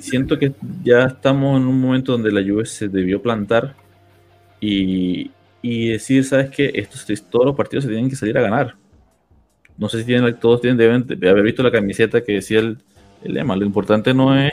siento 0.00 0.38
que 0.38 0.52
ya 0.82 1.04
estamos 1.04 1.60
en 1.60 1.66
un 1.66 1.80
momento 1.80 2.12
donde 2.12 2.32
la 2.32 2.42
Juve 2.42 2.64
se 2.64 2.88
debió 2.88 3.20
plantar 3.20 3.74
y, 4.60 5.30
decir, 5.62 6.24
¿sabes 6.24 6.50
qué? 6.50 6.70
Estos, 6.74 7.04
todos 7.28 7.46
los 7.46 7.56
partidos 7.56 7.84
se 7.84 7.90
tienen 7.90 8.08
que 8.08 8.16
salir 8.16 8.38
a 8.38 8.42
ganar. 8.42 8.76
No 9.76 9.88
sé 9.88 9.98
si 9.98 10.04
tienen, 10.04 10.34
todos 10.38 10.60
tienen, 10.60 10.78
deben 10.78 11.06
de 11.06 11.28
haber 11.28 11.42
visto 11.42 11.62
la 11.62 11.70
camiseta 11.70 12.22
que 12.22 12.34
decía 12.34 12.60
el, 12.60 12.78
lema. 13.24 13.56
Lo 13.56 13.64
importante 13.64 14.14
no 14.14 14.38
es, 14.38 14.52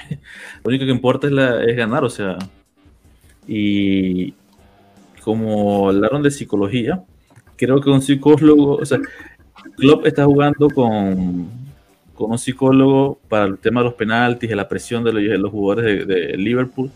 lo 0.63 0.69
único 0.69 0.85
que 0.85 0.91
importa 0.91 1.27
es, 1.27 1.33
la, 1.33 1.63
es 1.63 1.75
ganar, 1.75 2.03
o 2.03 2.09
sea. 2.09 2.37
Y 3.47 4.33
como 5.23 5.89
hablaron 5.89 6.23
de 6.23 6.31
psicología, 6.31 7.03
creo 7.55 7.79
que 7.81 7.89
un 7.89 8.01
psicólogo, 8.01 8.75
o 8.75 8.85
sea, 8.85 8.99
Klopp 9.77 10.05
está 10.05 10.25
jugando 10.25 10.69
con 10.69 11.61
con 12.21 12.29
un 12.29 12.37
psicólogo 12.37 13.19
para 13.27 13.45
el 13.45 13.57
tema 13.57 13.81
de 13.81 13.85
los 13.85 13.95
penaltis 13.95 14.51
y 14.51 14.53
la 14.53 14.69
presión 14.69 15.03
de 15.03 15.11
los, 15.11 15.51
jugadores 15.51 16.07
de, 16.07 16.37
Liverpool, 16.37 16.91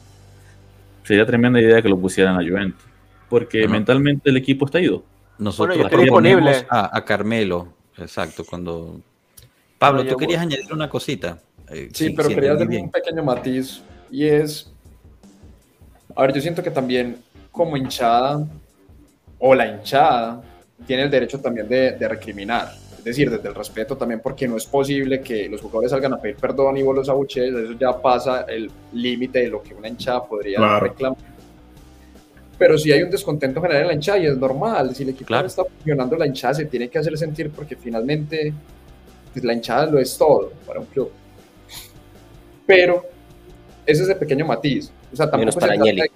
sería 1.03 1.25
tremenda 1.25 1.59
idea 1.59 1.81
que 1.81 1.89
lo 1.89 1.97
pusieran 1.97 2.39
a 2.39 2.47
Juventus. 2.47 2.85
Porque 3.27 3.67
mentalmente 3.67 4.29
el 4.29 4.37
equipo 4.37 4.67
está 4.67 4.79
ido. 4.79 5.03
Nosotros 5.39 5.79
bueno, 6.11 6.51
a, 6.69 6.95
a, 6.95 7.03
Carmelo, 7.03 7.69
exacto, 7.97 8.45
cuando... 8.45 9.01
Pablo, 9.79 10.05
¿tú 10.05 10.15
querías 10.15 10.41
añadir 10.41 10.71
una 10.71 10.87
cosita? 10.87 11.39
Eh, 11.71 11.89
Sí, 11.91 12.11
pero 12.11 12.29
quería 12.29 12.53
hacer 12.53 12.67
bien. 12.67 12.83
un 12.83 12.91
pequeño 12.91 13.23
matiz 13.23 13.81
y 14.11 14.25
es, 14.25 14.71
a 16.15 16.21
ver, 16.21 16.35
yo 16.35 16.41
siento 16.41 16.61
que 16.61 16.69
también 16.69 17.17
como 17.55 17.77
hinchada 17.77 18.45
o 19.39 19.55
la 19.55 19.67
hinchada 19.67 20.41
tiene 20.85 21.03
el 21.03 21.09
derecho 21.09 21.39
también 21.39 21.67
de, 21.67 21.91
de 21.93 22.07
recriminar, 22.07 22.73
es 22.97 23.03
decir, 23.03 23.29
desde 23.29 23.47
el 23.47 23.55
respeto 23.55 23.95
también 23.97 24.19
porque 24.19 24.47
no 24.47 24.57
es 24.57 24.65
posible 24.65 25.21
que 25.21 25.47
los 25.49 25.61
jugadores 25.61 25.91
salgan 25.91 26.13
a 26.13 26.17
pedir 26.21 26.35
perdón 26.35 26.77
y 26.77 26.83
vos 26.83 26.95
los 26.95 27.09
abuchees, 27.09 27.53
eso 27.53 27.73
ya 27.79 27.99
pasa 28.01 28.41
el 28.47 28.69
límite 28.93 29.39
de 29.39 29.47
lo 29.49 29.63
que 29.63 29.73
una 29.73 29.87
hinchada 29.87 30.23
podría 30.25 30.57
Claro. 30.57 30.79
reclamar. 30.87 31.17
Pero 32.57 32.77
si 32.77 32.91
hay 32.91 33.03
un 33.03 33.09
descontento 33.11 33.61
general 33.61 33.81
en 33.83 33.87
la 33.87 33.93
hinchada 33.93 34.17
y 34.19 34.27
es 34.27 34.37
normal, 34.37 34.95
si 34.95 35.03
el 35.03 35.09
equipo 35.09 35.27
Claro. 35.27 35.43
no 35.43 35.47
está 35.47 35.63
funcionando, 35.65 36.15
la 36.15 36.25
hinchada 36.27 36.53
se 36.53 36.65
tiene 36.65 36.87
que 36.89 36.97
hacer 36.99 37.17
sentir 37.17 37.49
porque 37.51 37.75
finalmente 37.75 38.53
pues, 39.33 39.43
la 39.43 39.53
hinchada 39.53 39.85
lo 39.87 39.99
es 39.99 40.17
todo 40.17 40.51
para 40.65 40.79
un 40.79 40.85
club. 40.85 41.11
Pero 42.65 43.03
ese 43.85 44.03
es 44.03 44.09
el 44.09 44.15
pequeño 44.17 44.45
matiz. 44.45 44.91
O 45.11 45.15
sea, 45.15 45.25
tampoco 45.29 45.39
Menos 45.39 45.53
se 45.55 45.59
para 45.59 45.73
trata 45.75 45.91
de, 45.91 46.09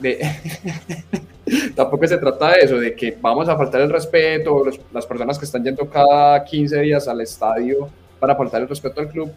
de- 0.00 0.18
tampoco 1.74 2.06
se 2.06 2.18
trata 2.18 2.52
de 2.52 2.60
eso, 2.60 2.78
de 2.78 2.94
que 2.94 3.16
vamos 3.20 3.48
a 3.48 3.56
faltar 3.56 3.80
el 3.80 3.90
respeto, 3.90 4.64
los- 4.64 4.80
las 4.92 5.06
personas 5.06 5.38
que 5.38 5.44
están 5.44 5.64
yendo 5.64 5.88
cada 5.88 6.44
15 6.44 6.80
días 6.80 7.08
al 7.08 7.20
estadio 7.20 7.88
para 8.20 8.34
faltar 8.36 8.62
el 8.62 8.68
respeto 8.68 9.00
al 9.00 9.08
club. 9.08 9.30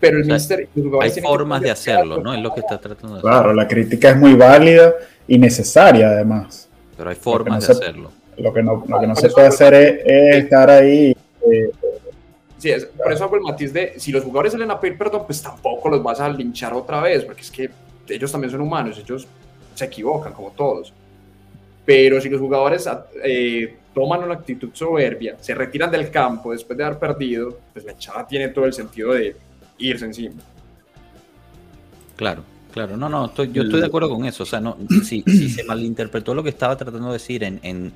Pero 0.00 0.16
el 0.18 0.22
O 0.22 0.26
sea, 0.26 0.34
mister 0.34 0.68
Hay 1.00 1.10
formas 1.22 1.62
de 1.62 1.70
hacerlo. 1.70 2.18
¿no? 2.20 2.34
Es 2.34 2.40
lo 2.40 2.52
que 2.52 2.60
está 2.60 2.78
tratando 2.78 3.14
de 3.14 3.20
hacer. 3.20 3.30
Claro, 3.30 3.54
la 3.54 3.66
crítica 3.66 4.10
es 4.10 4.16
muy 4.16 4.34
válida 4.34 4.92
y 5.26 5.38
necesaria 5.38 6.08
además. 6.08 6.68
Pero 6.96 7.10
hay 7.10 7.16
formas 7.16 7.54
no 7.54 7.60
de 7.60 7.66
se- 7.66 7.72
hacerlo. 7.72 8.12
Lo 8.36 8.52
que 8.52 8.62
no, 8.62 8.84
lo 8.86 9.00
que 9.00 9.06
no 9.06 9.14
se 9.16 9.30
puede 9.30 9.46
hacer 9.46 9.72
es, 9.74 10.00
es 10.04 10.36
estar 10.44 10.68
ahí. 10.68 11.16
eh, 11.50 11.70
Sí, 12.58 12.70
es- 12.70 12.86
por 12.86 13.12
eso 13.12 13.24
hago 13.24 13.36
el 13.36 13.42
matiz 13.42 13.72
de 13.72 13.94
si 13.98 14.10
los 14.10 14.24
jugadores 14.24 14.52
salen 14.52 14.70
a 14.70 14.80
pedir 14.80 14.98
perdón, 14.98 15.22
pues 15.26 15.40
tampoco 15.42 15.88
los 15.88 16.02
vas 16.02 16.18
a 16.20 16.28
linchar 16.28 16.72
otra 16.74 17.00
vez, 17.00 17.24
porque 17.24 17.42
es 17.42 17.50
que 17.50 17.70
ellos 18.08 18.30
también 18.32 18.50
son 18.50 18.60
humanos, 18.60 18.98
ellos 18.98 19.26
se 19.74 19.84
equivocan 19.84 20.32
como 20.32 20.50
todos. 20.50 20.92
Pero 21.84 22.20
si 22.20 22.28
los 22.30 22.40
jugadores 22.40 22.88
eh, 23.22 23.76
toman 23.92 24.24
una 24.24 24.34
actitud 24.34 24.70
soberbia, 24.72 25.36
se 25.40 25.54
retiran 25.54 25.90
del 25.90 26.10
campo 26.10 26.52
después 26.52 26.76
de 26.78 26.84
haber 26.84 26.98
perdido, 26.98 27.58
pues 27.72 27.84
la 27.84 27.92
hinchada 27.92 28.26
tiene 28.26 28.48
todo 28.48 28.64
el 28.64 28.72
sentido 28.72 29.12
de 29.12 29.36
irse 29.78 30.06
encima. 30.06 30.40
Claro, 32.16 32.42
claro. 32.72 32.96
No, 32.96 33.08
no, 33.08 33.26
estoy, 33.26 33.52
yo 33.52 33.62
estoy 33.62 33.80
de 33.80 33.86
acuerdo 33.86 34.08
con 34.08 34.24
eso. 34.24 34.44
O 34.44 34.46
sea, 34.46 34.60
no, 34.60 34.78
si, 35.04 35.22
si 35.22 35.50
se 35.50 35.64
malinterpretó 35.64 36.34
lo 36.34 36.42
que 36.42 36.48
estaba 36.48 36.76
tratando 36.76 37.08
de 37.08 37.14
decir 37.14 37.44
en, 37.44 37.60
en, 37.62 37.92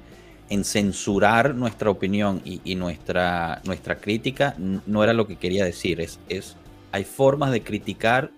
en 0.50 0.64
censurar 0.64 1.54
nuestra 1.54 1.88
opinión 1.88 2.42
y, 2.44 2.60
y 2.64 2.74
nuestra, 2.74 3.62
nuestra 3.64 3.96
crítica, 3.96 4.54
no 4.58 5.02
era 5.02 5.12
lo 5.14 5.26
que 5.26 5.36
quería 5.36 5.64
decir. 5.64 6.00
Es, 6.00 6.18
es, 6.28 6.56
hay 6.92 7.04
formas 7.04 7.52
de 7.52 7.62
criticar 7.62 8.30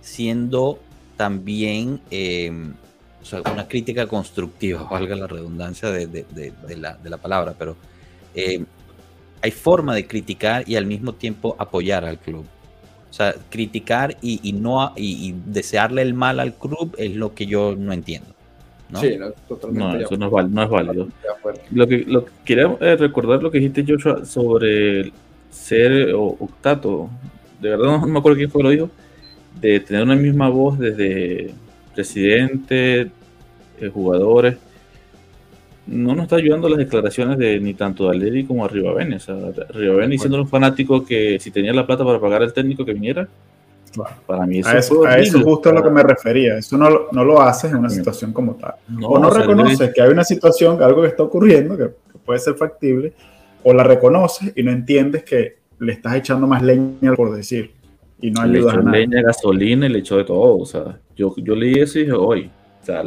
siendo 0.00 0.80
también 1.16 2.00
eh, 2.10 2.50
o 3.22 3.24
sea, 3.24 3.40
una 3.52 3.66
crítica 3.66 4.06
constructiva, 4.06 4.82
valga 4.90 5.16
la 5.16 5.26
redundancia 5.26 5.90
de, 5.90 6.06
de- 6.06 6.26
de- 6.30 6.52
de 6.66 6.76
la, 6.76 6.94
de 6.96 7.10
la 7.10 7.16
palabra, 7.18 7.54
pero 7.58 7.76
eh, 8.34 8.64
hay 9.42 9.50
forma 9.50 9.94
de 9.94 10.06
criticar 10.06 10.64
y 10.68 10.76
al 10.76 10.86
mismo 10.86 11.12
tiempo 11.12 11.56
apoyar 11.58 12.04
al 12.04 12.18
club. 12.18 12.44
O 13.10 13.12
sea, 13.16 13.34
criticar 13.50 14.16
y, 14.20 14.40
y 14.42 14.52
no 14.52 14.92
y, 14.96 15.28
y 15.30 15.34
desearle 15.46 16.02
el 16.02 16.12
mal 16.12 16.38
al 16.40 16.54
club 16.54 16.94
es 16.98 17.14
lo 17.16 17.34
que 17.34 17.46
yo 17.46 17.74
no 17.76 17.92
entiendo. 17.92 18.28
¿no? 18.90 19.00
Sí, 19.00 19.16
no, 19.18 19.30
totalmente. 19.48 19.98
No, 19.98 20.04
eso 20.04 20.16
no 20.16 20.26
es, 20.26 20.32
val- 20.32 20.52
no 20.52 20.62
es 20.62 20.68
válido. 20.68 21.08
Lo 21.70 21.86
que, 21.88 22.04
lo 22.06 22.24
que 22.24 22.32
quería 22.44 22.76
eh, 22.80 22.96
recordar 22.96 23.42
lo 23.42 23.50
que 23.50 23.58
dijiste, 23.58 23.84
Joshua, 23.88 24.24
sobre 24.24 25.12
ser 25.50 26.12
o- 26.14 26.36
octato. 26.38 27.08
De 27.60 27.70
verdad 27.70 27.86
no, 27.86 27.98
no 28.00 28.06
me 28.06 28.18
acuerdo 28.18 28.36
quién 28.36 28.50
fue 28.50 28.60
que 28.60 28.64
lo 28.64 28.70
dijo. 28.70 28.90
De 29.60 29.80
tener 29.80 30.02
una 30.02 30.16
misma 30.16 30.48
voz 30.48 30.78
desde 30.78 31.50
presidente, 31.94 33.10
eh, 33.80 33.88
jugadores. 33.92 34.56
No 35.86 36.14
nos 36.14 36.24
está 36.24 36.36
ayudando 36.36 36.68
las 36.68 36.78
declaraciones 36.78 37.38
de 37.38 37.60
ni 37.60 37.72
tanto 37.74 38.04
de 38.10 38.16
Aleri 38.16 38.44
como 38.44 38.64
a 38.64 38.68
Rivavene. 38.68 39.16
O 39.16 39.20
sea, 39.20 39.36
diciendo 40.08 40.38
a 40.38 40.40
un 40.42 40.48
fanático 40.48 41.04
que 41.04 41.38
si 41.40 41.50
tenía 41.50 41.72
la 41.72 41.86
plata 41.86 42.04
para 42.04 42.20
pagar 42.20 42.42
al 42.42 42.52
técnico 42.52 42.84
que 42.84 42.92
viniera. 42.92 43.28
Claro. 43.92 44.14
Para 44.26 44.46
mí 44.46 44.58
eso, 44.58 44.68
a 44.68 44.78
eso, 44.78 45.06
a 45.06 45.14
eso 45.16 45.40
justo 45.40 45.70
a 45.70 45.72
lo 45.72 45.82
que 45.82 45.90
me 45.90 46.02
refería. 46.02 46.58
Eso 46.58 46.76
no, 46.76 46.90
lo- 46.90 47.08
no 47.12 47.24
lo 47.24 47.40
haces 47.40 47.70
en 47.70 47.78
una 47.78 47.88
situación 47.88 48.32
como 48.32 48.56
tal. 48.56 48.74
No, 48.88 49.08
o 49.08 49.18
no 49.18 49.28
o 49.28 49.32
sea, 49.32 49.42
reconoces 49.42 49.80
Aleri- 49.80 49.94
que 49.94 50.02
hay 50.02 50.10
una 50.10 50.24
situación, 50.24 50.82
algo 50.82 51.02
que 51.02 51.08
está 51.08 51.22
ocurriendo, 51.22 51.76
que, 51.78 51.84
que 51.84 52.18
puede 52.24 52.40
ser 52.40 52.54
factible, 52.56 53.12
o 53.62 53.72
la 53.72 53.84
reconoces 53.84 54.52
y 54.56 54.62
no 54.64 54.72
entiendes 54.72 55.22
que 55.22 55.56
le 55.78 55.92
estás 55.92 56.16
echando 56.16 56.46
más 56.46 56.62
leña 56.62 57.14
por 57.14 57.34
decir 57.34 57.70
y 58.20 58.30
no 58.30 58.44
le 58.46 58.60
echó 58.60 58.80
leña, 58.80 59.22
gasolina 59.22 59.86
y 59.86 59.88
le 59.90 59.98
echó 60.00 60.16
de 60.16 60.24
todo. 60.24 60.58
O 60.58 60.66
sea, 60.66 60.98
yo, 61.16 61.34
yo 61.36 61.54
leí 61.54 61.74
eso 61.74 61.98
y 61.98 62.02
dije, 62.02 62.12
hoy, 62.14 62.50
o 62.82 62.84
sea, 62.84 63.02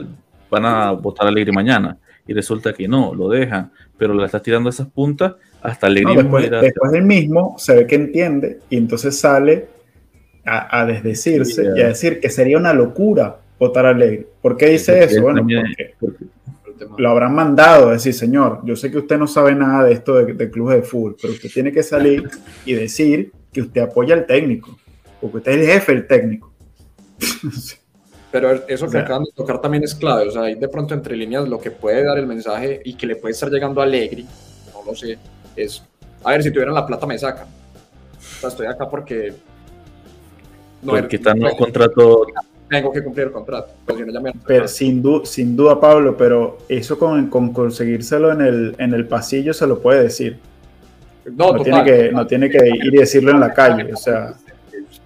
van 0.49 0.65
a 0.65 0.91
votar 0.91 1.25
a 1.27 1.29
Alegre 1.29 1.51
mañana. 1.51 1.97
Y 2.27 2.33
resulta 2.33 2.73
que 2.73 2.87
no, 2.87 3.13
lo 3.15 3.27
dejan. 3.29 3.71
Pero 3.97 4.13
le 4.13 4.23
estás 4.25 4.43
tirando 4.43 4.69
esas 4.69 4.87
puntas 4.87 5.33
hasta 5.61 5.87
Alegre 5.87 6.13
No, 6.15 6.21
después, 6.21 6.49
después 6.49 6.91
del 6.91 7.03
mismo 7.03 7.55
se 7.57 7.75
ve 7.75 7.87
que 7.87 7.95
entiende 7.95 8.59
y 8.69 8.77
entonces 8.77 9.19
sale 9.19 9.67
a, 10.45 10.79
a 10.81 10.85
desdecirse 10.85 11.63
Sí, 11.63 11.67
y 11.75 11.81
a 11.81 11.87
decir 11.87 12.19
que 12.19 12.29
sería 12.29 12.57
una 12.57 12.73
locura 12.73 13.39
votar 13.57 13.85
a 13.87 13.89
Alegre. 13.89 14.27
¿Por 14.41 14.55
qué 14.57 14.67
dice 14.67 14.91
Porque 14.93 15.05
eso? 15.05 15.15
él 15.17 15.21
Bueno, 15.23 15.37
también- 15.39 15.65
porque 15.99 16.25
lo 16.97 17.09
habrán 17.09 17.35
mandado 17.35 17.89
a 17.89 17.93
decir, 17.93 18.13
señor, 18.13 18.61
yo 18.63 18.75
sé 18.77 18.89
que 18.89 18.99
usted 18.99 19.17
no 19.17 19.27
sabe 19.27 19.53
nada 19.53 19.83
de 19.83 19.91
esto 19.93 20.15
de, 20.15 20.33
de 20.33 20.49
clubes 20.49 20.77
de 20.77 20.83
fútbol, 20.83 21.17
pero 21.21 21.33
usted 21.33 21.49
tiene 21.53 21.73
que 21.73 21.83
salir 21.83 22.29
y 22.65 22.73
decir 22.73 23.33
que 23.51 23.61
usted 23.61 23.81
apoya 23.81 24.13
al 24.15 24.25
técnico, 24.25 24.77
porque 25.21 25.37
usted 25.37 25.51
es 25.53 25.57
el 25.67 25.73
jefe 25.73 25.91
del 25.93 26.07
técnico. 26.07 26.51
Pero 28.31 28.51
eso 28.67 28.85
que 28.85 28.89
O 28.89 28.91
sea- 28.91 29.01
acaban 29.01 29.23
de 29.23 29.31
tocar 29.35 29.59
también 29.59 29.83
es 29.83 29.95
clave. 29.95 30.27
O 30.27 30.31
sea, 30.31 30.43
hay 30.43 30.55
de 30.55 30.67
pronto 30.67 30.93
entre 30.93 31.15
líneas 31.15 31.47
lo 31.49 31.59
que 31.59 31.71
puede 31.71 32.03
dar 32.03 32.17
el 32.17 32.27
mensaje 32.27 32.79
y 32.85 32.93
que 32.93 33.07
le 33.07 33.15
puede 33.15 33.33
estar 33.33 33.49
llegando 33.49 33.81
a 33.81 33.85
Allegri, 33.85 34.25
no 34.73 34.83
lo 34.85 34.95
sé, 34.95 35.17
es, 35.55 35.83
a 36.23 36.31
ver, 36.31 36.43
si 36.43 36.51
tuvieran 36.51 36.75
la 36.75 36.85
plata 36.85 37.05
me 37.07 37.17
sacan. 37.17 37.47
O 37.47 38.39
sea, 38.39 38.49
estoy 38.49 38.67
acá 38.67 38.87
porque... 38.89 39.33
No, 40.81 40.93
porque 40.93 41.15
están 41.17 41.37
en 41.37 41.43
no, 41.43 41.49
un 41.51 41.57
contrato. 41.57 42.27
tengo 42.69 42.91
que 42.93 43.03
cumplir 43.03 43.27
el 43.27 43.33
contrato. 43.33 43.73
Pues 43.85 43.99
no, 44.07 44.21
Pero 44.47 44.67
sin, 44.67 45.01
du- 45.01 45.25
sin 45.25 45.55
duda, 45.57 45.77
Pablo, 45.79 46.15
pero 46.15 46.59
eso 46.69 46.97
con, 46.97 47.29
con 47.29 47.51
conseguírselo 47.51 48.31
en 48.31 48.41
el, 48.41 48.75
en 48.77 48.93
el 48.93 49.05
pasillo 49.07 49.53
se 49.53 49.67
lo 49.67 49.79
puede 49.81 50.03
decir. 50.03 50.37
no, 51.25 51.51
No, 51.51 51.57
total, 51.57 51.63
tiene 51.63 51.83
que, 51.83 51.97
total. 51.97 52.13
no 52.13 52.27
tiene 52.27 52.49
que 52.49 52.67
ir 52.69 52.93
y 52.93 52.97
decirlo 52.97 53.31
en 53.31 53.39
la 53.41 53.53
calle, 53.53 53.91
o 53.91 53.97
sea, 53.97 54.35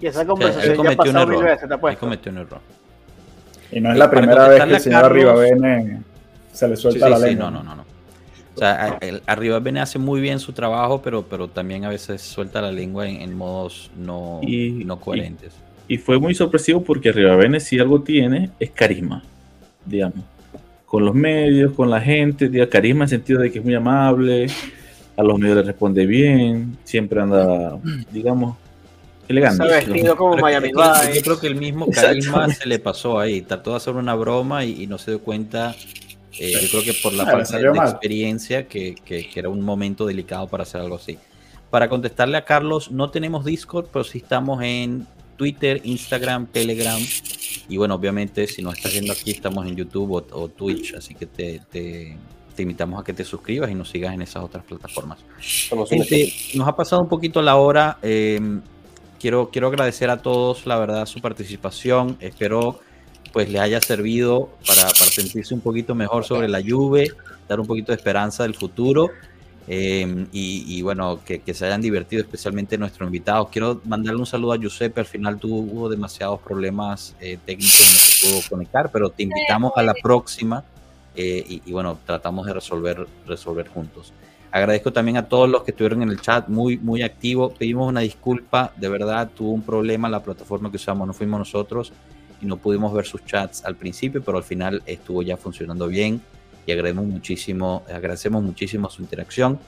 Y 0.04 0.08
esa 0.08 0.18
O 0.18 0.22
sea, 0.22 0.26
conversación 0.26 0.82
ya 0.84 0.90
ha 0.90 0.96
pasado 0.96 1.26
mil 1.26 1.42
veces, 1.42 1.66
te 1.66 1.74
apuesto. 1.74 2.00
cometió 2.00 2.30
un 2.30 2.38
error. 2.38 2.60
y 3.72 3.80
no 3.80 3.90
es 3.90 3.96
la 3.98 4.10
primera 4.10 4.48
vez 4.48 4.62
que 4.64 4.70
el 4.74 4.80
señor 4.80 5.00
Carlos- 5.02 5.18
Rivavene 5.18 6.02
se 6.52 6.68
le 6.68 6.76
suelta 6.76 7.06
Sí, 7.06 7.10
la 7.10 7.16
sí, 7.18 7.24
lengua. 7.24 7.50
no, 7.50 7.62
no, 7.62 7.62
no, 7.64 7.76
no. 7.76 7.84
O 8.54 8.58
sea, 8.58 8.84
a- 8.84 8.98
el- 9.00 9.22
arriba 9.26 9.58
Bene 9.60 9.80
hace 9.80 9.98
muy 9.98 10.20
bien 10.20 10.38
su 10.40 10.52
trabajo, 10.52 11.00
pero, 11.02 11.22
pero 11.22 11.48
también 11.48 11.84
a 11.86 11.88
veces 11.88 12.20
suelta 12.20 12.60
la 12.60 12.70
lengua 12.70 13.08
en, 13.08 13.22
en 13.22 13.34
modos 13.36 13.90
no, 13.96 14.40
Y- 14.42 14.84
no 14.84 15.00
coherentes. 15.00 15.54
Y 15.88 15.96
fue 15.96 16.18
muy 16.20 16.34
sorpresivo 16.34 16.84
porque 16.84 17.10
Rivavene, 17.10 17.58
si 17.58 17.78
algo 17.80 18.02
tiene, 18.02 18.50
es 18.60 18.70
carisma, 18.72 19.22
digamos. 19.86 20.20
Con 20.86 21.04
los 21.06 21.14
medios, 21.14 21.72
con 21.72 21.88
la 21.90 22.00
gente, 22.00 22.48
diga, 22.50 22.68
carisma 22.68 22.98
en 22.98 23.02
el 23.04 23.08
sentido 23.08 23.40
de 23.40 23.50
que 23.50 23.58
es 23.58 23.64
muy 23.64 23.74
amable, 23.74 24.46
a 25.16 25.22
los 25.22 25.38
medios 25.38 25.56
le 25.56 25.62
responde 25.62 26.04
bien, 26.06 26.76
siempre 26.84 27.20
anda, 27.22 27.76
digamos, 28.12 28.56
elegante. 29.28 29.62
Está 29.64 29.76
vestido 29.92 30.16
como 30.16 30.36
Miami 30.36 30.68
Vice. 30.68 31.14
Yo 31.16 31.22
creo 31.22 31.40
que 31.40 31.46
el 31.46 31.56
mismo 31.56 31.86
carisma 31.90 32.48
se 32.52 32.66
le 32.68 32.78
pasó 32.78 33.18
ahí. 33.18 33.42
Trató 33.42 33.70
de 33.70 33.76
hacer 33.76 33.94
una 33.94 34.14
broma 34.14 34.64
y, 34.64 34.82
y 34.82 34.86
no 34.86 34.98
se 34.98 35.12
dio 35.12 35.20
cuenta. 35.20 35.74
eh, 36.38 36.52
yo 36.60 36.68
creo 36.68 36.82
que 36.82 36.94
por 37.00 37.12
la 37.12 37.22
Ah, 37.24 37.30
falta 37.30 37.58
de, 37.58 37.70
mal. 37.70 37.88
experiencia, 37.90 38.66
que, 38.66 38.94
que- 39.04 39.28
que 39.28 39.38
era 39.40 39.48
un 39.48 39.60
momento 39.62 40.04
delicado 40.06 40.48
para 40.48 40.64
hacer 40.64 40.80
algo 40.80 40.96
así. 40.96 41.16
Para 41.70 41.88
contestarle 41.88 42.36
a 42.36 42.44
Carlos, 42.44 42.90
no 42.90 43.10
tenemos 43.10 43.44
Discord, 43.44 43.86
pero 43.92 44.04
sí 44.04 44.18
estamos 44.18 44.62
en 44.62 45.06
Twitter, 45.36 45.80
Instagram, 45.84 46.46
Telegram. 46.46 47.00
Y 47.68 47.76
bueno, 47.76 47.94
obviamente, 47.94 48.46
si 48.46 48.62
no 48.62 48.72
estás 48.72 48.92
viendo 48.92 49.12
aquí, 49.12 49.30
estamos 49.30 49.66
en 49.66 49.74
YouTube 49.76 50.10
o, 50.12 50.26
o 50.42 50.48
Twitch. 50.48 50.94
Así 50.94 51.14
que 51.14 51.26
te, 51.26 51.60
te- 51.70 52.16
te 52.54 52.62
invitamos 52.62 53.00
a 53.00 53.04
que 53.04 53.12
te 53.12 53.24
suscribas 53.24 53.70
y 53.70 53.74
nos 53.74 53.88
sigas 53.90 54.14
en 54.14 54.22
esas 54.22 54.44
otras 54.44 54.62
plataformas. 54.64 55.18
Gente, 55.88 56.32
nos 56.54 56.68
ha 56.68 56.76
pasado 56.76 57.02
un 57.02 57.08
poquito 57.08 57.42
la 57.42 57.56
hora. 57.56 57.98
eh, 58.02 58.40
quiero, 59.24 59.48
quiero 59.50 59.68
agradecer 59.68 60.10
a 60.10 60.18
todos, 60.18 60.66
la 60.66 60.78
verdad, 60.78 61.06
su 61.06 61.20
participación. 61.22 62.18
Espero 62.20 62.78
pues 63.32 63.48
les 63.48 63.60
haya 63.62 63.80
servido 63.80 64.50
para, 64.66 64.82
para 64.82 65.10
sentirse 65.10 65.54
un 65.54 65.62
poquito 65.62 65.94
mejor 65.94 66.24
sobre 66.24 66.46
la 66.48 66.60
Juve, 66.62 67.10
dar 67.48 67.58
un 67.58 67.66
poquito 67.66 67.90
de 67.92 67.96
esperanza 67.96 68.42
del 68.44 68.54
futuro. 68.54 69.08
eh, 69.66 70.26
y, 70.32 70.64
y 70.76 70.82
bueno, 70.82 71.20
que, 71.24 71.40
que 71.40 71.54
se 71.54 71.64
hayan 71.66 71.80
divertido, 71.80 72.22
especialmente 72.22 72.76
nuestros 72.78 73.06
invitados. 73.06 73.48
Quiero 73.50 73.80
mandarle 73.84 74.20
un 74.20 74.26
saludo 74.26 74.52
a 74.52 74.58
Giuseppe. 74.58 75.00
Al 75.00 75.06
final 75.06 75.38
tuvo 75.38 75.88
demasiados 75.88 76.40
problemas 76.42 77.16
eh, 77.20 77.38
técnicos 77.46 77.80
no 77.80 77.98
se 77.98 78.26
pudo 78.26 78.40
conectar, 78.50 78.90
pero 78.92 79.08
te 79.10 79.22
invitamos 79.24 79.72
a 79.76 79.82
la 79.82 79.94
próxima. 79.94 80.64
eh, 81.16 81.44
y, 81.48 81.62
y 81.64 81.72
bueno, 81.72 81.98
tratamos 82.06 82.46
de 82.46 82.52
resolver, 82.54 83.06
resolver 83.26 83.68
juntos. 83.68 84.12
Agradezco 84.54 84.92
también 84.92 85.16
a 85.16 85.26
todos 85.26 85.48
los 85.48 85.64
que 85.64 85.72
estuvieron 85.72 86.02
en 86.02 86.10
el 86.10 86.20
chat 86.20 86.46
muy, 86.46 86.78
muy 86.78 87.02
activo. 87.02 87.52
Pedimos 87.52 87.88
una 87.88 88.02
disculpa, 88.02 88.72
de 88.76 88.88
verdad 88.88 89.28
tuvo 89.34 89.50
un 89.50 89.62
problema 89.62 90.08
la 90.08 90.22
plataforma 90.22 90.70
que 90.70 90.76
usamos, 90.76 91.08
no 91.08 91.12
fuimos 91.12 91.40
nosotros 91.40 91.92
y 92.40 92.46
no 92.46 92.56
pudimos 92.56 92.94
ver 92.94 93.04
sus 93.04 93.24
chats 93.24 93.64
al 93.64 93.74
principio, 93.74 94.22
pero 94.22 94.38
al 94.38 94.44
final 94.44 94.80
estuvo 94.86 95.22
ya 95.22 95.36
funcionando 95.36 95.88
bien 95.88 96.20
y 96.68 96.70
agradecemos 96.70 97.06
muchísimo, 97.06 97.82
agradecemos 97.92 98.44
muchísimo 98.44 98.88
su 98.88 99.02
interacción. 99.02 99.58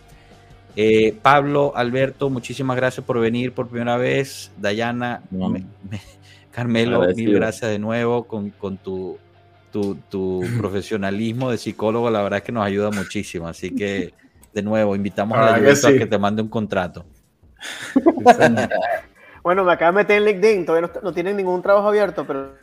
Eh, 0.76 1.18
Pablo, 1.20 1.72
Alberto, 1.74 2.30
muchísimas 2.30 2.76
gracias 2.76 3.04
por 3.04 3.18
venir 3.18 3.54
por 3.54 3.66
primera 3.66 3.96
vez. 3.96 4.52
Dayana, 4.56 5.20
Carmelo, 6.52 7.02
mil 7.12 7.34
gracias 7.34 7.72
de 7.72 7.80
nuevo 7.80 8.28
con, 8.28 8.50
con 8.50 8.76
tu, 8.76 9.18
tu, 9.72 9.96
tu 10.08 10.44
profesionalismo 10.58 11.50
de 11.50 11.58
psicólogo. 11.58 12.08
La 12.08 12.22
verdad 12.22 12.36
es 12.36 12.44
que 12.44 12.52
nos 12.52 12.64
ayuda 12.64 12.92
muchísimo. 12.92 13.48
Así 13.48 13.74
que 13.74 14.14
de 14.56 14.62
nuevo, 14.62 14.96
invitamos 14.96 15.36
a 15.36 15.50
la 15.50 15.58
Juventus 15.58 15.84
a 15.84 15.92
que 15.92 16.06
te 16.06 16.18
mande 16.18 16.40
un 16.40 16.48
contrato. 16.48 17.04
bueno, 19.42 19.64
me 19.64 19.72
acaba 19.72 19.92
de 19.92 19.96
meter 19.96 20.16
en 20.16 20.24
LinkedIn, 20.24 20.64
todavía 20.64 20.90
no, 21.02 21.12
tienen 21.12 21.36
ningún 21.36 21.60
trabajo 21.60 21.88
abierto, 21.88 22.26
pero. 22.26 22.54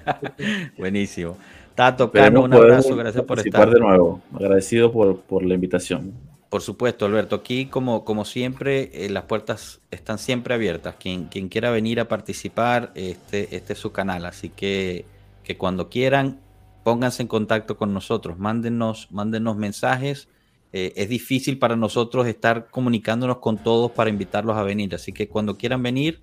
Buenísimo. 0.78 1.36
Tato, 1.74 2.10
Carlos, 2.10 2.44
un 2.44 2.54
abrazo, 2.54 2.96
gracias 2.96 3.22
por 3.24 3.38
estar. 3.38 3.68
de 3.68 3.78
nuevo, 3.78 4.22
agradecido 4.34 4.90
por, 4.90 5.20
por, 5.20 5.44
la 5.44 5.52
invitación. 5.52 6.14
Por 6.48 6.62
supuesto, 6.62 7.04
Alberto, 7.04 7.36
aquí 7.36 7.66
como, 7.66 8.06
como 8.06 8.24
siempre, 8.24 8.90
eh, 8.94 9.10
las 9.10 9.24
puertas 9.24 9.82
están 9.90 10.16
siempre 10.16 10.54
abiertas. 10.54 10.94
Quien, 10.98 11.26
quien 11.26 11.50
quiera 11.50 11.70
venir 11.70 12.00
a 12.00 12.08
participar, 12.08 12.92
este, 12.94 13.54
este 13.54 13.74
es 13.74 13.78
su 13.78 13.92
canal, 13.92 14.24
así 14.24 14.48
que, 14.48 15.04
que 15.44 15.58
cuando 15.58 15.90
quieran, 15.90 16.40
pónganse 16.82 17.20
en 17.20 17.28
contacto 17.28 17.76
con 17.76 17.92
nosotros, 17.92 18.38
mándenos, 18.38 19.08
mándenos 19.10 19.58
mensajes 19.58 20.30
eh, 20.72 20.92
es 20.96 21.08
difícil 21.08 21.58
para 21.58 21.76
nosotros 21.76 22.26
estar 22.26 22.68
comunicándonos 22.70 23.38
con 23.38 23.58
todos 23.58 23.90
para 23.90 24.10
invitarlos 24.10 24.56
a 24.56 24.62
venir. 24.62 24.94
Así 24.94 25.12
que 25.12 25.28
cuando 25.28 25.56
quieran 25.56 25.82
venir, 25.82 26.20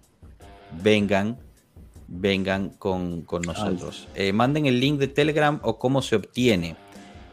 vengan, 0.84 1.38
vengan 2.08 2.70
con, 2.70 3.26
nosotros. 3.46 4.08
Eh, 4.16 4.34
manden 4.34 4.66
el 4.66 4.80
link 4.80 5.00
de 5.00 5.08
Telegram 5.08 5.60
o 5.64 5.80
cómo 5.80 6.02
se 6.02 6.18
obtiene. 6.18 6.76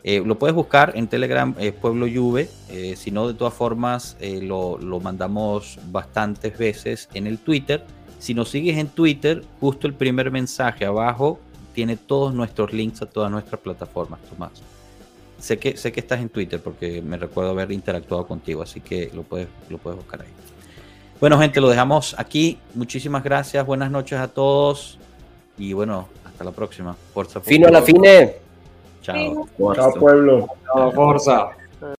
Eh, 0.02 0.22
lo 0.24 0.38
puedes 0.38 0.54
buscar 0.54 0.92
en 0.94 1.08
Telegram, 1.08 1.54
es 1.58 1.72
Pueblo 1.74 2.06
Juve. 2.12 2.48
si 2.96 3.10
no, 3.10 3.28
de 3.28 3.34
todas 3.34 3.52
formas, 3.52 4.16
lo, 4.20 4.78
lo, 4.78 4.98
mandamos 5.00 5.78
bastantes 5.90 6.56
veces 6.56 7.08
en 7.12 7.26
el 7.26 7.38
Twitter. 7.38 7.84
Si 8.18 8.32
nos 8.32 8.48
sigues 8.48 8.78
en 8.78 8.88
Twitter, 8.88 9.44
justo 9.60 9.86
el 9.86 9.94
primer 9.94 10.30
mensaje 10.30 10.86
abajo 10.86 11.38
tiene 11.74 11.96
todos 11.96 12.34
nuestros 12.34 12.72
links 12.72 13.02
a 13.02 13.06
todas 13.06 13.30
nuestras 13.30 13.60
plataformas, 13.60 14.20
Tomás. 14.22 14.62
Sé 15.40 15.58
que, 15.58 15.76
sé 15.76 15.90
que 15.90 16.00
estás 16.00 16.20
en 16.20 16.28
Twitter 16.28 16.60
porque 16.60 17.02
me 17.02 17.16
recuerdo 17.16 17.50
haber 17.50 17.72
interactuado 17.72 18.26
contigo, 18.26 18.62
así 18.62 18.80
que 18.80 19.10
lo 19.14 19.22
puedes, 19.22 19.48
lo 19.68 19.78
puedes 19.78 19.98
buscar 19.98 20.22
ahí. 20.22 20.28
Bueno, 21.20 21.38
gente, 21.38 21.60
lo 21.60 21.68
dejamos 21.68 22.14
aquí. 22.18 22.58
Muchísimas 22.74 23.22
gracias. 23.22 23.64
Buenas 23.66 23.90
noches 23.90 24.18
a 24.18 24.28
todos. 24.28 24.98
Y 25.58 25.74
bueno, 25.74 26.08
hasta 26.24 26.44
la 26.44 26.52
próxima. 26.52 26.96
Forza. 27.12 27.40
Fino 27.40 27.68
a 27.68 27.70
la 27.70 27.82
fine. 27.82 28.36
Chao. 29.02 29.46
Chao, 29.74 29.94
pueblo. 29.94 30.48
Chao, 30.64 30.92
Forza. 30.92 31.50